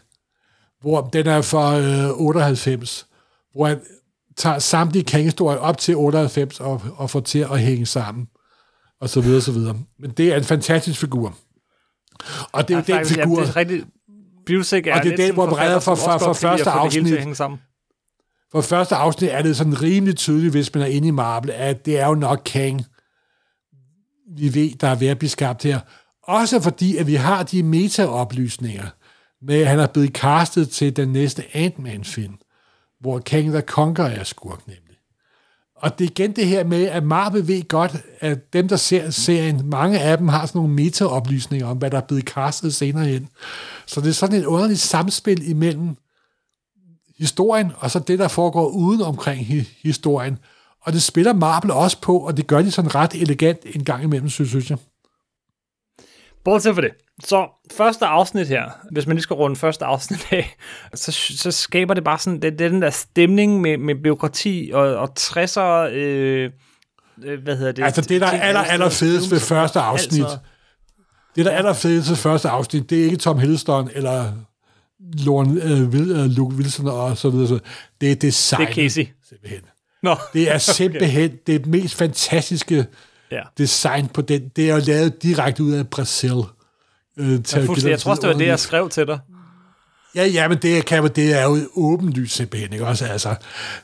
hvor 0.82 1.02
den 1.02 1.28
er 1.28 1.42
fra 1.42 1.80
øh, 1.80 2.10
98, 2.22 3.08
hvor 3.54 3.68
han 3.68 3.80
tager 4.38 4.60
samtlige 4.60 5.04
Kang-historier 5.04 5.60
op 5.60 5.78
til 5.78 5.96
98 5.96 6.60
og, 6.60 6.82
og 6.96 7.10
får 7.10 7.20
til 7.20 7.40
at 7.40 7.60
hænge 7.60 7.86
sammen, 7.86 8.28
og 9.02 9.10
så 9.10 9.22
videre, 9.22 9.42
så 9.42 9.52
videre. 9.52 9.80
Men 10.00 10.12
det 10.12 10.34
er 10.34 10.38
en 10.38 10.44
fantastisk 10.44 11.00
figur. 11.00 11.38
Og 12.52 12.68
det 12.68 12.74
er 12.74 12.78
jo 12.78 12.84
ja, 12.88 12.98
den 12.98 13.06
figur... 13.06 13.40
Ja, 13.40 13.46
det 13.46 13.50
er 13.50 13.56
rigtig... 13.56 13.84
Busiek 14.46 14.88
er 14.88 14.98
og 14.98 15.04
det 15.04 15.14
er 15.14 15.18
den, 15.18 15.34
hvor 15.34 15.50
bredder 15.50 15.80
for, 15.80 15.96
for, 15.96 16.12
for, 16.12 16.18
for 16.18 16.34
første 16.34 16.70
afsnit... 16.70 17.28
For 18.52 18.62
første 18.62 18.96
afsnit 18.96 19.32
er 19.32 19.42
det 19.42 19.58
sådan 19.58 19.82
rimelig 19.82 20.16
tydeligt, 20.16 20.54
hvis 20.54 20.74
man 20.74 20.84
er 20.84 20.88
inde 20.88 21.08
i 21.08 21.12
Marvel, 21.12 21.52
at 21.52 21.86
det 21.86 22.00
er 22.00 22.08
jo 22.08 22.16
nok 22.16 22.42
Kang, 22.46 22.86
vi 24.38 24.54
ved, 24.54 24.72
der 24.72 24.88
er 24.88 24.96
ved 24.96 25.08
at 25.08 25.20
blive 25.20 25.30
skabt 25.30 25.64
her. 25.64 25.80
Også 26.24 26.62
fordi, 26.62 26.98
at 26.98 27.08
vi 27.08 27.16
har 27.16 27.44
de 27.44 27.64
meta-oplysninger 27.64 28.86
med, 29.42 29.62
at 29.62 29.68
han 29.68 29.80
er 29.80 29.88
blevet 29.88 30.12
castet 30.12 30.70
til 30.70 30.96
den 30.96 31.10
næste 31.10 31.44
Ant-Man-film 31.54 32.34
hvor 33.04 33.20
King 33.20 33.52
the 33.52 33.62
Conqueror 33.62 34.10
er 34.10 34.24
skurk 34.24 34.68
nemlig. 34.68 34.98
Og 35.76 36.00
det 36.00 36.06
er 36.06 36.10
igen 36.10 36.36
det 36.36 36.48
her 36.48 36.64
med, 36.64 36.86
at 36.86 37.04
Marvel 37.04 37.48
ved 37.48 37.68
godt, 37.68 37.96
at 38.20 38.54
dem, 38.54 38.68
der 38.68 38.76
ser 38.76 39.10
serien, 39.10 39.70
mange 39.70 40.00
af 40.00 40.18
dem 40.18 40.28
har 40.28 40.46
sådan 40.46 40.60
nogle 40.60 40.74
meta-oplysninger 40.74 41.68
om, 41.68 41.78
hvad 41.78 41.92
der 41.92 41.98
er 41.98 42.06
blevet 42.08 42.24
castet 42.24 42.74
senere 42.76 43.06
hen. 43.06 43.30
Så 43.86 44.02
det 44.02 44.10
er 44.10 44.14
sådan 44.14 44.40
et 44.40 44.46
underligt 44.46 44.80
samspil 44.80 45.50
imellem 45.50 45.96
historien, 47.18 47.72
og 47.78 47.92
så 47.92 48.00
det, 48.00 48.20
der 48.20 48.28
foregår 48.28 48.68
uden 48.68 49.02
omkring 49.02 49.46
historien. 49.82 50.40
Og 50.82 50.94
det 50.94 51.04
spiller 51.04 51.34
Marvel 51.34 51.72
også 51.72 52.02
på, 52.02 52.18
og 52.18 52.38
det 52.38 52.48
gør 52.48 52.62
de 52.62 52.72
sådan 52.72 52.96
ret 52.96 53.14
elegant 53.14 53.60
en 53.66 53.84
gang 53.84 54.04
imellem, 54.04 54.30
synes 54.30 54.70
jeg. 54.70 54.78
Bortset 56.44 56.74
for 56.76 56.82
det, 56.82 56.92
så 57.20 57.48
første 57.78 58.06
afsnit 58.06 58.48
her, 58.48 58.70
hvis 58.92 59.08
man 59.08 59.16
lige 59.16 59.24
skal 59.24 59.34
runde 59.34 59.56
første 59.56 59.86
afsnit 59.86 60.28
af, 60.32 60.56
så, 60.94 61.12
så 61.12 61.52
skaber 61.52 61.94
det 61.94 62.04
bare 62.04 62.20
sådan, 62.20 62.42
det, 62.42 62.60
det 62.60 62.66
er 62.66 62.70
den 62.70 62.82
der 62.82 62.90
stemning 62.90 63.62
med, 63.62 63.78
med 63.78 63.96
byråkrati 63.96 64.72
og, 64.74 64.82
og 64.82 65.10
60'er, 65.20 65.90
øh, 65.92 66.52
øh, 67.24 67.44
hvad 67.44 67.58
hedder 67.58 67.72
det? 67.72 67.84
Altså 67.84 68.02
det, 68.02 68.22
der 68.22 68.28
er 68.28 68.42
aller, 68.42 68.62
aller 68.62 68.90
fedest 68.90 69.32
ved 69.32 69.40
første 69.40 69.80
afsnit, 69.80 70.22
altså. 70.22 70.38
det, 71.36 71.46
der 71.46 71.52
er 71.52 71.58
aller 71.58 71.74
fedest 71.74 72.10
ved 72.10 72.18
første 72.18 72.50
afsnit, 72.50 72.90
det 72.90 73.00
er 73.00 73.04
ikke 73.04 73.18
Tom 73.18 73.40
Hiddleston 73.40 73.90
eller 73.94 74.32
Lauren, 75.14 75.58
øh, 75.58 75.82
øh, 75.82 76.26
Luke 76.26 76.56
Wilson 76.56 76.88
og 76.88 77.18
så 77.18 77.30
videre. 77.30 77.48
Så 77.48 77.60
det 78.02 78.12
er 78.12 78.16
design. 78.16 78.62
Det 78.62 78.70
er 78.70 78.74
Casey. 78.74 79.08
Simpelthen. 79.30 79.62
Nå. 80.04 80.16
Det 80.34 80.52
er 80.52 80.58
simpelthen 80.78 81.32
okay. 81.32 81.38
det 81.48 81.66
mest 81.66 81.96
fantastiske 81.96 82.86
ja. 83.32 83.42
design 83.58 84.08
på 84.08 84.22
den. 84.22 84.50
Det 84.56 84.70
er 84.70 84.76
jo 84.76 84.82
lavet 84.86 85.24
direkte 85.24 85.64
ud 85.64 85.72
af 85.72 85.88
Brasil. 85.88 86.44
Øh, 87.18 87.44
til 87.44 87.70
ja, 87.84 87.90
jeg 87.90 88.00
tror 88.00 88.12
også, 88.12 88.22
det 88.22 88.30
var 88.30 88.38
det, 88.38 88.48
jeg 88.48 88.60
skrev 88.60 88.90
til 88.90 89.08
dig. 89.08 89.20
Ja, 90.16 90.26
ja, 90.26 90.48
men 90.48 90.58
det, 90.58 90.86
kan, 90.86 91.04
det 91.04 91.34
er 91.34 91.44
jo 91.44 91.58
åbenlyst 91.76 92.36
simpelthen, 92.36 92.74
ikke 92.74 92.86
også? 92.86 93.06
Altså, 93.06 93.36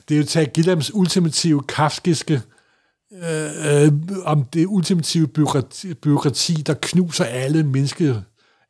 det 0.10 0.16
er 0.16 0.20
jo 0.20 0.26
til 0.26 0.50
Gillams 0.54 0.94
ultimative 0.94 1.64
kafkiske 1.64 2.42
øh, 3.14 3.84
øh, 3.84 3.92
om 4.24 4.44
det 4.44 4.66
ultimative 4.66 5.28
byråkrati, 5.28 5.94
byråkrati, 5.94 6.54
der 6.54 6.74
knuser 6.82 7.26
alle 7.26 7.64
mennesker 7.64 8.22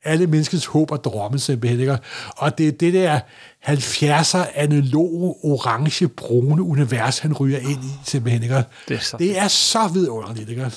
alle 0.03 0.27
menneskets 0.27 0.65
håb 0.65 0.91
og 0.91 1.03
drømme 1.03 1.39
simpelthen. 1.39 1.79
Ikke? 1.79 1.97
Og 2.37 2.57
det 2.57 2.67
er 2.67 2.71
det 2.71 2.93
der 2.93 3.19
70'er 3.65 4.51
analoge, 4.55 5.35
orange, 5.43 6.07
brune 6.07 6.63
univers, 6.63 7.19
han 7.19 7.33
ryger 7.33 7.59
ind 7.59 7.83
i 7.83 7.91
simpelthen. 8.05 8.43
Ikke? 8.43 8.63
Det, 8.87 8.95
er 8.95 8.99
så, 8.99 9.17
det 9.17 9.37
er 9.37 9.47
så 9.47 9.89
vidunderligt. 9.93 10.49
Ikke? 10.49 10.71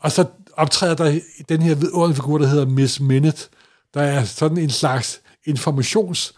Og 0.00 0.12
så 0.12 0.24
optræder 0.56 0.94
der 0.94 1.20
den 1.48 1.62
her 1.62 1.74
vidunderlige 1.74 2.16
figur, 2.16 2.38
der 2.38 2.46
hedder 2.46 2.66
Miss 2.66 3.00
Minute, 3.00 3.48
der 3.94 4.02
er 4.02 4.24
sådan 4.24 4.58
en 4.58 4.70
slags 4.70 5.20
informations 5.46 6.34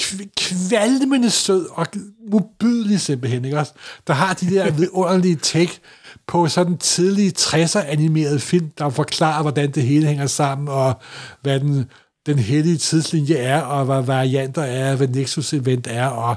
kv- 0.00 0.28
kvalmende 0.36 1.30
sød 1.30 1.66
og 1.70 1.86
mobidelig 2.30 3.00
simpelthen, 3.00 3.44
ikke 3.44 3.58
også? 3.58 3.72
Der 4.06 4.14
har 4.14 4.34
de 4.34 4.50
der 4.50 4.70
vidunderlige 4.80 5.36
take 5.36 5.80
på 6.26 6.48
sådan 6.48 6.72
en 6.72 6.78
tidlig 6.78 7.32
60'er 7.38 7.78
animeret 7.78 8.42
film, 8.42 8.70
der 8.78 8.90
forklarer, 8.90 9.42
hvordan 9.42 9.70
det 9.70 9.82
hele 9.82 10.06
hænger 10.06 10.26
sammen, 10.26 10.68
og 10.68 10.94
hvad 11.42 11.60
den, 11.60 11.84
den 12.26 12.38
hellige 12.38 12.76
tidslinje 12.76 13.34
er, 13.34 13.60
og 13.60 13.84
hvad 13.84 14.02
varianter 14.02 14.62
er, 14.62 14.96
hvad 14.96 15.08
Nexus 15.08 15.52
Event 15.52 15.86
er, 15.90 16.06
og 16.06 16.36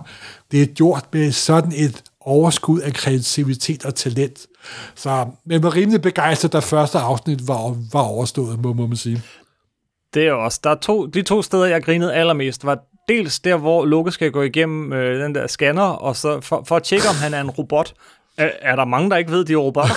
det 0.52 0.62
er 0.62 0.66
gjort 0.66 1.06
med 1.14 1.32
sådan 1.32 1.72
et 1.76 2.04
overskud 2.22 2.80
af 2.80 2.94
kreativitet 2.94 3.86
og 3.86 3.96
talent. 3.96 4.48
Så 4.96 5.26
man 5.46 5.64
var 5.64 5.76
rimelig 5.76 6.02
begejstret, 6.02 6.54
da 6.54 6.60
første 6.60 7.00
afsnit 7.00 7.48
var, 7.48 7.76
var 7.94 8.02
overstået, 8.02 8.62
må, 8.62 8.74
må 8.74 8.88
man 8.88 8.98
sige. 8.98 9.22
Det 10.14 10.28
er 10.28 10.34
også. 10.34 10.60
Der 10.64 10.70
er 10.70 10.76
to, 10.76 11.06
de 11.06 11.22
to 11.22 11.42
steder, 11.42 11.66
jeg 11.66 11.84
grinede 11.84 12.14
allermest, 12.14 12.66
var 12.66 12.80
dels 13.08 13.40
der, 13.40 13.58
hvor 13.58 13.86
Loke 13.86 14.12
skal 14.12 14.32
gå 14.32 14.42
igennem 14.42 14.94
øh, 14.94 15.24
den 15.24 15.36
der 15.36 15.48
scanner, 15.48 15.84
og 15.84 16.16
så 16.16 16.42
for, 16.42 16.64
for 16.68 16.76
at 16.76 16.84
tjekke, 16.84 17.08
om 17.10 17.16
han 17.16 17.34
er 17.34 17.42
en 17.42 17.50
robot. 17.50 17.94
Er, 18.38 18.50
er 18.62 18.76
der 18.76 18.86
mange, 18.86 19.10
der 19.10 19.18
ikke 19.18 19.32
ved, 19.32 19.46
de 19.46 19.54
er 19.54 19.58
robotter? 19.58 19.96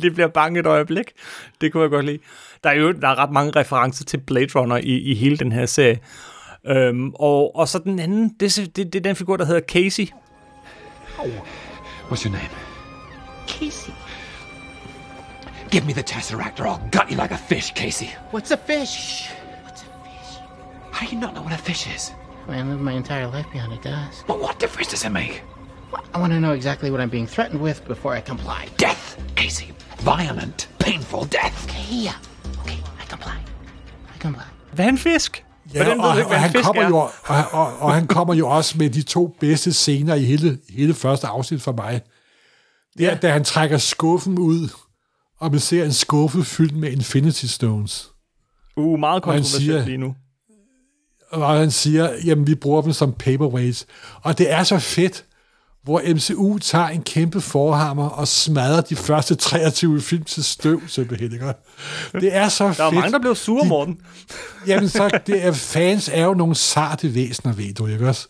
de 0.02 0.10
bliver 0.10 0.28
bange 0.28 0.60
et 0.60 0.66
øjeblik. 0.66 1.12
Det 1.60 1.72
kunne 1.72 1.82
jeg 1.82 1.90
godt 1.90 2.06
lide. 2.06 2.18
Der 2.64 2.70
er 2.70 2.74
jo 2.74 2.92
der 2.92 3.08
er 3.08 3.18
ret 3.18 3.30
mange 3.30 3.52
referencer 3.56 4.04
til 4.04 4.18
Blade 4.18 4.48
Runner 4.54 4.76
i, 4.76 4.98
i 4.98 5.14
hele 5.14 5.36
den 5.36 5.52
her 5.52 5.66
serie. 5.66 5.98
Øhm, 6.66 7.12
og, 7.14 7.56
og 7.56 7.68
så 7.68 7.78
den 7.78 7.98
anden, 7.98 8.28
det, 8.40 8.56
det, 8.76 8.92
det 8.92 8.94
er 8.94 9.02
den 9.02 9.16
figur, 9.16 9.36
der 9.36 9.44
hedder 9.44 9.60
Casey. 9.60 10.08
What's 12.12 12.26
your 12.26 12.34
name? 12.34 12.50
Casey. 13.46 13.94
Give 15.70 15.86
me 15.86 15.94
the 15.94 16.02
Tesseract 16.02 16.60
or 16.60 16.66
I'll 16.66 16.88
gut 16.90 17.10
you 17.10 17.16
like 17.16 17.30
a 17.30 17.38
fish, 17.38 17.72
Casey. 17.72 18.10
What's 18.32 18.50
a 18.50 18.58
fish? 18.58 19.30
What's 19.62 19.80
a 19.80 19.86
fish? 19.86 20.36
How 20.90 21.06
do 21.06 21.14
you 21.14 21.18
not 21.18 21.32
know 21.32 21.40
what 21.40 21.54
a 21.54 21.56
fish 21.56 21.86
is? 21.86 22.12
I 22.46 22.50
mean, 22.50 22.66
I 22.66 22.68
lived 22.68 22.82
my 22.82 22.92
entire 22.92 23.26
life 23.28 23.46
beyond 23.50 23.72
a 23.72 23.78
does. 23.78 24.24
But 24.26 24.40
what 24.40 24.58
difference 24.58 24.90
does 24.90 25.06
it 25.06 25.08
make? 25.08 25.40
I 26.12 26.18
want 26.20 26.34
to 26.34 26.38
know 26.38 26.52
exactly 26.52 26.90
what 26.90 27.00
I'm 27.00 27.08
being 27.08 27.26
threatened 27.26 27.62
with 27.62 27.82
before 27.88 28.12
I 28.12 28.20
comply. 28.20 28.68
Death, 28.76 29.18
Casey. 29.34 29.72
Violent, 30.00 30.68
painful 30.78 31.24
death. 31.24 31.64
Okay, 31.64 31.94
yeah. 31.94 32.16
Okay, 32.60 32.78
I 33.00 33.06
comply. 33.06 33.38
I 34.14 34.18
comply. 34.18 34.44
Hvad 34.74 34.92
er 34.92 34.96
fisk? 34.96 35.42
Ja, 35.74 35.78
Hvordan 35.84 35.98
ved 35.98 36.04
og, 36.04 36.12
du 36.14 36.18
ikke, 36.18 36.28
hvad 36.28 36.36
og, 36.36 36.42
han 36.42 36.62
kommer 36.62 36.82
er? 36.82 36.88
jo, 36.88 36.96
og, 36.96 37.10
og, 37.52 37.78
og 37.78 37.94
han 37.94 38.06
kommer 38.06 38.34
jo 38.34 38.48
også 38.48 38.78
med 38.78 38.90
de 38.90 39.02
to 39.02 39.36
bedste 39.40 39.72
scener 39.72 40.14
i 40.14 40.24
hele, 40.24 40.58
hele 40.70 40.94
første 40.94 41.26
afsnit 41.26 41.62
for 41.62 41.72
mig. 41.72 42.00
Det 42.98 43.06
er, 43.06 43.10
Ja. 43.10 43.16
da 43.16 43.32
han 43.32 43.44
trækker 43.44 43.78
skuffen 43.78 44.38
ud, 44.38 44.68
og 45.40 45.50
man 45.50 45.60
ser 45.60 45.84
en 45.84 45.92
skuffe 45.92 46.44
fyldt 46.44 46.76
med 46.76 46.90
Infinity 46.92 47.44
Stones. 47.46 48.08
Uh, 48.76 48.98
meget 48.98 49.22
kontroversielt 49.22 49.84
lige 49.86 49.96
nu. 49.98 50.14
Og 51.30 51.48
han 51.58 51.70
siger, 51.70 52.10
jamen 52.24 52.46
vi 52.46 52.54
bruger 52.54 52.82
dem 52.82 52.92
som 52.92 53.12
paperweights. 53.12 53.86
Og 54.22 54.38
det 54.38 54.52
er 54.52 54.62
så 54.62 54.78
fedt, 54.78 55.24
hvor 55.84 56.02
MCU 56.14 56.58
tager 56.58 56.86
en 56.88 57.02
kæmpe 57.02 57.40
forhammer 57.40 58.08
og 58.08 58.28
smadrer 58.28 58.80
de 58.80 58.96
første 58.96 59.34
23 59.34 60.00
film 60.00 60.22
til 60.24 60.44
støv, 60.44 60.80
simpelthen. 60.88 61.32
Ikke? 61.32 61.52
Det 62.12 62.36
er 62.36 62.48
så 62.48 62.66
fedt. 62.68 62.78
Der 62.78 62.84
er 62.84 62.90
mange, 62.90 63.12
der 63.12 63.18
blev 63.18 63.34
sure, 63.34 63.66
Morten. 63.66 63.98
Jamen, 64.66 64.88
så 64.88 65.20
det 65.26 65.44
er, 65.46 65.52
fans 65.52 66.10
er 66.12 66.24
jo 66.24 66.34
nogle 66.34 66.54
sarte 66.54 67.14
væsener, 67.14 67.52
ved 67.52 67.74
du, 67.74 67.86
ikke 67.86 68.08
også? 68.08 68.28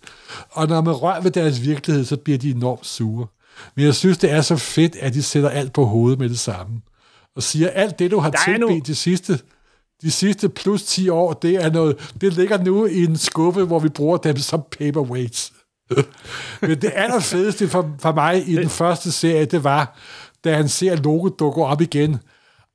Og 0.51 0.69
når 0.69 0.81
man 0.81 0.95
rører 0.95 1.21
ved 1.21 1.31
deres 1.31 1.63
virkelighed, 1.63 2.05
så 2.05 2.17
bliver 2.17 2.39
de 2.39 2.51
enormt 2.51 2.87
sure. 2.87 3.27
Men 3.77 3.85
jeg 3.85 3.95
synes, 3.95 4.19
det 4.19 4.31
er 4.31 4.41
så 4.41 4.57
fedt, 4.57 4.97
at 4.97 5.15
de 5.15 5.23
sætter 5.23 5.49
alt 5.49 5.73
på 5.73 5.85
hovedet 5.85 6.19
med 6.19 6.29
det 6.29 6.39
samme. 6.39 6.81
Og 7.37 7.43
siger, 7.43 7.69
alt 7.71 7.99
det, 7.99 8.11
du 8.11 8.19
har 8.19 8.31
nu- 8.59 8.69
tilbedt 8.69 8.87
de 8.87 8.95
sidste, 8.95 9.39
de 10.03 10.11
sidste 10.11 10.49
plus 10.49 10.83
10 10.83 11.09
år, 11.09 11.33
det 11.33 11.55
er 11.65 11.71
noget, 11.71 12.13
det 12.21 12.33
ligger 12.33 12.65
nu 12.65 12.87
i 12.87 13.05
en 13.05 13.17
skuffe, 13.17 13.65
hvor 13.65 13.79
vi 13.79 13.89
bruger 13.89 14.17
dem 14.17 14.37
som 14.37 14.63
paperweights. 14.79 15.53
Men 16.61 16.83
det 16.83 16.93
allerfedeste 16.95 17.69
for, 17.69 17.91
for 18.01 18.13
mig 18.13 18.49
i 18.49 18.57
den 18.57 18.69
første 18.71 19.13
serie, 19.13 19.45
det 19.45 19.65
var, 19.65 19.97
da 20.45 20.57
han 20.57 20.69
ser 20.69 20.97
Logo 20.97 21.29
dukke 21.29 21.65
op 21.65 21.81
igen. 21.81 22.19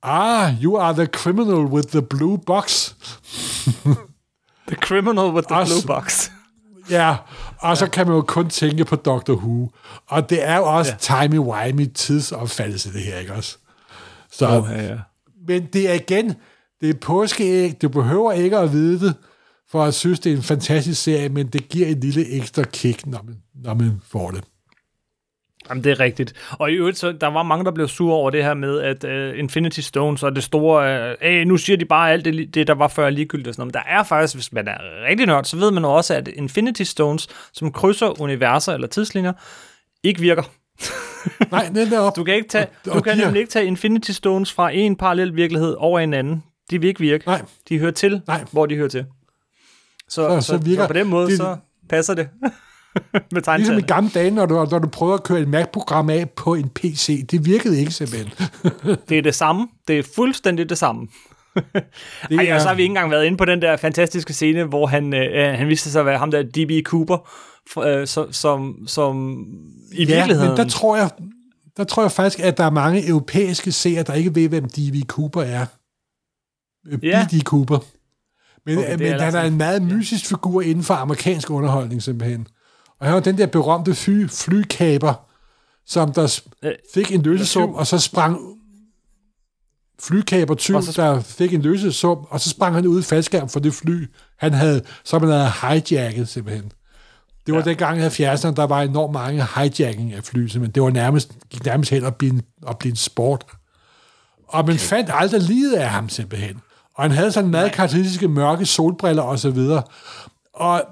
Ah, 0.03 0.53
you 0.63 0.77
are 0.77 0.93
the 0.93 1.05
criminal 1.05 1.65
with 1.65 1.87
the 1.87 2.01
blue 2.01 2.37
box. 2.45 2.93
The 4.67 4.75
criminal 4.75 5.33
with 5.33 5.47
the 5.47 5.55
Også- 5.55 5.85
blue 5.85 5.95
box. 5.95 6.29
Ja, 6.89 7.15
og 7.59 7.77
så 7.77 7.87
kan 7.89 8.07
man 8.07 8.15
jo 8.15 8.21
kun 8.21 8.49
tænke 8.49 8.85
på 8.85 8.95
Doctor 8.95 9.33
Who. 9.35 9.69
Og 10.07 10.29
det 10.29 10.47
er 10.47 10.57
jo 10.57 10.63
også 10.63 10.91
ja. 11.09 11.25
timey-wimey 11.25 11.91
tidsopfattelse, 11.93 12.93
det 12.93 13.01
her, 13.01 13.17
ikke 13.17 13.33
også? 13.33 13.57
Så, 14.31 14.47
Åh, 14.49 14.69
ja, 14.71 14.83
ja. 14.83 14.95
Men 15.47 15.65
det 15.73 15.89
er 15.89 15.93
igen, 15.93 16.35
det 16.81 16.89
er 16.89 16.93
påskeæg, 17.01 17.81
du 17.81 17.89
behøver 17.89 18.31
ikke 18.31 18.57
at 18.57 18.71
vide 18.71 18.99
det, 19.07 19.15
for 19.71 19.83
at 19.83 19.93
synes, 19.93 20.19
det 20.19 20.31
er 20.31 20.35
en 20.37 20.43
fantastisk 20.43 21.03
serie, 21.03 21.29
men 21.29 21.47
det 21.47 21.69
giver 21.69 21.87
en 21.87 21.99
lille 21.99 22.29
ekstra 22.29 22.63
kick, 22.63 23.05
når 23.05 23.21
man, 23.25 23.35
når 23.63 23.73
man 23.73 24.01
får 24.11 24.31
det. 24.31 24.43
Jamen, 25.69 25.83
det 25.83 25.91
er 25.91 25.99
rigtigt. 25.99 26.33
Og 26.51 26.71
i 26.71 26.73
øvrigt, 26.73 26.97
så 26.97 27.11
der 27.11 27.27
var 27.27 27.43
mange, 27.43 27.65
der 27.65 27.71
blev 27.71 27.87
sure 27.87 28.15
over 28.15 28.29
det 28.29 28.43
her 28.43 28.53
med, 28.53 28.79
at 28.79 29.03
uh, 29.33 29.39
Infinity 29.39 29.79
Stones 29.79 30.23
og 30.23 30.35
det 30.35 30.43
store, 30.43 31.15
uh, 31.41 31.47
nu 31.47 31.57
siger 31.57 31.77
de 31.77 31.85
bare 31.85 32.11
alt 32.11 32.25
det, 32.25 32.53
det, 32.55 32.67
der 32.67 32.73
var 32.73 32.87
før 32.87 33.09
ligegyldigt 33.09 33.47
og 33.47 33.53
sådan 33.53 33.61
noget. 33.61 33.73
Men 33.75 33.81
der 33.93 33.99
er 33.99 34.03
faktisk, 34.03 34.35
hvis 34.35 34.53
man 34.53 34.67
er 34.67 34.77
rigtig 35.09 35.27
nørd, 35.27 35.43
så 35.45 35.57
ved 35.57 35.71
man 35.71 35.85
også, 35.85 36.13
at 36.13 36.27
Infinity 36.27 36.81
Stones, 36.81 37.27
som 37.53 37.71
krydser 37.71 38.21
universer 38.21 38.73
eller 38.73 38.87
tidslinjer, 38.87 39.33
ikke 40.03 40.21
virker. 40.21 40.43
Nej, 41.51 41.69
den 41.75 41.89
der 41.91 41.99
op. 41.99 42.15
Du 42.15 42.23
kan, 42.23 42.35
ikke 42.35 42.49
tage, 42.49 42.65
Og- 42.87 42.93
du 42.95 43.01
kan 43.01 43.17
nemlig 43.17 43.39
ikke 43.39 43.51
tage 43.51 43.65
Infinity 43.65 44.11
Stones 44.11 44.53
fra 44.53 44.69
en 44.73 44.95
parallel 44.95 45.35
virkelighed 45.35 45.75
over 45.77 45.99
en 45.99 46.13
anden. 46.13 46.43
De 46.71 46.81
vil 46.81 46.87
ikke 46.87 46.99
virke. 46.99 47.27
Nej. 47.27 47.41
De 47.69 47.79
hører 47.79 47.91
til, 47.91 48.21
Nej. 48.27 48.45
hvor 48.51 48.65
de 48.65 48.75
hører 48.75 48.89
til. 48.89 49.05
Så, 50.09 50.29
så, 50.29 50.41
så 50.41 50.47
så, 50.47 50.57
virker- 50.57 50.83
så 50.83 50.87
på 50.87 50.93
den 50.93 51.07
måde, 51.07 51.27
det- 51.29 51.37
så 51.37 51.57
passer 51.89 52.13
det. 52.13 52.29
med 53.31 53.57
Ligesom 53.57 53.77
i 53.77 53.81
gamle 53.81 54.09
dage, 54.09 54.31
når 54.31 54.45
du, 54.45 54.67
når 54.71 54.79
du 54.79 54.87
prøver 54.87 55.13
at 55.13 55.23
køre 55.23 55.39
et 55.39 55.47
Mac-program 55.47 56.09
af 56.09 56.29
på 56.29 56.53
en 56.53 56.69
PC. 56.69 57.27
Det 57.27 57.45
virkede 57.45 57.79
ikke 57.79 57.91
simpelthen. 57.91 58.29
Det 59.09 59.17
er 59.17 59.21
det 59.21 59.35
samme. 59.35 59.67
Det 59.87 59.99
er 59.99 60.03
fuldstændig 60.15 60.69
det 60.69 60.77
samme. 60.77 61.07
Det 62.29 62.39
Ej, 62.49 62.55
og 62.55 62.61
så 62.61 62.67
har 62.67 62.75
vi 62.75 62.81
ikke 62.81 62.91
engang 62.91 63.11
været 63.11 63.25
inde 63.25 63.37
på 63.37 63.45
den 63.45 63.61
der 63.61 63.77
fantastiske 63.77 64.33
scene, 64.33 64.63
hvor 64.63 64.87
han, 64.87 65.13
øh, 65.13 65.57
han 65.57 65.67
viste 65.67 65.91
sig 65.91 65.99
at 65.99 66.05
være 66.05 66.17
ham 66.17 66.31
der 66.31 66.43
D.B. 66.43 66.85
Cooper, 66.85 67.29
øh, 67.87 68.07
som, 68.07 68.33
som, 68.33 68.75
som 68.87 69.37
i 69.91 70.03
ja, 70.05 70.15
virkeligheden... 70.15 70.49
men 70.49 70.57
der 70.57 70.67
tror 70.67 70.97
jeg, 70.97 71.09
der 71.77 71.83
tror 71.83 72.03
jeg 72.03 72.11
faktisk, 72.11 72.39
at 72.39 72.57
der 72.57 72.63
er 72.63 72.69
mange 72.69 73.07
europæiske 73.07 73.71
seere, 73.71 74.03
der 74.03 74.13
ikke 74.13 74.35
ved, 74.35 74.49
hvem 74.49 74.65
D.B. 74.69 75.07
Cooper 75.07 75.41
er. 75.41 75.65
Øh, 76.87 76.99
Ja. 77.03 77.25
B.D. 77.31 77.43
Cooper. 77.43 77.79
Men, 78.67 78.77
Okay, 78.77 78.93
okay, 78.93 78.97
det 78.97 79.07
er 79.07 79.11
men 79.11 79.21
han 79.21 79.35
er 79.35 79.41
en 79.41 79.57
meget 79.57 79.81
mysisk 79.81 80.25
figur 80.25 80.61
inden 80.61 80.83
for 80.83 80.93
amerikansk 80.93 81.49
underholdning, 81.49 82.03
simpelthen. 82.03 82.47
Og 82.99 83.05
han 83.05 83.13
var 83.13 83.19
den 83.19 83.37
der 83.37 83.45
berømte 83.45 83.95
fly, 83.95 84.27
flykaber, 84.29 85.13
som 85.85 86.13
der 86.13 86.41
Øh, 86.63 86.71
fik 86.93 87.11
en 87.11 87.21
løsesum, 87.21 87.73
og 87.73 87.87
så 87.87 87.99
sprang 87.99 88.39
flykaber 89.99 90.55
tyv, 90.55 90.75
Og 90.75 90.83
så 90.83 90.91
sp- 90.91 91.01
der 91.01 91.21
fik 91.21 91.53
en 91.53 91.61
løsesum, 91.61 92.17
og 92.29 92.39
så 92.39 92.49
sprang 92.49 92.75
han 92.75 92.87
ud 92.87 92.99
i 92.99 93.03
faldskærm 93.03 93.49
for 93.49 93.59
det 93.59 93.73
fly, 93.73 94.07
han 94.37 94.53
havde, 94.53 94.81
som 95.03 95.21
han 95.21 95.31
havde 95.31 95.51
hijacket, 95.61 96.27
simpelthen. 96.29 96.71
Det 97.45 97.53
var 97.53 97.59
ja. 97.59 97.65
dengang 97.65 97.99
i 97.99 98.03
70'erne, 98.03 98.53
der 98.53 98.67
var 98.67 98.81
enormt 98.81 99.13
mange 99.13 99.45
hijacking 99.55 100.13
af 100.13 100.23
fly, 100.23 100.47
simpelthen. 100.47 100.75
Det 100.75 100.83
var 100.83 100.89
nærmest, 100.89 101.31
gik 101.49 101.65
nærmest 101.65 101.89
hen 101.91 102.05
at 102.05 102.15
blive 102.15 102.33
en, 102.33 102.41
at 102.67 102.77
blive 102.77 102.91
en 102.91 102.95
sport. 102.95 103.45
Og 104.47 104.65
man 104.65 104.77
fandt 104.77 105.09
aldrig 105.13 105.41
livet 105.41 105.73
af 105.73 105.89
ham, 105.89 106.09
simpelthen. 106.09 106.61
Og 106.97 107.03
han 107.03 107.11
havde 107.11 107.31
sådan 107.31 107.49
meget 107.49 107.71
karakteristiske 107.71 108.27
mørke 108.27 108.65
solbriller 108.65 109.23
og 109.23 109.39
så 109.39 109.49
videre. 109.49 109.83
Og 110.53 110.83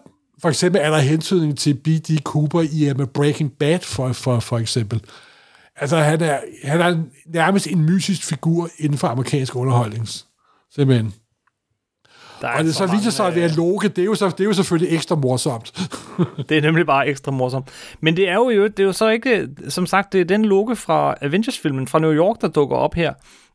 for 0.42 0.50
eksempel 0.50 0.82
er 0.84 0.90
der 0.90 0.98
hentydning 0.98 1.58
til 1.58 1.74
B.D. 1.74 2.22
Cooper 2.24 2.62
i 2.72 2.92
uh, 2.92 3.08
Breaking 3.08 3.52
Bad, 3.52 3.80
for, 3.80 4.14
for, 4.14 4.40
for 4.40 4.58
eksempel. 4.58 5.02
Altså, 5.76 5.98
han 5.98 6.22
er, 6.22 6.40
han 6.64 6.82
er 6.82 6.98
nærmest 7.26 7.68
en 7.68 7.86
mysisk 7.86 8.24
figur 8.24 8.70
inden 8.80 8.98
for 8.98 9.08
amerikansk 9.08 9.56
underholdning. 9.56 10.08
Simpelthen. 10.76 11.14
der 12.42 12.48
er 12.48 12.58
Og 12.58 12.64
det 12.64 12.76
så 12.76 12.86
viser 12.86 13.12
sig 13.12 13.28
at 13.28 13.36
være 13.36 13.48
Loke, 13.48 13.88
det 13.88 14.02
er, 14.02 14.06
jo 14.06 14.16
så, 14.16 14.30
det 14.30 14.40
er 14.40 14.44
jo 14.44 14.54
selvfølgelig 14.54 14.96
ekstra 14.96 15.16
morsomt. 15.16 15.90
Det 16.50 16.58
er 16.58 16.62
nemlig 16.62 16.86
bare 16.86 17.08
ekstra 17.08 17.32
morsomt. 17.32 17.70
Men 18.02 18.18
det 18.18 18.30
er 18.30 18.36
jo, 18.36 18.68
det 18.68 18.80
er 18.80 18.84
jo 18.84 18.92
så 18.92 19.10
ikke, 19.10 19.50
som 19.70 19.86
sagt, 19.86 20.14
det 20.14 20.22
er 20.22 20.26
den 20.26 20.46
Loke 20.46 20.76
fra 20.76 21.16
Avengers-filmen 21.22 21.88
fra 21.88 22.00
New 22.00 22.14
York, 22.14 22.42
der 22.42 22.48
dukker 22.48 22.76
op 22.76 22.94
her. 22.94 23.14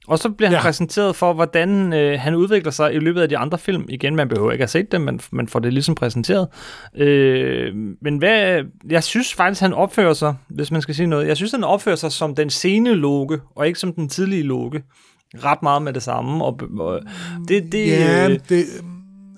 Og 0.08 0.18
så 0.18 0.28
bliver 0.30 0.48
han 0.48 0.56
Ja. 0.56 0.62
præsenteret 0.62 1.16
for, 1.16 1.32
hvordan 1.32 1.92
øh, 1.92 2.20
han 2.20 2.34
udvikler 2.34 2.70
sig 2.72 2.94
i 2.94 2.98
løbet 2.98 3.20
af 3.22 3.28
de 3.28 3.38
andre 3.38 3.58
film. 3.58 3.84
Igen, 3.88 4.16
man 4.16 4.28
behøver 4.28 4.52
ikke 4.52 4.62
have 4.62 4.68
set 4.68 4.92
dem, 4.92 5.00
men 5.00 5.20
man 5.32 5.48
får 5.48 5.58
det 5.60 5.72
ligesom 5.72 5.94
præsenteret. 5.94 6.48
Øh, 6.96 7.74
men 8.02 8.16
hvad, 8.18 8.62
jeg 8.90 9.04
synes 9.04 9.34
faktisk, 9.34 9.60
han 9.60 9.72
opfører 9.72 10.14
sig, 10.14 10.34
hvis 10.48 10.70
man 10.70 10.82
skal 10.82 10.94
sige 10.94 11.06
noget, 11.06 11.26
jeg 11.28 11.36
synes, 11.36 11.52
han 11.52 11.64
opfører 11.64 11.96
sig 11.96 12.12
som 12.12 12.34
den 12.34 12.50
sene 12.50 12.94
Loke, 12.94 13.40
og 13.56 13.66
ikke 13.66 13.78
som 13.78 13.92
den 13.92 14.08
tidlige 14.08 14.42
Loke. 14.42 14.82
Ret 15.44 15.62
meget 15.62 15.82
med 15.82 15.92
det 15.92 16.02
samme. 16.02 16.44
Og, 16.44 16.60
og 16.78 17.00
det, 17.48 17.72
det, 17.72 17.86
Ja, 17.88 18.28
øh, 18.28 18.38
det, 18.48 18.64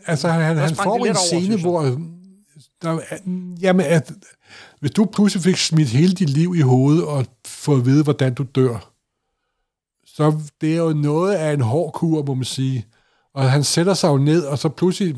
altså 0.06 0.28
han, 0.28 0.56
han 0.56 0.74
får 0.74 0.92
det 0.98 1.00
en 1.00 1.06
over, 1.08 1.14
scene, 1.14 1.54
jeg. 1.54 1.60
hvor 1.60 1.82
der, 2.82 2.98
jamen, 3.60 3.86
at, 3.86 4.12
hvis 4.80 4.90
du 4.90 5.04
pludselig 5.04 5.42
fik 5.42 5.56
smidt 5.56 5.88
hele 5.88 6.12
dit 6.12 6.30
liv 6.30 6.54
i 6.56 6.60
hovedet 6.60 7.04
og 7.04 7.26
få 7.46 7.76
at 7.76 7.86
vide, 7.86 8.04
hvordan 8.04 8.34
du 8.34 8.44
dør, 8.54 8.91
så 10.14 10.40
det 10.60 10.72
er 10.72 10.78
jo 10.78 10.92
noget 10.92 11.34
af 11.34 11.52
en 11.52 11.60
hård 11.60 11.92
kur, 11.92 12.22
må 12.22 12.34
man 12.34 12.44
sige. 12.44 12.86
Og 13.34 13.50
han 13.50 13.64
sætter 13.64 13.94
sig 13.94 14.08
jo 14.08 14.18
ned, 14.18 14.44
og 14.44 14.58
så 14.58 14.68
pludselig 14.68 15.16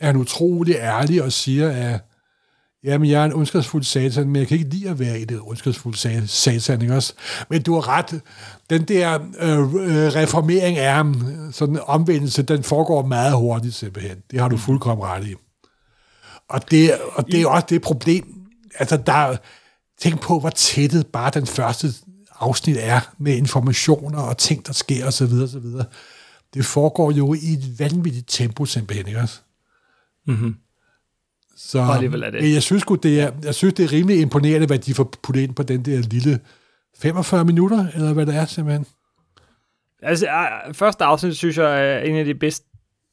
er 0.00 0.06
han 0.06 0.16
utrolig 0.16 0.74
ærlig 0.74 1.22
og 1.22 1.32
siger, 1.32 1.70
at 1.70 2.00
jamen, 2.84 3.10
jeg 3.10 3.20
er 3.20 3.24
en 3.24 3.32
ondskabsfuld 3.32 3.84
satan, 3.84 4.26
men 4.26 4.36
jeg 4.36 4.48
kan 4.48 4.58
ikke 4.58 4.70
lide 4.70 4.90
at 4.90 4.98
være 4.98 5.20
i 5.20 5.24
det 5.24 5.40
ondskabsfulde 5.42 6.28
satan, 6.28 6.82
ikke 6.82 6.94
også? 6.94 7.12
Men 7.50 7.62
du 7.62 7.74
har 7.74 7.88
ret. 7.88 8.20
Den 8.70 8.82
der 8.82 9.18
øh, 9.40 9.58
øh, 9.58 10.14
reformering 10.14 10.78
af 10.78 10.94
ham, 10.94 11.22
sådan 11.52 11.74
en 11.74 11.80
omvendelse, 11.86 12.42
den 12.42 12.62
foregår 12.62 13.06
meget 13.06 13.36
hurtigt 13.36 13.74
simpelthen. 13.74 14.16
Det 14.30 14.40
har 14.40 14.48
du 14.48 14.56
fuldkommen 14.56 15.06
ret 15.06 15.26
i. 15.26 15.34
Og 16.48 16.70
det, 16.70 16.90
og 17.12 17.26
det 17.26 17.42
er 17.42 17.48
også 17.48 17.66
det 17.70 17.82
problem. 17.82 18.34
Altså, 18.78 18.96
der, 18.96 19.36
tænk 20.00 20.20
på, 20.20 20.40
hvor 20.40 20.50
tættet 20.50 21.06
bare 21.06 21.30
den 21.30 21.46
første 21.46 21.92
afsnit 22.40 22.76
er 22.80 23.00
med 23.18 23.36
informationer 23.36 24.18
og 24.18 24.38
ting, 24.38 24.66
der 24.66 24.72
sker 24.72 25.06
osv. 25.06 25.24
osv. 25.42 25.64
Det 26.54 26.64
foregår 26.64 27.10
jo 27.12 27.34
i 27.34 27.52
et 27.52 27.78
vanvittigt 27.78 28.24
tempo 28.28 28.64
simpelthen, 28.64 29.06
ikke 29.08 29.20
også? 29.20 29.40
Mm-hmm. 30.26 30.56
Så 31.56 31.78
er 31.80 32.00
det- 32.00 32.54
jeg 32.54 32.62
synes, 32.62 32.80
sgu, 32.82 32.94
det 32.94 33.20
er, 33.20 33.30
jeg 33.42 33.54
synes, 33.54 33.74
det 33.74 33.84
er 33.84 33.92
rimelig 33.92 34.20
imponerende, 34.20 34.66
hvad 34.66 34.78
de 34.78 34.94
får 34.94 35.12
puttet 35.22 35.42
ind 35.42 35.54
på 35.54 35.62
den 35.62 35.84
der 35.84 35.98
lille 36.00 36.40
45 36.98 37.44
minutter, 37.44 37.86
eller 37.94 38.12
hvad 38.12 38.26
det 38.26 38.36
er 38.36 38.46
simpelthen. 38.46 38.86
Altså, 40.02 40.26
første 40.72 41.04
afsnit, 41.04 41.36
synes 41.36 41.58
jeg, 41.58 41.92
er 41.94 41.98
en 41.98 42.16
af 42.16 42.24
de 42.24 42.34
bedst, 42.34 42.64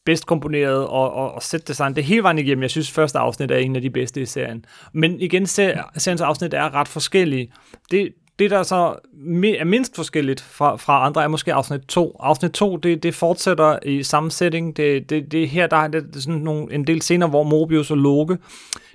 bedst 0.06 0.26
komponerede 0.26 0.90
og, 0.90 1.14
og, 1.14 1.32
og 1.34 1.44
set 1.44 1.68
design. 1.68 1.96
Det 1.96 2.02
er 2.02 2.06
hele 2.06 2.24
vejen 2.24 2.38
igennem. 2.38 2.62
Jeg 2.62 2.70
synes, 2.72 2.92
første 2.92 3.20
afsnit 3.20 3.52
er 3.52 3.58
en 3.58 3.76
af 3.76 3.82
de 3.82 3.90
bedste 3.90 4.22
i 4.22 4.26
serien. 4.26 4.66
Men 4.94 5.20
igen, 5.20 5.48
ser- 5.48 5.84
seriens 5.98 6.22
afsnit 6.22 6.54
er 6.54 6.74
ret 6.74 6.88
forskellige. 6.88 7.54
Det, 7.92 8.14
det 8.40 8.52
der 8.52 8.64
så 8.64 8.76
er 8.76 9.66
mindst 9.66 9.96
forskelligt 9.96 10.42
fra, 10.42 10.76
fra 10.76 11.06
andre, 11.06 11.24
er 11.24 11.28
måske 11.28 11.54
afsnit 11.54 11.82
2. 11.82 12.18
Afsnit 12.20 12.52
2, 12.52 12.78
det, 12.78 13.04
det 13.04 13.16
fortsætter 13.16 13.80
i 13.86 14.04
samme 14.04 14.32
setting. 14.32 14.78
Det, 14.78 15.10
det, 15.10 15.32
det 15.32 15.50
her, 15.50 15.68
der 15.68 15.78
er 15.78 15.88
det 15.88 16.06
sådan 16.14 16.40
nogle, 16.40 16.74
en 16.74 16.88
del 16.88 17.02
scener, 17.02 17.28
hvor 17.28 17.44
Mobius 17.44 17.92
og 17.92 17.98
Loke, 17.98 18.38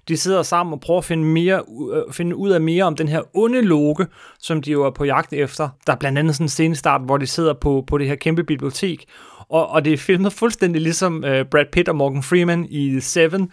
de 0.09 0.17
sidder 0.17 0.43
sammen 0.43 0.73
og 0.73 0.81
prøver 0.81 0.99
at 0.99 1.05
finde, 1.05 1.25
mere, 1.25 1.63
øh, 1.95 2.13
finde 2.13 2.37
ud 2.37 2.51
af 2.51 2.61
mere 2.61 2.85
om 2.85 2.97
den 2.97 3.09
her 3.09 3.23
onde 3.35 3.63
Loke, 3.63 4.07
som 4.39 4.63
de 4.63 4.71
jo 4.71 4.85
er 4.85 4.91
på 4.91 5.05
jagt 5.05 5.33
efter. 5.33 5.69
Der 5.87 5.93
er 5.93 5.97
blandt 5.97 6.19
andet 6.19 6.35
sådan 6.35 6.45
en 6.45 6.49
scenestart, 6.49 7.01
hvor 7.01 7.17
de 7.17 7.27
sidder 7.27 7.55
på, 7.55 7.85
på 7.87 7.99
det 7.99 8.07
her 8.07 8.15
kæmpe 8.15 8.45
bibliotek, 8.45 9.05
og, 9.49 9.69
og 9.69 9.85
det 9.85 9.93
er 9.93 9.97
filmet 9.97 10.33
fuldstændig 10.33 10.83
ligesom 10.83 11.25
øh, 11.25 11.45
Brad 11.51 11.65
Pitt 11.73 11.89
og 11.89 11.97
Morgan 11.97 12.23
Freeman 12.23 12.67
i 12.71 13.01
Seven, 13.01 13.51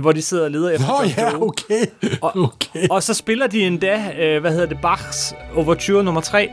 hvor 0.00 0.12
de 0.12 0.22
sidder 0.22 0.44
og 0.44 0.50
leder 0.50 0.70
efter 0.70 0.86
Nå 0.86 1.02
John 1.02 1.10
ja, 1.16 1.30
Doe. 1.30 1.42
okay. 1.42 1.86
Og, 2.22 2.36
okay. 2.36 2.88
og 2.90 3.02
så 3.02 3.14
spiller 3.14 3.46
de 3.46 3.60
endda, 3.60 4.12
øh, 4.18 4.40
hvad 4.40 4.50
hedder 4.50 4.66
det, 4.66 4.78
Bachs 4.82 5.34
Overture 5.56 6.04
nummer 6.04 6.20
3. 6.20 6.50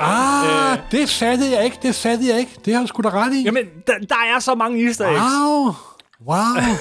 Ah, 0.00 0.78
det 0.90 1.08
fattede 1.08 1.56
jeg 1.56 1.64
ikke, 1.64 1.78
det 1.82 1.94
fattede 1.94 2.30
jeg 2.30 2.38
ikke. 2.38 2.52
Det 2.64 2.74
har 2.74 2.80
du 2.80 2.86
sgu 2.86 3.02
da 3.02 3.08
ret 3.08 3.34
i. 3.34 3.42
Jamen, 3.42 3.64
der, 3.86 3.92
der 4.08 4.34
er 4.34 4.38
så 4.38 4.54
mange 4.54 4.86
easter 4.86 5.06
eggs. 5.08 5.20
Wow, 5.20 5.74
wow. 6.26 6.76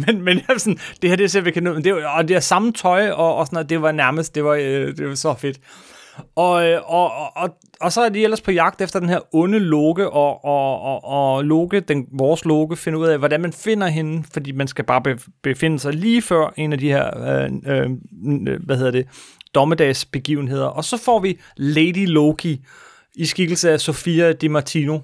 Men, 0.06 0.22
men 0.22 0.36
jeg 0.36 0.54
er 0.54 0.58
sådan, 0.58 0.78
det 1.02 1.10
her, 1.10 1.16
det 1.16 1.30
ser 1.30 1.40
vi 1.40 1.50
kan 1.50 1.62
nå. 1.62 1.74
Det, 1.74 2.04
og 2.04 2.28
det 2.28 2.36
er 2.36 2.40
samme 2.40 2.72
tøj, 2.72 3.10
og, 3.10 3.36
og 3.36 3.46
sådan 3.46 3.54
noget, 3.56 3.70
det 3.70 3.82
var 3.82 3.92
nærmest, 3.92 4.34
det 4.34 4.44
var, 4.44 4.54
øh, 4.54 4.96
det 4.96 5.08
var 5.08 5.14
så 5.14 5.34
fedt. 5.34 5.60
Og, 6.36 6.68
øh, 6.68 6.80
og, 6.84 7.12
og, 7.12 7.36
og, 7.36 7.58
og 7.80 7.92
så 7.92 8.00
er 8.00 8.08
de 8.08 8.24
ellers 8.24 8.40
på 8.40 8.50
jagt 8.50 8.80
efter 8.80 9.00
den 9.00 9.08
her 9.08 9.34
onde 9.34 9.58
Loke, 9.58 10.10
og, 10.10 10.44
og, 10.44 10.80
og, 10.80 11.04
og 11.04 11.44
Loke, 11.44 11.80
den, 11.80 12.06
vores 12.12 12.44
Loke, 12.44 12.76
finder 12.76 12.98
ud 12.98 13.06
af, 13.06 13.18
hvordan 13.18 13.40
man 13.40 13.52
finder 13.52 13.86
hende, 13.86 14.24
fordi 14.32 14.52
man 14.52 14.68
skal 14.68 14.84
bare 14.84 15.18
befinde 15.42 15.78
sig 15.78 15.92
lige 15.94 16.22
før 16.22 16.52
en 16.56 16.72
af 16.72 16.78
de 16.78 16.88
her, 16.88 17.18
øh, 17.18 17.50
øh, 17.66 17.90
øh, 18.26 18.64
hvad 18.64 18.76
hedder 18.76 18.90
det, 18.90 19.06
dommedagsbegivenheder. 19.54 20.66
Og 20.66 20.84
så 20.84 20.96
får 20.96 21.20
vi 21.20 21.40
Lady 21.56 22.06
Loki 22.06 22.60
i 23.14 23.26
skikkelse 23.26 23.70
af 23.70 23.80
Sofia 23.80 24.32
Di 24.32 24.48
Martino, 24.48 24.98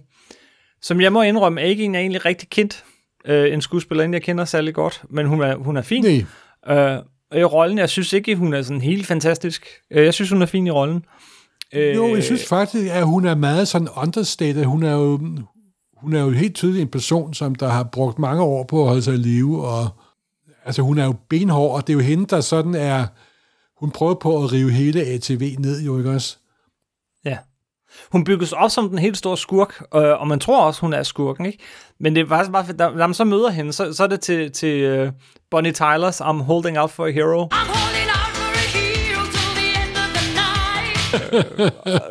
som 0.83 1.01
jeg 1.01 1.13
må 1.13 1.23
indrømme, 1.23 1.61
er 1.61 1.65
ikke 1.65 1.85
en, 1.85 1.95
jeg 1.95 2.01
egentlig 2.01 2.25
rigtig 2.25 2.49
kendt. 2.49 2.85
Øh, 3.29 3.53
en 3.53 3.61
skuespillerinde, 3.61 4.17
jeg 4.17 4.23
kender 4.23 4.45
særlig 4.45 4.75
godt, 4.75 5.03
men 5.11 5.27
hun 5.27 5.41
er, 5.41 5.57
hun 5.57 5.77
er 5.77 5.83
fin. 5.83 6.05
Nej. 6.67 6.77
Øh, 6.77 7.03
og 7.31 7.39
i 7.41 7.45
rollen, 7.45 7.79
jeg 7.79 7.89
synes 7.89 8.13
ikke, 8.13 8.37
hun 8.37 8.55
er 8.55 8.63
sådan 8.63 8.81
helt 8.81 9.07
fantastisk. 9.07 9.67
Øh, 9.91 10.05
jeg 10.05 10.15
synes, 10.15 10.31
hun 10.31 10.43
er 10.43 10.47
fin 10.47 10.67
i 10.67 10.71
rollen. 10.71 11.05
Øh, 11.75 11.97
Jo, 11.97 12.15
jeg 12.15 12.25
synes 12.25 12.49
faktisk, 12.49 12.87
at 12.93 13.07
hun 13.07 13.25
er 13.27 13.35
meget 13.35 13.69
sådan 13.69 13.89
understated. 13.97 14.65
Hun 14.65 14.83
er 14.83 14.93
jo, 14.93 15.21
hun 15.97 16.13
er 16.13 16.21
jo 16.21 16.31
helt 16.31 16.55
tydeligt 16.55 16.83
en 16.83 16.89
person, 16.89 17.35
som 17.35 17.55
der 17.55 17.69
har 17.69 17.83
brugt 17.83 18.19
mange 18.19 18.43
år 18.43 18.65
på 18.65 18.83
at 18.83 18.89
holde 18.89 19.03
sig 19.03 19.15
i 19.15 19.17
live, 19.17 19.67
og 19.67 19.89
altså 20.65 20.83
hun 20.83 20.99
er 20.99 21.05
jo 21.05 21.15
benhård, 21.29 21.77
og 21.77 21.87
det 21.87 21.93
er 21.93 21.95
jo 21.95 22.01
hende, 22.01 22.27
der 22.27 22.41
sådan 22.41 22.75
er, 22.75 23.07
hun 23.81 23.91
prøver 23.91 24.15
på 24.15 24.45
at 24.45 24.53
rive 24.53 24.71
hele 24.71 25.03
ATV 25.03 25.55
ned, 25.59 25.83
jo 25.83 25.99
ikke 25.99 26.11
også? 26.11 26.39
Hun 28.13 28.25
bygges 28.25 28.53
op 28.53 28.71
som 28.71 28.89
den 28.89 28.99
helt 28.99 29.17
store 29.17 29.37
skurk, 29.37 29.83
øh, 29.95 30.21
og 30.21 30.29
man 30.29 30.41
tror 30.41 30.63
også, 30.63 30.81
hun 30.81 30.93
er 30.93 31.03
skurken, 31.03 31.47
ikke? 31.47 31.59
Men 32.01 32.17
det 32.17 32.23
er 32.23 32.29
faktisk 32.29 32.53
bare, 32.53 32.65
da, 32.79 32.85
da 32.99 33.07
man 33.07 33.15
så 33.15 33.25
møder 33.25 33.51
hende, 33.51 33.73
så, 33.73 33.93
så 33.93 34.03
er 34.03 34.07
det 34.07 34.21
til, 34.21 34.53
til 34.53 35.03
uh, 35.03 35.09
Bonnie 35.51 35.73
Tylers 35.73 36.21
I'm 36.21 36.43
Holding 36.43 36.79
Out 36.79 36.91
for 36.91 37.07
a 37.07 37.11
Hero. 37.11 37.49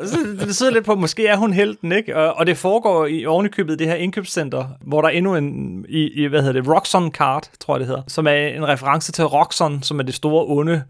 så 0.06 0.46
det 0.46 0.56
sidder 0.56 0.72
lidt 0.72 0.86
på, 0.86 0.96
måske 0.96 1.28
er 1.28 1.38
hun 1.38 1.54
helten, 1.54 1.92
ikke? 1.92 2.18
Og, 2.18 2.34
og 2.34 2.48
det 2.48 2.58
foregår 2.58 3.06
i 3.06 3.26
ovenikøbet 3.26 3.80
det 3.80 3.88
her 3.88 3.96
indkøbscenter, 3.96 4.66
hvor 4.82 5.02
der 5.02 5.10
er 5.10 5.14
endnu 5.14 5.36
en, 5.36 5.86
i, 5.90 6.24
i 6.24 6.26
hvad 6.26 6.42
hedder 6.42 6.62
det, 6.62 6.72
Roxxon 6.72 7.12
Card, 7.12 7.50
tror 7.60 7.76
jeg 7.76 7.80
det 7.80 7.88
hedder, 7.88 8.04
som 8.08 8.28
er 8.28 8.32
en 8.32 8.68
reference 8.68 9.12
til 9.12 9.26
Roxxon, 9.26 9.84
som 9.84 10.00
er 10.00 10.04
det 10.04 10.14
store 10.14 10.46
onde 10.48 10.84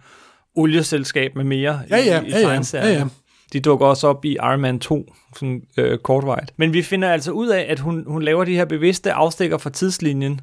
olieselskab 0.56 1.36
med 1.36 1.44
mere 1.44 1.80
Ja, 1.90 1.98
ja, 1.98 2.22
i, 2.22 2.26
i 2.26 2.30
ja, 2.30 2.40
ja, 2.40 2.62
ja, 2.74 2.88
ja. 2.92 3.06
De 3.56 3.60
dukker 3.60 3.86
også 3.86 4.08
op 4.08 4.26
i 4.26 4.32
Iron 4.34 4.62
Man 4.62 4.80
2, 4.80 5.14
sådan 5.36 5.62
øh, 5.78 5.98
kortvejt. 5.98 6.54
Men 6.58 6.74
vi 6.74 6.82
finder 6.82 7.10
altså 7.10 7.32
ud 7.32 7.48
af, 7.48 7.66
at 7.70 7.80
hun, 7.80 8.04
hun 8.08 8.22
laver 8.22 8.44
de 8.46 8.56
her 8.56 8.66
bevidste 8.66 9.14
afstikker 9.14 9.58
fra 9.58 9.70
tidslinjen, 9.70 10.42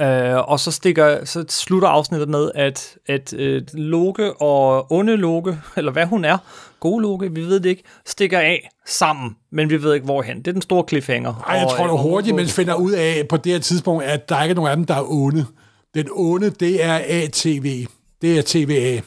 Øh, 0.00 0.48
og 0.50 0.60
så, 0.60 0.70
stikker, 0.70 1.24
så 1.24 1.44
slutter 1.48 1.88
afsnittet 1.88 2.28
med, 2.28 2.50
at, 2.54 2.98
at 3.06 3.34
øh, 3.34 3.62
Loke 3.72 4.32
og 4.32 4.92
onde 4.92 5.16
Loke, 5.16 5.58
eller 5.76 5.92
hvad 5.92 6.06
hun 6.06 6.24
er, 6.24 6.38
gode 6.80 7.02
Loke, 7.02 7.32
vi 7.34 7.40
ved 7.40 7.60
det 7.60 7.68
ikke, 7.70 7.82
stikker 8.06 8.38
af 8.38 8.68
sammen, 8.86 9.36
men 9.52 9.70
vi 9.70 9.82
ved 9.82 9.94
ikke 9.94 10.04
hvorhen. 10.04 10.36
Det 10.38 10.48
er 10.48 10.52
den 10.52 10.62
store 10.62 10.84
cliffhanger. 10.88 11.44
Ej, 11.48 11.56
jeg 11.56 11.68
tror 11.68 11.86
da 11.86 11.92
øh, 11.92 11.98
hurtigt, 11.98 12.36
Loke- 12.36 12.48
finder 12.50 12.74
ud 12.74 12.92
af 12.92 13.26
på 13.28 13.36
det 13.36 13.52
her 13.52 13.58
tidspunkt, 13.60 14.04
at 14.04 14.28
der 14.28 14.42
ikke 14.42 14.50
er 14.50 14.56
nogen 14.56 14.70
af 14.70 14.76
dem, 14.76 14.84
der 14.84 14.94
er 14.94 15.10
onde. 15.12 15.46
Den 15.94 16.08
onde, 16.12 16.50
det 16.50 16.84
er 16.84 17.00
ATV. 17.08 17.86
Det 18.22 18.38
er 18.38 18.42
TVA. 18.46 19.00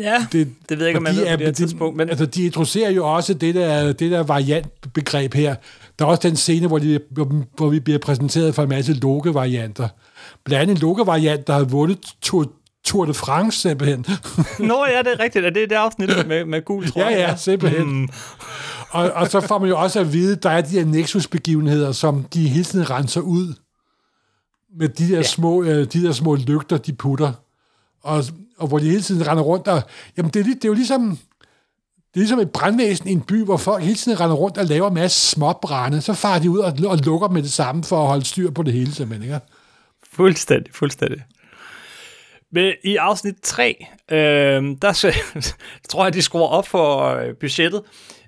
Ja, 0.00 0.26
det, 0.32 0.52
det 0.68 0.78
ved 0.78 0.86
jeg 0.86 0.88
ikke, 0.88 0.98
om 0.98 1.02
man 1.02 1.16
ved 1.16 1.24
på 1.24 1.30
det 1.30 1.46
her 1.46 1.52
tidspunkt. 1.52 1.96
Men, 1.96 2.08
Altså, 2.08 2.26
de 2.26 2.44
introducerer 2.44 2.90
jo 2.90 3.14
også 3.14 3.34
det 3.34 3.54
der, 3.54 3.92
det 3.92 4.10
der 4.10 4.22
variantbegreb 4.22 5.34
her. 5.34 5.54
Der 5.98 6.04
er 6.04 6.08
også 6.08 6.28
den 6.28 6.36
scene, 6.36 6.66
hvor, 6.66 6.78
de, 6.78 7.00
hvor 7.56 7.68
vi 7.68 7.80
bliver 7.80 7.98
præsenteret 7.98 8.54
for 8.54 8.62
en 8.62 8.68
masse 8.68 8.92
Loke-varianter. 8.92 9.88
Blandt 10.44 10.62
andet 10.62 10.74
en 10.74 10.80
Loke-variant, 10.80 11.46
der 11.46 11.52
har 11.52 11.64
vundet 11.64 11.98
Tour, 12.22 12.52
Tour 12.84 13.04
de 13.04 13.14
France, 13.14 13.60
simpelthen. 13.60 14.06
Nå 14.68 14.84
ja, 14.92 14.98
det 14.98 15.12
er 15.12 15.20
rigtigt. 15.20 15.44
Er 15.44 15.50
det 15.50 15.70
det 15.70 15.76
afsnit 15.76 16.26
med, 16.26 16.44
med 16.44 16.64
gul 16.64 16.88
trøje? 16.88 17.06
ja, 17.06 17.20
ja, 17.20 17.36
simpelthen. 17.36 18.00
Mm. 18.00 18.08
Og, 18.90 19.10
og 19.12 19.30
så 19.30 19.40
får 19.40 19.58
man 19.58 19.68
jo 19.68 19.78
også 19.78 20.00
at 20.00 20.12
vide, 20.12 20.36
der 20.36 20.50
er 20.50 20.60
de 20.60 20.68
her 20.68 20.84
Nexus-begivenheder, 20.84 21.92
som 21.92 22.24
de 22.34 22.48
hele 22.48 22.64
tiden 22.64 22.90
renser 22.90 23.20
ud 23.20 23.54
med 24.78 24.88
de 24.88 25.08
der, 25.08 25.16
ja. 25.16 25.22
små, 25.22 25.62
øh, 25.62 25.86
de 25.92 26.02
der 26.02 26.12
små 26.12 26.34
lygter, 26.34 26.76
de 26.76 26.92
putter. 26.92 27.32
Og, 28.04 28.24
og 28.58 28.68
hvor 28.68 28.78
de 28.78 28.84
hele 28.84 29.02
tiden 29.02 29.26
render 29.26 29.42
rundt 29.42 29.68
og... 29.68 29.82
Jamen, 30.16 30.30
det 30.30 30.40
er, 30.40 30.44
det 30.44 30.64
er 30.64 30.68
jo 30.68 30.74
ligesom... 30.74 31.18
Det 32.14 32.20
er 32.20 32.24
ligesom 32.24 32.38
et 32.38 32.50
brandvæsen 32.50 33.08
i 33.08 33.12
en 33.12 33.20
by, 33.20 33.44
hvor 33.44 33.56
folk 33.56 33.82
hele 33.82 33.94
tiden 33.96 34.20
render 34.20 34.36
rundt 34.36 34.58
og 34.58 34.64
laver 34.64 34.88
en 34.88 34.94
masse 34.94 35.30
småbrænde. 35.30 36.00
Så 36.00 36.14
farer 36.14 36.38
de 36.38 36.50
ud 36.50 36.58
og, 36.58 36.72
og 36.86 36.98
lukker 36.98 37.28
med 37.28 37.42
det 37.42 37.52
samme 37.52 37.84
for 37.84 38.02
at 38.02 38.06
holde 38.06 38.24
styr 38.24 38.50
på 38.50 38.62
det 38.62 38.72
hele, 38.72 38.94
simpelthen. 38.94 39.28
Ikke? 39.34 39.40
Fuldstændig, 40.12 40.74
fuldstændig. 40.74 41.22
Men 42.52 42.72
i 42.84 42.96
afsnit 42.96 43.34
3, 43.42 43.86
øh, 44.10 44.16
der 44.82 45.14
tror 45.90 46.04
jeg, 46.04 46.14
de 46.14 46.22
skruer 46.22 46.46
op 46.48 46.68
for 46.68 47.02
øh, 47.02 47.34
budgettet. 47.40 47.82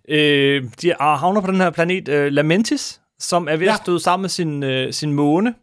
Øh, 0.08 0.64
de 0.82 0.90
er- 0.90 1.16
havner 1.16 1.40
på 1.40 1.50
den 1.50 1.60
her 1.60 1.70
planet 1.70 2.08
øh, 2.08 2.32
Lamentis, 2.32 3.00
som 3.18 3.48
er 3.48 3.56
ved 3.56 3.66
ja. 3.66 3.72
at 3.72 3.78
støde 3.82 4.00
sammen 4.00 4.22
med 4.22 4.30
sin, 4.30 4.62
øh, 4.62 4.92
sin 4.92 5.12
måne. 5.12 5.54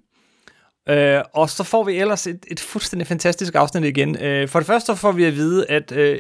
Øh, 0.90 1.22
og 1.34 1.50
så 1.50 1.64
får 1.64 1.84
vi 1.84 1.94
ellers 2.00 2.28
et, 2.28 2.46
et 2.52 2.60
fuldstændig 2.60 3.08
fantastisk 3.08 3.56
afsnit 3.56 3.84
igen. 3.84 4.18
Øh, 4.24 4.48
for 4.48 4.60
det 4.60 4.68
første 4.68 4.96
får 4.96 5.12
vi 5.12 5.24
at 5.24 5.36
vide, 5.36 5.66
at 5.70 5.92
øh, 5.92 6.20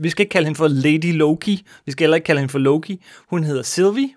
vi 0.00 0.10
skal 0.10 0.22
ikke 0.22 0.30
kalde 0.32 0.46
hende 0.46 0.58
for 0.58 0.68
Lady 0.68 1.16
Loki. 1.16 1.66
Vi 1.86 1.92
skal 1.92 2.04
heller 2.04 2.14
ikke 2.16 2.26
kalde 2.26 2.40
hende 2.40 2.52
for 2.52 2.58
Loki. 2.58 3.04
Hun 3.30 3.44
hedder 3.44 3.62
Sylvie. 3.62 4.08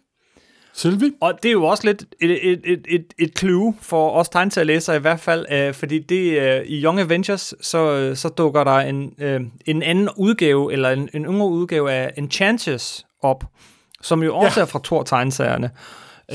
Sylvie? 0.73 1.11
Og 1.21 1.34
det 1.43 1.49
er 1.49 1.53
jo 1.53 1.63
også 1.63 1.88
lidt 1.88 2.05
et, 2.21 2.51
et, 2.51 2.61
et, 2.63 2.86
et, 2.89 3.05
et 3.19 3.39
clue 3.39 3.75
for 3.82 4.11
os 4.11 4.29
tegneserielæsere 4.29 4.95
i 4.95 4.99
hvert 4.99 5.19
fald, 5.19 5.45
øh, 5.51 5.73
fordi 5.73 5.99
det 5.99 6.39
øh, 6.41 6.61
i 6.65 6.84
Young 6.84 6.99
Avengers, 6.99 7.53
så, 7.61 7.91
øh, 7.95 8.15
så 8.15 8.29
dukker 8.29 8.63
der 8.63 8.75
en, 8.77 9.13
øh, 9.19 9.41
en 9.65 9.84
anden 9.84 10.09
udgave, 10.17 10.73
eller 10.73 10.89
en, 10.89 11.09
en 11.13 11.25
yngre 11.25 11.47
udgave 11.47 11.91
af 11.91 12.13
Enchantress 12.17 13.05
op, 13.23 13.43
som 14.01 14.23
jo 14.23 14.36
også 14.36 14.59
Ja. 14.59 14.61
er 14.61 14.65
fra 14.69 14.79
Thor 14.84 15.03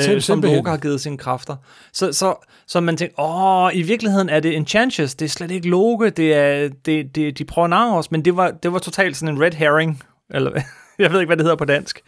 tegneserierne. 0.05 0.13
øh, 0.15 0.17
Sim- 0.19 0.21
som. 0.21 0.41
Loke 0.57 0.71
har 0.71 0.77
givet 0.77 1.01
sine 1.01 1.19
kræfter. 1.19 1.57
Så, 1.93 2.13
så, 2.13 2.47
så 2.67 2.81
man 2.81 2.97
tænker, 2.97 3.21
åh, 3.21 3.71
i 3.77 3.83
virkeligheden 3.83 4.29
er 4.29 4.41
det 4.41 4.57
Enchantress, 4.57 5.15
det 5.15 5.25
er 5.25 5.29
slet 5.31 5.51
ikke 5.51 5.69
Loke, 5.69 6.11
det 6.11 6.35
er, 6.35 6.69
det, 6.69 7.15
det, 7.15 7.39
de 7.39 7.45
prøver 7.45 7.65
at 7.65 7.71
narre 7.71 7.97
os, 7.99 8.11
men 8.11 8.25
det 8.25 8.37
var, 8.37 8.51
det 8.51 8.73
var 8.73 8.79
totalt 8.79 9.17
sådan 9.17 9.35
en 9.35 9.43
red 9.43 9.53
herring, 9.53 10.03
eller 10.31 10.51
jeg 10.99 11.13
ved 11.13 11.21
ikke, 11.21 11.29
hvad 11.29 11.37
det 11.37 11.45
hedder 11.45 11.57
på 11.57 11.65
dansk. 11.65 12.01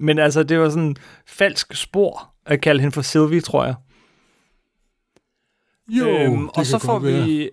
Men 0.00 0.18
altså, 0.18 0.42
det 0.42 0.58
var 0.60 0.68
sådan 0.68 0.82
en 0.84 0.96
falsk 1.26 1.74
spor 1.74 2.30
at 2.46 2.60
kalde 2.60 2.80
hende 2.80 2.94
for 2.94 3.02
Sylvie, 3.02 3.40
tror 3.40 3.64
jeg. 3.64 3.74
Jo, 5.88 6.08
Øhm, 6.08 6.38
det 6.40 6.50
og 6.54 6.66
så 6.66 6.78
får 6.78 6.98
være. 6.98 7.24
vi 7.24 7.50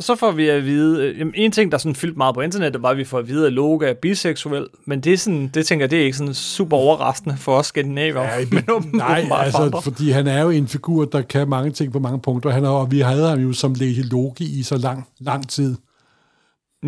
så 0.00 0.14
får 0.16 0.30
vi 0.30 0.48
at 0.48 0.64
vide, 0.64 1.04
øh, 1.06 1.18
jamen, 1.18 1.34
en 1.36 1.52
ting, 1.52 1.72
der 1.72 1.78
sådan 1.78 1.94
fyldt 1.94 2.16
meget 2.16 2.34
på 2.34 2.40
internettet, 2.40 2.82
var, 2.82 2.88
at 2.90 2.96
vi 2.96 3.04
får 3.04 3.18
at 3.18 3.28
vide, 3.28 3.46
at 3.46 3.52
Loke 3.52 3.86
er 3.86 3.94
biseksuel, 3.94 4.66
men 4.86 5.00
det, 5.00 5.12
er 5.12 5.16
sådan, 5.18 5.48
det 5.54 5.66
tænker 5.66 5.82
jeg, 5.84 5.90
det 5.90 6.00
er 6.00 6.04
ikke 6.04 6.16
sådan 6.18 6.34
super 6.34 6.76
overraskende 6.76 7.36
for 7.36 7.56
os 7.58 7.66
skandinaver. 7.66 8.22
Ja, 8.22 8.46
men 8.50 8.64
åben- 8.76 8.90
nej, 8.96 9.18
åbenbart 9.18 9.44
altså, 9.44 9.62
andre. 9.62 9.82
fordi 9.82 10.10
han 10.10 10.26
er 10.26 10.42
jo 10.42 10.50
en 10.50 10.68
figur, 10.68 11.04
der 11.04 11.22
kan 11.22 11.48
mange 11.48 11.70
ting 11.70 11.92
på 11.92 11.98
mange 11.98 12.20
punkter. 12.20 12.50
Han 12.50 12.64
er, 12.64 12.68
og 12.68 12.90
vi 12.90 13.00
havde 13.00 13.28
ham 13.28 13.38
jo 13.38 13.52
som 13.52 13.74
Lady 13.74 14.04
Loki 14.10 14.58
i 14.58 14.62
så 14.62 14.76
lang, 14.76 15.08
lang 15.20 15.48
tid. 15.48 15.76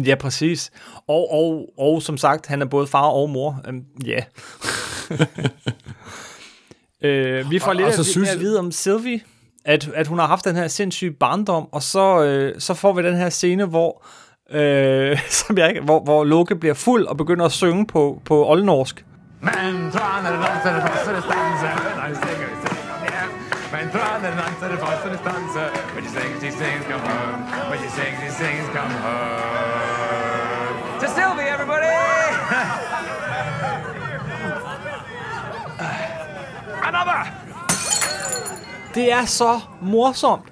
Ja, 0.05 0.15
præcis. 0.15 0.71
Og, 1.09 1.33
og, 1.33 1.69
og 1.79 2.03
som 2.03 2.17
sagt, 2.17 2.47
han 2.47 2.63
er 2.63 2.67
både 2.67 2.87
far 2.87 3.07
og 3.07 3.31
mor. 3.31 3.61
Um, 3.69 3.83
ja. 4.07 4.21
øh, 7.09 7.51
vi 7.51 7.59
får 7.59 7.69
Og- 7.69 7.77
lidt 7.77 7.85
og 7.85 7.89
at, 7.91 7.95
så 7.97 8.05
synes... 8.05 8.13
synes- 8.13 8.31
at 8.31 8.41
vide 8.41 8.59
om 8.59 8.73
Sylvie, 8.73 9.21
at, 9.65 9.89
at 9.95 10.07
hun 10.07 10.19
har 10.19 10.27
haft 10.27 10.45
den 10.45 10.57
her 10.57 10.69
sindssyge 10.69 11.11
barndom, 11.13 11.69
og 11.73 11.83
så, 11.83 12.23
øh, 12.25 12.61
så 12.61 12.75
får 12.75 12.93
vi 12.93 13.03
den 13.03 13.17
her 13.17 13.29
scene, 13.29 13.65
hvor, 13.65 14.05
øh, 14.51 15.19
som 15.41 15.59
jeg, 15.59 15.69
ikke- 15.69 15.81
hvor, 15.81 16.01
hvor 16.01 16.25
Loke 16.25 16.57
bliver 16.57 16.75
fuld 16.75 17.07
og 17.07 17.17
begynder 17.17 17.45
at 17.45 17.53
synge 17.53 17.87
på, 17.87 18.23
på 18.25 18.47
oldnorsk. 18.49 19.05
Men 19.41 19.91
tran 19.93 20.27
er 20.27 20.31
dans 20.31 20.67
er 20.67 20.73
det 20.75 20.83
første 20.83 21.23
stanse. 21.23 21.67
I 22.11 22.15
sing, 22.15 22.21
I 22.31 22.57
sing, 22.63 22.79
yeah. 23.05 23.29
Men 23.73 23.91
tran 23.93 24.25
er 24.25 24.31
dans 24.41 24.63
er 24.63 24.77
første 24.87 25.19
stanse. 25.23 25.61
When 25.95 26.05
you 26.05 26.11
sing, 26.17 26.31
she 26.43 26.51
sings, 26.61 26.83
come 26.91 27.03
home. 27.11 27.39
When 27.71 27.79
you 27.85 27.91
sing, 27.99 28.13
she 28.23 28.31
sings, 28.43 28.67
come 28.77 28.95
home. 29.07 30.77
To 31.01 31.07
Sylvie, 31.17 31.49
everybody! 31.55 31.91
Another! 36.89 37.40
Det 38.95 39.13
er 39.13 39.25
så 39.25 39.61
morsomt. 39.83 40.43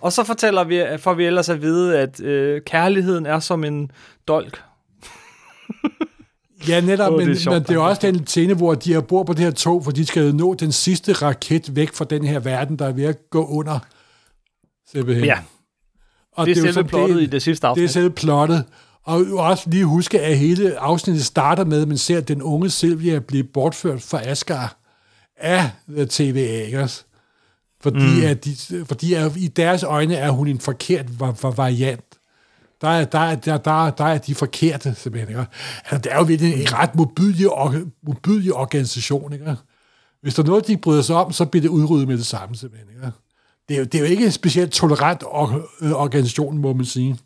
Og 0.00 0.12
så 0.12 0.24
fortæller 0.24 0.64
vi, 0.64 0.84
får 0.98 1.14
vi 1.14 1.26
ellers 1.26 1.48
at 1.48 1.62
vide, 1.62 1.98
at 1.98 2.20
øh, 2.20 2.62
kærligheden 2.66 3.26
er 3.26 3.38
som 3.38 3.64
en 3.64 3.90
dolk. 4.28 4.62
Ja, 6.68 6.80
netop, 6.80 7.12
oh, 7.12 7.18
det 7.18 7.24
er 7.24 7.28
men, 7.28 7.36
sjovt, 7.38 7.54
men 7.54 7.62
det 7.62 7.70
er 7.70 7.74
jo 7.74 7.86
også 7.86 8.02
den 8.02 8.26
scene, 8.26 8.54
hvor 8.54 8.74
de 8.74 8.94
er 8.94 9.00
bor 9.00 9.22
på 9.22 9.32
det 9.32 9.44
her 9.44 9.50
tog, 9.50 9.84
for 9.84 9.90
de 9.90 10.06
skal 10.06 10.34
nå 10.34 10.54
den 10.54 10.72
sidste 10.72 11.12
raket 11.12 11.76
væk 11.76 11.92
fra 11.92 12.04
den 12.04 12.24
her 12.24 12.38
verden, 12.38 12.78
der 12.78 12.86
er 12.86 12.92
ved 12.92 13.04
at 13.04 13.30
gå 13.30 13.46
under. 13.46 13.78
Simpelthen. 14.92 15.24
Ja, 15.24 15.38
og 16.32 16.46
det 16.46 16.52
er 16.52 16.60
jo 16.60 16.62
selve 16.62 16.72
så 16.72 16.82
plottet 16.82 17.22
i 17.22 17.26
det 17.26 17.42
sidste 17.42 17.66
Det 17.66 17.68
er 17.68 17.70
afsnit. 17.70 17.90
selve 17.90 18.10
plottet. 18.10 18.64
Og 19.02 19.26
også 19.32 19.70
lige 19.70 19.84
huske, 19.84 20.20
at 20.20 20.38
hele 20.38 20.78
afsnittet 20.78 21.24
starter 21.24 21.64
med, 21.64 21.82
at 21.82 21.88
man 21.88 21.98
ser, 21.98 22.18
at 22.18 22.28
den 22.28 22.42
unge 22.42 22.70
Sylvia 22.70 23.18
blive 23.18 23.44
bortført 23.44 24.02
fra 24.02 24.20
Asgard 24.28 24.76
af 25.36 25.70
TVA, 26.08 26.64
ikke 26.64 26.80
også? 26.80 27.04
Fordi, 27.84 28.20
mm. 28.20 28.24
at 28.24 28.44
de, 28.44 28.56
fordi 28.84 29.14
at 29.14 29.36
i 29.36 29.48
deres 29.48 29.82
øjne 29.82 30.14
er 30.14 30.30
hun 30.30 30.48
en 30.48 30.60
forkert 30.60 31.06
va- 31.06 31.44
va- 31.44 31.54
variant. 31.54 32.04
Der 32.80 32.88
er, 32.88 33.04
der, 33.04 33.18
er, 33.18 33.34
der, 33.34 33.56
der, 33.56 33.90
der 33.90 34.04
er 34.04 34.18
de 34.18 34.34
forkerte, 34.34 34.94
simpelthen. 34.94 35.28
Ikke? 35.28 35.46
Altså, 35.84 35.98
det 35.98 36.12
er 36.12 36.16
jo 36.16 36.22
virkelig 36.22 36.60
en 36.60 36.72
ret 36.72 36.94
modbydelig, 36.94 37.46
modbydelig 38.06 38.52
organisation. 38.54 39.32
Ikke? 39.32 39.56
Hvis 40.22 40.34
der 40.34 40.42
er 40.42 40.46
noget, 40.46 40.66
de 40.66 40.76
bryder 40.76 41.02
sig 41.02 41.16
om, 41.16 41.32
så 41.32 41.44
bliver 41.44 41.60
det 41.62 41.68
udryddet 41.68 42.08
med 42.08 42.18
det 42.18 42.26
samme, 42.26 42.56
simpelthen. 42.56 42.88
Ikke? 42.90 43.12
Det, 43.68 43.74
er 43.74 43.78
jo, 43.78 43.84
det 43.84 43.94
er 43.94 43.98
jo 43.98 44.04
ikke 44.04 44.24
en 44.24 44.32
specielt 44.32 44.72
tolerant 44.72 45.22
or- 45.22 45.84
øh, 45.84 45.92
organisation, 45.92 46.58
må 46.58 46.72
man 46.72 46.86
sige. 46.86 47.18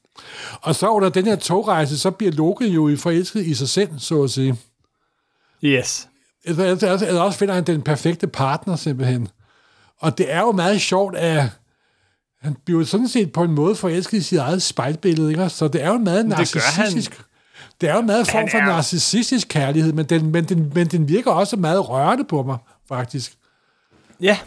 Og 0.63 0.75
så 0.75 0.89
under 0.89 1.09
den 1.09 1.25
her 1.25 1.37
togrejse, 1.37 1.99
så 1.99 2.11
bliver 2.11 2.33
Loke 2.33 2.67
jo 2.67 2.97
forelsket 2.97 3.47
i 3.47 3.55
sig 3.55 3.69
selv, 3.69 3.89
så 3.99 4.23
at 4.23 4.31
sige. 4.31 4.57
Yes. 5.65 6.09
Eller, 6.45 6.65
eller, 6.65 6.93
eller 6.93 7.21
også 7.21 7.39
finder 7.39 7.55
han 7.55 7.65
den 7.65 7.83
perfekte 7.83 8.27
partner, 8.27 8.77
simpelthen. 8.77 9.29
Og 10.01 10.19
det 10.19 10.33
er 10.33 10.41
jo 10.41 10.53
meget 10.53 10.81
sjovt, 10.81 11.17
at 11.17 11.51
han 12.41 12.57
bliver 12.65 12.85
sådan 12.85 13.09
set 13.09 13.33
på 13.33 13.43
en 13.43 13.51
måde 13.51 13.75
forelsket 13.75 14.19
i 14.19 14.21
sit 14.21 14.39
eget 14.39 14.63
spejlbillede, 14.63 15.31
ikke? 15.31 15.49
Så 15.49 15.69
det 15.69 15.83
er 15.83 15.89
jo 15.89 15.99
meget 15.99 16.27
narcissistisk... 16.27 17.23
Det 17.81 17.89
er 17.89 17.95
jo 17.95 18.01
en 18.01 18.07
meget 18.07 18.29
form 18.29 18.49
for 18.51 18.59
narcissistisk 18.59 19.49
kærlighed, 19.49 19.93
men 19.93 20.07
den, 20.07 20.33
men, 20.33 20.45
den, 20.45 20.73
men 20.75 20.87
den 20.87 21.09
virker 21.09 21.31
også 21.31 21.57
meget 21.57 21.89
rørende 21.89 22.25
på 22.25 22.43
mig, 22.43 22.59
faktisk. 22.89 23.33
Ja. 24.21 24.39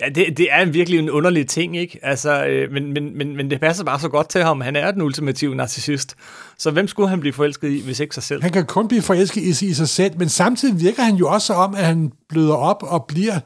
Ja, 0.00 0.08
det, 0.08 0.36
det 0.36 0.48
er 0.50 0.64
virkelig 0.64 0.98
en 0.98 1.10
underlig 1.10 1.48
ting, 1.48 1.76
ikke? 1.76 1.98
Altså, 2.02 2.46
øh, 2.46 2.72
men, 2.72 2.92
men, 2.92 3.18
men, 3.18 3.36
men 3.36 3.50
det 3.50 3.60
passer 3.60 3.84
bare 3.84 4.00
så 4.00 4.08
godt 4.08 4.28
til 4.28 4.42
ham. 4.42 4.60
Han 4.60 4.76
er 4.76 4.90
den 4.90 5.02
ultimative 5.02 5.54
narcissist. 5.54 6.16
Så 6.58 6.70
hvem 6.70 6.88
skulle 6.88 7.08
han 7.08 7.20
blive 7.20 7.32
forelsket 7.32 7.70
i, 7.70 7.84
hvis 7.84 8.00
ikke 8.00 8.14
sig 8.14 8.22
selv? 8.22 8.42
Han 8.42 8.52
kan 8.52 8.66
kun 8.66 8.88
blive 8.88 9.02
forelsket 9.02 9.62
i, 9.62 9.66
i 9.66 9.74
sig 9.74 9.88
selv, 9.88 10.18
men 10.18 10.28
samtidig 10.28 10.80
virker 10.80 11.02
han 11.02 11.14
jo 11.14 11.28
også 11.28 11.54
om, 11.54 11.74
at 11.74 11.84
han 11.84 12.12
bløder 12.28 12.54
op 12.54 12.82
og 12.82 13.04
bliver 13.04 13.40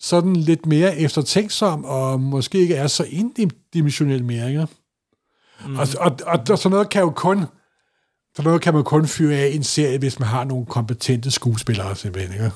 sådan 0.00 0.36
lidt 0.36 0.66
mere 0.66 0.96
eftertænksom, 0.96 1.84
og 1.84 2.20
måske 2.20 2.58
ikke 2.58 2.74
er 2.74 2.86
så 2.86 3.04
indimensionel 3.04 4.24
mere, 4.24 4.48
ikke? 4.48 4.66
Mm. 5.66 5.76
Og, 5.78 5.86
og, 5.98 6.18
og, 6.26 6.40
og 6.50 6.58
sådan 6.58 6.70
noget 6.70 6.90
kan 6.90 7.00
jo 7.02 7.10
kun 7.10 7.44
sådan 8.36 8.48
noget 8.48 8.62
kan 8.62 8.74
man 8.74 8.84
kun 8.84 9.06
fyre 9.06 9.36
af 9.36 9.46
en 9.48 9.62
serie, 9.64 9.98
hvis 9.98 10.18
man 10.18 10.28
har 10.28 10.44
nogle 10.44 10.66
kompetente 10.66 11.30
skuespillere, 11.30 11.96
simpelthen, 11.96 12.32
ikke? 12.32 12.50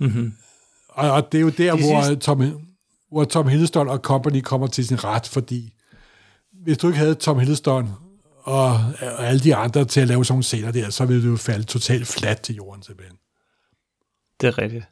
Mm-hmm. 0.00 0.32
Og, 0.88 1.10
og 1.10 1.32
det 1.32 1.38
er 1.38 1.42
jo 1.42 1.48
der, 1.48 1.76
De 1.76 1.82
hvor, 1.82 2.02
sidste- 2.02 2.16
Tom, 2.24 2.42
hvor 3.10 3.24
Tom 3.24 3.48
Hiddleston 3.48 3.88
og 3.88 3.98
company 3.98 4.40
kommer 4.40 4.66
til 4.66 4.86
sin 4.86 5.04
ret, 5.04 5.26
fordi 5.26 5.74
hvis 6.64 6.78
du 6.78 6.86
ikke 6.86 6.98
havde 6.98 7.14
Tom 7.14 7.38
Hiddleston 7.38 7.90
og, 8.42 8.66
og 9.00 9.26
alle 9.26 9.40
de 9.40 9.54
andre 9.56 9.84
til 9.84 10.00
at 10.00 10.08
lave 10.08 10.24
sådan 10.24 10.32
nogle 10.32 10.44
scener 10.44 10.70
der, 10.72 10.90
så 10.90 11.04
ville 11.04 11.22
det 11.22 11.28
jo 11.28 11.36
falde 11.36 11.64
totalt 11.64 12.06
fladt 12.06 12.40
til 12.42 12.54
jorden, 12.54 12.82
simpelthen. 12.82 13.16
Det 14.40 14.46
er 14.46 14.58
rigtigt. 14.58 14.84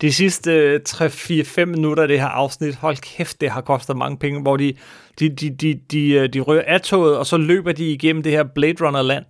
De 0.00 0.12
sidste 0.12 0.52
øh, 0.52 0.80
3-4-5 0.88 1.64
minutter 1.64 2.02
af 2.02 2.08
det 2.08 2.20
her 2.20 2.26
afsnit, 2.26 2.74
hold 2.74 2.96
kæft, 2.96 3.40
det 3.40 3.50
har 3.50 3.60
kostet 3.60 3.96
mange 3.96 4.18
penge, 4.18 4.42
hvor 4.42 4.56
de, 4.56 4.74
de, 5.20 5.28
de, 5.28 5.50
de, 5.50 5.80
de, 5.90 6.08
øh, 6.08 6.32
de 6.32 6.40
rører 6.40 6.64
af 6.66 6.80
toget, 6.80 7.18
og 7.18 7.26
så 7.26 7.36
løber 7.36 7.72
de 7.72 7.92
igennem 7.92 8.22
det 8.22 8.32
her 8.32 8.44
Blade 8.54 8.86
Runner-land, 8.86 9.24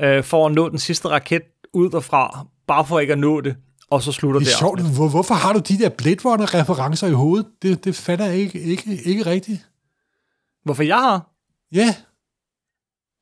øh, 0.00 0.24
for 0.24 0.46
at 0.46 0.52
nå 0.52 0.68
den 0.68 0.78
sidste 0.78 1.08
raket 1.08 1.42
ud 1.74 1.90
derfra, 1.90 2.46
bare 2.66 2.86
for 2.86 3.00
ikke 3.00 3.12
at 3.12 3.18
nå 3.18 3.40
det, 3.40 3.56
og 3.90 4.02
så 4.02 4.12
slutter 4.12 4.40
Det 4.40 4.46
det, 4.46 4.54
er 4.54 4.58
sjovt, 4.58 4.80
hvor, 4.96 5.08
hvorfor 5.08 5.34
har 5.34 5.52
du 5.52 5.58
de 5.58 5.78
der 5.78 5.88
Blade 5.88 6.18
Runner-referencer 6.24 7.06
i 7.06 7.12
hovedet? 7.12 7.46
Det, 7.62 7.84
det 7.84 7.94
fatter 7.94 8.24
jeg 8.24 8.36
ikke, 8.36 8.60
ikke, 8.60 8.98
ikke 9.04 9.26
rigtigt. 9.26 9.68
Hvorfor 10.64 10.82
jeg 10.82 10.96
har? 10.96 11.30
Ja, 11.72 11.94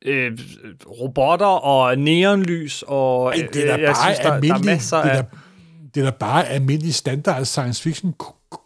øh, 0.05 0.37
robotter 0.87 1.45
og 1.45 1.97
neonlys, 1.97 2.83
og 2.87 3.37
Ej, 3.37 3.47
det 3.53 3.69
er 3.69 3.73
øh, 3.73 3.79
da 3.79 3.85
jeg 3.85 3.93
bare 3.95 4.13
synes, 4.13 4.19
der, 4.19 4.39
der 4.39 4.53
er 4.53 4.63
masser 4.63 5.01
det 5.01 5.11
er 5.11 5.17
af 5.17 5.25
det 5.95 6.01
er 6.01 6.03
da 6.05 6.11
bare 6.17 6.47
almindelig 6.47 6.93
standard 6.95 7.45
science 7.45 7.81
fiction 7.83 8.13
ku- 8.13 8.31
ku- 8.49 8.61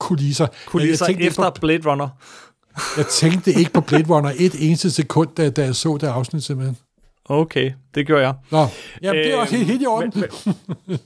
kulisser. 0.00 0.46
kulisser 0.66 1.06
jeg, 1.06 1.10
ikke 1.14 1.26
efter 1.26 1.50
på, 1.50 1.60
Blade 1.60 1.90
Runner. 1.90 2.08
jeg 2.96 3.06
tænkte 3.06 3.52
ikke 3.52 3.72
på 3.72 3.80
Blade 3.80 4.04
Runner 4.14 4.32
et 4.38 4.54
eneste 4.68 4.90
sekund, 4.90 5.28
da, 5.36 5.50
da 5.50 5.64
jeg 5.64 5.74
så 5.76 5.98
det 6.00 6.06
afsnit 6.06 6.44
simpelthen. 6.44 6.76
Okay, 7.24 7.72
det 7.94 8.06
gjorde 8.06 8.22
jeg. 8.22 8.34
Nå, 8.50 8.66
jamen, 9.02 9.22
det 9.22 9.28
er 9.28 9.32
Øhm, 9.34 9.40
også 9.40 9.56
helt, 9.56 9.66
helt 9.68 9.82
i 9.82 9.86
orden. 9.86 10.12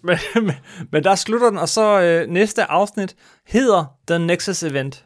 Men, 0.02 0.18
men, 0.34 0.52
men 0.92 1.04
der 1.04 1.14
slutter 1.14 1.50
den, 1.50 1.58
og 1.58 1.68
så 1.68 2.00
øh, 2.00 2.28
næste 2.30 2.64
afsnit 2.64 3.16
hedder 3.46 3.84
The 4.08 4.18
Nexus 4.18 4.62
Event. 4.62 5.04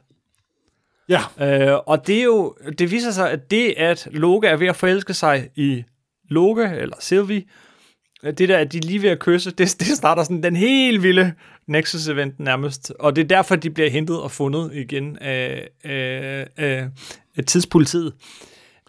ja, 1.08 1.20
Øh, 1.40 1.78
og 1.86 2.06
det 2.06 2.18
er 2.18 2.22
jo, 2.24 2.54
det 2.78 2.90
viser 2.90 3.10
sig, 3.10 3.30
at 3.30 3.50
det, 3.50 3.74
at 3.76 4.08
Loke 4.10 4.46
er 4.46 4.56
ved 4.56 4.66
at 4.66 4.76
forelske 4.76 5.14
sig 5.14 5.48
i 5.56 5.84
Loke, 6.30 6.62
eller 6.64 6.96
Sylvie, 7.00 7.36
øh, 7.36 7.42
det 8.22 8.48
der, 8.48 8.58
at 8.58 8.72
de 8.72 8.80
lige 8.80 9.02
ved 9.02 9.10
at 9.10 9.18
kysse, 9.18 9.50
det, 9.50 9.76
det 9.80 9.86
starter 9.86 10.22
sådan 10.22 10.42
den 10.42 10.56
helt 10.56 11.02
vilde 11.02 11.32
Nexus-event 11.66 12.34
nærmest. 12.38 12.92
Og 12.98 13.16
det 13.16 13.22
er 13.22 13.28
derfor, 13.28 13.56
de 13.56 13.70
bliver 13.70 13.90
hentet 13.90 14.20
og 14.20 14.30
fundet 14.30 14.70
igen 14.74 15.18
af, 15.18 15.68
af, 15.84 16.46
af, 16.56 16.88
af 17.36 17.44
tidspolitiet. 17.44 18.12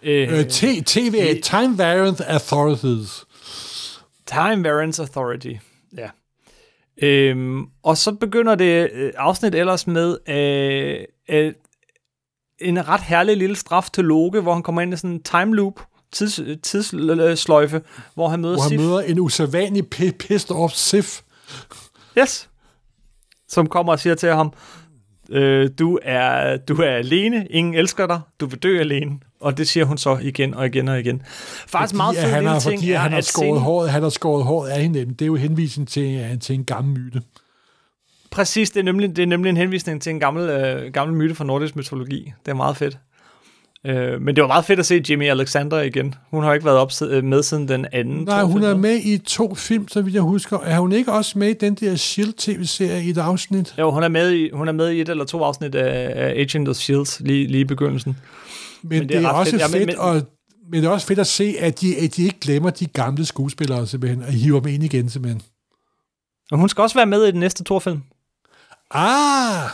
Øh, 0.04 0.34
øh, 0.34 0.46
TVA, 0.46 1.34
Time 1.44 1.78
Variant 1.78 2.22
Authorities. 2.22 3.26
Time 4.26 4.64
Variance 4.64 5.02
Authority. 5.02 5.54
Ja. 5.98 6.10
Øhm, 7.02 7.66
og 7.84 7.98
så 7.98 8.12
begynder 8.12 8.56
det 8.56 8.90
øh, 8.94 9.12
afsnit 9.18 9.56
ellers 9.56 9.88
med 9.88 10.18
øh, 10.30 11.06
øh, 11.30 11.54
en 12.60 12.88
ret 12.88 13.02
herlig 13.02 13.38
lille 13.38 13.56
straf 13.56 13.90
til 13.90 14.04
Loke, 14.04 14.42
hvor 14.42 14.54
han 14.54 14.64
kommer 14.64 14.82
ind 14.82 14.94
i 14.94 14.98
sådan 14.98 15.10
en 15.10 15.24
time 15.24 15.56
loop, 15.56 15.80
tids, 16.12 16.40
tidssløjfe, 16.64 17.82
hvor 18.14 18.28
han 18.30 18.40
møder 18.42 18.54
hvor 18.56 18.62
han 18.64 18.70
Sif. 18.70 18.80
møder 18.80 19.00
en 19.00 19.20
usædvanlig 19.20 19.84
pi- 19.96 20.12
pissed 20.12 20.52
off 20.56 20.74
Sif. 20.74 21.22
Yes. 22.20 22.50
Som 23.48 23.68
kommer 23.68 23.94
og 23.94 24.00
siger 24.00 24.16
til 24.16 24.30
ham, 24.30 24.54
øh, 25.30 25.70
du, 25.80 26.00
er, 26.04 26.58
du 26.58 26.74
er 26.82 26.90
alene, 26.90 27.48
ingen 27.50 27.74
elsker 27.74 28.08
dig, 28.08 28.20
du 28.40 28.46
vil 28.46 28.60
dø 28.60 28.80
alene. 28.80 29.20
Og 29.42 29.58
det 29.58 29.68
siger 29.68 29.86
hun 29.86 29.98
så 29.98 30.18
igen 30.22 30.54
og 30.54 30.66
igen 30.66 30.88
og 30.88 31.00
igen. 31.00 31.22
Faktisk 31.68 31.96
meget 31.96 32.16
fordi, 32.16 32.26
fed 32.28 32.34
han 32.34 32.46
har, 32.46 32.60
ting 32.60 32.80
fordi 32.80 32.92
er, 32.92 32.98
han 33.00 33.12
har 33.12 33.22
skåret 33.22 33.46
scenen- 33.46 33.62
håret, 33.62 33.90
han 33.92 34.04
har 34.04 34.10
skåret 34.10 34.44
håret 34.44 34.70
af 34.70 34.82
hende. 34.82 35.06
Det 35.06 35.22
er 35.22 35.26
jo 35.26 35.36
henvisning 35.36 35.88
til, 35.88 36.40
til 36.40 36.56
en 36.56 36.66
gammel 36.66 37.00
myte. 37.02 37.22
Præcis, 38.32 38.70
det 38.72 38.80
er, 38.80 38.84
nemlig, 38.84 39.16
det 39.16 39.22
er 39.24 39.28
nemlig 39.28 39.50
en 39.50 39.58
henvisning 39.58 40.02
til 40.02 40.10
en 40.10 40.20
gammel, 40.20 40.50
øh, 40.50 40.94
gammel 40.94 41.18
myte 41.18 41.36
fra 41.36 41.44
nordisk 41.44 41.76
mytologi. 41.76 42.34
Det 42.46 42.52
er 42.52 42.56
meget 42.56 42.78
fedt. 42.78 42.98
Øh, 43.86 44.22
men 44.22 44.36
det 44.36 44.42
var 44.42 44.48
meget 44.48 44.66
fedt 44.66 44.80
at 44.80 44.86
se 44.86 45.04
Jimmy 45.10 45.30
Alexander 45.30 45.82
igen. 45.82 46.16
Hun 46.32 46.44
har 46.44 46.54
ikke 46.54 46.66
været 46.66 46.78
op, 46.78 46.92
med 47.24 47.44
siden 47.44 47.68
den 47.68 47.86
anden. 47.92 48.24
Nej, 48.24 48.44
hun 48.44 48.64
er 48.64 48.76
med 48.76 49.00
i 49.04 49.18
to 49.18 49.56
film, 49.56 49.88
så 49.88 50.02
vidt 50.02 50.14
jeg 50.16 50.22
husker. 50.22 50.58
Er 50.60 50.80
hun 50.80 50.92
ikke 50.92 51.12
også 51.14 51.40
med 51.40 51.50
i 51.50 51.54
den 51.54 51.76
der 51.76 51.96
S.H.I.E.L.D.-tv-serie 51.96 53.04
i 53.04 53.10
et 53.10 53.18
afsnit? 53.18 53.76
Jo, 53.78 53.92
hun 53.92 54.04
er, 54.04 54.08
med 54.08 54.32
i, 54.32 54.50
hun 54.54 54.68
er 54.68 54.72
med 54.72 54.90
i 54.92 55.02
et 55.02 55.10
eller 55.10 55.26
to 55.26 55.44
afsnit 55.44 55.76
af, 55.76 56.12
af 56.26 56.40
Agent 56.42 56.70
of 56.70 56.76
S.H.I.E.L.D. 56.76 57.20
lige, 57.20 57.48
lige 57.48 57.62
i 57.62 57.66
begyndelsen. 57.66 58.18
Men, 58.84 59.00
Men 59.00 59.10
det 59.10 59.16
er 59.16 59.20
det, 59.20 59.28
er 59.28 59.32
også 59.32 59.52
fedt. 59.52 59.64
fedt, 59.64 59.74
Ja, 59.76 59.80
men- 59.80 59.90
fedt 59.90 60.18
at, 60.18 60.26
men 60.72 60.82
det 60.82 60.88
er 60.88 60.92
også 60.92 61.08
fedt 61.08 61.20
at 61.20 61.28
se, 61.28 61.56
at 61.60 61.82
de, 61.82 61.98
at 61.98 62.16
de 62.16 62.24
ikke 62.24 62.40
glemmer 62.40 62.70
de 62.70 62.86
gamle 62.86 63.26
skuespillere 63.26 63.88
simpelthen, 63.88 64.24
og 64.24 64.32
hiver 64.32 64.60
dem 64.60 64.74
ind 64.74 64.84
igen 64.84 65.10
simpelthen. 65.10 65.42
Og 66.52 66.58
hun 66.58 66.70
skal 66.70 66.82
også 66.82 66.96
være 66.96 67.06
med 67.06 67.24
i 67.26 67.32
den 67.32 67.40
næste 67.40 67.64
Thor-film. 67.64 68.02
Ah! 68.92 69.70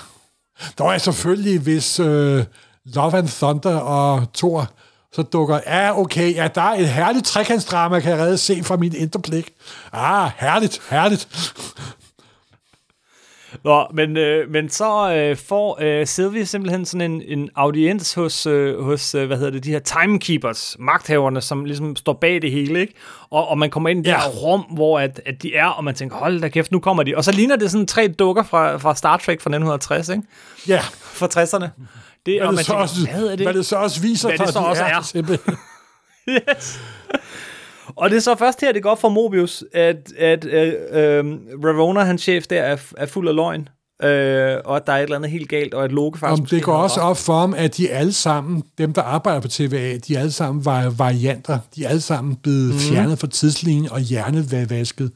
Der 0.78 0.86
er 0.86 0.98
selvfølgelig, 0.98 1.60
hvis 1.60 2.00
øh, 2.00 2.44
Love 2.86 3.18
and 3.18 3.28
Thunder 3.28 3.78
og 3.78 4.26
Thor 4.34 4.70
så 5.14 5.22
dukker, 5.24 5.60
ja, 5.68 6.00
okay, 6.00 6.36
ja, 6.36 6.48
der 6.56 6.62
er 6.62 6.80
et 6.80 6.90
herligt 6.90 7.26
trekantsdrama, 7.26 8.00
kan 8.00 8.12
jeg 8.12 8.20
redde 8.20 8.38
se 8.38 8.64
fra 8.64 8.78
mit 8.78 8.94
indre 8.94 9.20
blik. 9.20 9.52
Ah, 9.94 10.32
herligt, 10.38 10.82
herligt. 10.90 11.28
Nå, 13.64 13.86
men, 13.94 14.18
øh, 14.18 14.50
men 14.52 14.70
så 14.70 15.14
øh, 15.16 15.38
får 15.38 15.78
øh, 15.82 16.08
Sylvie 16.08 16.46
simpelthen 16.46 16.86
sådan 16.86 17.12
en, 17.12 17.22
en 17.40 17.50
audiens 17.56 18.14
hos, 18.14 18.46
øh, 18.46 18.84
hos 18.84 19.16
øh, 19.16 19.28
hvad 19.28 19.38
hedder 19.38 19.52
det, 19.52 19.64
de 19.64 19.72
her 19.72 19.80
timekeepers, 19.80 20.76
magthaverne, 20.80 21.42
som 21.42 21.66
ligesom 21.66 21.96
står 21.96 22.14
bag 22.14 22.42
det 22.42 22.52
hele, 22.52 22.80
ikke? 22.80 22.94
Og, 23.30 23.48
og 23.48 23.58
man 23.58 23.70
kommer 23.70 23.90
ind 23.90 24.00
i 24.00 24.04
det 24.04 24.10
Ja. 24.12 24.20
her 24.20 24.30
rum, 24.30 24.62
hvor 24.62 25.00
at, 25.00 25.22
at 25.26 25.44
de 25.44 25.56
er, 25.56 25.66
og 25.68 25.84
man 25.84 25.96
tænker, 25.96 26.16
hold 26.16 26.42
da 26.42 26.50
kæft, 26.50 26.72
nu 26.72 26.80
kommer 26.80 27.04
de. 27.04 27.18
Og 27.18 27.24
så 27.24 27.32
ligner 27.32 27.56
det 27.56 27.72
sådan 27.72 27.88
tre 27.88 28.08
dukker 28.08 28.44
fra, 28.44 28.78
fra 28.78 28.96
Star 28.96 29.18
Trek 29.18 29.42
fra 29.42 29.50
1960, 29.50 30.10
ikke? 30.10 30.24
Ja, 30.68 30.80
Fra 31.02 31.28
60'erne. 31.44 31.68
Det, 32.26 32.42
hvad 32.42 32.52
det, 32.52 32.60
så 32.60 32.66
tænker, 32.66 32.82
også, 32.82 33.10
hvad 33.12 33.28
er 33.28 33.36
det? 33.36 33.46
hvad 33.46 33.54
det 33.54 33.66
så 33.66 33.76
også 33.76 34.02
viser 34.02 34.30
Hvad 34.30 34.38
det 34.38 34.54
så 34.54 34.60
de 34.60 34.66
også 34.66 34.84
er. 34.84 35.02
simpelthen. 35.02 35.56
Yes. 36.30 36.80
Og 37.96 38.10
det 38.10 38.16
er 38.16 38.22
så 38.22 38.36
først 38.36 38.62
her, 38.62 38.72
det 38.72 38.84
går 38.84 38.90
op 38.90 39.02
for 39.02 39.10
Mobius, 39.10 39.64
at, 39.74 40.12
at 40.18 40.46
øh, 40.46 40.74
øh, 40.92 41.26
Ravona, 41.64 42.04
hans 42.04 42.22
chef 42.22 42.48
der, 42.48 42.62
er, 42.62 42.78
er 42.98 43.06
fuld 43.06 43.28
af 43.28 43.36
løgn. 43.36 43.70
Øh, 44.04 44.58
og 44.66 44.76
at 44.76 44.88
der 44.88 44.94
er 44.94 44.98
et 44.98 45.04
eller 45.04 45.16
andet 45.16 45.32
helt 45.32 45.50
galt, 45.50 45.74
og 45.74 45.84
at 45.84 45.92
Loke 45.92 46.20
faktisk... 46.20 46.42
Om 46.42 46.46
det 46.46 46.64
går 46.64 46.74
også 46.74 47.00
op 47.00 47.18
for 47.18 47.40
ham, 47.40 47.54
at 47.54 47.78
de 47.78 47.90
alle 47.90 48.14
sammen, 48.14 48.64
dem 48.78 48.94
der 48.94 49.02
arbejder 49.02 49.42
på 49.42 49.48
TVA, 49.48 49.98
de 49.98 50.16
er 50.16 50.20
alle 50.20 50.32
sammen 50.32 50.66
var 50.66 50.90
varianter. 50.90 51.60
De 51.76 51.86
er 51.86 51.90
alle 51.90 52.02
sammen 52.02 52.36
blevet 52.36 52.74
mm. 52.74 52.80
fjernet 52.80 53.20
fra 53.20 53.28
tidslinjen 53.28 53.92
og 53.92 54.00
hjernevasket. 54.00 55.12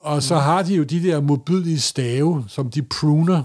Og 0.00 0.22
så 0.22 0.36
har 0.36 0.62
de 0.62 0.74
jo 0.74 0.82
de 0.82 1.02
der 1.02 1.20
modbydelige 1.20 1.80
stave, 1.80 2.44
som 2.48 2.70
de 2.70 2.82
pruner, 2.82 3.44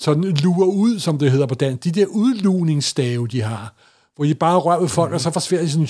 sådan 0.00 0.22
lurer 0.22 0.66
ud, 0.66 0.98
som 0.98 1.18
det 1.18 1.30
hedder 1.30 1.46
på 1.46 1.54
dansk. 1.54 1.84
De 1.84 1.90
der 1.90 2.06
udlugningsstave, 2.06 3.28
de 3.28 3.42
har, 3.42 3.74
hvor 4.16 4.24
de 4.24 4.34
bare 4.34 4.58
rører 4.58 4.80
ved 4.80 4.88
folk, 4.88 5.10
mm. 5.10 5.14
og 5.14 5.20
så 5.20 5.30
forsvinder 5.30 5.64
de 5.64 5.70
sådan... 5.70 5.86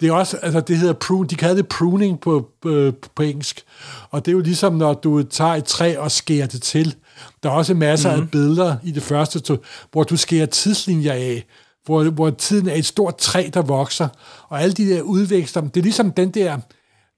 Det 0.00 0.08
er 0.08 0.12
også, 0.12 0.36
altså 0.36 0.60
det 0.60 0.78
hedder 0.78 0.92
prune, 0.92 1.28
de 1.28 1.34
kalder 1.34 1.54
det 1.54 1.68
pruning 1.68 2.20
på, 2.20 2.48
på, 2.62 2.92
på 3.14 3.22
engelsk. 3.22 3.62
Og 4.10 4.24
det 4.24 4.32
er 4.32 4.36
jo 4.36 4.40
ligesom, 4.40 4.74
når 4.74 4.94
du 4.94 5.22
tager 5.22 5.54
et 5.54 5.64
træ 5.64 5.96
og 5.98 6.10
skærer 6.10 6.46
det 6.46 6.62
til. 6.62 6.94
Der 7.42 7.50
er 7.50 7.54
også 7.54 7.74
masser 7.74 8.16
mm. 8.16 8.22
af 8.22 8.30
billeder 8.30 8.76
i 8.82 8.90
det 8.90 9.02
første, 9.02 9.58
hvor 9.92 10.02
du 10.02 10.16
skærer 10.16 10.46
tidslinjer 10.46 11.12
af, 11.12 11.46
hvor, 11.84 12.04
hvor 12.04 12.30
tiden 12.30 12.68
er 12.68 12.74
et 12.74 12.86
stort 12.86 13.16
træ, 13.16 13.50
der 13.54 13.62
vokser. 13.62 14.08
Og 14.48 14.62
alle 14.62 14.72
de 14.72 14.90
der 14.90 15.02
udvækster, 15.02 15.60
det 15.60 15.76
er 15.76 15.82
ligesom 15.82 16.10
den 16.10 16.30
der, 16.30 16.58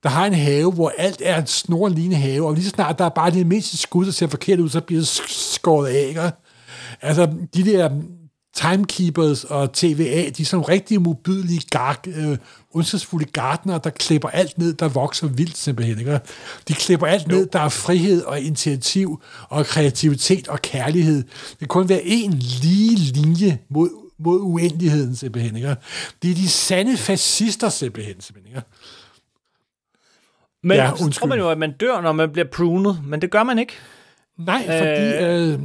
der 0.07 0.13
har 0.13 0.27
en 0.27 0.35
have, 0.35 0.73
hvor 0.73 0.93
alt 0.99 1.23
er 1.25 1.41
en 1.41 1.47
snorlignende 1.47 2.17
have, 2.17 2.47
og 2.47 2.55
lige 2.55 2.65
så 2.65 2.71
snart 2.71 2.99
der 2.99 3.05
er 3.05 3.09
bare 3.09 3.31
det 3.31 3.47
mindste 3.47 3.77
skud, 3.77 4.05
der 4.05 4.13
ser 4.13 4.27
forkert 4.27 4.61
ud, 4.61 4.69
så 4.69 4.81
bliver 4.81 5.01
det 5.01 5.09
sk- 5.09 5.55
skåret 5.55 5.89
af. 5.89 6.05
Ikke? 6.09 6.31
Altså, 7.03 7.31
de 7.55 7.65
der 7.65 7.91
timekeepers 8.57 9.45
og 9.45 9.73
TVA, 9.73 10.31
de 10.31 10.43
er 10.43 10.47
sådan 10.47 10.69
rigtig 10.69 11.03
mobydelige, 11.03 11.61
gark, 11.71 12.07
øh, 12.07 12.39
ondskabsfulde 12.75 13.25
gardner, 13.25 13.79
der 13.79 13.91
klipper 13.91 14.29
alt 14.29 14.59
ned, 14.59 14.73
der 14.73 14.89
vokser 14.89 15.27
vildt 15.27 15.57
simpelthen. 15.57 15.99
Ikke? 15.99 16.21
De 16.69 16.75
klipper 16.75 17.07
alt 17.07 17.29
ned, 17.29 17.47
der 17.47 17.61
er 17.61 17.69
frihed 17.69 18.23
og 18.23 18.41
initiativ 18.41 19.23
og 19.49 19.67
kreativitet 19.67 20.49
og 20.49 20.63
kærlighed. 20.63 21.23
Det 21.51 21.59
kan 21.59 21.69
kun 21.69 21.89
være 21.89 22.03
en 22.05 22.33
lige 22.33 22.97
linje 22.97 23.59
mod, 23.71 23.91
mod 24.19 24.41
uendeligheden 24.41 25.17
simpelthen. 25.17 25.57
Ikke? 25.57 25.77
Det 26.23 26.31
er 26.31 26.35
de 26.35 26.49
sande 26.49 26.97
fascister 26.97 27.69
simpelthen. 27.69 28.21
simpelthen 28.21 28.57
ikke? 28.57 28.69
Men 30.67 30.77
Ja, 30.77 30.85
ja, 30.85 30.91
så 30.91 30.97
tror 30.97 31.05
undskyld. 31.05 31.29
man 31.29 31.39
jo, 31.39 31.49
at 31.49 31.59
man 31.59 31.73
dør, 31.73 32.01
når 32.01 32.13
man 32.13 32.31
bliver 32.31 32.47
prunet, 32.53 32.99
men 33.05 33.23
det 33.23 33.31
gør 33.31 33.43
man 33.43 33.59
ikke. 33.59 33.73
Nej, 34.39 34.63
fordi, 34.67 35.25
øh, 35.25 35.59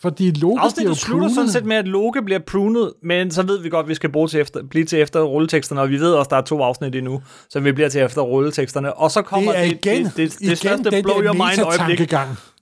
fordi 0.00 0.30
Loke 0.30 0.60
bliver 0.76 0.94
slutter 0.94 1.28
sådan 1.28 1.36
prunet. 1.36 1.52
set 1.52 1.64
med, 1.64 1.76
at 1.76 1.88
Loke 1.88 2.22
bliver 2.22 2.40
prunet, 2.46 2.92
men 3.02 3.30
så 3.30 3.42
ved 3.42 3.58
vi 3.62 3.68
godt, 3.68 3.84
at 3.84 3.88
vi 3.88 3.94
skal 3.94 4.12
bruge 4.12 4.28
til 4.28 4.40
efter, 4.40 4.62
blive 4.70 4.84
til 4.84 5.00
efter 5.00 5.20
rulleteksterne, 5.22 5.80
og 5.80 5.90
vi 5.90 6.00
ved 6.00 6.12
også, 6.12 6.26
at 6.26 6.30
der 6.30 6.36
er 6.36 6.40
to 6.42 6.62
afsnit 6.62 6.94
endnu, 6.94 7.22
så 7.50 7.60
vi 7.60 7.72
bliver 7.72 7.88
til 7.88 8.00
efter 8.00 8.22
rulleteksterne. 8.22 8.94
Og 8.94 9.10
så 9.10 9.22
kommer 9.22 9.52
det 9.52 9.60
er 9.60 9.64
igen, 9.64 10.04
det, 10.04 10.16
det, 10.16 10.16
det, 10.16 10.40
igen 10.40 10.50
det 10.50 10.58
største 10.58 10.90
den 10.90 11.02
blow 11.02 11.22
your 11.22 11.32
mind 11.32 11.62
øjeblik. 11.80 12.12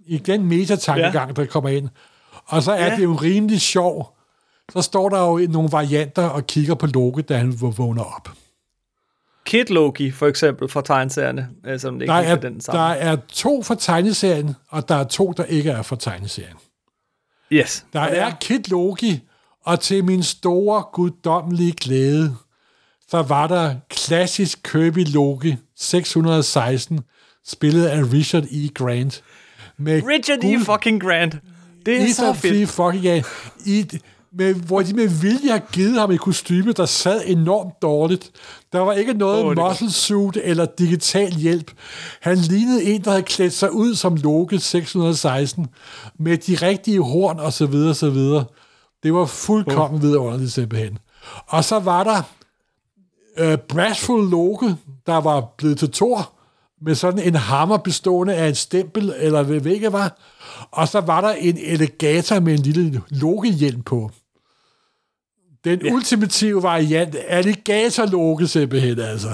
Igen 0.06 0.46
metatankegang, 0.46 1.28
ja. 1.36 1.42
der 1.42 1.48
kommer 1.48 1.70
ind. 1.70 1.88
Og 2.46 2.62
så 2.62 2.72
er 2.72 2.84
ja. 2.86 2.96
det 2.96 3.02
jo 3.02 3.14
rimelig 3.14 3.60
sjov. 3.60 4.16
Så 4.72 4.82
står 4.82 5.08
der 5.08 5.26
jo 5.26 5.46
nogle 5.50 5.68
varianter 5.72 6.22
og 6.22 6.46
kigger 6.46 6.74
på 6.74 6.86
Loke, 6.86 7.22
da 7.22 7.36
han 7.36 7.54
vågner 7.60 8.02
op. 8.02 8.28
Kid 9.46 9.64
Loki, 9.64 10.10
for 10.10 10.26
eksempel, 10.26 10.68
fra 10.68 10.82
tegneserierne, 10.82 11.48
øh, 11.66 11.80
som 11.80 11.94
det 11.94 12.02
ikke 12.02 12.12
Der 12.12 12.18
er, 12.20 12.36
den 12.36 12.60
samme. 12.60 12.80
der 12.80 12.86
er 12.88 13.16
to 13.32 13.62
fra 13.62 13.74
tegneserien, 13.74 14.54
og 14.68 14.88
der 14.88 14.94
er 14.94 15.04
to, 15.04 15.32
der 15.36 15.44
ikke 15.44 15.70
er 15.70 15.82
fra 15.82 15.96
tegneserien. 15.96 16.56
yes. 17.52 17.86
Der 17.92 18.00
er 18.00 18.32
Kid 18.40 18.60
Loki, 18.70 19.20
og 19.64 19.80
til 19.80 20.04
min 20.04 20.22
store 20.22 20.84
guddommelige 20.92 21.72
glæde, 21.72 22.34
så 23.08 23.22
var 23.22 23.46
der 23.46 23.74
klassisk 23.90 24.62
Kirby 24.62 25.04
Loki 25.08 25.56
616, 25.76 27.00
spillet 27.46 27.86
af 27.86 28.12
Richard 28.12 28.44
E. 28.44 28.68
Grant. 28.74 29.22
Med 29.78 30.02
Richard 30.06 30.38
E. 30.38 30.40
guld- 30.52 30.64
fucking 30.64 31.02
Grant. 31.02 31.36
Det 31.86 32.02
er 32.02 32.14
så 32.14 32.22
Ethan 32.22 32.34
fedt. 32.36 32.54
Free 32.54 32.66
fucking 32.92 33.04
ja. 33.04 33.22
I, 33.66 33.86
med, 34.34 34.54
hvor 34.54 34.82
de 34.82 34.94
med 34.94 35.08
vilje 35.08 35.50
har 35.50 35.62
givet 35.72 36.00
ham 36.00 36.10
et 36.10 36.20
kostyme, 36.20 36.72
der 36.72 36.86
sad 36.86 37.22
enormt 37.26 37.82
dårligt. 37.82 38.30
Der 38.72 38.78
var 38.78 38.92
ikke 38.92 39.14
noget 39.14 39.44
oh, 39.44 39.56
muscle 39.56 39.90
suit 39.90 40.38
eller 40.42 40.66
digital 40.78 41.32
hjælp. 41.32 41.70
Han 42.20 42.38
lignede 42.38 42.84
en, 42.84 43.04
der 43.04 43.10
havde 43.10 43.22
klædt 43.22 43.52
sig 43.52 43.72
ud 43.72 43.94
som 43.94 44.14
Loke 44.14 44.58
616, 44.58 45.66
med 46.18 46.38
de 46.38 46.54
rigtige 46.54 47.02
horn 47.02 47.38
og 47.38 47.52
så 47.52 47.66
videre, 47.66 47.94
så 47.94 48.10
videre. 48.10 48.44
Det 49.02 49.14
var 49.14 49.26
fuldkommen 49.26 50.00
oh. 50.00 50.02
vidunderligt 50.02 50.52
simpelthen. 50.52 50.98
Og 51.46 51.64
så 51.64 51.78
var 51.78 52.04
der 52.04 52.22
øh, 53.38 53.58
Brashful 53.58 54.30
Loke, 54.30 54.76
der 55.06 55.16
var 55.16 55.40
blevet 55.58 55.78
til 55.78 55.92
Thor, 55.92 56.32
med 56.82 56.94
sådan 56.94 57.18
en 57.18 57.34
hammer 57.34 57.76
bestående 57.76 58.34
af 58.34 58.48
en 58.48 58.54
stempel, 58.54 59.14
eller 59.18 59.42
hvad 59.42 59.66
ikke 59.66 59.88
hvad. 59.88 60.08
Og 60.70 60.88
så 60.88 61.00
var 61.00 61.20
der 61.20 61.32
en 61.32 61.58
alligator 61.66 62.40
med 62.40 62.52
en 62.52 62.60
lille 62.60 63.02
Loke-hjelm 63.08 63.82
på. 63.82 64.10
Den 65.64 65.80
ja. 65.86 65.92
ultimative 65.92 66.62
variant, 66.62 67.16
alligator-Loke 67.28 68.46
simpelthen, 68.46 68.98
altså. 69.00 69.28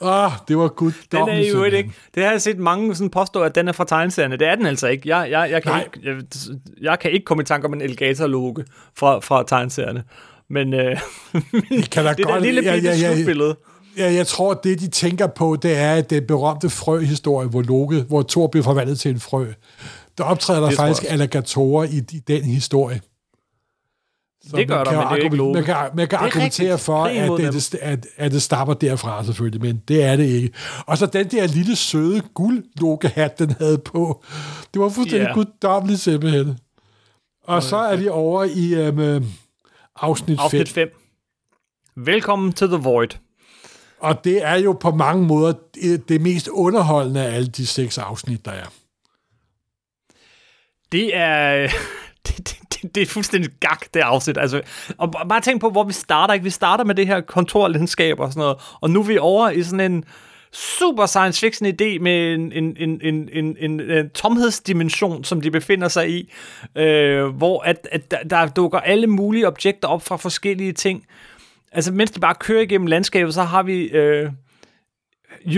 Åh, 0.00 0.30
det 0.48 0.58
var 0.58 0.68
godt. 0.68 0.94
Den 1.12 1.28
er 1.28 1.48
jo 1.48 1.64
ikke. 1.64 1.92
Det 2.14 2.22
har 2.24 2.30
jeg 2.30 2.42
set 2.42 2.58
mange 2.58 2.94
sådan 2.94 3.10
påstå, 3.10 3.42
at 3.42 3.54
den 3.54 3.68
er 3.68 3.72
fra 3.72 3.84
tegneserierne. 3.84 4.36
Det 4.36 4.46
er 4.48 4.54
den 4.54 4.66
altså 4.66 4.86
ikke. 4.88 5.08
Jeg, 5.16 5.30
jeg, 5.30 5.50
jeg, 5.50 5.62
kan, 5.62 5.72
Nej. 5.72 5.84
ikke, 5.94 6.08
jeg, 6.08 6.16
jeg 6.80 6.98
kan 6.98 7.10
ikke 7.10 7.24
komme 7.24 7.42
i 7.42 7.46
tanke 7.46 7.66
om 7.66 7.72
en 7.74 7.82
alligator-logo 7.82 8.62
fra, 8.98 9.18
fra 9.18 9.44
tegneserierne. 9.48 10.02
Men 10.50 10.74
øh, 10.74 10.80
kan 11.92 12.04
da 12.04 12.10
det 12.10 12.18
der 12.18 12.24
godt- 12.24 12.42
lille 12.42 12.62
ja, 12.64 12.74
bitte 12.74 12.88
ja, 12.88 12.96
ja. 12.96 13.14
slutbillede. 13.14 13.56
Ja, 13.98 14.12
jeg 14.12 14.26
tror, 14.26 14.54
det 14.54 14.80
de 14.80 14.88
tænker 14.88 15.26
på, 15.26 15.56
det 15.62 15.76
er 15.78 16.00
den 16.00 16.26
berømte 16.26 16.70
frø-historie, 16.70 17.48
hvor 17.48 17.62
Loke, 17.62 18.00
hvor 18.08 18.22
Thor 18.28 18.46
bliver 18.46 18.64
forvandlet 18.64 19.00
til 19.00 19.10
en 19.10 19.20
frø. 19.20 19.46
Der 20.18 20.24
optræder 20.24 20.60
der 20.60 20.66
Det 20.66 20.72
jeg 20.78 20.86
faktisk 20.86 21.12
alligatorer 21.12 21.84
i, 21.84 21.96
i 22.12 22.18
den 22.28 22.42
historie. 22.44 23.00
Så 24.50 24.56
Det 24.56 24.68
gør 24.68 24.84
der, 24.84 24.90
men 24.90 25.00
det 25.00 25.06
er 25.06 25.16
ikke 25.16 25.36
Loke. 25.36 25.54
Man 25.54 25.64
kan, 25.64 25.76
man 25.94 26.08
kan 26.08 26.18
er 26.18 26.22
argumentere 26.22 26.78
for, 26.78 27.04
at 27.04 27.30
det, 27.38 27.74
at, 27.82 28.06
at 28.16 28.32
det 28.32 28.42
stammer 28.42 28.74
derfra 28.74 29.24
selvfølgelig, 29.24 29.60
men 29.62 29.82
det 29.88 30.04
er 30.04 30.16
det 30.16 30.24
ikke. 30.24 30.50
Og 30.86 30.98
så 30.98 31.06
den 31.06 31.28
der 31.28 31.46
lille 31.46 31.76
søde 31.76 32.20
guld 32.34 33.14
hat 33.14 33.38
den 33.38 33.54
havde 33.58 33.78
på. 33.78 34.24
Det 34.74 34.82
var 34.82 34.88
fuldstændig 34.88 35.26
yeah. 35.26 35.34
guddommeligt 35.34 36.00
simpelthen. 36.00 36.58
Og 37.44 37.62
så 37.62 37.76
er 37.76 37.96
vi 37.96 38.08
over 38.08 38.44
i 38.44 38.74
øhm, 38.74 39.24
afsnit 39.96 40.38
5. 40.38 40.44
Afsnit 40.44 40.68
5. 40.68 40.88
Velkommen 41.96 42.52
til 42.52 42.68
The 42.68 42.76
Void. 42.76 43.08
Og 44.00 44.24
det 44.24 44.44
er 44.44 44.54
jo 44.54 44.72
på 44.72 44.90
mange 44.90 45.26
måder 45.26 45.52
det, 45.74 46.08
det 46.08 46.20
mest 46.20 46.48
underholdende 46.48 47.26
af 47.26 47.34
alle 47.34 47.48
de 47.48 47.66
seks 47.66 47.98
afsnit, 47.98 48.44
der 48.44 48.50
er. 48.50 48.66
Det 50.92 51.16
er... 51.16 51.68
Det, 52.26 52.38
det, 52.38 52.58
det, 52.82 52.90
det 52.94 53.02
er 53.02 53.06
fuldstændig 53.06 53.50
gak, 53.60 53.84
det 53.94 54.00
afsnit. 54.00 54.38
Altså, 54.38 54.60
og 54.98 55.12
bare 55.28 55.40
tænk 55.40 55.60
på, 55.60 55.70
hvor 55.70 55.84
vi 55.84 55.92
starter. 55.92 56.34
Ikke? 56.34 56.44
Vi 56.44 56.50
starter 56.50 56.84
med 56.84 56.94
det 56.94 57.06
her 57.06 57.20
kontorlandskab 57.20 58.20
og 58.20 58.32
sådan 58.32 58.40
noget, 58.40 58.56
og 58.80 58.90
nu 58.90 59.00
er 59.00 59.04
vi 59.04 59.18
over 59.18 59.50
i 59.50 59.62
sådan 59.62 59.92
en 59.92 60.04
super 60.52 61.06
science 61.06 61.40
fiction 61.40 61.66
idé 61.68 61.98
med 61.98 62.34
en, 62.34 62.52
en, 62.52 62.76
en, 62.80 63.00
en, 63.02 63.28
en, 63.32 63.56
en, 63.60 63.80
en 63.80 64.10
tomhedsdimension, 64.10 65.24
som 65.24 65.40
de 65.40 65.50
befinder 65.50 65.88
sig 65.88 66.10
i, 66.10 66.32
øh, 66.76 67.24
hvor 67.26 67.62
at, 67.62 67.88
at 67.92 68.10
der, 68.10 68.22
der 68.22 68.46
dukker 68.48 68.78
alle 68.78 69.06
mulige 69.06 69.46
objekter 69.46 69.88
op 69.88 70.02
fra 70.06 70.16
forskellige 70.16 70.72
ting. 70.72 71.04
Altså, 71.72 71.92
mens 71.92 72.10
de 72.10 72.20
bare 72.20 72.34
kører 72.40 72.62
igennem 72.62 72.86
landskabet, 72.86 73.34
så 73.34 73.42
har 73.42 73.62
vi 73.62 73.82
øh, 73.84 74.30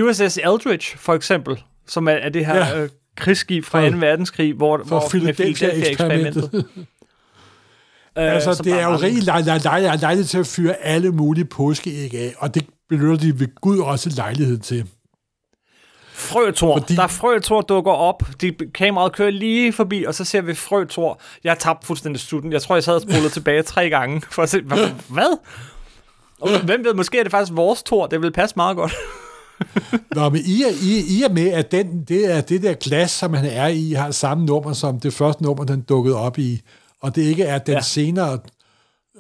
USS 0.03 0.39
Eldridge, 0.39 0.99
for 0.99 1.15
eksempel, 1.15 1.63
som 1.87 2.09
er, 2.09 2.13
er 2.13 2.29
det 2.29 2.47
her 2.47 2.57
Ja. 2.57 2.83
øh, 2.83 2.89
krigsskib 3.17 3.65
fra 3.65 3.81
For- 3.87 3.91
2. 3.91 3.97
verdenskrig, 3.99 4.53
hvor, 4.55 4.79
For 4.79 4.85
hvor 4.85 5.09
Philadelphia-eksperimentet. 5.11 6.65
Øh, 8.19 8.33
altså, 8.35 8.63
det 8.65 8.73
er 8.73 8.85
jo 8.89 8.97
rigtig 8.97 9.23
lej- 9.23 9.41
lej- 9.41 9.59
lej- 9.59 9.97
lejlighed 9.97 10.25
til 10.25 10.39
at 10.39 10.47
fyre 10.47 10.75
alle 10.75 11.11
mulige 11.11 11.45
påskeæg 11.45 12.15
af, 12.15 12.35
og 12.39 12.55
det 12.55 12.67
benytter 12.89 13.17
de 13.17 13.41
ved 13.41 13.49
Gud 13.61 13.79
også 13.79 14.11
lejlighed 14.17 14.59
til. 14.59 14.89
Frøtor. 16.13 16.79
Fordi-. 16.79 16.97
Der 16.97 17.03
er 17.03 17.07
Frøtor 17.07 17.61
dukker 17.61 17.93
op. 17.93 18.23
De, 18.41 18.53
kameraet 18.75 19.13
kører 19.13 19.31
lige 19.31 19.73
forbi, 19.73 20.05
og 20.05 20.15
så 20.15 20.25
ser 20.25 20.41
vi 20.41 20.55
Frøtor. 20.55 21.21
Jeg 21.45 21.51
har 21.53 21.57
tabt 21.57 21.85
fuldstændig 21.85 22.21
studien. 22.21 22.53
Jeg 22.53 22.63
tror, 22.63 22.75
jeg 22.77 22.85
sad 22.85 22.95
og 22.95 23.01
spolede 23.03 23.29
tilbage 23.39 23.63
tre 23.63 23.91
gange 23.91 24.23
for 24.31 24.43
at 24.43 24.49
se, 24.49 24.61
hvad? 25.09 25.39
Og 26.41 26.61
hvem 26.65 26.85
ved, 26.85 26.95
måske 26.95 27.19
er 27.19 27.23
det 27.23 27.31
faktisk 27.33 27.57
vores 27.57 27.83
tor. 27.83 28.07
Det 28.07 28.23
vil 28.23 28.33
passe 28.33 28.57
meget 28.57 28.77
godt. 28.77 28.93
Nå, 30.15 30.29
men 30.29 30.41
i, 30.47 30.63
i, 30.83 31.19
i 31.19 31.23
og 31.23 31.33
med, 31.35 31.49
at 31.49 31.73
den, 31.73 32.05
det, 32.05 32.37
er 32.37 32.41
det 32.41 32.63
der 32.63 32.75
glas, 32.75 33.11
som 33.11 33.35
han 33.35 33.45
er 33.45 33.67
i, 33.67 33.93
har 33.93 34.11
samme 34.11 34.45
nummer 34.45 34.73
som 34.73 35.01
det 35.01 35.13
første 35.13 35.43
nummer, 35.43 35.65
den 35.65 35.81
dukkede 35.81 36.17
op 36.17 36.39
i, 36.39 36.61
og 37.05 37.17
det 37.17 37.23
ikke 37.23 37.45
er 37.45 37.59
den 37.59 37.75
ja. 37.75 37.81
Senere 37.81 38.39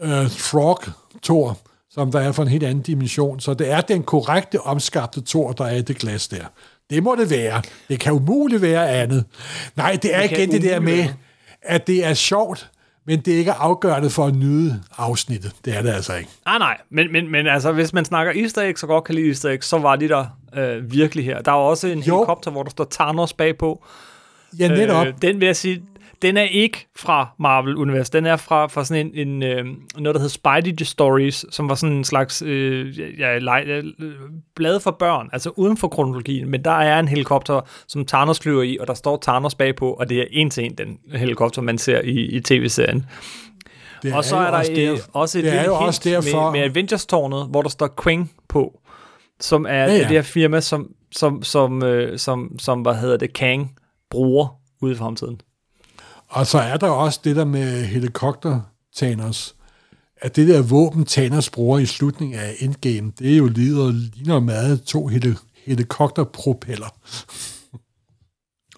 uh, 0.02 0.30
Frog-tor, 0.30 1.58
som 1.90 2.12
der 2.12 2.20
er 2.20 2.32
fra 2.32 2.42
en 2.42 2.48
helt 2.48 2.64
anden 2.64 2.82
dimension. 2.82 3.40
Så 3.40 3.54
det 3.54 3.70
er 3.70 3.80
den 3.80 4.02
korrekte 4.02 4.60
omskabte 4.60 5.20
tor, 5.20 5.52
der 5.52 5.64
er 5.64 5.76
i 5.76 5.82
det 5.82 5.98
glas 5.98 6.28
der. 6.28 6.44
Det 6.90 7.02
må 7.02 7.16
det 7.18 7.30
være. 7.30 7.62
Det 7.88 8.00
kan 8.00 8.12
umuligt 8.12 8.62
være 8.62 8.90
andet. 8.90 9.24
Nej, 9.76 9.98
det 10.02 10.14
er 10.14 10.22
Det 10.22 10.30
igen 10.30 10.50
det 10.50 10.62
der 10.62 10.80
med, 10.80 11.08
at 11.62 11.86
det 11.86 12.04
er 12.04 12.14
sjovt, 12.14 12.70
men 13.06 13.20
det 13.20 13.34
er 13.34 13.38
ikke 13.38 13.52
afgørende 13.52 14.10
for 14.10 14.26
at 14.26 14.34
nyde 14.34 14.82
afsnittet. 14.96 15.52
Det 15.64 15.76
er 15.76 15.82
det 15.82 15.90
altså 15.90 16.14
ikke. 16.14 16.30
Nej, 16.44 16.58
nej. 16.58 16.78
Men, 16.90 17.12
men, 17.12 17.30
men 17.30 17.46
altså, 17.46 17.72
hvis 17.72 17.92
man 17.92 18.04
snakker 18.04 18.32
easter 18.42 18.62
eggs, 18.62 18.80
så 18.80 18.86
godt 18.86 19.04
kan 19.04 19.14
lide 19.14 19.28
easter 19.28 19.50
eggs, 19.50 19.66
så 19.66 19.78
var 19.78 19.96
de 19.96 20.08
der 20.08 20.26
øh, 20.56 20.92
virkelig 20.92 21.24
her. 21.24 21.42
Der 21.42 21.52
er 21.52 21.56
også 21.56 21.86
en 21.86 21.98
Jo. 21.98 22.16
helikopter, 22.16 22.50
hvor 22.50 22.62
der 22.62 22.70
står 22.70 22.86
Thanos 22.90 23.32
bagpå. 23.32 23.84
Ja, 24.58 24.68
netop. 24.68 25.06
Øh, 25.06 25.14
den 25.22 25.40
vil 25.40 25.46
jeg 25.46 25.56
sige, 25.56 25.82
den 26.22 26.36
er 26.36 26.42
ikke 26.42 26.86
fra 26.96 27.28
Marvel-universet. 27.38 28.12
Den 28.12 28.26
er 28.26 28.36
fra, 28.36 28.66
fra 28.66 28.84
sådan 28.84 29.06
en, 29.14 29.28
en 29.28 29.42
øh, 29.42 29.64
noget, 29.98 30.14
der 30.14 30.20
hedder 30.20 30.60
Spidey 30.62 30.84
Stories, 30.84 31.44
som 31.50 31.68
var 31.68 31.74
sådan 31.74 31.96
en 31.96 32.04
slags 32.04 32.42
øh, 32.42 32.98
ja, 33.20 33.38
øh, 33.64 33.84
blad 34.56 34.80
for 34.80 34.90
børn, 34.90 35.28
altså 35.32 35.50
uden 35.56 35.76
for 35.76 35.88
kronologien. 35.88 36.48
Men 36.50 36.64
der 36.64 36.70
er 36.70 37.00
en 37.00 37.08
helikopter, 37.08 37.60
som 37.88 38.06
Thanos 38.06 38.40
flyver 38.40 38.62
i, 38.62 38.76
og 38.80 38.86
der 38.86 38.94
står 38.94 39.18
Thanos 39.22 39.54
bagpå, 39.54 39.90
og 39.92 40.08
det 40.08 40.18
er 40.20 40.24
en 40.30 40.50
til 40.50 40.64
en 40.64 40.74
den 40.74 40.98
helikopter, 41.18 41.62
man 41.62 41.78
ser 41.78 42.00
i, 42.00 42.10
i 42.20 42.40
tv-serien. 42.40 43.06
det 44.02 44.14
Og 44.14 44.24
så 44.24 44.36
er 44.36 44.50
der 44.50 44.58
også 44.58 44.72
der- 44.72 44.98
også 45.12 45.38
et 45.38 45.44
det 45.44 45.52
er 45.54 45.64
jo 45.64 45.74
også 45.74 46.00
derfor, 46.04 46.50
med, 46.50 46.60
med 46.60 46.70
Avengers-tårnet, 46.70 47.46
hvor 47.50 47.62
der 47.62 47.68
står 47.68 47.94
Queen 48.02 48.30
på, 48.48 48.80
som 49.40 49.66
er 49.68 49.74
ja. 49.74 49.92
ja. 49.92 49.98
det 49.98 50.06
her 50.06 50.22
firma, 50.22 50.60
som, 50.60 50.88
som, 51.12 51.42
som, 51.42 51.82
øh, 51.82 52.18
som, 52.18 52.58
som 52.58 52.80
hvad 52.80 52.94
hedder 52.94 53.16
det, 53.16 53.32
Kang 53.32 53.76
bruger 54.10 54.46
ude 54.82 54.92
i 54.92 54.96
fremtiden. 54.96 55.40
Og 56.34 56.46
så 56.46 56.58
er 56.58 56.76
der 56.76 56.88
også 56.88 57.20
det 57.24 57.36
der 57.36 57.44
med 57.44 57.84
helikopter 57.84 58.60
Thanos. 58.96 59.54
At 60.20 60.36
det 60.36 60.48
der 60.48 60.62
våben, 60.62 61.04
Thanos 61.04 61.50
bruger 61.50 61.78
i 61.78 61.86
slutningen 61.86 62.38
af 62.38 62.54
Endgame, 62.58 63.12
det 63.18 63.32
er 63.32 63.36
jo 63.36 63.46
lider, 63.46 63.92
ligner 63.92 64.40
meget 64.40 64.82
to 64.82 65.08
heli- 65.08 65.38
helikopterpropeller. 65.66 66.94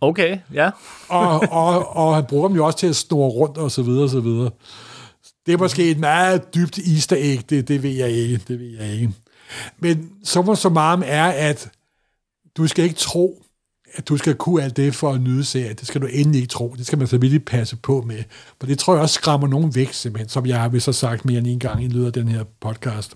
Okay, 0.00 0.38
ja. 0.52 0.70
Og, 1.08 1.42
og, 1.50 1.96
og 1.96 2.14
han 2.14 2.24
bruger 2.24 2.48
dem 2.48 2.56
jo 2.56 2.66
også 2.66 2.78
til 2.78 2.86
at 2.86 2.96
snurre 2.96 3.30
rundt 3.30 3.58
og 3.58 3.70
så 3.70 3.82
videre 3.82 4.04
og 4.04 4.10
så 4.10 4.20
videre. 4.20 4.50
Det 5.46 5.54
er 5.54 5.58
måske 5.58 5.90
et 5.90 5.98
meget 5.98 6.54
dybt 6.54 6.78
easter 6.78 7.16
egg, 7.18 7.50
det, 7.50 7.68
det 7.68 7.82
ved 7.82 7.90
jeg 7.90 8.10
ikke, 8.10 8.40
det 8.48 8.60
ved 8.60 8.78
jeg 8.80 8.92
ikke. 8.92 9.12
Men 9.78 10.10
summa 10.24 10.54
summarum 10.54 11.02
er, 11.06 11.26
at 11.26 11.70
du 12.56 12.66
skal 12.66 12.84
ikke 12.84 12.96
tro, 12.96 13.42
at 13.96 14.08
du 14.08 14.16
skal 14.16 14.34
kunne 14.34 14.62
alt 14.62 14.76
det 14.76 14.94
for 14.94 15.12
at 15.12 15.20
nyde 15.20 15.44
serien. 15.44 15.76
Det 15.76 15.86
skal 15.86 16.00
du 16.00 16.06
endelig 16.06 16.40
ikke 16.42 16.50
tro. 16.52 16.74
Det 16.78 16.86
skal 16.86 16.98
man 16.98 17.06
selvfølgelig 17.06 17.44
passe 17.44 17.76
på 17.76 18.04
med. 18.06 18.22
For 18.60 18.66
det 18.66 18.78
tror 18.78 18.94
jeg 18.94 19.02
også 19.02 19.14
skræmmer 19.14 19.48
nogen 19.48 19.74
væk, 19.74 19.92
simpelthen, 19.92 20.28
som 20.28 20.46
jeg 20.46 20.60
har 20.60 20.68
vist 20.68 20.94
sagt 20.94 21.24
mere 21.24 21.38
end 21.38 21.46
en 21.46 21.58
gang 21.58 21.84
i 21.84 21.88
løbet 21.88 22.06
af 22.06 22.12
den 22.12 22.28
her 22.28 22.44
podcast. 22.60 23.14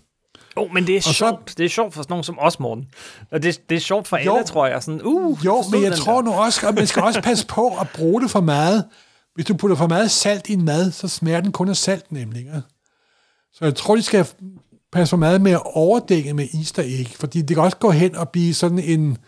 Jo, 0.57 0.62
oh, 0.62 0.74
men 0.74 0.86
det 0.86 0.97
er 0.97 1.01
så- 1.01 1.12
sjovt. 1.12 1.55
Det 1.59 1.65
er 1.65 1.69
sjovt 1.69 1.94
for 1.94 2.02
sådan 2.02 2.12
nogen 2.12 2.24
som 2.24 2.39
os, 2.39 2.61
Morten. 2.61 2.85
Og 3.32 3.43
det, 3.43 3.61
det 3.70 3.77
er 3.77 3.81
sjovt 3.81 4.09
for 4.09 4.16
Jo. 4.19 4.35
alle, 4.35 4.47
tror 4.47 4.66
jeg. 4.66 4.82
Sådan, 4.82 5.01
uh, 5.05 5.44
Jo, 5.44 5.62
så 5.62 5.69
men 5.70 5.82
jeg 5.82 5.93
tror 5.97 6.15
der. 6.15 6.23
nu 6.23 6.32
også, 6.32 6.69
at 6.69 6.74
man 6.74 6.86
skal 6.86 7.02
også 7.02 7.20
passe 7.20 7.47
på 7.47 7.69
at 7.81 7.89
bruge 7.94 8.23
det 8.23 8.31
for 8.31 8.40
meget. 8.40 8.85
Hvis 9.35 9.47
du 9.47 9.55
putter 9.57 9.77
for 9.77 9.86
meget 9.86 10.11
salt 10.11 10.48
i 10.48 10.52
en 10.52 10.65
mad, 10.65 10.90
så 10.93 11.09
smager 11.09 11.40
den 11.40 11.52
kun 11.52 11.69
af 11.69 11.77
salt 11.77 12.12
nemlig. 12.12 12.39
Ikke? 12.39 12.52
Så 13.52 13.65
jeg 13.65 13.74
tror, 13.74 13.97
de 13.97 14.02
skal 14.02 14.27
passe 14.93 15.11
for 15.11 15.16
meget 15.16 15.40
med 15.40 15.52
at 15.52 15.62
overdække 15.65 16.35
med 16.35 16.48
easter 16.55 16.82
egg, 16.86 17.09
fordi 17.20 17.43
det 17.43 17.57
kan 17.57 17.65
også 17.65 17.77
gå 17.77 17.90
hen 17.90 18.16
og 18.16 18.28
blive 18.28 18.55
sådan 18.55 18.78
en... 18.78 19.19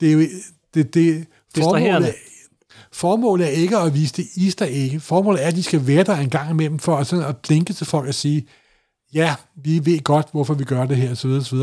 Det 0.00 0.08
er 0.08 0.12
jo, 0.12 0.20
det, 0.74 0.94
det, 0.94 1.26
formålet, 1.56 2.14
formålet 2.92 3.46
er 3.46 3.50
ikke 3.50 3.78
at 3.78 3.94
vise 3.94 4.14
det 4.16 4.26
easter 4.44 4.66
egg. 4.68 5.02
Formålet 5.02 5.42
er, 5.42 5.48
at 5.48 5.54
de 5.54 5.62
skal 5.62 5.86
være 5.86 6.04
der 6.04 6.16
en 6.16 6.30
gang 6.30 6.50
imellem 6.50 6.78
for 6.78 6.96
at, 6.96 7.06
sådan 7.06 7.24
at 7.24 7.36
blinke 7.36 7.72
til 7.72 7.86
folk 7.86 8.08
og 8.08 8.14
sige, 8.14 8.46
ja, 9.14 9.34
vi 9.56 9.86
ved 9.86 10.02
godt, 10.04 10.28
hvorfor 10.32 10.54
vi 10.54 10.64
gør 10.64 10.86
det 10.86 10.96
her, 10.96 11.10
osv. 11.12 11.30
osv. 11.30 11.58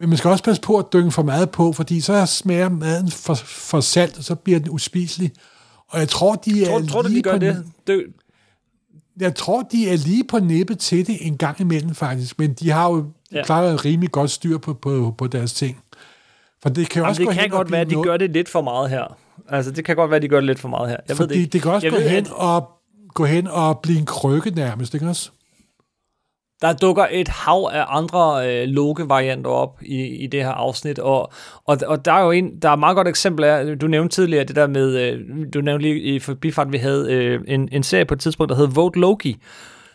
Men 0.00 0.08
man 0.08 0.18
skal 0.18 0.30
også 0.30 0.44
passe 0.44 0.62
på 0.62 0.78
at 0.78 0.86
dynge 0.92 1.12
for 1.12 1.22
meget 1.22 1.50
på, 1.50 1.72
fordi 1.72 2.00
så 2.00 2.26
smager 2.26 2.68
maden 2.68 3.10
for, 3.10 3.34
for 3.34 3.80
salt, 3.80 4.18
og 4.18 4.24
så 4.24 4.34
bliver 4.34 4.58
den 4.58 4.70
uspiselig. 4.70 5.32
Og 5.88 5.98
jeg 5.98 6.08
tror, 6.08 6.34
de 6.34 6.64
er 6.64 6.68
Tror, 6.68 6.86
tror 6.86 7.02
du, 7.02 7.08
lige 7.08 7.18
de 7.18 7.22
gør 7.22 7.32
på, 7.32 7.38
det? 7.38 7.64
det? 7.86 8.04
Jeg 9.20 9.34
tror, 9.34 9.62
de 9.62 9.88
er 9.88 9.96
lige 9.96 10.24
på 10.24 10.38
nippet 10.38 10.78
til 10.78 11.06
det 11.06 11.26
en 11.26 11.36
gang 11.36 11.60
imellem, 11.60 11.94
faktisk. 11.94 12.38
Men 12.38 12.52
de 12.52 12.70
har 12.70 12.90
jo. 12.90 13.04
Ja. 13.32 13.44
klaret 13.44 13.84
rimelig 13.84 14.12
godt 14.12 14.30
styr 14.30 14.58
på, 14.58 14.74
på, 14.74 15.14
på 15.18 15.26
deres 15.26 15.52
ting. 15.52 15.78
For 16.62 16.68
det 16.68 16.88
kan 16.88 17.00
Jamen, 17.00 17.08
også 17.08 17.22
det 17.22 17.34
kan 17.34 17.50
godt 17.50 17.72
være, 17.72 17.80
at 17.80 17.86
de 17.86 17.88
blive 17.88 18.04
gør 18.04 18.16
det 18.16 18.30
lidt 18.30 18.48
for 18.48 18.60
meget 18.60 18.90
her. 18.90 19.16
Altså, 19.48 19.70
det 19.70 19.84
kan 19.84 19.96
godt 19.96 20.10
være, 20.10 20.16
at 20.16 20.22
de 20.22 20.28
gør 20.28 20.36
det 20.36 20.46
lidt 20.46 20.58
for 20.58 20.68
meget 20.68 20.88
her. 20.88 20.96
Jeg 21.08 21.18
ved 21.18 21.26
det 21.26 21.32
Fordi 21.32 21.40
ikke. 21.40 21.50
det 21.52 21.62
kan 21.62 21.72
også 21.72 21.86
jeg 21.86 21.92
gå 21.92 21.98
ved, 21.98 22.08
hen, 22.08 22.26
at 22.26 22.32
og, 22.32 22.68
gå 23.14 23.24
hen 23.24 23.48
og 23.48 23.78
blive 23.78 23.98
en 23.98 24.06
krykke 24.06 24.50
nærmest, 24.50 24.94
ikke 24.94 25.06
også? 25.06 25.30
Der 26.62 26.72
dukker 26.72 27.06
et 27.10 27.28
hav 27.28 27.70
af 27.72 27.84
andre 27.88 28.50
øh, 28.50 28.68
Loke-varianter 28.68 29.50
op 29.50 29.78
i, 29.82 30.04
i 30.04 30.26
det 30.26 30.42
her 30.42 30.50
afsnit, 30.50 30.98
og, 30.98 31.32
og, 31.64 31.78
og 31.86 32.04
der 32.04 32.12
er 32.12 32.24
jo 32.24 32.30
en, 32.30 32.58
der 32.62 32.68
er 32.68 32.72
et 32.72 32.78
meget 32.78 32.96
godt 32.96 33.08
eksempel 33.08 33.44
af, 33.44 33.78
du 33.78 33.86
nævnte 33.86 34.14
tidligere 34.14 34.44
det 34.44 34.56
der 34.56 34.66
med, 34.66 34.98
øh, 34.98 35.20
du 35.54 35.60
nævnte 35.60 35.82
lige 35.82 36.00
i 36.00 36.18
forbifarten, 36.18 36.72
vi 36.72 36.78
havde 36.78 37.12
øh, 37.12 37.40
en, 37.46 37.68
en 37.72 37.82
serie 37.82 38.04
på 38.04 38.14
et 38.14 38.20
tidspunkt, 38.20 38.50
der 38.50 38.56
hed 38.56 38.66
Vote 38.66 39.00
Loki, 39.00 39.36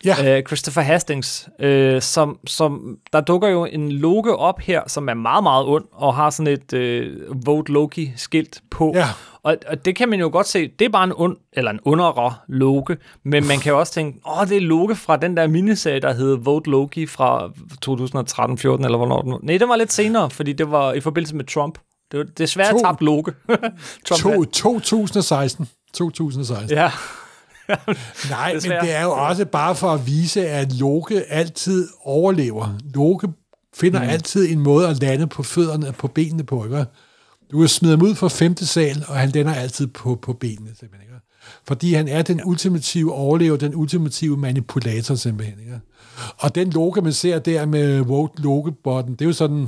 Ja, 0.05 0.37
øh, 0.37 0.43
Christopher 0.43 0.81
Hastings, 0.81 1.49
øh, 1.59 2.01
som, 2.01 2.39
som, 2.47 2.97
der 3.13 3.21
dukker 3.21 3.47
jo 3.47 3.65
en 3.65 3.91
Loke 3.91 4.35
op 4.35 4.59
her, 4.59 4.81
som 4.87 5.09
er 5.09 5.13
meget, 5.13 5.43
meget 5.43 5.65
ond, 5.67 5.85
og 5.91 6.15
har 6.15 6.29
sådan 6.29 6.53
et 6.53 6.73
øh, 6.73 7.17
Vote 7.45 7.71
Loki-skilt 7.71 8.61
på. 8.71 8.91
Ja. 8.95 9.05
Og, 9.43 9.57
og 9.67 9.85
det 9.85 9.95
kan 9.95 10.09
man 10.09 10.19
jo 10.19 10.29
godt 10.31 10.47
se, 10.47 10.71
det 10.79 10.85
er 10.85 10.89
bare 10.89 11.03
en 11.03 11.13
ond, 11.15 11.37
eller 11.53 11.71
en 11.71 11.79
underre 11.85 12.33
Loke, 12.47 12.97
men 13.23 13.47
man 13.47 13.59
kan 13.59 13.71
jo 13.71 13.79
også 13.79 13.93
tænke, 13.93 14.19
åh, 14.29 14.47
det 14.47 14.57
er 14.57 14.61
Loke 14.61 14.95
fra 14.95 15.17
den 15.17 15.37
der 15.37 15.47
miniserie, 15.47 15.99
der 15.99 16.13
hed 16.13 16.37
Vote 16.43 16.69
Loki 16.69 17.05
fra 17.07 17.47
2013-14, 17.85 18.85
eller 18.85 18.97
hvornår 18.97 19.21
den 19.21 19.33
Nej, 19.43 19.57
det 19.57 19.67
var 19.69 19.75
lidt 19.75 19.91
senere, 19.93 20.29
fordi 20.29 20.53
det 20.53 20.71
var 20.71 20.93
i 20.93 20.99
forbindelse 20.99 21.35
med 21.35 21.45
Trump. 21.45 21.77
Det 22.11 22.19
var 22.19 22.25
desværre 22.37 22.71
To- 22.71 22.81
tabt 22.81 23.01
Loke. 23.01 23.33
Trump 24.07 24.21
to, 24.21 24.43
2016. 24.43 25.69
2016. 25.93 26.69
Ja. 26.77 26.91
Nej, 28.29 28.53
men 28.53 28.71
det 28.81 28.95
er 28.95 29.03
jo 29.03 29.11
også 29.11 29.45
bare 29.45 29.75
for 29.75 29.91
at 29.91 30.07
vise, 30.07 30.47
at 30.47 30.73
Loke 30.73 31.23
altid 31.29 31.87
overlever. 32.03 32.77
Loke 32.93 33.27
finder 33.73 34.03
mm. 34.03 34.09
altid 34.09 34.51
en 34.51 34.59
måde 34.59 34.87
at 34.87 35.01
lande 35.01 35.27
på 35.27 35.43
fødderne, 35.43 35.91
på 35.91 36.07
benene 36.07 36.43
på, 36.43 36.65
ikke? 36.65 36.85
Du 37.51 37.59
kan 37.59 37.67
smide 37.67 37.97
ham 37.97 38.01
ud 38.01 38.15
fra 38.15 38.27
femte 38.27 38.67
sal, 38.67 39.05
og 39.07 39.15
han 39.15 39.29
lander 39.29 39.53
altid 39.53 39.87
på, 39.87 40.15
på 40.15 40.33
benene, 40.33 40.69
simpelthen. 40.79 41.01
Ikke? 41.01 41.25
Fordi 41.67 41.93
han 41.93 42.07
er 42.07 42.21
den 42.21 42.41
ultimative 42.45 43.13
overlever, 43.13 43.57
den 43.57 43.75
ultimative 43.75 44.37
manipulator, 44.37 45.15
simpelthen. 45.15 45.59
Ikke? 45.59 45.79
Og 46.37 46.55
den 46.55 46.69
Loke, 46.69 47.01
man 47.01 47.13
ser 47.13 47.39
der 47.39 47.65
med 47.65 47.99
Vote 47.99 48.41
Loke-botten, 48.41 49.13
det 49.13 49.21
er 49.21 49.29
jo 49.29 49.33
sådan, 49.33 49.67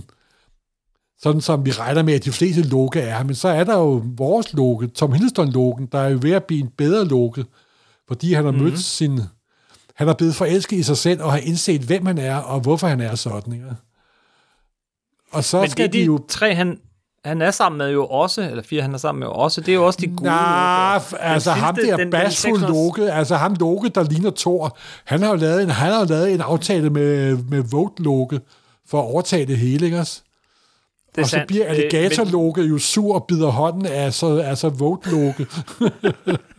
sådan 1.21 1.41
som 1.41 1.65
vi 1.65 1.71
regner 1.71 2.03
med, 2.03 2.13
at 2.13 2.25
de 2.25 2.31
fleste 2.31 2.61
Loke 2.61 2.99
er. 2.99 3.23
Men 3.23 3.35
så 3.35 3.47
er 3.47 3.63
der 3.63 3.77
jo 3.77 4.03
vores 4.17 4.53
Loke, 4.53 4.88
Tom 4.88 5.13
Hiddleston-Loken, 5.13 5.88
der 5.91 5.99
er 5.99 6.09
jo 6.09 6.19
ved 6.21 6.31
at 6.31 6.43
blive 6.43 6.61
en 6.61 6.69
bedre 6.77 7.05
Loke, 7.05 7.45
fordi 8.07 8.34
han 8.34 8.45
har 8.45 8.51
Mhm. 8.51 8.61
mødt 8.61 8.80
sin... 8.80 9.19
Han 9.95 10.07
er 10.09 10.13
blevet 10.13 10.35
forelsket 10.35 10.77
i 10.77 10.84
sig 10.84 10.97
selv, 10.97 11.21
og 11.23 11.31
har 11.31 11.38
indset, 11.39 11.81
hvem 11.81 12.05
han 12.05 12.17
er, 12.17 12.35
og 12.35 12.59
hvorfor 12.59 12.88
han 12.88 13.01
er 13.01 13.15
sådan. 13.15 13.53
Ikke? 13.53 13.65
Og 15.31 15.43
så 15.43 15.57
Men 15.57 15.63
det 15.63 15.71
skal 15.71 15.88
er 15.88 15.91
de 15.91 15.97
de 15.97 16.03
jo... 16.03 16.19
tre, 16.30 16.55
han... 16.55 16.80
han 17.25 17.41
er 17.41 17.51
sammen 17.51 17.77
med 17.77 17.91
jo 17.91 18.05
også, 18.05 18.41
eller 18.49 18.63
fire 18.63 18.81
han 18.81 18.93
er 18.93 18.97
sammen 18.97 19.19
med 19.19 19.27
jo 19.27 19.34
også, 19.34 19.61
det 19.61 19.69
er 19.69 19.73
jo 19.73 19.85
også 19.85 19.99
de 20.01 20.07
gode. 20.07 20.23
Nej, 20.23 21.01
altså 21.19 21.51
ham 21.51 21.75
sidste, 21.75 22.11
der 22.11 22.30
600 22.30 22.73
Loke, 22.73 23.11
altså 23.13 23.35
ham 23.35 23.53
Loke, 23.59 23.89
der 23.89 24.03
ligner 24.03 24.31
Thor, 24.38 24.77
han 25.05 25.21
har 25.21 25.30
jo 25.30 25.35
lavet 25.35 25.63
en, 25.63 25.69
han 25.69 25.91
har 25.93 25.99
jo 25.99 26.05
lavet 26.05 26.34
en 26.34 26.41
aftale 26.41 26.89
med, 26.89 27.38
med 27.38 27.63
Vogt 27.71 27.99
Loke 27.99 28.39
for 28.88 28.99
at 28.99 29.05
overtage 29.05 29.45
det 29.45 29.57
hele, 29.57 29.85
ikke 29.85 29.99
også? 29.99 30.21
Det 31.11 31.17
er 31.17 31.21
og 31.21 31.27
så 31.30 31.31
sandt. 31.31 31.47
bliver 31.47 31.65
Øh, 31.65 31.71
Alligator 31.71 32.23
men- 32.23 32.31
Loke 32.31 32.61
jo 32.61 32.77
sur 32.77 33.15
og 33.15 33.25
bider 33.27 33.49
hånden 33.49 33.85
af 33.85 34.13
så, 34.13 34.38
altså 34.38 34.69
Vogt 34.69 35.11
Loke. 35.11 35.47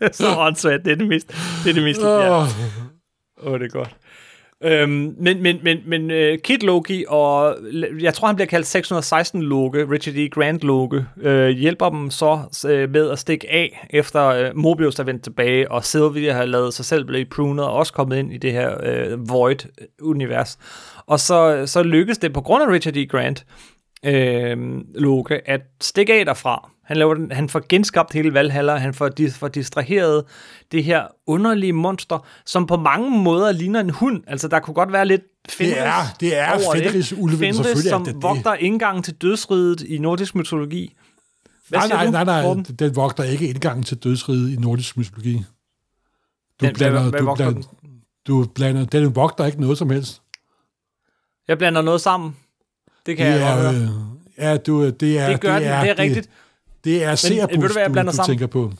så 0.12 0.26
åndssvagt. 0.38 0.84
Det 0.84 0.92
er 0.92 0.96
det 0.96 1.08
mest, 1.08 1.28
det 1.64 1.70
er 1.70 1.74
det 1.74 1.82
mest, 1.82 2.00
ja. 2.00 2.30
Åh. 2.30 2.48
Åh, 3.42 3.52
oh, 3.52 3.58
det 3.58 3.66
er 3.66 3.70
godt. 3.70 3.96
Øhm, 4.64 5.14
men 5.18 5.42
men, 5.42 5.58
men, 5.62 5.78
men 5.86 6.10
uh, 6.10 6.38
Kid 6.44 6.58
Loki 6.58 7.04
og 7.08 7.56
jeg 8.00 8.14
tror, 8.14 8.26
han 8.26 8.36
bliver 8.36 8.46
kaldt 8.46 8.66
616 8.66 9.42
Loke, 9.42 9.90
Richard 9.90 10.16
E. 10.16 10.28
Grant 10.28 10.62
Loke, 10.62 11.06
øh, 11.20 11.48
hjælper 11.48 11.88
dem 11.88 12.10
så 12.10 12.40
øh, 12.68 12.90
med 12.90 13.10
at 13.10 13.18
stikke 13.18 13.52
af, 13.52 13.86
efter 13.90 14.26
øh, 14.26 14.56
Mobius 14.56 14.98
er 14.98 15.04
vendt 15.04 15.24
tilbage, 15.24 15.70
og 15.70 15.84
Sylvia 15.84 16.32
har 16.32 16.44
lavet 16.44 16.74
sig 16.74 16.84
selv 16.84 17.04
blive 17.04 17.24
prunet, 17.24 17.64
og 17.64 17.72
også 17.72 17.92
kommet 17.92 18.16
ind 18.16 18.32
i 18.32 18.38
det 18.38 18.52
her 18.52 18.76
øh, 18.82 19.30
Void-univers. 19.30 20.58
Og 21.06 21.20
så, 21.20 21.62
så 21.66 21.82
lykkes 21.82 22.18
det 22.18 22.32
på 22.32 22.40
grund 22.40 22.62
af 22.62 22.68
Richard 22.68 22.96
E. 22.96 23.06
Grant, 23.06 23.44
øh, 24.06 24.80
Loke, 24.94 25.48
at 25.50 25.60
stikke 25.80 26.14
af 26.14 26.24
derfra. 26.24 26.70
Han, 26.84 26.96
laver 26.96 27.14
den, 27.14 27.32
han 27.32 27.48
får 27.48 27.62
genskabt 27.68 28.12
hele 28.12 28.34
Valhalla, 28.34 28.76
han 28.76 28.94
får, 28.94 29.08
dis, 29.08 29.38
får 29.38 29.48
distraheret 29.48 30.24
det 30.72 30.84
her 30.84 31.06
underlige 31.26 31.72
monster, 31.72 32.26
som 32.46 32.66
på 32.66 32.76
mange 32.76 33.10
måder 33.22 33.52
ligner 33.52 33.80
en 33.80 33.90
hund. 33.90 34.22
Altså, 34.26 34.48
der 34.48 34.60
kunne 34.60 34.74
godt 34.74 34.92
være 34.92 35.06
lidt 35.06 35.22
Fenris 35.48 35.72
Det 35.74 35.82
er- 35.86 36.16
det 36.20 36.36
er 36.38 36.50
over 36.52 36.74
Fenris-ulven, 36.76 37.38
Fenris, 37.38 37.56
selvfølgelig 37.56 37.90
som 37.90 38.04
det 38.04 38.14
det. 38.14 38.22
vogter 38.22 38.54
indgangen 38.54 39.02
til 39.02 39.14
dødsriget 39.14 39.80
i 39.82 39.98
nordisk 39.98 40.34
mytologi. 40.34 40.94
Hvad 41.68 41.78
Nej, 41.78 41.88
nej, 41.88 42.10
nej, 42.10 42.24
nej, 42.24 42.42
Morten? 42.42 42.64
den 42.64 42.96
vogter 42.96 43.24
ikke 43.24 43.48
indgangen 43.48 43.84
til 43.84 43.96
dødsriget 43.96 44.52
i 44.52 44.56
nordisk 44.56 44.96
mytologi. 44.96 45.36
Du 46.60 46.66
Den- 46.66 46.74
blander, 46.74 47.00
hvad- 47.00 47.10
hvad 47.10 47.20
du, 47.20 47.34
blander, 47.34 47.62
du 48.26 48.46
blander, 48.54 48.84
den 48.84 49.16
vogter 49.16 49.46
ikke 49.46 49.60
noget 49.60 49.78
som 49.78 49.90
helst. 49.90 50.22
Jeg 51.48 51.58
blander 51.58 51.82
noget 51.82 52.00
sammen. 52.00 52.36
Det 53.06 53.16
kan 53.16 53.26
Det 53.32 53.40
jeg 53.40 53.54
godt 53.56 53.66
er, 53.66 53.72
høre. 53.72 53.82
øh, 53.82 53.88
ja, 54.38 54.56
du, 54.56 54.90
det 54.90 55.18
er, 55.18 55.28
Det 55.30 55.40
gør 55.40 55.52
den, 55.52 55.62
det 55.62 55.70
er 55.90 55.98
rigtigt. 55.98 56.30
Det 56.84 57.04
er 57.04 57.08
ved 57.08 57.16
Cerebus, 57.16 57.54
du, 57.54 57.72
hvad 57.72 57.82
jeg 57.82 57.88
du, 57.88 57.92
blander 57.92 58.12
du 58.12 58.16
sammen? 58.16 58.32
tænker 58.32 58.46
på. 58.46 58.72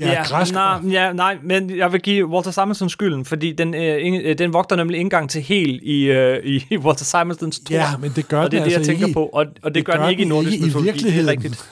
Ja, 0.00 0.10
ja 0.12 0.22
græsk. 0.22 0.52
nej, 0.54 0.80
ja, 0.90 1.12
nej, 1.12 1.38
men 1.42 1.76
jeg 1.76 1.92
vil 1.92 2.00
give 2.00 2.26
Walter 2.26 2.50
Simonson 2.50 2.90
skylden, 2.90 3.24
fordi 3.24 3.52
den, 3.52 3.74
øh, 3.74 4.20
øh, 4.24 4.38
den 4.38 4.52
vogter 4.52 4.76
nemlig 4.76 5.00
indgang 5.00 5.30
til 5.30 5.42
hel 5.42 5.80
i, 5.82 6.02
øh, 6.04 6.44
i 6.70 6.76
Walter 6.84 7.04
Simonsons 7.04 7.58
tro. 7.58 7.74
Ja, 7.74 7.96
men 8.00 8.12
det 8.16 8.28
gør 8.28 8.42
og 8.42 8.50
det 8.50 8.58
er 8.60 8.64
det, 8.64 8.70
jeg 8.70 8.78
altså 8.78 8.90
tænker 8.90 9.06
ikke 9.06 9.10
i- 9.10 9.14
på, 9.14 9.24
og, 9.26 9.32
og 9.32 9.46
det, 9.64 9.74
det 9.74 9.84
gør 9.84 9.92
den 10.00 10.10
ikke 10.10 10.22
i 10.22 10.26
nordisk 10.26 10.56
i 10.58 10.64
mytologi, 10.64 10.86
det 10.86 10.88
er 10.88 10.92
virkeligheden. 10.92 11.28
rigtigt. 11.28 11.68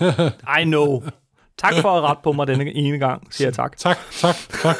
I 0.60 0.64
know. 0.64 1.02
Tak 1.58 1.74
for 1.80 1.90
at 1.98 2.02
rette 2.02 2.20
på 2.24 2.32
mig 2.32 2.46
denne 2.46 2.74
ene 2.74 2.98
gang, 2.98 3.22
siger 3.30 3.48
jeg 3.48 3.54
tak. 3.54 3.76
Tak, 3.86 3.98
tak, 4.20 4.36
tak. 4.62 4.76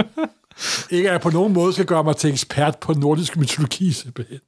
ikke 0.90 1.08
at 1.08 1.12
jeg 1.12 1.20
på 1.20 1.30
nogen 1.30 1.52
måde 1.52 1.72
skal 1.72 1.84
gøre 1.84 2.04
mig 2.04 2.16
til 2.16 2.30
ekspert 2.30 2.78
på 2.78 2.92
nordisk 2.92 3.36
mytologi, 3.36 3.92
simpelthen. 3.92 4.38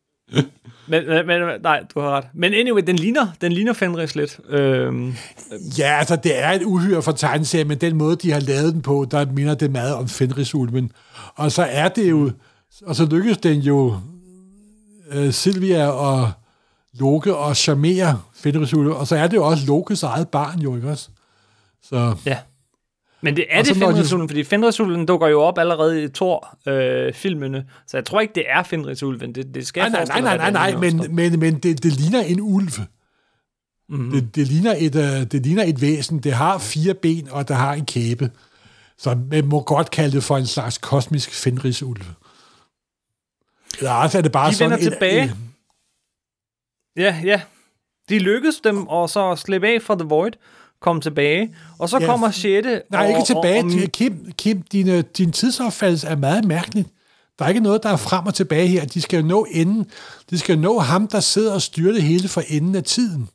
Men, 0.89 1.07
men, 1.07 1.27
men 1.27 1.43
nej, 1.63 1.85
du 1.95 2.01
har 2.01 2.11
ret. 2.11 2.25
Men 2.35 2.55
anyway, 2.55 2.83
den 2.87 2.97
ligner, 2.97 3.27
den 3.41 3.53
ligner 3.53 3.73
Fenris 3.73 4.15
lidt. 4.15 4.41
Øhm, 4.49 5.15
Ja, 5.79 5.99
altså 5.99 6.17
det 6.17 6.43
er 6.43 6.51
et 6.51 6.63
uhyre 6.63 7.03
for 7.03 7.13
tegneserie, 7.13 7.65
men 7.65 7.79
den 7.79 7.97
måde, 7.97 8.17
de 8.17 8.33
har 8.33 8.41
lavet 8.41 8.73
den 8.75 8.83
på, 8.83 9.07
der 9.11 9.27
minder 9.33 9.55
det 9.55 9.71
meget 9.71 9.95
om 9.95 10.09
Fenrisulven. 10.09 10.93
Og 11.35 11.53
så 11.53 11.63
er 11.63 11.89
det 11.89 12.11
jo, 12.11 12.31
og 12.87 12.97
så 12.97 13.05
lykkes 13.07 13.39
den 13.39 13.61
jo 13.61 13.97
øh, 15.13 15.33
Silvia 15.33 15.87
og 15.89 16.31
Loke 16.95 17.37
og 17.37 17.57
charmere 17.57 18.21
Fenrisulven, 18.35 18.93
og 18.93 19.07
så 19.07 19.17
er 19.17 19.27
det 19.27 19.37
jo 19.37 19.45
også 19.47 19.67
Lokes 19.67 20.03
eget 20.03 20.29
barn 20.29 20.59
jo, 20.61 20.77
ikke 20.77 20.91
også? 20.91 21.09
Så 21.83 22.15
ja. 22.27 22.39
Men 23.20 23.36
det 23.36 23.47
er 23.51 23.59
Og 23.59 23.64
det 23.64 23.76
når 23.76 23.86
de- 23.86 23.93
Fenrisulven, 23.94 24.28
fordi 24.28 24.44
Fenrisulven 24.44 25.06
dukker 25.06 25.26
jo 25.28 25.40
op 25.43 25.59
allerede 25.59 26.05
i 26.05 26.09
Thor-filmene, 26.09 27.66
så 27.86 27.97
jeg 27.97 28.05
tror 28.05 28.20
ikke, 28.20 28.34
det 28.34 28.44
er 28.48 28.62
Fenrisulven. 28.62 29.34
Det, 29.34 29.55
det 29.55 29.66
skal 29.66 29.90
nej, 29.93 30.05
nej, 30.05 30.20
nej, 30.20 30.36
nej, 30.36 30.51
nej, 30.51 30.70
det 30.70 30.80
nej, 30.80 30.90
en 30.90 30.97
men, 30.97 31.14
men, 31.14 31.40
men 31.40 31.59
det, 31.59 31.82
det 31.82 31.93
ligner 31.93 32.20
en 32.20 32.40
ulv. 32.40 32.68
Mm-hmm. 33.88 34.10
Det, 34.10 34.34
det, 34.34 34.47
ligner 34.47 34.74
et, 34.78 34.94
øh, 34.97 35.26
det 35.32 35.47
ligner 35.47 35.62
et 35.64 35.80
væsen. 35.80 36.18
Det 36.18 36.32
har 36.32 36.59
fire 36.59 36.94
ben, 36.94 37.28
og 37.30 37.48
der 37.48 37.55
har 37.55 37.72
en 37.74 37.86
kæbe. 37.86 38.30
Så 38.98 39.18
man 39.30 39.47
må 39.47 39.60
godt 39.62 39.90
kalde 39.90 40.12
det 40.16 40.24
for 40.24 40.36
en 40.36 40.47
slags 40.47 40.78
kosmisk 40.78 41.34
fenrisulv. 41.34 42.01
Eller 43.78 43.93
også 43.93 44.18
er 44.18 44.22
det 44.22 44.32
bare 44.32 44.51
De 44.51 44.55
sådan 44.55 44.70
vender 44.70 44.86
et- 44.86 44.93
tilbage. 44.93 45.24
et- 45.24 45.36
Ja, 46.97 47.20
ja. 47.24 47.40
De 48.09 48.18
lykkedes 48.18 48.60
dem 48.64 48.86
og 48.86 49.10
så 49.10 49.36
slippe 49.36 49.68
af 49.68 49.82
fra 49.82 49.94
The 49.94 50.05
Void, 50.09 50.32
komme 50.81 51.01
tilbage, 51.01 51.55
og 51.78 51.89
så 51.89 51.98
Ja, 51.98 52.07
kommer 52.07 52.31
6. 52.31 52.66
Nej, 52.90 53.03
og, 53.03 53.09
ikke 53.09 53.23
tilbage. 53.27 53.61
Og, 53.61 53.65
og, 53.65 53.70
til 53.70 53.90
Kim, 53.90 54.32
Kim 54.39 54.62
din, 54.62 55.03
din 55.03 55.32
tidsopfattelse 55.32 56.07
er 56.07 56.16
meget 56.16 56.44
mærkelig. 56.44 56.86
Der 57.39 57.44
er 57.44 57.48
ikke 57.48 57.61
noget, 57.61 57.82
der 57.82 57.89
er 57.89 57.97
frem 57.97 58.27
og 58.27 58.35
tilbage 58.35 58.69
her. 58.69 58.85
De 58.85 59.01
skal 59.01 59.20
jo 59.20 59.27
nå 59.27 59.47
enden. 59.51 59.90
De 60.31 60.39
skal 60.39 60.59
nå 60.59 60.78
ham, 60.78 61.09
der 61.09 61.20
sidder 61.20 61.55
og 61.55 61.62
styrer 61.62 61.93
det 61.93 62.03
hele 62.03 62.28
for 62.28 62.43
enden 62.48 62.74
af 62.74 62.85
tiden. 62.85 63.28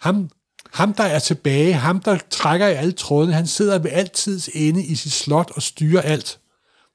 Ham, 0.00 0.30
ham, 0.72 0.92
der 0.94 1.04
er 1.04 1.18
tilbage, 1.18 1.72
ham, 1.72 2.00
der 2.00 2.18
trækker 2.30 2.66
i 2.66 2.72
alle 2.72 2.92
trådene, 2.92 3.32
han 3.32 3.46
sidder 3.46 3.78
ved 3.78 3.90
altids 3.90 4.48
ende 4.54 4.84
i 4.84 4.94
sit 4.94 5.12
slot 5.12 5.50
og 5.54 5.62
styrer 5.62 6.02
alt. 6.02 6.38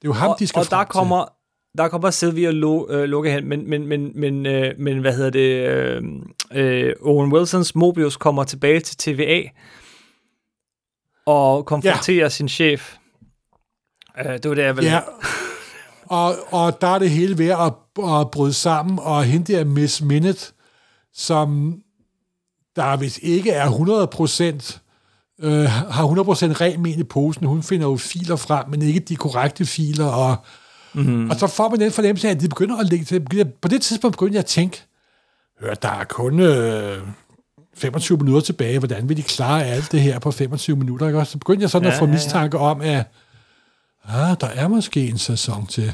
Det 0.01 0.07
er 0.07 0.09
jo 0.09 0.13
ham, 0.13 0.29
og, 0.29 0.39
de 0.39 0.47
skal 0.47 0.59
og 0.59 0.69
der 0.69 0.83
kommer, 0.83 1.25
der 1.77 1.87
kommer 1.87 2.11
Sylvia 2.11 2.51
Lo, 2.51 2.87
øh, 2.89 3.03
Loke 3.03 3.31
hen, 3.31 3.49
men, 3.49 3.69
men, 3.69 3.87
men, 3.87 4.11
men, 4.15 4.45
øh, 4.45 4.73
men 4.77 4.99
hvad 4.99 5.13
hedder 5.13 5.29
det, 5.29 5.67
øh, 5.67 6.03
øh, 6.51 6.93
Owen 7.01 7.33
Wilsons 7.33 7.75
Mobius 7.75 8.17
kommer 8.17 8.43
tilbage 8.43 8.79
til 8.79 8.97
TVA 8.97 9.41
og 11.25 11.65
konfronterer 11.65 12.25
ja. 12.25 12.29
sin 12.29 12.49
chef. 12.49 12.95
Øh, 14.19 14.25
det 14.25 14.49
var 14.49 14.55
det, 14.55 14.63
jeg 14.63 14.75
ville... 14.77 14.91
Ja. 14.91 14.99
Og, 16.11 16.35
og 16.51 16.81
der 16.81 16.87
er 16.87 16.99
det 16.99 17.09
hele 17.09 17.37
ved 17.37 17.49
at, 17.49 17.73
at 18.03 18.31
bryde 18.31 18.53
sammen, 18.53 18.99
og 18.99 19.23
hende 19.23 19.53
der 19.53 19.63
Miss 19.63 20.01
Minute, 20.01 20.53
som 21.13 21.81
der 22.75 22.97
hvis 22.97 23.19
ikke 23.21 23.51
er 23.51 23.65
100%, 23.65 24.79
øh, 25.39 25.63
har 25.65 26.07
100% 26.07 26.61
ren 26.61 26.81
men 26.81 26.99
i 26.99 27.03
posen. 27.03 27.45
Hun 27.45 27.63
finder 27.63 27.87
jo 27.87 27.97
filer 27.97 28.35
frem, 28.35 28.69
men 28.69 28.81
ikke 28.81 28.99
de 28.99 29.15
korrekte 29.15 29.65
filer, 29.65 30.05
og, 30.05 30.35
mm-hmm. 30.93 31.29
og 31.29 31.35
så 31.35 31.47
får 31.47 31.69
man 31.69 31.79
den 31.79 31.91
fornemmelse 31.91 32.27
af, 32.27 32.31
at 32.31 32.41
de 32.41 32.49
begynder 32.49 32.77
at 32.77 32.89
lægge 32.89 33.05
til. 33.05 33.25
På 33.61 33.67
det 33.67 33.81
tidspunkt 33.81 34.17
begyndte 34.17 34.35
jeg 34.35 34.39
at 34.39 34.45
tænke, 34.45 34.83
hør, 35.61 35.73
der 35.73 35.89
er 35.89 36.03
kun 36.03 36.39
øh, 36.39 36.97
25 37.77 38.17
minutter 38.17 38.41
tilbage, 38.41 38.79
hvordan 38.79 39.09
vil 39.09 39.17
de 39.17 39.23
klare 39.23 39.65
alt 39.65 39.91
det 39.91 40.01
her 40.01 40.19
på 40.19 40.31
25 40.31 40.75
minutter? 40.77 41.07
Ikke? 41.07 41.19
også? 41.19 41.31
Så 41.31 41.37
begyndte 41.37 41.61
jeg 41.61 41.69
sådan 41.69 41.87
ja, 41.87 41.91
at 41.93 41.99
få 41.99 42.05
Ja, 42.05 42.09
ja, 42.09 42.11
ja. 42.11 42.23
mistanke 42.23 42.57
om, 42.57 42.81
at 42.81 43.05
ah, 44.07 44.35
der 44.41 44.47
er 44.47 44.67
måske 44.67 45.07
en 45.07 45.17
sæson 45.17 45.67
til. 45.67 45.93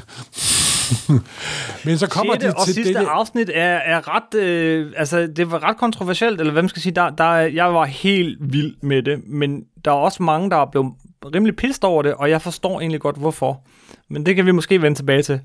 Men 1.84 1.98
så 1.98 2.06
kommer 2.08 2.32
Sjette 2.34 2.46
de 2.48 2.54
og 2.56 2.64
til 2.64 2.74
sidste 2.74 2.94
det 2.94 3.06
afsnit 3.10 3.50
er, 3.54 3.64
er 3.76 4.16
ret, 4.16 4.34
øh, 4.40 4.92
altså 4.96 5.26
det 5.36 5.50
var 5.50 5.62
ret 5.62 5.76
kontroversielt, 5.76 6.40
eller 6.40 6.52
hvad 6.52 6.62
man 6.62 6.68
skal 6.68 6.82
sige, 6.82 6.94
der, 6.94 7.10
der, 7.10 7.24
er- 7.24 7.46
jeg 7.46 7.74
var 7.74 7.84
helt 7.84 8.38
vild 8.40 8.74
med 8.82 9.02
det, 9.02 9.20
men 9.26 9.60
der 9.84 9.90
er 9.90 9.94
også 9.94 10.22
mange, 10.22 10.50
der 10.50 10.56
er 10.56 10.66
blevet 10.70 10.92
rimelig 11.34 11.56
pissed 11.56 11.84
over 11.84 12.02
det, 12.02 12.14
og 12.14 12.30
jeg 12.30 12.42
forstår 12.42 12.80
egentlig 12.80 13.00
godt, 13.00 13.16
hvorfor. 13.16 13.62
Men 14.08 14.26
det 14.26 14.36
kan 14.36 14.46
vi 14.46 14.50
måske 14.50 14.82
vende 14.82 14.98
tilbage 14.98 15.22
til. 15.22 15.40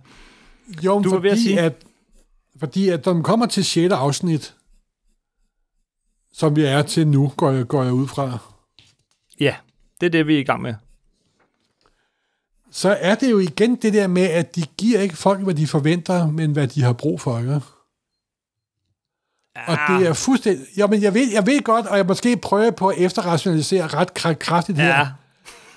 Jo, 0.84 1.02
Du 1.04 1.10
ved 1.10 1.30
at 1.32 1.38
fordi, 1.38 1.44
sige- 1.44 1.60
at, 1.60 1.74
fordi 2.60 2.90
at 2.90 3.06
når 3.06 3.14
man 3.14 3.24
kommer 3.24 3.46
til 3.46 3.66
6. 3.66 3.92
afsnit, 3.94 4.56
som 6.34 6.56
vi 6.56 6.64
er 6.64 6.82
til 6.82 7.08
nu, 7.08 7.32
går 7.38 7.52
jeg, 7.52 7.68
går 7.68 7.84
jeg 7.84 7.94
ud 7.94 8.08
fra, 8.08 8.38
Ja, 9.40 9.56
det 10.02 10.06
er 10.06 10.10
det, 10.12 10.28
vi 10.28 10.36
er 10.36 10.40
i 10.40 10.44
gang 10.44 10.62
med. 10.62 10.74
så 12.72 12.98
er 13.02 13.16
det 13.16 13.32
jo 13.32 13.40
igen 13.40 13.76
det 13.76 13.94
der 13.94 14.08
med, 14.08 14.24
at 14.24 14.56
de 14.56 14.64
giver 14.78 15.00
ikke 15.00 15.16
folk, 15.18 15.40
hvad 15.44 15.54
de 15.56 15.68
forventer, 15.68 16.28
men 16.28 16.52
hvad 16.52 16.68
de 16.68 16.82
har 16.82 16.94
brug 16.94 17.22
for, 17.22 17.40
ikke? 17.40 17.62
Og 19.68 19.78
det 19.90 20.08
er 20.08 20.14
fuldstændig... 20.14 20.66
Jo, 20.80 20.88
men 20.88 21.02
jeg 21.02 21.14
ved, 21.14 21.32
jeg 21.32 21.46
ved 21.46 21.62
godt, 21.64 21.86
og 21.88 21.98
jeg 21.98 22.06
måske 22.06 22.38
prøver 22.38 22.72
på 22.72 22.88
at 22.88 22.98
efterrationalisere 22.98 23.88
ret 23.88 24.10
kra- 24.20 24.34
kraftigt 24.34 24.78
her. 24.78 24.88
Ja, 25.00 25.08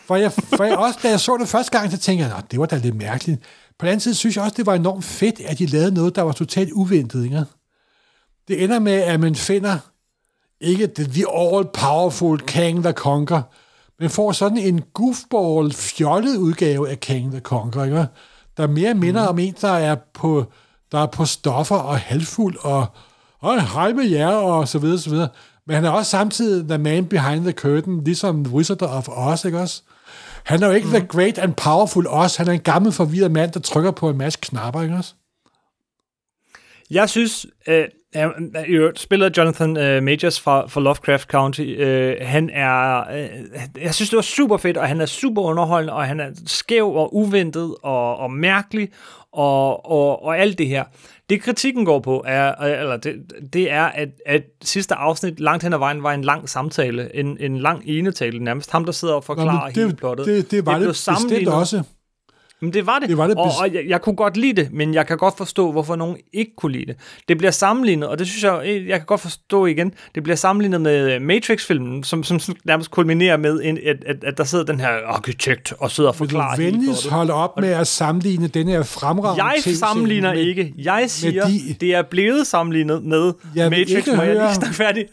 For 0.06 0.16
jeg, 0.16 0.32
for 0.32 0.64
jeg 0.64 0.76
også, 0.76 0.98
da 1.02 1.08
jeg 1.08 1.20
så 1.20 1.36
det 1.36 1.48
første 1.48 1.78
gang, 1.78 1.90
så 1.90 1.98
tænkte 1.98 2.26
jeg, 2.26 2.34
"Nå, 2.34 2.42
det 2.50 2.60
var 2.60 2.66
da 2.66 2.76
lidt 2.76 2.94
mærkeligt. 2.96 3.40
På 3.78 3.86
den 3.86 3.88
anden 3.88 4.00
side 4.00 4.14
synes 4.14 4.36
jeg 4.36 4.44
også, 4.44 4.54
det 4.56 4.66
var 4.66 4.74
enormt 4.74 5.04
fedt, 5.04 5.40
at 5.40 5.58
de 5.58 5.66
lavede 5.66 5.94
noget, 5.94 6.16
der 6.16 6.22
var 6.22 6.32
totalt 6.32 6.72
uventet. 6.72 7.24
Ikke? 7.24 7.44
Det 8.48 8.64
ender 8.64 8.78
med, 8.78 8.92
at 8.92 9.20
man 9.20 9.34
finder 9.34 9.78
ikke 10.60 10.86
the, 10.86 11.04
the 11.04 11.24
all-powerful 11.28 12.36
Kang 12.46 12.82
the 12.82 12.92
Conquer, 12.92 13.42
men 14.00 14.10
får 14.10 14.32
sådan 14.32 14.58
en 14.58 14.82
goofball, 14.94 15.72
fjollet 15.72 16.36
udgave 16.36 16.90
af 16.90 17.00
Kang 17.00 17.30
the 17.30 17.40
Conquer, 17.40 17.84
ikke? 17.84 18.06
der 18.56 18.66
mere 18.66 18.94
minder 18.94 19.22
mm. 19.22 19.28
om 19.28 19.38
en, 19.38 19.54
der 19.60 19.72
er 19.72 19.96
på, 20.14 20.44
der 20.92 20.98
er 20.98 21.06
på 21.06 21.24
stoffer 21.24 21.76
og 21.76 21.98
halvfuld, 21.98 22.56
og, 22.60 22.86
og 23.40 23.72
hej 23.72 23.92
med 23.92 24.04
jer, 24.04 24.28
og 24.28 24.68
så 24.68 24.78
videre, 24.78 24.98
så 24.98 25.10
videre. 25.10 25.28
Men 25.66 25.74
han 25.74 25.84
er 25.84 25.90
også 25.90 26.10
samtidig 26.10 26.68
the 26.68 26.78
man 26.78 27.06
behind 27.06 27.42
the 27.42 27.52
curtain, 27.52 28.04
ligesom 28.04 28.42
Wizard 28.42 28.82
of 28.82 29.08
Oz, 29.08 29.44
ikke 29.44 29.60
også? 29.60 29.82
Han 30.44 30.62
er 30.62 30.66
jo 30.66 30.72
ikke 30.72 30.86
mm. 30.86 30.94
the 30.94 31.06
great 31.06 31.38
and 31.38 31.54
powerful 31.54 32.06
Oz, 32.06 32.36
han 32.36 32.48
er 32.48 32.52
en 32.52 32.60
gammel 32.60 32.92
forvirret 32.92 33.30
mand, 33.30 33.52
der 33.52 33.60
trykker 33.60 33.90
på 33.90 34.10
en 34.10 34.18
masse 34.18 34.38
knapper, 34.42 34.82
ikke 34.82 34.94
også? 34.94 35.14
jeg 36.90 37.10
synes, 37.10 37.46
øh, 37.68 37.84
øvrigt, 38.68 39.00
spiller 39.00 39.30
Jonathan 39.36 39.70
uh, 39.70 40.02
Majors 40.02 40.40
fra, 40.40 40.66
fra 40.66 40.80
Lovecraft 40.80 41.28
County. 41.28 41.76
Uh, 41.76 42.26
han 42.26 42.50
er, 42.52 43.04
uh, 43.10 43.82
jeg 43.82 43.94
synes, 43.94 44.10
det 44.10 44.16
var 44.16 44.22
super 44.22 44.56
fedt, 44.56 44.76
og 44.76 44.88
han 44.88 45.00
er 45.00 45.06
super 45.06 45.42
underholdende, 45.42 45.92
og 45.92 46.06
han 46.06 46.20
er 46.20 46.30
skæv 46.46 46.94
og 46.94 47.16
uventet 47.16 47.74
og, 47.82 48.16
og 48.16 48.30
mærkelig, 48.30 48.88
og, 49.32 49.90
og, 49.90 50.24
og 50.24 50.38
alt 50.38 50.58
det 50.58 50.66
her. 50.66 50.84
Det 51.28 51.42
kritikken 51.42 51.84
går 51.84 52.00
på, 52.00 52.24
er, 52.26 52.54
eller 52.54 52.96
det, 52.96 53.14
det 53.52 53.70
er, 53.70 53.84
at, 53.84 54.08
at 54.26 54.42
sidste 54.62 54.94
afsnit 54.94 55.40
langt 55.40 55.62
hen 55.62 55.72
ad 55.72 55.78
vejen 55.78 56.02
var 56.02 56.12
en 56.12 56.24
lang 56.24 56.48
samtale, 56.48 57.16
en, 57.16 57.36
en 57.40 57.58
lang 57.58 57.82
enetale 57.86 58.44
nærmest. 58.44 58.70
Ham, 58.70 58.84
der 58.84 58.92
sidder 58.92 59.14
og 59.14 59.24
forklarer 59.24 59.60
Nå, 59.60 59.66
det, 59.66 59.76
hele 59.76 59.96
plottet. 59.96 60.26
Det, 60.26 60.50
det 60.50 60.66
var 60.66 60.72
det, 60.72 60.80
det 60.80 60.88
bestemt 60.88 61.48
også. 61.48 61.82
Men 62.64 62.72
det 62.72 62.86
var 62.86 62.98
det, 62.98 63.08
Det 63.08 63.18
var 63.18 63.26
det 63.26 63.36
og, 63.36 63.44
og 63.60 63.74
jeg, 63.74 63.84
jeg 63.88 64.02
kunne 64.02 64.16
godt 64.16 64.36
lide 64.36 64.62
det, 64.62 64.72
men 64.72 64.94
jeg 64.94 65.06
kan 65.06 65.16
godt 65.18 65.36
forstå, 65.36 65.72
hvorfor 65.72 65.96
nogen 65.96 66.16
ikke 66.32 66.52
kunne 66.56 66.72
lide 66.72 66.86
det. 66.86 66.96
Det 67.28 67.38
bliver 67.38 67.50
sammenlignet, 67.50 68.08
og 68.08 68.18
det 68.18 68.26
synes 68.26 68.44
jeg, 68.44 68.60
eh, 68.64 68.88
jeg 68.88 68.98
kan 68.98 69.06
godt 69.06 69.20
forstå 69.20 69.66
igen, 69.66 69.92
det 70.14 70.22
bliver 70.22 70.36
sammenlignet 70.36 70.80
med 70.80 71.20
Matrix-filmen, 71.20 72.04
som, 72.04 72.22
som 72.24 72.40
nærmest 72.64 72.90
kulminerer 72.90 73.36
med, 73.36 73.60
en, 73.64 73.78
at, 73.86 73.96
at, 74.06 74.24
at 74.24 74.38
der 74.38 74.44
sidder 74.44 74.64
den 74.64 74.80
her 74.80 74.88
arkitekt 75.06 75.72
og 75.78 75.90
sidder 75.90 76.10
og 76.10 76.14
Vil 76.20 76.28
du 76.28 76.30
forklarer 76.30 76.56
venligst 76.56 77.08
holde 77.08 77.32
op 77.32 77.60
med 77.60 77.68
at 77.68 77.86
sammenligne 77.86 78.48
den 78.48 78.68
her 78.68 78.82
fremragende 78.82 79.44
Jeg 79.44 79.76
sammenligner 79.76 80.34
med- 80.34 80.40
ikke. 80.42 80.74
Jeg 80.78 81.04
siger, 81.08 81.46
de- 81.46 81.76
det 81.80 81.94
er 81.94 82.02
blevet 82.02 82.46
sammenlignet 82.46 83.02
med 83.04 83.32
Jeg 83.56 83.70
Matrix. 83.70 84.06
Må 84.16 84.22
jeg 84.22 84.34
lige 84.34 84.54
snakke 84.54 84.74
færdig? 84.76 85.04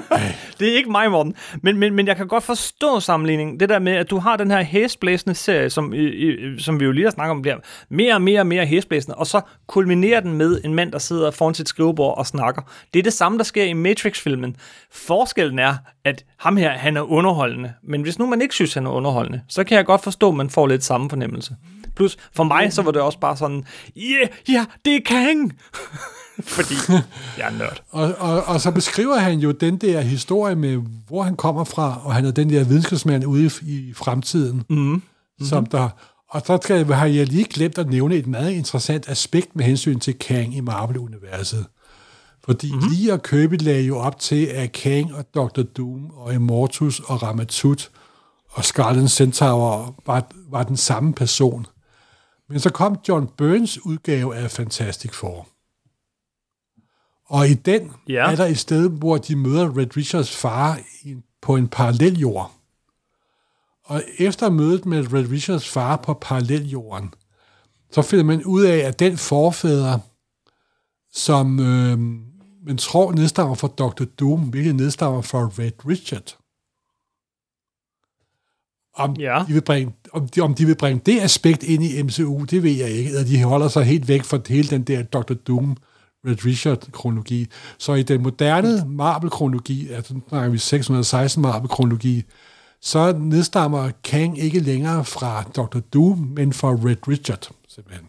det 0.58 0.72
er 0.72 0.76
ikke 0.76 0.90
mig, 0.90 1.10
Morten. 1.10 1.34
Men, 1.62 1.78
men, 1.78 1.94
men 1.94 2.06
jeg 2.06 2.16
kan 2.16 2.28
godt 2.28 2.44
forstå 2.44 3.00
sammenligningen. 3.00 3.60
Det 3.60 3.68
der 3.68 3.78
med, 3.78 3.92
at 3.92 4.10
du 4.10 4.18
har 4.18 4.36
den 4.36 4.50
her 4.50 4.62
hæsblæsende 4.62 5.34
serie, 5.34 5.70
som, 5.70 5.92
i, 5.92 6.06
i, 6.06 6.58
som 6.58 6.80
vi 6.80 6.84
jo 6.84 6.92
lige 6.92 7.04
har 7.04 7.10
snakket 7.10 7.30
om, 7.30 7.42
bliver 7.42 7.56
mere 7.88 8.14
og 8.14 8.22
mere 8.22 8.40
og 8.40 8.46
mere 8.46 8.66
hæsblæsende, 8.66 9.16
og 9.16 9.26
så 9.26 9.40
kulminerer 9.66 10.20
den 10.20 10.32
med 10.32 10.60
en 10.64 10.74
mand, 10.74 10.92
der 10.92 10.98
sidder 10.98 11.30
foran 11.30 11.54
sit 11.54 11.68
skrivebord 11.68 12.18
og 12.18 12.26
snakker. 12.26 12.62
Det 12.94 12.98
er 12.98 13.02
det 13.02 13.12
samme, 13.12 13.38
der 13.38 13.44
sker 13.44 13.64
i 13.64 13.72
Matrix-filmen. 13.72 14.56
Forskellen 14.92 15.58
er, 15.58 15.74
at 16.04 16.24
ham 16.38 16.56
her, 16.56 16.70
han 16.70 16.96
er 16.96 17.02
underholdende. 17.02 17.72
Men 17.82 18.02
hvis 18.02 18.18
nu 18.18 18.26
man 18.26 18.42
ikke 18.42 18.54
synes, 18.54 18.74
han 18.74 18.86
er 18.86 18.90
underholdende, 18.90 19.40
så 19.48 19.64
kan 19.64 19.76
jeg 19.76 19.86
godt 19.86 20.02
forstå, 20.02 20.28
at 20.28 20.34
man 20.34 20.50
får 20.50 20.66
lidt 20.66 20.84
samme 20.84 21.10
fornemmelse. 21.10 21.56
Plus, 21.96 22.16
for 22.36 22.44
mig, 22.44 22.72
så 22.72 22.82
var 22.82 22.90
det 22.90 23.02
også 23.02 23.18
bare 23.18 23.36
sådan, 23.36 23.64
yeah, 23.96 24.28
ja, 24.48 24.54
yeah, 24.54 24.66
det 24.84 24.96
er 24.96 25.00
Kang! 25.04 25.52
Fordi 26.56 26.74
jeg 27.38 27.46
er 27.46 27.58
nørd. 27.58 27.82
Og, 27.90 28.14
og, 28.18 28.44
og 28.44 28.60
så 28.60 28.70
beskriver 28.70 29.18
han 29.18 29.38
jo 29.38 29.50
den 29.50 29.76
der 29.76 30.00
historie 30.00 30.54
med, 30.54 30.82
hvor 31.08 31.22
han 31.22 31.36
kommer 31.36 31.64
fra, 31.64 32.00
og 32.04 32.14
han 32.14 32.24
er 32.24 32.30
den 32.30 32.50
der 32.50 32.64
videnskabsmand 32.64 33.26
ude 33.26 33.50
i, 33.62 33.72
i 33.72 33.92
fremtiden. 33.94 34.62
Mm. 34.68 35.02
Som 35.42 35.66
der, 35.66 35.88
og 36.28 36.42
så 36.46 36.58
skal, 36.62 36.86
har 36.86 37.06
jeg 37.06 37.26
lige 37.26 37.44
glemt 37.44 37.78
at 37.78 37.88
nævne 37.88 38.14
et 38.14 38.26
meget 38.26 38.50
interessant 38.50 39.08
aspekt 39.08 39.56
med 39.56 39.64
hensyn 39.64 39.98
til 39.98 40.18
Kang 40.18 40.56
i 40.56 40.60
Marvel-universet. 40.60 41.66
Fordi 42.44 42.72
mm-hmm. 42.72 42.88
lige 42.90 43.12
og 43.12 43.22
Kirby 43.22 43.62
lagde 43.62 43.82
jo 43.82 43.98
op 43.98 44.18
til, 44.18 44.46
at 44.46 44.72
Kang 44.72 45.14
og 45.14 45.24
Dr. 45.34 45.62
Doom 45.62 46.10
og 46.10 46.34
Immortus 46.34 47.00
og 47.00 47.22
Ramatut 47.22 47.90
og 48.50 48.64
Scarlet 48.64 49.10
Centaur 49.10 49.94
var, 50.06 50.26
var 50.50 50.62
den 50.62 50.76
samme 50.76 51.12
person. 51.12 51.66
Men 52.48 52.60
så 52.60 52.70
kom 52.70 52.98
John 53.08 53.28
Burns 53.36 53.86
udgave 53.86 54.36
af 54.36 54.50
Fantastic 54.50 55.14
Four. 55.14 55.51
Og 57.32 57.48
i 57.48 57.54
den 57.54 57.92
Ja. 58.08 58.30
er 58.30 58.36
der 58.36 58.46
et 58.46 58.58
sted, 58.58 58.88
hvor 58.90 59.16
de 59.18 59.36
møder 59.36 59.76
Red 59.78 59.96
Richards 59.96 60.36
far 60.36 60.80
på 61.42 61.56
en 61.56 61.68
paralleljord. 61.68 62.52
Og 63.84 64.02
efter 64.18 64.50
mødet 64.50 64.86
med 64.86 65.12
Red 65.12 65.30
Richards 65.30 65.68
far 65.68 65.96
på 65.96 66.14
paralleljorden, 66.14 67.14
så 67.90 68.02
finder 68.02 68.24
man 68.24 68.44
ud 68.44 68.62
af, 68.64 68.76
at 68.78 68.98
den 68.98 69.16
forfader, 69.16 69.98
som 71.12 71.60
øh, 71.60 71.98
man 72.66 72.76
tror 72.78 73.12
nedstammer 73.12 73.54
fra 73.54 73.68
Dr. 73.68 74.04
Doom, 74.04 74.40
hvilket 74.40 74.74
nedstammer 74.74 75.20
fra 75.22 75.38
Red 75.58 75.72
Richard. 75.88 76.36
Om, 78.94 79.16
Ja. 79.16 79.44
de 79.48 79.52
vil 79.52 79.60
bringe, 79.62 79.92
om, 80.12 80.28
de, 80.28 80.40
om 80.40 80.54
de 80.54 80.66
vil 80.66 80.76
bringe 80.76 81.02
det 81.06 81.20
aspekt 81.20 81.62
ind 81.62 81.82
i 81.84 82.02
MCU, 82.02 82.44
det 82.44 82.62
ved 82.62 82.70
jeg 82.72 82.90
ikke. 82.90 83.10
Eller 83.10 83.24
de 83.24 83.42
holder 83.44 83.68
sig 83.68 83.84
helt 83.84 84.08
væk 84.08 84.24
fra 84.24 84.38
hele 84.48 84.68
den 84.68 84.82
der 84.82 85.02
Dr. 85.02 85.34
Doom, 85.34 85.76
Red 86.26 86.46
Richard-kronologi. 86.46 87.46
Så 87.78 87.94
i 87.94 88.02
den 88.02 88.22
moderne 88.22 88.68
Marvel-kronologi, 88.86 89.88
altså 89.88 90.14
nu 90.14 90.22
snakker 90.28 90.50
vi 90.50 90.58
616 90.58 91.42
Marvel-kronologi, 91.42 92.22
så 92.80 93.12
nedstammer 93.18 93.90
Kang 94.04 94.38
ikke 94.38 94.60
længere 94.60 95.04
fra 95.04 95.42
Dr. 95.42 95.78
Doom, 95.94 96.18
men 96.18 96.52
fra 96.52 96.68
Red 96.68 97.08
Richard, 97.08 97.50
simpelthen. 97.68 98.06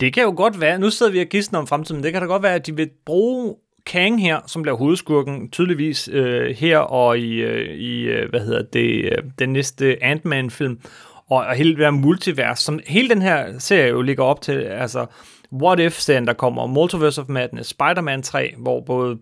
Det 0.00 0.12
kan 0.12 0.22
jo 0.22 0.34
godt 0.36 0.60
være, 0.60 0.78
nu 0.78 0.90
sidder 0.90 1.12
vi 1.12 1.20
og 1.20 1.26
gidsner 1.26 1.58
om 1.58 1.66
fremtiden, 1.66 2.02
det 2.02 2.12
kan 2.12 2.22
da 2.22 2.26
godt 2.26 2.42
være, 2.42 2.54
at 2.54 2.66
de 2.66 2.76
vil 2.76 2.90
bruge 3.06 3.54
Kang 3.86 4.22
her, 4.22 4.40
som 4.46 4.62
bliver 4.62 4.76
hovedskurken, 4.76 5.50
tydeligvis 5.50 6.08
øh, 6.12 6.56
her 6.56 6.78
og 6.78 7.18
i, 7.18 7.34
øh, 7.34 7.74
i 7.74 8.00
øh, 8.00 8.30
hvad 8.30 8.40
hedder 8.40 8.62
det, 8.72 9.04
øh, 9.04 9.22
den 9.38 9.52
næste 9.52 10.04
Ant-Man-film, 10.04 10.80
og, 11.30 11.36
og 11.38 11.54
hele 11.54 11.70
det 11.70 11.78
her 11.78 11.90
multivers, 11.90 12.60
som 12.60 12.80
hele 12.86 13.08
den 13.08 13.22
her 13.22 13.58
serie 13.58 13.88
jo 13.88 14.02
ligger 14.02 14.24
op 14.24 14.40
til, 14.40 14.52
altså 14.52 15.06
What 15.52 15.80
If-serien, 15.80 16.26
der 16.26 16.32
kommer, 16.32 16.66
Multiverse 16.66 17.20
of 17.20 17.28
Madness, 17.28 17.70
Spider-Man 17.70 18.22
3, 18.22 18.54
hvor 18.58 18.80
både 18.80 19.16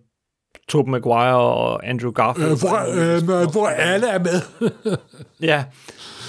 Tobey 0.69 0.91
Maguire 0.91 1.37
og 1.37 1.89
Andrew 1.89 2.11
Garfield... 2.11 2.51
Øh, 2.51 2.59
hvor, 2.59 3.43
øh, 3.43 3.51
hvor 3.53 3.67
alle 3.67 4.09
er 4.09 4.19
med. 4.19 4.41
Ja, 5.43 5.65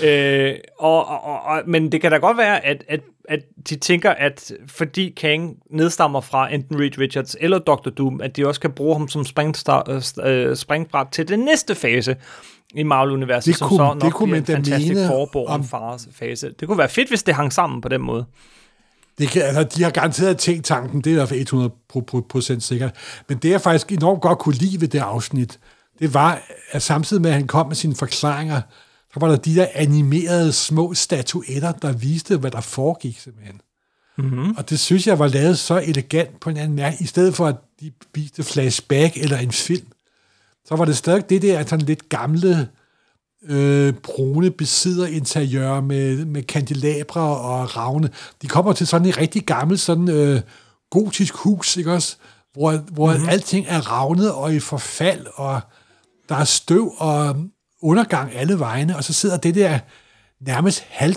øh, 0.06 0.56
og, 0.80 1.08
og, 1.08 1.42
og, 1.44 1.62
men 1.68 1.92
det 1.92 2.02
kan 2.02 2.12
da 2.12 2.18
godt 2.18 2.38
være, 2.38 2.66
at, 2.66 2.84
at, 2.88 3.00
at 3.30 3.40
de 3.70 3.76
tænker, 3.76 4.10
at 4.12 4.52
fordi 4.68 5.10
Kang 5.18 5.56
nedstammer 5.72 6.22
fra 6.22 6.54
enten 6.54 6.80
Reed 6.82 6.98
Richards 7.00 7.36
eller 7.40 7.60
Dr. 7.60 7.90
Doom, 7.90 8.22
at 8.22 8.38
de 8.38 8.48
også 8.48 8.62
kan 8.62 8.72
bruge 8.72 8.96
ham 8.98 9.08
som 9.08 9.26
springstar, 9.26 10.02
øh, 10.24 10.56
springbræt 10.56 11.08
til 11.12 11.28
den 11.28 11.40
næste 11.40 11.76
fase 11.76 12.16
i 12.76 12.84
Marvel-universet, 12.84 13.46
Det 13.46 13.56
som 13.56 13.68
kunne- 13.68 13.78
så 13.78 13.94
det 13.94 14.04
nok 14.04 14.12
kunne 14.14 14.28
bliver 14.28 14.42
man 14.42 14.58
en 14.60 14.66
fantastisk 14.66 14.94
mene 14.94 15.48
om- 15.48 15.64
fars 15.64 16.08
fase. 16.12 16.52
Det 16.60 16.68
kunne 16.68 16.78
være 16.78 16.90
fedt, 16.90 17.10
hvis 17.10 17.24
det 17.24 17.34
hang 17.36 17.54
sammen 17.54 17.82
på 17.82 17.90
den 17.90 18.02
måde. 18.02 18.26
Det 19.18 19.30
kan, 19.30 19.42
altså, 19.42 19.64
de 19.64 19.84
har 19.84 19.90
garanteret 19.90 20.38
tænkt 20.38 20.66
tanken, 20.66 21.02
det 21.02 21.10
er 21.10 21.12
i 21.12 21.16
hvert 21.16 21.30
fald 21.30 21.40
100 21.40 21.74
procent 22.30 22.64
sikkert. 22.64 22.96
Men 23.30 23.38
det, 23.38 23.50
jeg 23.50 23.62
faktisk 23.62 23.92
enormt 23.92 24.22
godt 24.22 24.40
kunne 24.40 24.56
lide 24.56 24.82
ved 24.82 24.88
det 24.88 25.00
afsnit, 25.00 25.60
det 26.00 26.14
var, 26.14 26.42
at 26.72 26.82
samtidig 26.82 27.22
med, 27.22 27.30
at 27.30 27.36
han 27.36 27.48
kom 27.48 27.68
med 27.68 27.76
sine 27.76 27.96
forklaringer, 27.96 28.62
så 29.14 29.20
var 29.20 29.28
der 29.28 29.36
de 29.36 29.56
der 29.56 29.68
animerede 29.74 30.54
små 30.54 30.94
statuetter, 30.94 31.72
der 31.72 31.92
viste, 31.92 32.38
hvad 32.38 32.52
der 32.52 32.62
foregik 32.62 33.20
simpelthen. 33.20 33.62
Mm-hmm. 34.18 34.56
Og 34.58 34.70
det 34.70 34.80
synes 34.80 35.08
jeg 35.08 35.20
var 35.20 35.28
lavet 35.28 35.60
så 35.60 35.82
elegant 35.86 36.40
på 36.40 36.50
en 36.50 36.58
anden 36.58 36.76
mærke, 36.76 36.98
i 37.00 37.06
stedet 37.06 37.36
for 37.36 37.48
at 37.48 37.56
de 37.82 37.92
viste 38.14 38.44
flashback 38.44 39.18
eller 39.18 39.38
en 39.38 39.52
film, 39.52 39.88
så 40.66 40.76
var 40.76 40.86
det 40.86 40.98
stadig 40.98 41.30
det 41.30 41.42
der 41.42 41.66
sådan 41.66 41.86
lidt 41.86 42.10
gamle, 42.10 42.70
øh, 43.50 43.94
brune 43.94 44.52
besidderinteriør 44.52 45.82
med, 45.82 46.26
med 46.26 46.44
kandelabre 46.44 47.22
og 47.22 47.78
ravne. 47.78 48.10
De 48.42 48.48
kommer 48.48 48.74
til 48.74 48.88
sådan 48.88 49.08
et 49.08 49.18
rigtig 49.18 49.46
gammelt, 49.46 49.80
sådan 49.80 50.10
øh, 50.10 50.42
gotisk 50.90 51.34
hus, 51.36 51.78
ikke 51.78 51.94
også? 51.94 52.16
Hvor, 52.54 52.72
hvor 52.72 53.12
mm-hmm. 53.12 53.30
alting 53.30 53.66
er 53.70 53.92
ravnet 53.92 54.34
og 54.34 54.56
i 54.56 54.60
forfald, 54.60 55.26
og 55.36 55.62
der 56.30 56.36
er 56.36 56.44
støv 56.44 56.94
og 56.98 57.36
undergang 57.82 58.36
alle 58.36 58.60
vegne, 58.60 58.98
og 58.98 59.04
så 59.04 59.14
sidder 59.14 59.38
det 59.38 59.56
der 59.56 59.80
nærmest 60.42 60.84
halv, 60.90 61.16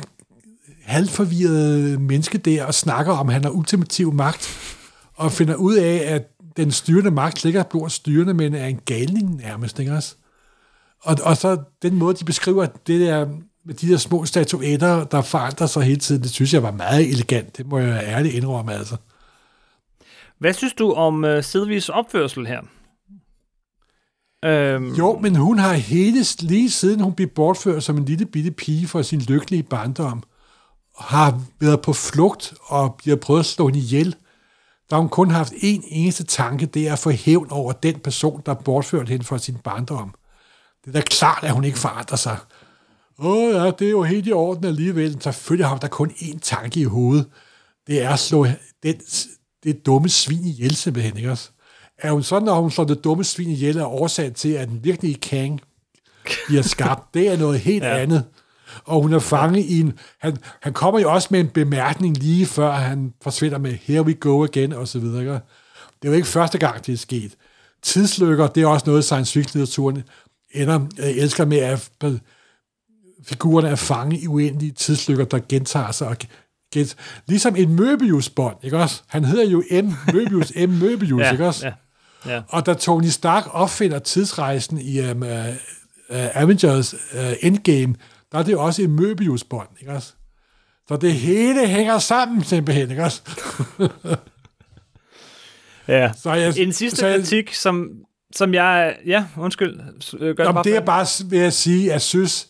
halvforvirrede 0.84 1.98
menneske 1.98 2.38
der 2.38 2.64
og 2.64 2.74
snakker 2.74 3.12
om, 3.12 3.28
at 3.28 3.34
han 3.34 3.44
har 3.44 3.50
ultimativ 3.50 4.12
magt, 4.12 4.50
og 5.14 5.32
finder 5.32 5.54
ud 5.54 5.74
af, 5.74 6.14
at 6.14 6.22
den 6.56 6.70
styrende 6.70 7.10
magt 7.10 7.44
ligger 7.44 7.62
blandt 7.62 7.92
styrende, 7.92 8.34
men 8.34 8.54
er 8.54 8.66
en 8.66 8.80
galning 8.84 9.36
nærmest, 9.36 9.78
ikke 9.78 9.92
også? 9.92 10.14
Og, 11.02 11.16
og 11.22 11.36
så 11.36 11.56
den 11.82 11.94
måde, 11.94 12.14
de 12.14 12.24
beskriver 12.24 12.66
det 12.66 13.00
der 13.00 13.26
med 13.64 13.74
de 13.74 13.88
der 13.88 13.96
små 13.96 14.24
statuetter, 14.24 15.04
der 15.04 15.22
forandrer 15.22 15.66
sig 15.66 15.82
hele 15.82 16.00
tiden, 16.00 16.22
det 16.22 16.30
synes 16.30 16.54
jeg 16.54 16.62
var 16.62 16.70
meget 16.70 17.08
elegant. 17.10 17.56
Det 17.56 17.66
må 17.66 17.78
jeg 17.78 18.04
ærligt 18.04 18.34
indrømme, 18.34 18.72
altså. 18.72 18.96
Hvad 20.38 20.52
synes 20.52 20.72
du 20.72 20.92
om 20.92 21.24
uh, 21.24 21.42
Silvies 21.42 21.88
opførsel 21.88 22.46
her? 22.46 22.60
Øhm, 24.44 24.94
Jo, 24.94 25.18
men 25.18 25.36
hun 25.36 25.58
har 25.58 25.72
hele, 25.72 26.24
lige 26.40 26.70
siden 26.70 27.00
hun 27.00 27.12
blev 27.12 27.28
bortført 27.28 27.82
som 27.82 27.96
en 27.96 28.04
lille 28.04 28.26
bitte 28.26 28.50
pige 28.50 28.88
fra 28.88 29.02
sin 29.02 29.20
lykkelige 29.20 29.62
barndom, 29.62 30.22
har 30.98 31.40
været 31.60 31.80
på 31.80 31.92
flugt 31.92 32.54
og 32.66 32.94
bliver 32.94 33.16
prøvet 33.16 33.40
at 33.40 33.46
slå 33.46 33.66
hende 33.66 33.78
ihjel. 33.78 34.16
Der 34.90 34.96
har 34.96 35.00
hun 35.00 35.08
kun 35.08 35.30
haft 35.30 35.52
en 35.56 35.84
eneste 35.86 36.24
tanke, 36.24 36.66
det 36.66 36.88
er 36.88 36.92
at 36.92 36.98
få 36.98 37.10
hævn 37.10 37.50
over 37.50 37.72
den 37.72 37.98
person, 37.98 38.42
der 38.46 38.54
bortført 38.54 39.08
hende 39.08 39.24
fra 39.24 39.38
sin 39.38 39.56
barndom. 39.64 40.14
Det 40.84 40.88
er 40.88 40.92
da 40.92 41.00
klart, 41.00 41.44
at 41.44 41.52
hun 41.52 41.64
ikke 41.64 41.78
forandrer 41.78 42.16
sig. 42.16 42.36
Åh 43.18 43.54
ja, 43.54 43.70
det 43.70 43.86
er 43.86 43.90
jo 43.90 44.02
helt 44.02 44.26
i 44.26 44.32
orden 44.32 44.64
alligevel. 44.64 45.22
Selvfølgelig 45.22 45.66
har 45.66 45.78
da 45.78 45.86
kun 45.86 46.10
én 46.10 46.38
tanke 46.42 46.80
i 46.80 46.84
hovedet. 46.84 47.26
Det 47.86 48.02
er 48.02 48.10
at 48.10 48.18
slå 48.18 48.46
den, 48.82 49.00
det 49.64 49.86
dumme 49.86 50.08
svin 50.08 50.44
ihjel 50.44 50.76
simpelthen, 50.76 51.16
ikke 51.16 51.30
også? 51.30 51.50
Er 51.98 52.12
hun 52.12 52.22
sådan, 52.22 52.46
når 52.46 52.60
hun 52.60 52.70
slår 52.70 52.84
det 52.84 53.04
dumme 53.04 53.24
svin 53.24 53.50
ihjel, 53.50 53.76
er 53.76 53.84
årsag 53.84 54.34
til, 54.34 54.48
at 54.48 54.68
den 54.68 54.84
virkelige 54.84 55.14
Kang 55.14 55.60
bliver 56.46 56.62
skabt? 56.62 57.14
Det 57.14 57.28
er 57.28 57.36
noget 57.36 57.60
helt 57.60 57.84
ja. 57.94 57.98
andet. 57.98 58.24
Og 58.84 59.02
hun 59.02 59.12
er 59.12 59.18
fanget 59.18 59.64
i 59.64 59.80
en... 59.80 59.98
Han, 60.18 60.36
han 60.60 60.72
kommer 60.72 61.00
jo 61.00 61.12
også 61.12 61.28
med 61.30 61.40
en 61.40 61.48
bemærkning 61.48 62.16
lige 62.16 62.46
før 62.46 62.72
han 62.72 63.14
forsvinder 63.22 63.58
med 63.58 63.72
Here 63.72 64.02
we 64.02 64.14
go 64.14 64.44
again, 64.44 64.72
og 64.72 64.88
så 64.88 64.98
videre. 64.98 65.20
Ikke? 65.20 65.32
Det 65.32 65.40
er 66.02 66.08
jo 66.08 66.12
ikke 66.12 66.28
første 66.28 66.58
gang, 66.58 66.86
det 66.86 66.92
er 66.92 66.96
sket. 66.96 67.34
Tidslykker, 67.82 68.46
det 68.46 68.62
er 68.62 68.66
også 68.66 68.86
noget, 68.86 69.04
science 69.04 69.32
fiction-litteraturen 69.32 70.02
ender, 70.52 70.80
øh, 70.98 71.08
elsker 71.16 71.44
med, 71.44 71.58
at 71.58 71.90
figurerne 73.24 73.68
er 73.68 73.74
fanget 73.76 74.22
i 74.22 74.26
uendelige 74.26 74.72
tidslykker, 74.72 75.24
der 75.24 75.38
gentager 75.48 75.92
sig 75.92 76.08
og 76.08 76.16
get, 76.74 76.96
ligesom 77.26 77.56
en 77.56 77.78
Möbius-bånd, 77.78 78.56
ikke 78.62 78.78
også? 78.78 79.02
Han 79.06 79.24
hedder 79.24 79.44
jo 79.44 79.62
M. 79.82 79.88
Möbius, 79.88 80.66
M. 80.66 80.70
Möbius, 80.84 81.18
Ja, 81.18 81.32
ikke 81.32 81.46
også? 81.46 81.66
ja, 81.66 81.72
ja. 82.34 82.42
Og 82.48 82.66
da 82.66 82.74
Tony 82.74 83.06
Stark 83.06 83.44
opfinder 83.50 83.98
tidsrejsen 83.98 84.78
i 84.78 85.10
um, 85.10 85.22
uh, 85.22 85.28
uh, 85.28 85.36
Avengers 86.10 86.94
uh, 86.94 87.32
Endgame, 87.40 87.94
der 88.32 88.38
er 88.38 88.42
det 88.42 88.52
jo 88.52 88.62
også 88.64 88.82
en 88.82 88.98
Möbius-bånd, 88.98 89.68
ikke 89.80 89.92
også? 89.92 90.12
Så 90.88 90.96
det 90.96 91.12
hele 91.14 91.66
hænger 91.68 91.98
sammen 91.98 92.44
simpelthen, 92.44 92.90
ikke 92.90 93.02
også? 93.02 93.22
Ja. 95.88 96.12
Så 96.22 96.32
jeg, 96.32 96.58
En 96.58 96.72
sidste 96.72 96.98
så 96.98 97.06
jeg, 97.06 97.20
kritik, 97.20 97.54
som, 97.54 97.90
som 98.36 98.54
jeg... 98.54 98.96
Ja, 99.06 99.24
undskyld. 99.38 99.80
Øh, 100.20 100.36
Gør 100.36 100.52
Nå, 100.52 100.58
det 100.58 100.64
det 100.64 100.76
er 100.76 100.80
bare 100.80 101.06
vil 101.30 101.38
jeg 101.38 101.52
sige, 101.52 101.86
at 101.86 101.92
jeg 101.92 102.00
synes, 102.02 102.48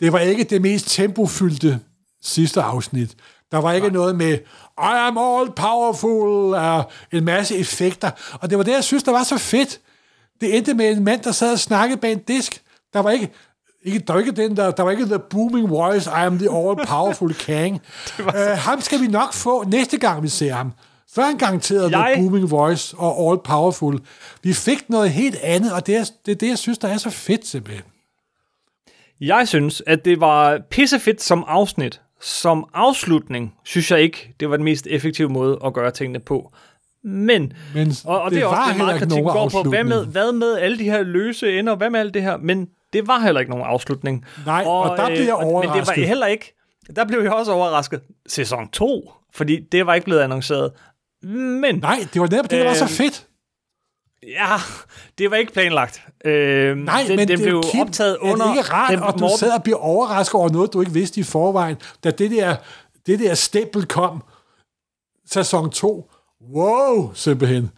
det 0.00 0.12
var 0.12 0.18
ikke 0.18 0.44
det 0.44 0.62
mest 0.62 0.90
tempofyldte 0.90 1.80
sidste 2.22 2.62
afsnit. 2.62 3.14
Der 3.52 3.58
var 3.58 3.72
ikke 3.72 3.86
Nej. 3.86 3.94
noget 3.94 4.16
med, 4.16 4.32
I 4.78 4.96
am 4.96 5.18
all 5.18 5.50
powerful, 5.56 6.54
og 6.54 6.90
en 7.12 7.24
masse 7.24 7.56
effekter. 7.58 8.10
Og 8.40 8.50
det 8.50 8.58
var 8.58 8.64
det, 8.64 8.72
jeg 8.72 8.84
synes, 8.84 9.02
der 9.02 9.12
var 9.12 9.22
så 9.22 9.38
fedt. 9.38 9.80
Det 10.40 10.56
endte 10.56 10.74
med 10.74 10.90
en 10.90 11.04
mand, 11.04 11.20
der 11.22 11.32
sad 11.32 11.52
og 11.52 11.58
snakkede 11.58 12.00
bag 12.00 12.12
en 12.12 12.18
disk. 12.18 12.62
Der 12.92 13.00
var 13.00 13.10
ikke, 13.10 13.30
ikke, 13.82 13.98
der 13.98 14.12
var 14.12 14.20
ikke 14.20 14.32
den 14.32 14.56
der, 14.56 14.70
der 14.70 14.82
var 14.82 14.90
ikke 14.90 15.04
the 15.06 15.18
booming 15.18 15.70
voice, 15.70 16.10
I 16.10 16.12
am 16.26 16.38
the 16.38 16.48
all 16.50 16.86
powerful 16.86 17.34
king. 17.46 17.80
uh, 18.18 18.34
ham 18.36 18.80
skal 18.80 19.00
vi 19.00 19.06
nok 19.06 19.32
få 19.32 19.64
næste 19.64 19.98
gang, 19.98 20.22
vi 20.22 20.28
ser 20.28 20.52
ham. 20.54 20.72
Så 21.14 21.20
er 21.22 21.26
han 21.26 21.38
garanteret 21.38 21.90
Jeg- 21.90 22.12
the 22.16 22.22
booming 22.22 22.50
voice 22.50 22.96
og 22.98 23.30
all 23.30 23.38
powerful. 23.44 23.98
Vi 24.42 24.52
fik 24.52 24.90
noget 24.90 25.10
helt 25.10 25.36
andet, 25.42 25.72
og 25.72 25.86
det 25.86 25.96
er 25.96 26.04
det, 26.26 26.32
er 26.32 26.36
det 26.36 26.48
jeg 26.48 26.58
synes, 26.58 26.78
der 26.78 26.88
er 26.88 26.96
så 26.96 27.10
fedt 27.10 27.46
simpelthen. 27.46 27.84
Jeg 29.20 29.48
synes, 29.48 29.82
at 29.86 30.04
det 30.04 30.20
var 30.20 30.58
pissefedt 30.70 31.22
som 31.22 31.44
afsnit. 31.48 32.00
Som 32.22 32.68
afslutning, 32.74 33.54
synes 33.64 33.90
jeg 33.90 34.00
ikke, 34.00 34.34
det 34.40 34.50
var 34.50 34.56
den 34.56 34.64
mest 34.64 34.86
effektive 34.86 35.28
måde 35.28 35.58
at 35.64 35.72
gøre 35.74 35.90
tingene 35.90 36.20
på. 36.20 36.52
Men, 37.04 37.52
Men 37.74 37.92
og, 38.06 38.22
og 38.22 38.30
det, 38.30 38.36
det 38.36 38.42
er 38.42 38.46
også 38.46 38.56
var 38.56 38.64
det, 38.64 38.72
heller 38.72 38.84
meget 38.84 38.96
ikke 38.96 39.06
kritik 39.06 39.24
nogen 39.24 39.50
går 39.52 39.62
på, 39.62 39.68
hvad 39.68 39.84
med, 39.84 40.06
hvad 40.06 40.32
med 40.32 40.56
alle 40.58 40.78
de 40.78 40.84
her 40.84 41.02
løse 41.02 41.58
ender, 41.58 41.76
hvad 41.76 41.90
med 41.90 42.00
alt 42.00 42.14
det 42.14 42.22
her? 42.22 42.36
Men 42.36 42.68
det 42.92 43.06
var 43.06 43.20
heller 43.20 43.40
ikke 43.40 43.50
nogen 43.50 43.66
afslutning. 43.66 44.24
Nej, 44.46 44.64
og 44.66 44.96
der 44.96 45.06
blev 45.06 45.20
jeg 45.24 45.34
og- 45.34 45.44
Men 45.44 45.62
det 45.62 45.68
var 45.68 45.74
overrasket. 45.74 46.06
heller 46.06 46.26
ikke, 46.26 46.54
der 46.96 47.04
blev 47.04 47.20
jeg 47.22 47.32
også 47.32 47.52
overrasket. 47.52 48.00
Sæson 48.26 48.68
2, 48.68 49.10
fordi 49.34 49.60
det 49.72 49.86
var 49.86 49.94
ikke 49.94 50.04
blevet 50.04 50.20
annonceret. 50.20 50.72
Men, 51.22 51.74
Nej, 51.78 52.06
det 52.14 52.20
var 52.20 52.28
netop 52.28 52.50
det, 52.50 52.58
der 52.60 52.64
var 52.64 52.74
så 52.74 52.84
Øhm, 52.84 52.88
fedt. 52.90 53.26
ja, 54.22 54.56
det 55.18 55.30
var 55.30 55.36
ikke 55.36 55.52
planlagt. 55.52 56.02
Øh, 56.24 56.76
Nej, 56.76 57.04
den, 57.08 57.16
men 57.16 57.28
den 57.28 57.38
det 57.38 57.46
blev 57.46 57.62
Kim, 57.72 57.80
optaget 57.80 58.16
under... 58.20 58.46
Er 58.46 58.50
det 58.50 58.58
ikke 58.58 58.72
rart, 58.72 58.90
den, 58.90 59.02
at 59.02 59.14
du 59.14 59.18
Morten- 59.18 59.38
sad 59.38 59.52
og 59.52 59.62
bliver 59.62 59.78
overrasket 59.78 60.34
over 60.34 60.48
noget, 60.48 60.72
du 60.72 60.80
ikke 60.80 60.92
vidste 60.92 61.20
i 61.20 61.22
forvejen, 61.22 61.76
da 62.04 62.10
det 62.10 62.30
der, 62.30 62.56
det 63.06 63.18
der 63.18 63.34
stempel 63.34 63.86
kom, 63.86 64.22
sæson 65.30 65.70
2. 65.70 66.10
Wow, 66.54 67.10
simpelthen. 67.14 67.70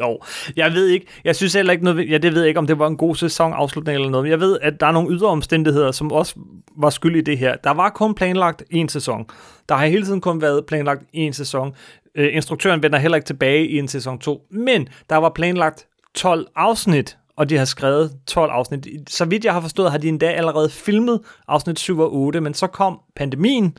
Jo, 0.00 0.18
jeg 0.56 0.72
ved 0.72 0.86
ikke, 0.86 1.06
jeg 1.24 1.36
synes 1.36 1.54
heller 1.54 1.72
ikke 1.72 1.84
noget, 1.84 2.10
ja, 2.10 2.18
det 2.18 2.32
ved 2.34 2.40
jeg 2.40 2.48
ikke, 2.48 2.58
om 2.58 2.66
det 2.66 2.78
var 2.78 2.86
en 2.86 2.96
god 2.96 3.16
sæsonafslutning 3.16 3.94
eller 3.94 4.10
noget, 4.10 4.24
men 4.24 4.30
jeg 4.30 4.40
ved, 4.40 4.58
at 4.62 4.80
der 4.80 4.86
er 4.86 4.92
nogle 4.92 5.10
ydre 5.16 5.26
omstændigheder, 5.28 5.92
som 5.92 6.12
også 6.12 6.34
var 6.76 6.90
skyld 6.90 7.16
i 7.16 7.20
det 7.20 7.38
her. 7.38 7.56
Der 7.56 7.70
var 7.70 7.88
kun 7.90 8.14
planlagt 8.14 8.62
en 8.70 8.88
sæson. 8.88 9.26
Der 9.68 9.74
har 9.74 9.86
hele 9.86 10.04
tiden 10.06 10.20
kun 10.20 10.40
været 10.40 10.66
planlagt 10.66 11.02
en 11.12 11.32
sæson. 11.32 11.74
Øh, 12.14 12.34
instruktøren 12.34 12.82
vender 12.82 12.98
heller 12.98 13.16
ikke 13.16 13.26
tilbage 13.26 13.66
i 13.68 13.78
en 13.78 13.88
sæson 13.88 14.18
2, 14.18 14.42
men 14.50 14.88
der 15.10 15.16
var 15.16 15.28
planlagt 15.28 15.86
12 16.14 16.46
afsnit, 16.56 17.16
og 17.36 17.50
de 17.50 17.56
har 17.56 17.64
skrevet 17.64 18.12
12 18.26 18.50
afsnit. 18.50 18.86
Så 19.08 19.24
vidt 19.24 19.44
jeg 19.44 19.52
har 19.52 19.60
forstået, 19.60 19.90
har 19.90 19.98
de 19.98 20.08
endda 20.08 20.26
allerede 20.30 20.70
filmet 20.70 21.20
afsnit 21.48 21.78
7 21.78 21.98
og 21.98 22.14
8, 22.14 22.40
men 22.40 22.54
så 22.54 22.66
kom 22.66 23.00
pandemien, 23.16 23.76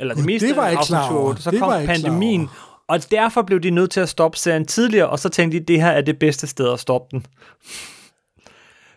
eller 0.00 0.14
det 0.14 0.22
Gud, 0.22 0.26
meste 0.32 0.48
det 0.48 0.56
var 0.56 0.68
ikke 0.68 0.78
afsnit 0.78 0.96
klar 0.96 1.08
7 1.08 1.14
og 1.14 1.20
over. 1.20 1.28
8, 1.30 1.42
så 1.42 1.50
Det 1.50 1.60
kom 1.60 1.86
pandemien, 1.86 2.48
og 2.88 3.10
derfor 3.10 3.42
blev 3.42 3.60
de 3.60 3.70
nødt 3.70 3.90
til 3.90 4.00
at 4.00 4.08
stoppe 4.08 4.38
serien 4.38 4.66
tidligere, 4.66 5.08
og 5.08 5.18
så 5.18 5.28
tænkte 5.28 5.58
de, 5.58 5.64
det 5.64 5.80
her 5.82 5.90
er 5.90 6.00
det 6.00 6.18
bedste 6.18 6.46
sted 6.46 6.72
at 6.72 6.80
stoppe 6.80 7.06
den. 7.16 7.26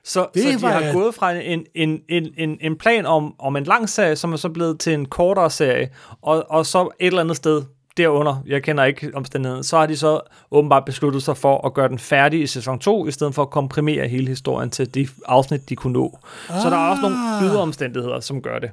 Så, 0.03 0.27
Det 0.33 0.43
så 0.43 0.49
de 0.67 0.73
har 0.73 0.81
jeg- 0.81 0.93
gået 0.93 1.15
fra 1.15 1.31
en, 1.31 1.65
en, 1.75 1.99
en, 2.09 2.27
en, 2.37 2.57
en 2.61 2.77
plan 2.77 3.05
om, 3.05 3.35
om 3.39 3.55
en 3.55 3.63
lang 3.63 3.89
serie, 3.89 4.15
som 4.15 4.33
er 4.33 4.37
så 4.37 4.49
blevet 4.49 4.79
til 4.79 4.93
en 4.93 5.05
kortere 5.05 5.49
serie, 5.51 5.89
og, 6.21 6.45
og 6.49 6.65
så 6.65 6.81
et 6.99 7.07
eller 7.07 7.21
andet 7.21 7.37
sted 7.37 7.63
derunder, 7.97 8.43
jeg 8.47 8.63
kender 8.63 8.83
ikke 8.83 9.11
omstændigheden, 9.13 9.63
så 9.63 9.77
har 9.77 9.85
de 9.85 9.97
så 9.97 10.19
åbenbart 10.51 10.85
besluttet 10.85 11.23
sig 11.23 11.37
for 11.37 11.65
at 11.65 11.73
gøre 11.73 11.89
den 11.89 11.99
færdig 11.99 12.41
i 12.41 12.47
sæson 12.47 12.79
2, 12.79 13.07
i 13.07 13.11
stedet 13.11 13.35
for 13.35 13.41
at 13.41 13.49
komprimere 13.49 14.07
hele 14.07 14.27
historien 14.27 14.69
til 14.69 14.93
de 14.95 15.07
afsnit, 15.25 15.69
de 15.69 15.75
kunne 15.75 15.93
nå. 15.93 16.19
Ah. 16.49 16.61
Så 16.61 16.69
der 16.69 16.75
er 16.77 16.89
også 16.89 17.01
nogle 17.01 17.17
ydre 17.43 17.61
omstændigheder, 17.61 18.19
som 18.19 18.41
gør 18.41 18.59
det. 18.59 18.71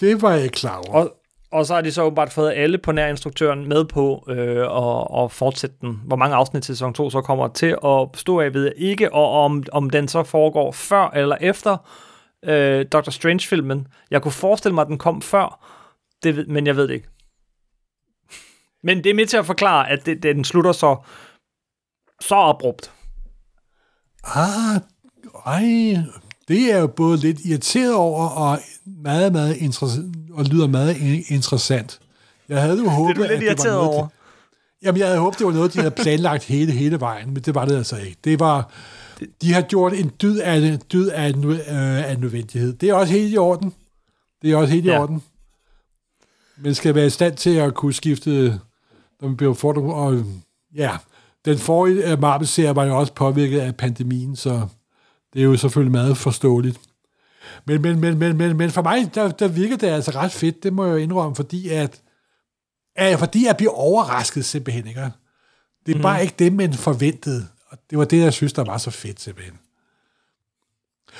Det 0.00 0.22
var 0.22 0.32
jeg 0.32 0.42
ikke 0.42 0.54
klar 0.54 0.76
over. 0.76 0.94
Og, 0.94 1.14
og 1.52 1.66
så 1.66 1.74
har 1.74 1.80
de 1.80 1.92
så 1.92 2.02
åbenbart 2.02 2.32
fået 2.32 2.52
alle 2.56 2.78
på 2.78 2.92
nær 2.92 3.06
instruktøren 3.06 3.68
med 3.68 3.84
på 3.84 4.24
øh, 4.28 4.56
at, 4.56 5.24
at 5.24 5.32
fortsætte 5.32 5.76
den. 5.80 6.00
Hvor 6.04 6.16
mange 6.16 6.36
afsnit 6.36 6.62
til 6.62 6.74
sæson 6.74 6.94
2 6.94 7.10
så 7.10 7.20
kommer 7.20 7.48
til 7.48 7.76
at 7.84 8.12
bestå 8.12 8.40
af, 8.40 8.54
ved 8.54 8.64
jeg 8.64 8.72
ikke. 8.76 9.14
Og 9.14 9.44
om, 9.44 9.64
om 9.72 9.90
den 9.90 10.08
så 10.08 10.22
foregår 10.22 10.72
før 10.72 11.10
eller 11.14 11.36
efter 11.40 11.76
øh, 12.44 12.86
Doctor 12.92 13.12
Strange-filmen. 13.12 13.86
Jeg 14.10 14.22
kunne 14.22 14.32
forestille 14.32 14.74
mig, 14.74 14.82
at 14.82 14.88
den 14.88 14.98
kom 14.98 15.22
før, 15.22 15.66
det 16.22 16.36
ved, 16.36 16.46
men 16.46 16.66
jeg 16.66 16.76
ved 16.76 16.88
det 16.88 16.94
ikke. 16.94 17.08
Men 18.82 19.04
det 19.04 19.10
er 19.10 19.14
med 19.14 19.26
til 19.26 19.36
at 19.36 19.46
forklare, 19.46 19.90
at 19.90 20.06
det, 20.06 20.22
den 20.22 20.44
slutter 20.44 20.72
så, 20.72 20.96
så 22.20 22.34
abrupt. 22.34 22.92
Ah, 24.24 24.80
ej, 25.46 25.96
det 26.48 26.72
er 26.72 26.78
jo 26.78 26.86
både 26.86 27.16
lidt 27.18 27.40
irriteret 27.44 27.94
over, 27.94 28.28
og 28.28 28.58
meget, 28.86 29.32
meget 29.32 29.56
interessant, 29.56 30.16
og 30.32 30.44
lyder 30.44 30.66
meget 30.66 30.94
in- 30.94 31.34
interessant. 31.34 32.00
Jeg 32.48 32.62
havde 32.62 32.78
jo 32.78 32.88
håbet, 32.88 33.16
Det 33.16 33.22
er 33.24 33.28
du 33.28 33.32
lidt 33.32 33.32
at 33.32 33.40
det 33.40 33.46
var 33.46 33.50
irriteret 33.50 33.74
noget, 33.84 33.88
over. 33.98 34.06
De, 34.06 34.12
jamen, 34.82 34.98
jeg 34.98 35.06
havde 35.06 35.20
håbet, 35.20 35.38
det 35.38 35.46
var 35.46 35.52
noget, 35.52 35.74
de 35.74 35.78
havde 35.78 35.90
planlagt 36.02 36.44
hele, 36.44 36.72
hele 36.72 37.00
vejen, 37.00 37.34
men 37.34 37.42
det 37.42 37.54
var 37.54 37.64
det 37.64 37.76
altså 37.76 37.96
ikke. 37.96 38.16
Det 38.24 38.40
var, 38.40 38.70
de 39.42 39.52
har 39.54 39.62
gjort 39.62 39.92
en 39.92 40.12
dyd 40.22 40.38
af, 40.38 40.56
en 40.56 40.82
dyd 40.92 41.06
af, 41.08 41.28
en, 41.28 41.44
øh, 41.44 41.58
af 42.08 42.12
en 42.12 42.20
nødvendighed. 42.20 42.72
Det 42.72 42.88
er 42.88 42.94
også 42.94 43.12
helt 43.12 43.34
i 43.34 43.36
orden. 43.38 43.74
Det 44.42 44.52
er 44.52 44.56
også 44.56 44.72
helt 44.72 44.86
i 44.86 44.88
Ja. 44.88 45.00
orden. 45.02 45.22
Man 46.56 46.74
skal 46.74 46.94
være 46.94 47.06
i 47.06 47.10
stand 47.10 47.36
til 47.36 47.56
at 47.56 47.74
kunne 47.74 47.92
skifte, 47.94 48.60
når 49.20 49.28
man 49.28 49.36
bliver 49.36 49.54
fordret, 49.54 49.94
og 49.94 50.24
ja, 50.74 50.96
den 51.44 51.58
forrige 51.58 52.12
øh, 52.12 52.20
Marvel-serie 52.20 52.76
var 52.76 52.84
jo 52.84 52.98
også 52.98 53.12
påvirket 53.12 53.60
af 53.60 53.76
pandemien, 53.76 54.36
så 54.36 54.68
det 55.32 55.40
er 55.40 55.44
jo 55.44 55.56
selvfølgelig 55.56 55.92
meget 55.92 56.16
forståeligt. 56.16 56.80
Men, 57.64 57.82
men, 57.82 58.00
men, 58.00 58.18
men, 58.18 58.36
men, 58.36 58.56
men 58.56 58.70
for 58.70 58.82
mig, 58.82 59.14
der, 59.14 59.30
der 59.30 59.48
virker 59.48 59.76
det 59.76 59.86
altså 59.86 60.10
ret 60.10 60.32
fedt, 60.32 60.62
det 60.62 60.72
må 60.72 60.84
jeg 60.84 60.92
jo 60.92 60.96
indrømme, 60.96 61.36
fordi 61.36 61.68
at, 61.68 62.00
at 62.96 63.18
fordi 63.18 63.46
jeg 63.46 63.56
bliver 63.56 63.72
overrasket 63.72 64.44
simpelthen, 64.44 64.86
ikke? 64.86 65.00
Det 65.86 65.92
er 65.92 65.96
mm. 65.96 66.02
bare 66.02 66.22
ikke 66.22 66.34
det, 66.38 66.52
man 66.52 66.74
forventede. 66.74 67.46
Og 67.68 67.78
det 67.90 67.98
var 67.98 68.04
det, 68.04 68.18
jeg 68.18 68.32
synes, 68.32 68.52
der 68.52 68.64
var 68.64 68.78
så 68.78 68.90
fedt 68.90 69.20
simpelthen. 69.20 69.58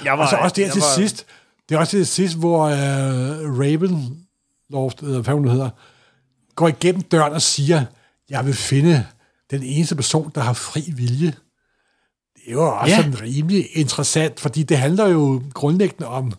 Jeg 0.04 0.18
var, 0.18 0.24
Og 0.24 0.30
så 0.30 0.36
også 0.36 0.60
jeg 0.60 0.72
til 0.72 0.80
var- 0.80 0.94
sidst, 0.94 1.26
det 1.68 1.74
er 1.74 1.78
også 1.78 1.90
til 1.90 2.06
sidst, 2.06 2.38
hvor 2.38 2.64
uh, 2.66 2.72
Ravenloft, 3.60 5.02
eller 5.02 5.20
hvad 5.20 5.34
hun 5.34 5.48
hedder, 5.48 5.70
går 6.58 6.68
igennem 6.68 7.02
døren 7.02 7.32
og 7.32 7.42
siger, 7.42 7.84
jeg 8.30 8.46
vil 8.46 8.54
finde 8.54 9.06
den 9.50 9.62
eneste 9.62 9.96
person, 9.96 10.32
der 10.34 10.40
har 10.40 10.52
fri 10.52 10.92
vilje. 10.96 11.26
Det 12.34 12.42
er 12.46 12.52
jo 12.52 12.62
også 12.78 12.86
Ja. 12.94 12.96
ja. 12.96 13.02
sådan 13.02 13.20
rimelig 13.22 13.66
interessant, 13.76 14.40
fordi 14.40 14.62
det 14.62 14.78
handler 14.78 15.06
jo 15.08 15.42
grundlæggende 15.54 16.06
om 16.08 16.32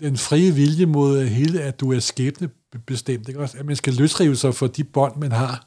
den 0.00 0.16
frie 0.16 0.54
vilje 0.54 0.86
mod 0.86 1.24
hele, 1.26 1.62
at 1.62 1.80
du 1.80 1.92
er 1.92 1.98
skæbnebestemt. 2.00 3.28
Ikke? 3.28 3.40
Også, 3.40 3.58
At 3.58 3.66
man 3.66 3.76
skal 3.76 3.94
løsrive 3.94 4.36
sig 4.36 4.54
for 4.54 4.66
de 4.66 4.84
bånd, 4.84 5.16
man 5.16 5.32
har. 5.32 5.66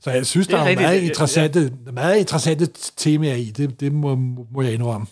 Så 0.00 0.10
jeg 0.10 0.26
synes, 0.26 0.46
Det 0.46 0.54
er 0.54 0.58
der 0.58 0.64
er, 0.64 0.68
rigtigt. 0.68 0.86
meget 0.86 1.02
Ja, 1.02 1.08
interessante, 1.08 1.72
meget 1.92 2.18
interessante 2.18 2.68
temaer 2.96 3.34
i. 3.34 3.44
Det, 3.50 3.80
det 3.80 3.92
må, 3.92 4.14
må 4.52 4.62
jeg 4.62 4.72
indrømme. 4.72 5.06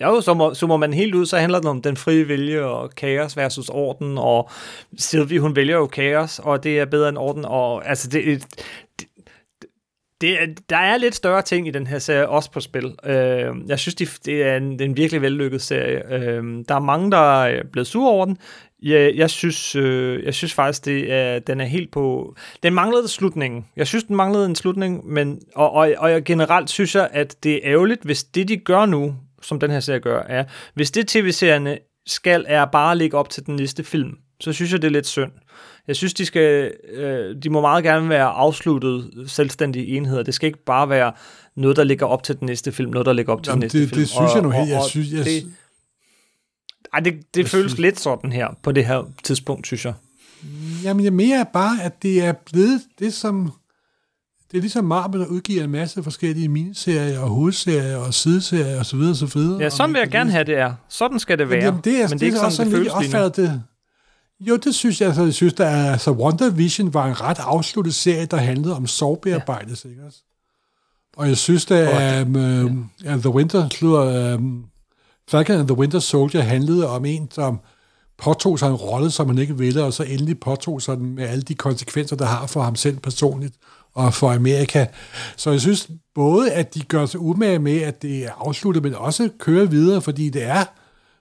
Ja, 0.00 0.08
jo, 0.08 0.20
så 0.20 0.34
må, 0.34 0.54
så 0.54 0.66
må 0.66 0.76
man 0.76 0.92
helt 0.92 1.14
ud, 1.14 1.26
så 1.26 1.38
handler 1.38 1.60
det 1.60 1.68
om 1.68 1.82
den 1.82 1.96
frie 1.96 2.26
vilje 2.26 2.62
og 2.62 2.90
kaos 2.90 3.36
versus 3.36 3.68
orden, 3.68 4.18
og 4.18 4.50
Sylvie, 4.98 5.40
hun 5.40 5.56
vælger 5.56 5.76
jo 5.76 5.86
kaos, 5.86 6.38
og 6.38 6.64
det 6.64 6.78
er 6.78 6.84
bedre 6.84 7.08
end 7.08 7.18
orden, 7.18 7.44
og 7.44 7.88
altså 7.88 8.08
det, 8.08 8.48
det, 8.98 9.08
det 10.20 10.38
der 10.70 10.76
er 10.76 10.96
lidt 10.96 11.14
større 11.14 11.42
ting 11.42 11.68
i 11.68 11.70
den 11.70 11.86
her 11.86 11.98
serie, 11.98 12.28
også 12.28 12.50
på 12.50 12.60
spil. 12.60 12.94
Øh, 13.04 13.54
jeg 13.68 13.78
synes, 13.78 13.94
det, 13.94 14.18
det 14.24 14.42
er 14.42 14.56
en, 14.56 14.82
en 14.82 14.96
virkelig 14.96 15.22
vellykket 15.22 15.62
serie. 15.62 16.14
Øh, 16.14 16.44
der 16.68 16.74
er 16.74 16.80
mange, 16.80 17.10
der 17.10 17.44
er 17.44 17.62
blevet 17.72 17.86
sure 17.86 18.10
over 18.10 18.24
den. 18.24 18.38
Jeg, 18.82 19.14
jeg, 19.14 19.30
synes, 19.30 19.76
øh, 19.76 20.24
jeg 20.24 20.34
synes 20.34 20.54
faktisk, 20.54 20.84
det 20.84 21.12
er, 21.12 21.38
den 21.38 21.60
er 21.60 21.64
helt 21.64 21.90
på... 21.90 22.34
Den 22.62 22.74
manglede 22.74 23.08
slutningen. 23.08 23.66
Jeg 23.76 23.86
synes, 23.86 24.04
den 24.04 24.16
manglede 24.16 24.46
en 24.46 24.54
slutning, 24.54 25.06
men, 25.06 25.40
og, 25.54 25.72
og, 25.72 25.94
og 25.98 26.10
jeg 26.10 26.24
generelt 26.24 26.70
synes 26.70 26.94
jeg, 26.94 27.08
at 27.12 27.36
det 27.42 27.54
er 27.54 27.60
ærgerligt, 27.72 28.02
hvis 28.02 28.24
det, 28.24 28.48
de 28.48 28.56
gør 28.56 28.86
nu, 28.86 29.14
som 29.42 29.60
den 29.60 29.70
her 29.70 29.80
serie 29.80 30.00
gør, 30.00 30.22
er, 30.22 30.44
hvis 30.74 30.90
det 30.90 31.06
tv-serierne 31.08 31.78
skal, 32.06 32.44
er 32.48 32.64
bare 32.64 32.90
at 32.92 32.96
lægge 32.96 33.16
op 33.16 33.30
til 33.30 33.46
den 33.46 33.56
næste 33.56 33.84
film, 33.84 34.10
så 34.40 34.52
synes 34.52 34.72
jeg, 34.72 34.82
det 34.82 34.88
er 34.88 34.92
lidt 34.92 35.06
synd. 35.06 35.32
Jeg 35.88 35.96
synes, 35.96 36.14
de 36.14 36.26
skal, 36.26 36.72
øh, 36.92 37.36
de 37.42 37.50
må 37.50 37.60
meget 37.60 37.84
gerne 37.84 38.08
være 38.08 38.24
afsluttet 38.26 39.10
selvstændige 39.26 39.86
enheder. 39.86 40.22
Det 40.22 40.34
skal 40.34 40.46
ikke 40.46 40.64
bare 40.64 40.88
være 40.88 41.12
noget, 41.56 41.76
der 41.76 41.84
ligger 41.84 42.06
op 42.06 42.22
til 42.22 42.38
den 42.38 42.46
næste 42.46 42.72
film, 42.72 42.90
noget, 42.90 43.06
der 43.06 43.12
ligger 43.12 43.32
op 43.32 43.42
til 43.42 43.50
Jamen, 43.50 43.60
den 43.60 43.64
næste 43.66 43.80
det, 43.80 43.88
film. 43.88 44.00
det 44.00 44.08
synes 44.08 44.30
jeg 44.34 44.42
nu 44.42 44.50
helt. 44.50 44.70
Jeg 44.70 44.82
synes, 44.88 45.12
jeg, 45.12 45.24
det, 45.24 45.52
ej, 46.92 47.00
det, 47.00 47.14
det 47.34 47.48
føles 47.48 47.70
synes- 47.72 47.80
lidt 47.80 48.00
sådan 48.00 48.32
her, 48.32 48.48
på 48.62 48.72
det 48.72 48.86
her 48.86 49.02
tidspunkt, 49.24 49.66
synes 49.66 49.84
jeg. 49.84 49.94
Jamen, 50.84 51.04
jeg 51.04 51.12
mere 51.12 51.46
bare, 51.52 51.82
at 51.82 52.02
det 52.02 52.22
er 52.24 52.32
blevet 52.52 52.80
det, 52.98 53.14
som... 53.14 53.52
Det 54.50 54.56
er 54.56 54.60
ligesom 54.60 54.84
Marvel, 54.84 55.20
der 55.20 55.26
udgiver 55.26 55.64
en 55.64 55.70
masse 55.70 56.02
forskellige 56.02 56.48
miniserier 56.48 57.20
og 57.20 57.28
hovedserier 57.28 57.96
og 57.96 58.14
sideserier 58.14 58.78
og 58.78 58.86
så 58.86 58.96
videre 58.96 59.10
og 59.10 59.16
så 59.16 59.26
videre. 59.26 59.60
Ja, 59.60 59.70
sådan 59.70 59.92
vil 59.94 59.98
jeg 59.98 60.10
gerne 60.10 60.30
have 60.30 60.44
det 60.44 60.58
er. 60.58 60.74
Sådan 60.88 61.18
skal 61.18 61.38
det 61.38 61.50
være. 61.50 61.64
Jamen, 61.64 61.80
det 61.84 62.02
er, 62.02 62.08
men 62.08 62.18
det 62.18 62.22
er 62.22 62.26
ikke 62.26 62.40
også 62.40 62.56
sådan, 62.56 62.72
det 62.72 62.78
føles 62.78 62.92
opfattet 62.92 63.36
det. 63.36 63.62
Jo, 64.40 64.56
det 64.56 64.74
synes 64.74 65.00
jeg. 65.00 65.06
Altså, 65.06 65.24
jeg 65.24 65.34
synes, 65.34 65.54
der 65.54 65.66
er, 65.66 65.92
altså 65.92 66.10
WandaVision 66.10 66.94
var 66.94 67.06
en 67.06 67.20
ret 67.20 67.38
afsluttet 67.40 67.94
serie, 67.94 68.26
der 68.26 68.36
handlede 68.36 68.76
om 68.76 68.86
sorgbearbejdelse, 68.86 69.90
ikke 69.90 70.02
også? 70.06 70.18
Og 71.16 71.28
jeg 71.28 71.36
synes, 71.36 71.64
der 71.64 71.76
er 71.76 72.24
um, 72.24 72.90
ja. 73.04 73.16
The 73.16 73.30
Winter, 73.30 73.68
slutter, 73.68 74.34
um, 74.34 74.64
Falcon 75.28 75.56
and 75.56 75.68
the 75.68 75.76
Winter 75.76 75.98
Soldier 75.98 76.40
handlede 76.40 76.88
om 76.88 77.04
en, 77.04 77.28
som 77.30 77.60
påtog 78.18 78.58
sig 78.58 78.68
en 78.68 78.74
rolle, 78.74 79.10
som 79.10 79.28
han 79.28 79.38
ikke 79.38 79.58
ville, 79.58 79.84
og 79.84 79.92
så 79.92 80.02
endelig 80.02 80.40
påtog 80.40 80.82
sig 80.82 80.96
den 80.96 81.14
med 81.14 81.24
alle 81.24 81.42
de 81.42 81.54
konsekvenser, 81.54 82.16
der 82.16 82.24
har 82.24 82.46
for 82.46 82.62
ham 82.62 82.76
selv 82.76 82.98
personligt 82.98 83.54
og 83.94 84.14
for 84.14 84.30
Amerika. 84.32 84.86
Så 85.36 85.50
jeg 85.50 85.60
synes 85.60 85.88
både, 86.14 86.52
at 86.52 86.74
de 86.74 86.80
gør 86.80 87.06
sig 87.06 87.20
umage 87.20 87.58
med, 87.58 87.82
at 87.82 88.02
det 88.02 88.24
er 88.24 88.30
afsluttet, 88.38 88.82
men 88.82 88.94
også 88.94 89.28
kører 89.38 89.66
videre, 89.66 90.02
fordi 90.02 90.28
det 90.28 90.42
er, 90.42 90.64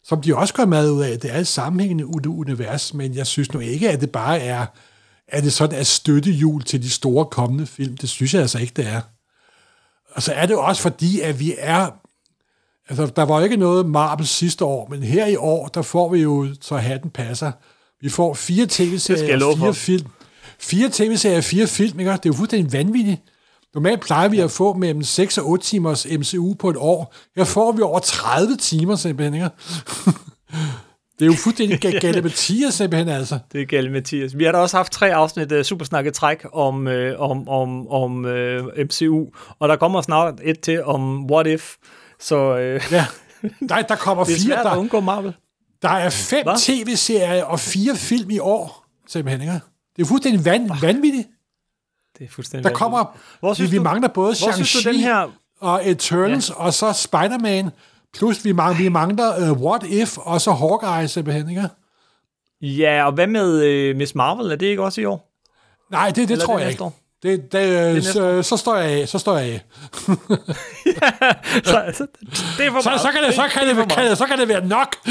som 0.03 0.21
de 0.21 0.35
også 0.35 0.53
gør 0.53 0.65
meget 0.65 0.89
ud 0.89 1.01
af, 1.01 1.19
det 1.19 1.35
er 1.35 1.39
et 1.39 1.47
sammenhængende 1.47 2.05
uni- 2.05 2.27
univers, 2.27 2.93
men 2.93 3.15
jeg 3.15 3.27
synes 3.27 3.53
nu 3.53 3.59
ikke, 3.59 3.89
at 3.89 4.01
det 4.01 4.11
bare 4.11 4.39
er, 4.39 4.65
at 5.27 5.43
det 5.43 5.53
sådan 5.53 5.79
er 5.79 5.83
støttehjul 5.83 6.63
til 6.63 6.81
de 6.83 6.89
store 6.89 7.25
kommende 7.25 7.65
film. 7.65 7.97
Det 7.97 8.09
synes 8.09 8.33
jeg 8.33 8.41
altså 8.41 8.59
ikke, 8.59 8.73
det 8.75 8.87
er. 8.87 9.01
Og 10.11 10.23
så 10.23 10.33
er 10.33 10.45
det 10.45 10.55
også 10.55 10.81
fordi, 10.81 11.19
at 11.21 11.39
vi 11.39 11.55
er... 11.57 11.89
Altså, 12.89 13.05
der 13.05 13.23
var 13.23 13.41
ikke 13.41 13.57
noget 13.57 13.85
Marvel 13.85 14.27
sidste 14.27 14.65
år, 14.65 14.87
men 14.89 15.03
her 15.03 15.25
i 15.25 15.35
år, 15.35 15.67
der 15.67 15.81
får 15.81 16.09
vi 16.09 16.21
jo, 16.21 16.47
så 16.61 16.77
hatten 16.77 17.09
passer. 17.09 17.51
Vi 18.01 18.09
får 18.09 18.33
fire 18.33 18.65
tv-serier 18.69 19.37
fire 19.57 19.73
film. 19.73 20.07
Fire 20.61 20.89
tv-serier 20.91 21.37
og 21.37 21.43
fire 21.43 21.67
film, 21.67 21.99
ikke? 21.99 22.11
Det 22.11 22.17
er 22.17 22.29
jo 22.29 22.33
fuldstændig 22.33 22.73
vanvittigt. 22.73 23.21
Normalt 23.73 24.01
plejer 24.01 24.27
vi 24.27 24.39
at 24.39 24.51
få 24.51 24.73
mellem 24.73 25.03
6 25.03 25.37
og 25.37 25.49
8 25.49 25.65
timers 25.65 26.05
MCU 26.19 26.53
på 26.59 26.69
et 26.69 26.75
år. 26.77 27.13
Her 27.37 27.43
får 27.43 27.71
vi 27.71 27.81
over 27.81 27.99
30 27.99 28.55
timer 28.57 28.95
simpelthen, 28.95 29.33
ikke? 29.33 29.49
Det 31.19 31.25
er 31.25 31.29
jo 31.29 31.33
fuldstændig 31.43 31.85
ga- 31.85 31.99
galimatier 32.07 32.69
simpelthen, 32.69 33.09
altså. 33.09 33.39
Det 33.51 33.61
er 33.61 33.65
galt, 33.65 33.91
Mathias. 33.91 34.37
Vi 34.37 34.43
har 34.43 34.51
da 34.51 34.57
også 34.57 34.77
haft 34.77 34.91
tre 34.91 35.13
afsnit 35.13 35.51
uh, 35.51 35.61
Supersnakket 35.61 36.13
træk 36.13 36.45
om, 36.53 36.87
uh, 36.87 36.93
om, 37.17 37.49
om, 37.49 37.87
om 37.87 38.25
uh, 38.25 38.31
MCU, 38.85 39.25
og 39.59 39.69
der 39.69 39.75
kommer 39.75 40.01
snart 40.01 40.33
et 40.43 40.59
til 40.59 40.83
om 40.83 41.31
What 41.31 41.47
If. 41.47 41.75
Så 42.19 42.53
uh, 42.53 42.91
Ja. 42.93 43.05
Der, 43.69 43.81
der 43.81 43.95
kommer 43.95 44.23
det 44.23 44.31
er 44.33 44.35
fire, 44.39 44.45
svært 44.45 44.59
at 44.59 44.65
der, 44.65 44.75
undgå 44.77 44.99
Marvel. 44.99 45.33
der 45.81 45.89
er 45.89 46.09
fem 46.09 46.45
tv-serier 46.57 47.43
og 47.43 47.59
fire 47.59 47.95
film 47.95 48.29
i 48.29 48.39
år, 48.39 48.85
simpelthen, 49.07 49.41
ikke? 49.41 49.59
Det 49.99 50.05
er 50.05 50.07
fuldstændig 50.07 50.45
van, 50.45 50.71
vanvittigt. 50.81 51.27
Det 52.17 52.25
er 52.25 52.29
fuldstændig 52.29 52.69
Der 52.71 52.75
kommer, 52.75 53.17
Hvor 53.39 53.49
vi, 53.49 53.55
synes 53.55 53.71
vi 53.71 53.77
du- 53.77 53.83
mangler 53.83 54.07
både 54.07 54.31
Shang-Chi 54.33 54.97
her... 54.97 55.27
og 55.59 55.89
Eternals, 55.89 56.49
ja. 56.49 56.55
og 56.55 56.73
så 56.73 56.93
Spider-Man, 56.93 57.69
plus 58.13 58.45
vi 58.45 58.51
mangler, 58.51 58.77
vi 58.83 58.89
mangler 58.89 59.51
uh, 59.51 59.61
What 59.61 59.83
If, 59.83 60.17
og 60.17 60.41
så 60.41 60.51
Hawkeye 60.51 61.07
simpelthen, 61.07 61.49
ikke? 61.49 61.67
Ja, 62.61 63.05
og 63.05 63.11
hvad 63.11 63.27
med 63.27 63.89
uh, 63.91 63.97
Miss 63.97 64.15
Marvel? 64.15 64.51
Er 64.51 64.55
det 64.55 64.65
ikke 64.65 64.83
også 64.83 65.01
i 65.01 65.05
år? 65.05 65.31
Nej, 65.91 66.07
det, 66.07 66.15
det 66.15 66.31
Eller 66.31 66.45
tror 66.45 66.53
det 66.57 66.61
jeg 66.63 66.71
ikke. 66.71 66.83
år? 66.83 66.93
Det, 67.23 67.39
det, 67.41 67.51
det 67.51 67.93
næste 67.93 68.13
så, 68.13 68.43
så 68.43 68.57
står 68.57 68.75
jeg 68.77 69.01
af, 69.01 69.07
så 69.09 69.19
står 69.19 69.37
jeg 69.37 69.47
af. 69.53 69.61
så, 71.65 71.91
så, 71.93 72.07
det 72.57 72.65
er 72.65 72.71
for 72.71 72.81
Så, 72.81 72.89
meget. 72.89 73.01
så, 73.01 73.07
kan 73.11 73.23
det, 73.23 73.33
så, 73.35 73.43
kan 73.53 73.67
det, 73.67 73.75
for 73.75 73.85
kan 73.95 74.09
det, 74.09 74.17
så 74.17 74.25
kan 74.25 74.37
det 74.39 74.47
være 74.47 74.67
nok. 74.67 74.95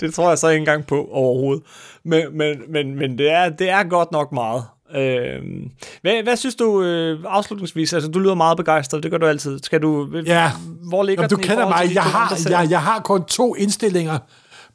Det 0.00 0.14
tror 0.14 0.28
jeg 0.28 0.38
så 0.38 0.48
ikke 0.48 0.58
engang 0.58 0.86
på 0.86 1.08
overhovedet. 1.12 1.62
Men, 2.04 2.38
men, 2.38 2.56
men, 2.68 2.94
men 2.98 3.18
det, 3.18 3.30
er, 3.32 3.48
det 3.48 3.70
er 3.70 3.82
godt 3.82 4.12
nok 4.12 4.32
meget. 4.32 4.64
Øhm, 4.94 5.70
hvad, 6.02 6.22
hvad 6.22 6.36
synes 6.36 6.54
du 6.54 6.82
øh, 6.82 7.18
afslutningsvis? 7.28 7.92
Altså, 7.92 8.10
du 8.10 8.18
lyder 8.18 8.34
meget 8.34 8.56
begejstret, 8.56 9.02
det 9.02 9.10
gør 9.10 9.18
du 9.18 9.26
altid. 9.26 9.58
Skal 9.62 9.82
du, 9.82 10.08
Ja. 10.26 10.50
Hvor 10.88 11.02
ligger 11.02 11.22
Jamen, 11.22 11.30
du 11.30 11.36
kender 11.36 11.64
til 11.64 11.88
mig. 11.88 11.94
Jeg 11.94 12.02
har, 12.02 12.38
jeg, 12.50 12.70
jeg 12.70 12.82
har 12.82 13.00
kun 13.00 13.24
to 13.24 13.54
indstillinger. 13.54 14.18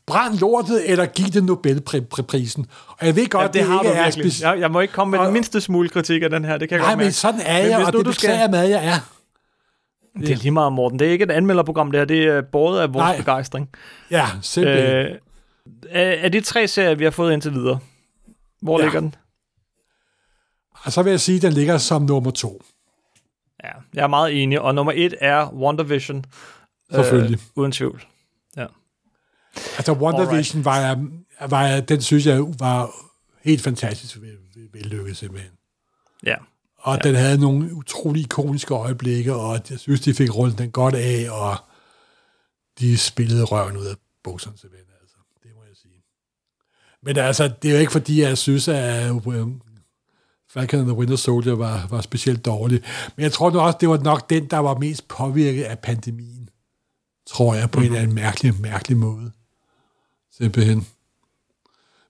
Brænd 0.08 0.40
lortet, 0.40 0.92
eller 0.92 1.06
giv 1.06 1.26
det 1.26 1.44
Nobelprisen. 1.44 2.66
Og 3.00 3.06
jeg 3.08 3.16
ved 3.16 3.28
godt, 3.30 3.42
Ja, 3.42 3.48
det, 3.48 3.54
det 3.54 3.64
har 3.64 3.82
ikke 3.82 3.92
du 4.22 4.28
er 4.28 4.32
speci- 4.32 4.48
Jeg, 4.48 4.60
jeg 4.60 4.72
må 4.72 4.80
ikke 4.80 4.94
komme 4.94 5.12
med 5.12 5.20
den 5.20 5.28
Og- 5.28 5.34
mindste 5.34 5.62
smule 5.62 5.90
kritik 5.90 6.24
af 6.24 6.30
den 6.30 6.46
her, 6.46 6.58
det 6.58 6.70
kan 6.70 6.76
jeg 6.76 6.82
Nej, 6.84 6.92
godt 6.92 6.98
men 6.98 7.06
mærke. 7.06 7.14
sådan 7.16 7.40
er 7.42 7.62
Men 7.62 7.70
jeg, 7.72 7.78
hvis 7.78 7.88
og 7.88 7.94
nu 7.94 8.00
det 8.00 8.06
du 8.06 8.12
skal- 8.12 8.28
beklager 8.28 8.42
jeg 8.42 8.50
med, 8.52 8.60
at 8.60 8.70
jeg 8.70 8.86
er. 8.88 9.00
Det 10.20 10.30
er 10.30 10.36
lige 10.36 10.52
meget, 10.52 10.74
Morten. 10.74 11.00
Det 11.00 11.08
er 11.08 11.12
ikke 11.12 11.24
et 11.24 11.32
anmelderprogram, 11.32 11.92
det 11.92 12.00
her. 12.00 12.06
Det 12.06 12.24
er 12.24 12.42
både 12.42 12.82
af 12.82 12.94
vores 12.94 13.04
Nej. 13.04 13.18
begejstring. 13.18 13.70
Ja, 14.12 14.26
simpelthen. 14.42 14.86
Øh, 14.96 15.16
af, 15.92 16.32
de 16.32 16.42
tre 16.42 16.68
serier, 16.68 16.96
vi 16.96 17.04
har 17.04 17.12
fået 17.12 17.34
indtil 17.34 17.54
videre, 17.54 17.80
hvor 18.62 18.80
Ja. 18.80 18.86
ligger 18.86 19.00
den? 19.00 19.16
og 20.84 20.92
så 20.92 21.04
vil 21.04 21.10
jeg 21.10 21.20
sige, 21.20 21.36
at 21.36 21.42
den 21.42 21.54
ligger 21.54 21.78
som 21.78 22.02
nummer 22.02 22.32
to. 22.32 22.62
Ja, 23.64 23.70
jeg 23.94 24.04
er 24.04 24.08
meget 24.08 24.44
enig. 24.44 24.62
Og 24.62 24.76
nummer 24.76 24.94
et 24.96 25.16
er 25.22 25.54
WandaVision. 25.54 26.26
Selvfølgelig. 26.94 27.40
Øh, 27.40 27.46
uden 27.56 27.72
tvivl. 27.72 28.04
Ja. 28.58 28.66
Altså, 29.78 29.92
WandaVision 29.94 30.66
var, 30.66 30.80
jeg, 30.80 30.98
var 31.46 31.80
den 31.80 32.02
synes 32.02 32.26
jeg 32.26 32.40
var 32.60 32.92
helt 33.44 33.62
fantastisk 33.62 34.18
vellykket 34.74 35.18
simpelthen. 35.18 35.52
ja. 36.26 36.36
Og 36.78 37.00
ja. 37.04 37.08
den 37.10 37.16
havde 37.16 37.38
nogle 37.38 37.74
utrolig 37.74 38.22
ikoniske 38.24 38.74
øjeblikke, 38.74 39.36
og 39.36 39.60
jeg 39.70 39.80
synes, 39.80 40.02
de 40.02 40.14
fik 40.14 40.36
rundt 40.36 40.58
den 40.58 40.72
godt 40.72 40.96
af, 40.96 41.28
og 41.32 41.58
de 42.80 42.98
spillede 42.98 43.44
røven 43.44 43.78
ud 43.78 43.86
af 43.86 43.96
bukserne 44.24 44.58
simpelthen. 44.58 44.90
Altså. 45.02 45.16
Det 45.44 45.52
må 45.56 45.62
jeg 45.64 45.76
sige. 45.76 46.04
Men 47.04 47.18
altså, 47.18 47.52
det 47.62 47.70
er 47.70 47.74
jo 47.74 47.80
ikke 47.80 47.92
fordi, 47.92 48.22
jeg 48.22 48.38
synes, 48.38 48.68
at 48.68 49.12
uh, 49.12 49.52
Falcon 50.50 50.80
and 50.80 50.88
the 50.88 50.98
Winter 50.98 51.16
Soldier 51.16 51.54
var, 51.54 51.88
var 51.88 52.02
specielt 52.02 52.46
dårlig. 52.46 52.84
Men 53.16 53.24
jeg 53.24 53.32
tror 53.32 53.52
nu 53.52 53.60
også, 53.60 53.78
det 53.82 53.90
var 53.90 53.98
nok 53.98 54.30
den, 54.30 54.46
der 54.46 54.58
var 54.58 54.78
mest 54.78 55.08
påvirket 55.08 55.64
af 55.64 55.80
pandemien. 55.80 56.50
Tror 57.28 57.56
jeg, 57.56 57.72
på 57.72 57.80
mm-hmm. 57.80 57.86
en 57.86 57.92
eller 57.92 58.04
anden 58.04 58.16
mærkelig, 58.16 58.62
mærkelig 58.62 58.98
måde. 58.98 59.32
Simpelthen. 60.32 60.88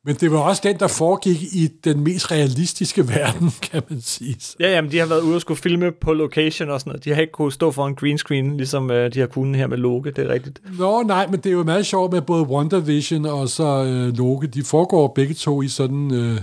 Men 0.07 0.15
det 0.15 0.31
var 0.31 0.37
også 0.37 0.61
den, 0.65 0.79
der 0.79 0.87
foregik 0.87 1.43
i 1.43 1.67
den 1.83 2.03
mest 2.03 2.31
realistiske 2.31 3.07
verden, 3.15 3.51
kan 3.61 3.83
man 3.89 4.01
sige. 4.01 4.37
Ja, 4.59 4.71
jamen, 4.71 4.91
de 4.91 4.97
har 4.97 5.05
været 5.05 5.21
ude 5.21 5.35
og 5.35 5.41
skulle 5.41 5.59
filme 5.59 5.91
på 5.91 6.13
location 6.13 6.69
og 6.69 6.79
sådan 6.79 6.89
noget. 6.89 7.05
De 7.05 7.13
har 7.13 7.21
ikke 7.21 7.31
kunne 7.31 7.51
stå 7.51 7.71
for 7.71 7.87
en 7.87 7.95
green 7.95 8.17
screen, 8.17 8.57
ligesom 8.57 8.91
øh, 8.91 9.13
de 9.13 9.19
har 9.19 9.27
kunnet 9.27 9.55
her 9.55 9.67
med 9.67 9.77
Loke, 9.77 10.11
det 10.11 10.25
er 10.25 10.29
rigtigt. 10.29 10.61
Nå, 10.79 11.03
nej, 11.03 11.27
men 11.27 11.39
det 11.39 11.45
er 11.45 11.53
jo 11.53 11.63
meget 11.63 11.85
sjovt 11.85 12.13
med 12.13 12.21
både 12.21 12.43
WandaVision 12.43 13.25
og 13.25 13.49
så 13.49 13.83
øh, 13.83 14.17
Loke. 14.17 14.47
De 14.47 14.63
foregår 14.63 15.07
begge 15.15 15.33
to 15.33 15.61
i 15.61 15.67
sådan 15.67 16.13
øh, 16.13 16.41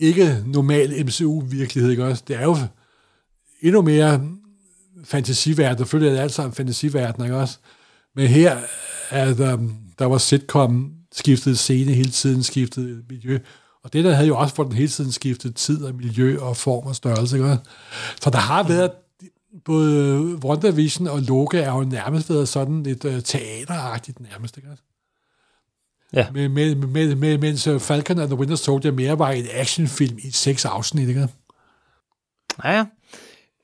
ikke 0.00 0.36
normal 0.46 1.04
MCU-virkelighed, 1.04 1.90
ikke 1.90 2.04
også? 2.04 2.22
Det 2.28 2.36
er 2.36 2.42
jo 2.42 2.56
endnu 3.62 3.82
mere 3.82 4.20
fantasiverden. 5.04 5.78
Selvfølgelig 5.78 6.10
er 6.10 6.14
det 6.14 6.22
alt 6.22 6.32
sammen 6.32 6.54
fantasiverden, 6.54 7.24
ikke 7.24 7.36
også? 7.36 7.58
Men 8.16 8.26
her 8.26 8.56
er 9.10 9.34
der, 9.34 9.58
der 9.98 10.04
var 10.04 10.18
sitcom 10.18 10.97
skiftet 11.12 11.58
scene 11.58 11.92
hele 11.92 12.10
tiden, 12.10 12.42
skiftet 12.42 13.04
miljø. 13.08 13.38
Og 13.82 13.92
det 13.92 14.04
der 14.04 14.14
havde 14.14 14.28
jo 14.28 14.38
også 14.38 14.54
for 14.54 14.64
den 14.64 14.72
hele 14.72 14.88
tiden 14.88 15.12
skiftet 15.12 15.54
tid 15.54 15.84
og 15.84 15.94
miljø 15.94 16.38
og 16.40 16.56
form 16.56 16.86
og 16.86 16.96
størrelse. 16.96 17.36
Ikke? 17.36 17.58
Så 18.22 18.30
der 18.30 18.38
har 18.38 18.62
været 18.62 18.90
både 19.64 20.34
WandaVision 20.44 21.06
og 21.06 21.20
Loke 21.22 21.58
er 21.58 21.72
jo 21.72 21.84
nærmest 21.84 22.30
været 22.30 22.48
sådan 22.48 22.82
lidt 22.82 23.04
uh, 23.04 23.20
teateragtigt 23.24 24.20
nærmest, 24.20 24.56
ikke? 24.56 24.68
Ja. 26.12 26.30
Med, 26.30 26.48
med, 26.48 26.74
med, 26.74 27.14
med, 27.14 27.38
mens 27.38 27.66
øh, 27.66 27.80
Falcon 27.80 28.18
and 28.18 28.28
the 28.28 28.38
Winter 28.38 28.56
Soldier 28.56 28.92
mere 28.92 29.18
var 29.18 29.30
en 29.30 29.46
actionfilm 29.52 30.18
i 30.22 30.30
seks 30.30 30.64
afsnit, 30.64 31.08
ikke? 31.08 31.28
Ja, 32.64 32.76
ja. 32.76 32.86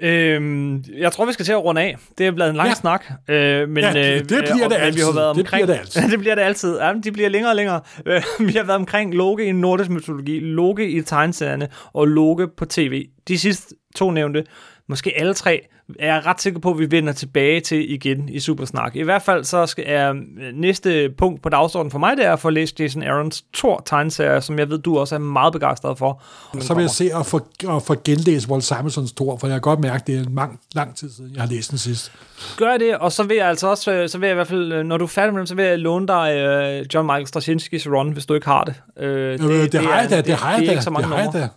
Øhm, 0.03 0.85
jeg 0.99 1.13
tror, 1.13 1.25
vi 1.27 1.33
skal 1.33 1.45
til 1.45 1.53
at 1.53 1.65
runde 1.65 1.81
af. 1.81 1.97
Det 2.19 2.27
er 2.27 2.31
blevet 2.31 2.51
en 2.51 2.57
lang 2.57 2.69
Ja. 2.69 2.75
snak. 2.75 3.05
Øh, 3.29 3.69
men, 3.69 3.85
Ja, 3.85 3.93
det- 3.93 4.13
øh, 4.13 4.19
det 4.19 4.27
bliver 4.27 4.41
og- 4.43 4.49
det 4.51 4.61
men 4.61 4.71
Vi 4.71 4.75
har 4.75 4.81
altid. 4.87 5.05
været 5.15 5.37
Det 5.37 5.43
omkring, 5.43 5.65
bliver 5.65 5.67
det 5.67 5.81
altid. 5.81 6.03
det 6.11 6.19
bliver 6.19 6.35
det 6.35 6.43
altid. 6.43 6.79
Ja, 6.79 6.93
de 7.05 7.13
bliver 7.13 7.29
længere 7.29 7.53
og 7.53 7.57
længere. 7.57 7.81
Øh, 8.07 8.23
vi 8.49 8.53
har 8.53 8.63
været 8.65 8.77
omkring 8.79 9.15
Loke 9.15 9.45
i 9.45 9.53
nordisk 9.53 9.91
mytologi, 9.91 10.41
Loke 10.41 10.89
i 10.91 11.03
tegneserierne 11.03 11.69
og 11.93 12.07
Loke 12.09 12.49
på 12.57 12.65
tv. 12.65 13.07
De 13.29 13.39
sidste 13.39 13.75
to 13.97 14.11
nævnte, 14.11 14.45
måske 14.89 15.13
alle 15.17 15.35
tre, 15.35 15.61
er 15.99 16.15
jeg 16.15 16.27
ret 16.27 16.41
sikker 16.41 16.61
på, 16.61 16.71
at 16.71 16.79
vi 16.79 16.91
vender 16.91 17.13
tilbage 17.13 17.61
til 17.61 17.93
igen 17.93 18.29
i 18.29 18.41
Supersnak. 18.41 18.97
I 18.97 19.03
hvert 19.03 19.23
fald 19.23 19.45
så 19.45 19.67
skal, 19.67 19.85
er 19.87 20.11
øh, 20.11 20.21
næste 20.55 21.11
punkt 21.19 21.43
på 21.43 21.49
dagsordenen 21.49 21.91
for 21.91 21.99
mig, 21.99 22.17
det 22.17 22.25
er 22.25 22.33
at 22.33 22.41
få 22.41 22.51
læst 22.51 22.81
Jason 22.81 23.03
Aarons 23.03 23.45
Thor 23.55 23.83
tegneserie, 23.87 24.41
som 24.41 24.59
jeg 24.59 24.71
ved, 24.71 24.79
du 24.79 24.99
også 24.99 25.15
er 25.15 25.19
meget 25.19 25.53
begejstret 25.53 25.99
for. 25.99 26.23
Så 26.61 26.75
vil 26.75 26.83
jeg 26.83 26.91
se 26.91 27.11
at 27.15 27.27
få, 27.27 27.41
at 27.69 27.83
få 27.83 27.97
genlæst 28.05 28.49
Walt 28.49 28.65
Simonsons 28.65 29.13
Thor, 29.13 29.37
for 29.37 29.47
jeg 29.47 29.55
kan 29.55 29.61
godt 29.61 29.81
mærke, 29.81 29.95
at 29.95 30.07
det 30.07 30.15
er 30.15 30.21
en 30.21 30.35
lang, 30.35 30.61
lang 30.75 30.97
tid 30.97 31.11
siden, 31.11 31.35
jeg 31.35 31.43
har 31.43 31.49
læst 31.49 31.71
den 31.71 31.79
sidst. 31.79 32.13
Gør 32.57 32.77
det, 32.77 32.99
og 32.99 33.13
så 33.13 33.23
vil 33.23 33.37
jeg 33.37 33.49
altså 33.49 33.69
også, 33.69 33.93
øh, 33.93 34.09
så 34.09 34.19
vil 34.19 34.27
jeg 34.27 34.35
i 34.35 34.35
hvert 34.35 34.49
fald, 34.49 34.73
øh, 34.73 34.85
når 34.85 34.97
du 34.97 35.05
er 35.05 35.09
færdig 35.09 35.33
med 35.33 35.39
dem, 35.39 35.47
så 35.47 35.55
vil 35.55 35.65
jeg 35.65 35.79
låne 35.79 36.07
dig 36.07 36.81
uh, 36.81 36.95
John 36.95 37.07
Michael 37.07 37.27
Straczynskis 37.27 37.87
run, 37.87 38.13
hvis 38.13 38.27
du 38.27 38.35
ikke 38.35 38.47
har 38.47 38.65
det. 38.65 38.75
Uh, 38.97 39.05
det, 39.05 39.41
det, 39.41 39.73
det, 39.73 39.81
har 39.81 40.01
jeg 40.01 40.11
da, 40.11 40.17
det, 40.17 40.27
det 40.27 40.35
har 40.35 40.51
jeg 40.51 40.61
det 40.61 40.69
da, 40.69 40.75
det 40.75 41.05
har 41.05 41.19
jeg 41.19 41.31
da. 41.33 41.49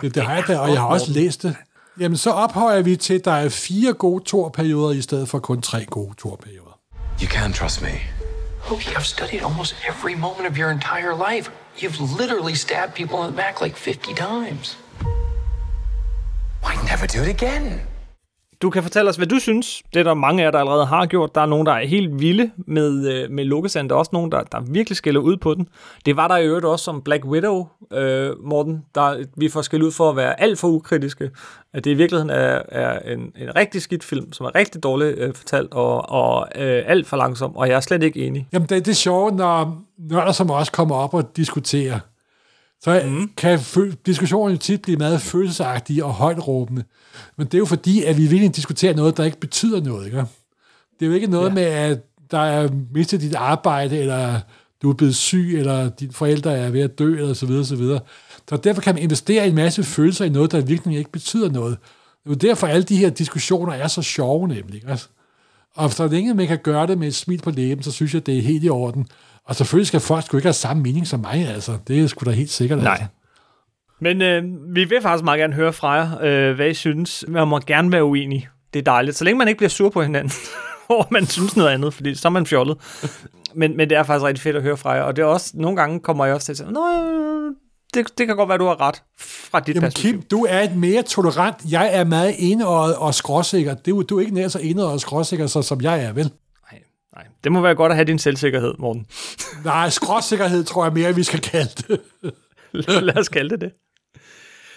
Det, 0.00 0.14
det 0.14 0.22
har 0.22 0.34
jeg 0.34 0.44
da, 0.48 0.58
og 0.58 0.68
jeg 0.68 0.80
har 0.80 0.86
også 0.86 1.12
læst 1.12 1.42
det. 1.42 1.56
Jamen, 2.00 2.16
så 2.16 2.30
ophøjer 2.30 2.82
vi 2.82 2.96
til, 2.96 3.14
at 3.14 3.24
der 3.24 3.32
er 3.32 3.48
fire 3.48 3.92
gode 3.92 4.24
torperioder 4.24 4.90
i 4.90 5.02
stedet 5.02 5.28
for 5.28 5.38
kun 5.38 5.62
tre 5.62 5.84
gode 5.84 6.14
torperioder. 6.14 6.78
You 7.20 7.28
can 7.28 7.52
trust 7.52 7.82
me. 7.82 7.88
Loki, 8.70 8.90
I've 8.90 9.06
studied 9.06 9.42
almost 9.42 9.76
every 9.88 10.14
moment 10.14 10.46
of 10.50 10.58
your 10.58 10.70
entire 10.70 11.14
life. 11.30 11.50
You've 11.82 12.00
literally 12.20 12.54
stabbed 12.54 12.94
people 12.94 13.18
in 13.24 13.26
the 13.32 13.36
back 13.36 13.60
like 13.60 13.76
50 13.76 14.14
times. 14.14 14.78
Why 16.62 16.74
never 16.90 17.06
do 17.06 17.22
it 17.22 17.42
again? 17.42 17.80
Du 18.62 18.70
kan 18.70 18.82
fortælle 18.82 19.10
os, 19.10 19.16
hvad 19.16 19.26
du 19.26 19.38
synes. 19.38 19.82
Det 19.94 20.00
er 20.00 20.04
der 20.04 20.14
mange 20.14 20.42
af 20.42 20.44
jer, 20.44 20.50
der 20.50 20.58
allerede 20.58 20.86
har 20.86 21.06
gjort. 21.06 21.34
Der 21.34 21.40
er 21.40 21.46
nogen, 21.46 21.66
der 21.66 21.72
er 21.72 21.86
helt 21.86 22.20
vilde 22.20 22.50
med, 22.56 23.12
øh, 23.12 23.30
med 23.30 23.44
Lokesand. 23.44 23.88
Der 23.88 23.94
er 23.94 23.98
også 23.98 24.10
nogen, 24.12 24.32
der, 24.32 24.42
der 24.42 24.60
virkelig 24.60 24.96
skælder 24.96 25.20
ud 25.20 25.36
på 25.36 25.54
den. 25.54 25.68
Det 26.06 26.16
var 26.16 26.28
der 26.28 26.36
i 26.36 26.46
øvrigt 26.46 26.66
også 26.66 26.84
som 26.84 27.02
Black 27.02 27.24
Widow, 27.24 27.66
øh, 27.92 28.30
Morten. 28.44 28.84
Der, 28.94 29.24
vi 29.36 29.48
får 29.48 29.62
skældt 29.62 29.84
ud 29.84 29.92
for 29.92 30.10
at 30.10 30.16
være 30.16 30.40
alt 30.40 30.58
for 30.58 30.68
ukritiske. 30.68 31.30
At 31.74 31.84
det 31.84 31.90
i 31.90 31.94
virkeligheden 31.94 32.30
er, 32.30 32.62
er 32.68 33.12
en, 33.12 33.20
en 33.20 33.56
rigtig 33.56 33.82
skidt 33.82 34.04
film, 34.04 34.32
som 34.32 34.46
er 34.46 34.54
rigtig 34.54 34.82
dårligt 34.82 35.18
øh, 35.18 35.34
fortalt 35.34 35.72
og, 35.72 36.10
og 36.10 36.48
øh, 36.54 36.82
alt 36.86 37.06
for 37.06 37.16
langsom. 37.16 37.56
Og 37.56 37.68
jeg 37.68 37.76
er 37.76 37.80
slet 37.80 38.02
ikke 38.02 38.26
enig. 38.26 38.48
Jamen, 38.52 38.68
det, 38.68 38.86
det 38.86 38.92
er 38.92 38.96
sjovt, 38.96 39.34
når 39.34 39.82
nørder 39.98 40.32
som 40.32 40.50
også 40.50 40.72
kommer 40.72 40.94
op 40.94 41.14
og 41.14 41.36
diskuterer. 41.36 41.98
Så 42.82 43.02
mm. 43.06 43.30
kan 43.36 43.60
diskussionen 44.06 44.52
jo 44.52 44.58
tit 44.58 44.82
blive 44.82 44.98
meget 44.98 45.20
følelsesagtige 45.20 46.04
og 46.04 46.12
højt 46.12 46.48
råbende. 46.48 46.84
Men 47.36 47.46
det 47.46 47.54
er 47.54 47.58
jo 47.58 47.64
fordi, 47.64 48.02
at 48.02 48.16
vi 48.16 48.26
virkelig 48.26 48.56
diskuterer 48.56 48.94
noget, 48.94 49.16
der 49.16 49.24
ikke 49.24 49.40
betyder 49.40 49.80
noget. 49.80 50.06
Ikke? 50.06 50.18
Det 51.00 51.02
er 51.02 51.06
jo 51.06 51.12
ikke 51.12 51.26
noget 51.26 51.48
ja. 51.48 51.54
med, 51.54 51.62
at 51.62 52.02
der 52.30 52.38
er 52.38 52.68
mistet 52.94 53.20
dit 53.20 53.34
arbejde, 53.34 53.98
eller 53.98 54.40
du 54.82 54.90
er 54.90 54.94
blevet 54.94 55.16
syg, 55.16 55.54
eller 55.58 55.88
dine 55.88 56.12
forældre 56.12 56.58
er 56.58 56.70
ved 56.70 56.80
at 56.80 56.98
dø, 56.98 57.16
eller 57.16 57.34
så 57.34 57.46
videre, 57.46 57.64
så 57.64 57.76
videre. 57.76 58.00
Så 58.48 58.56
derfor 58.56 58.82
kan 58.82 58.94
man 58.94 59.02
investere 59.02 59.48
en 59.48 59.54
masse 59.54 59.84
følelser 59.84 60.24
i 60.24 60.28
noget, 60.28 60.52
der 60.52 60.60
virkelig 60.60 60.98
ikke 60.98 61.12
betyder 61.12 61.50
noget. 61.50 61.78
Det 62.24 62.30
er 62.30 62.48
jo 62.48 62.48
derfor, 62.48 62.66
alle 62.66 62.82
de 62.82 62.96
her 62.96 63.10
diskussioner 63.10 63.72
er 63.72 63.88
så 63.88 64.02
sjove, 64.02 64.48
nemlig. 64.48 64.74
Ikke? 64.74 64.98
Og 65.74 65.92
så 65.92 66.06
længe 66.06 66.34
man 66.34 66.46
kan 66.46 66.58
gøre 66.62 66.86
det 66.86 66.98
med 66.98 67.08
et 67.08 67.14
smil 67.14 67.40
på 67.40 67.50
læben, 67.50 67.82
så 67.82 67.92
synes 67.92 68.14
jeg, 68.14 68.26
det 68.26 68.38
er 68.38 68.42
helt 68.42 68.64
i 68.64 68.68
orden. 68.68 69.06
Og 69.46 69.56
selvfølgelig 69.56 69.86
skal 69.86 70.00
folk 70.00 70.24
sgu 70.24 70.36
ikke 70.36 70.46
have 70.46 70.52
samme 70.52 70.82
mening 70.82 71.06
som 71.06 71.20
mig, 71.20 71.48
altså. 71.48 71.78
Det 71.88 72.02
er 72.02 72.06
sgu 72.06 72.24
da 72.24 72.30
helt 72.30 72.50
sikkert. 72.50 72.78
Nej. 72.78 72.92
Altså. 72.92 73.06
Men 74.00 74.22
øh, 74.22 74.44
vi 74.74 74.84
vil 74.84 75.02
faktisk 75.02 75.24
meget 75.24 75.38
gerne 75.38 75.54
høre 75.54 75.72
fra 75.72 75.92
jer, 75.92 76.20
øh, 76.22 76.54
hvad 76.54 76.68
I 76.68 76.74
synes. 76.74 77.24
Man 77.28 77.48
må 77.48 77.58
gerne 77.58 77.92
være 77.92 78.04
uenig. 78.04 78.48
Det 78.74 78.78
er 78.78 78.84
dejligt. 78.84 79.16
Så 79.16 79.24
længe 79.24 79.38
man 79.38 79.48
ikke 79.48 79.58
bliver 79.58 79.70
sur 79.70 79.90
på 79.90 80.02
hinanden, 80.02 80.32
og 80.88 81.06
man 81.10 81.26
synes 81.26 81.56
noget 81.56 81.70
andet, 81.70 81.94
fordi 81.94 82.14
så 82.14 82.28
er 82.28 82.32
man 82.32 82.46
fjollet. 82.46 82.76
Men, 83.54 83.76
men 83.76 83.90
det 83.90 83.98
er 83.98 84.02
faktisk 84.02 84.24
rigtig 84.24 84.42
fedt 84.42 84.56
at 84.56 84.62
høre 84.62 84.76
fra 84.76 84.90
jer. 84.90 85.02
Og 85.02 85.16
det 85.16 85.22
er 85.22 85.26
også, 85.26 85.50
nogle 85.54 85.76
gange 85.76 86.00
kommer 86.00 86.24
jeg 86.24 86.34
også 86.34 86.44
til 86.44 86.52
at 86.52 86.56
sige, 86.56 86.72
Nå, 86.72 86.80
det, 87.94 88.18
det 88.18 88.26
kan 88.26 88.36
godt 88.36 88.48
være, 88.48 88.58
du 88.58 88.66
har 88.66 88.80
ret 88.80 89.02
fra 89.18 89.60
dit 89.60 89.74
Jamen 89.74 89.82
perspektiv. 89.82 90.12
Kim, 90.12 90.22
du 90.22 90.46
er 90.48 90.60
et 90.60 90.76
mere 90.76 91.02
tolerant. 91.02 91.56
Jeg 91.70 91.90
er 91.92 92.04
meget 92.04 92.34
enøjet 92.38 92.96
og 92.96 93.14
skråsikker. 93.14 93.74
Du, 93.74 94.02
du 94.02 94.16
er 94.16 94.20
ikke 94.20 94.34
nær 94.34 94.48
så 94.48 94.58
enøjet 94.58 94.92
og 94.92 95.00
skråsikker, 95.00 95.46
så, 95.46 95.62
som 95.62 95.80
jeg 95.80 96.04
er, 96.04 96.12
vel? 96.12 96.30
Nej. 97.16 97.26
Det 97.44 97.52
må 97.52 97.60
være 97.60 97.74
godt 97.74 97.92
at 97.92 97.96
have 97.96 98.04
din 98.04 98.18
selvsikkerhed, 98.18 98.74
Morten. 98.78 99.06
Nej, 99.64 99.90
skråsikkerhed 99.90 100.64
tror 100.64 100.84
jeg 100.84 100.92
mere, 100.92 101.14
vi 101.14 101.22
skal 101.22 101.40
kalde 101.40 101.70
det. 101.88 102.00
Lad 103.04 103.18
os 103.18 103.28
kalde 103.28 103.50
det 103.50 103.60
det. 103.60 103.72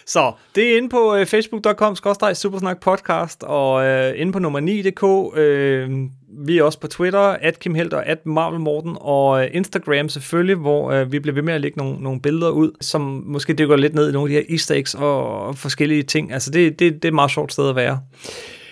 Så 0.06 0.32
det 0.56 0.74
er 0.74 0.78
inde 0.78 0.90
på 0.90 1.20
uh, 1.20 1.26
facebook.com 1.26 1.96
supersnak 2.34 2.80
podcast 2.80 3.44
og 3.44 3.74
uh, 3.74 4.20
inde 4.20 4.32
på 4.32 4.40
nummer 4.40 4.60
9.dk. 4.60 5.04
Uh, 5.04 6.10
vi 6.46 6.58
er 6.58 6.64
også 6.64 6.80
på 6.80 6.88
Twitter, 6.88 7.20
at 7.20 7.60
Kim 7.60 7.76
Helt 7.76 7.94
og 7.94 8.06
at 8.06 8.26
Marvel 8.26 8.60
Morten, 8.60 8.98
og 9.00 9.30
uh, 9.30 9.46
Instagram 9.52 10.10
selvfølgelig, 10.10 10.56
hvor 10.56 11.02
uh, 11.02 11.12
vi 11.12 11.20
bliver 11.20 11.34
ved 11.34 11.44
med 11.44 11.54
at 11.54 11.62
lægge 11.62 11.78
nogle, 11.78 12.04
nogle 12.04 12.22
billeder 12.22 12.50
ud, 12.50 12.72
som 12.82 13.24
måske 13.26 13.54
dykker 13.54 13.76
lidt 13.76 13.96
ned 13.96 14.10
i 14.10 14.12
nogle 14.12 14.36
af 14.36 14.42
de 14.44 14.48
her 14.48 14.56
easter 14.56 14.76
eggs 14.76 14.96
og, 14.96 15.42
og 15.42 15.58
forskellige 15.58 16.04
ting. 16.04 16.34
Altså 16.34 16.52
det, 16.52 16.80
det, 16.80 16.94
det 16.94 17.06
er 17.06 17.10
et 17.10 17.14
meget 17.14 17.32
sjovt 17.32 17.54
sted 17.54 17.70
at 17.70 17.76
være. 17.76 18.00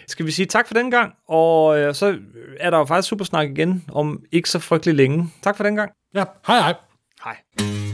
Skal 0.10 0.26
vi 0.26 0.32
sige 0.32 0.46
tak 0.46 0.68
for 0.68 0.74
den 0.74 0.92
gang, 0.92 1.14
og 1.28 1.66
uh, 1.66 1.94
så 1.94 2.20
er 2.60 2.70
der 2.70 2.78
jo 2.78 2.86
faktisk 2.86 3.10
Supersnak 3.10 3.50
igen 3.50 3.86
om 3.92 4.24
ikke 4.32 4.50
så 4.50 4.60
frygtelig 4.60 4.96
længe. 4.96 5.30
Tak 5.42 5.58
for 5.58 5.64
den 5.64 5.76
gang. 5.76 5.92
Ja, 6.14 6.24
hej 6.48 6.60
hej. 6.60 6.74
Hej. 7.24 7.87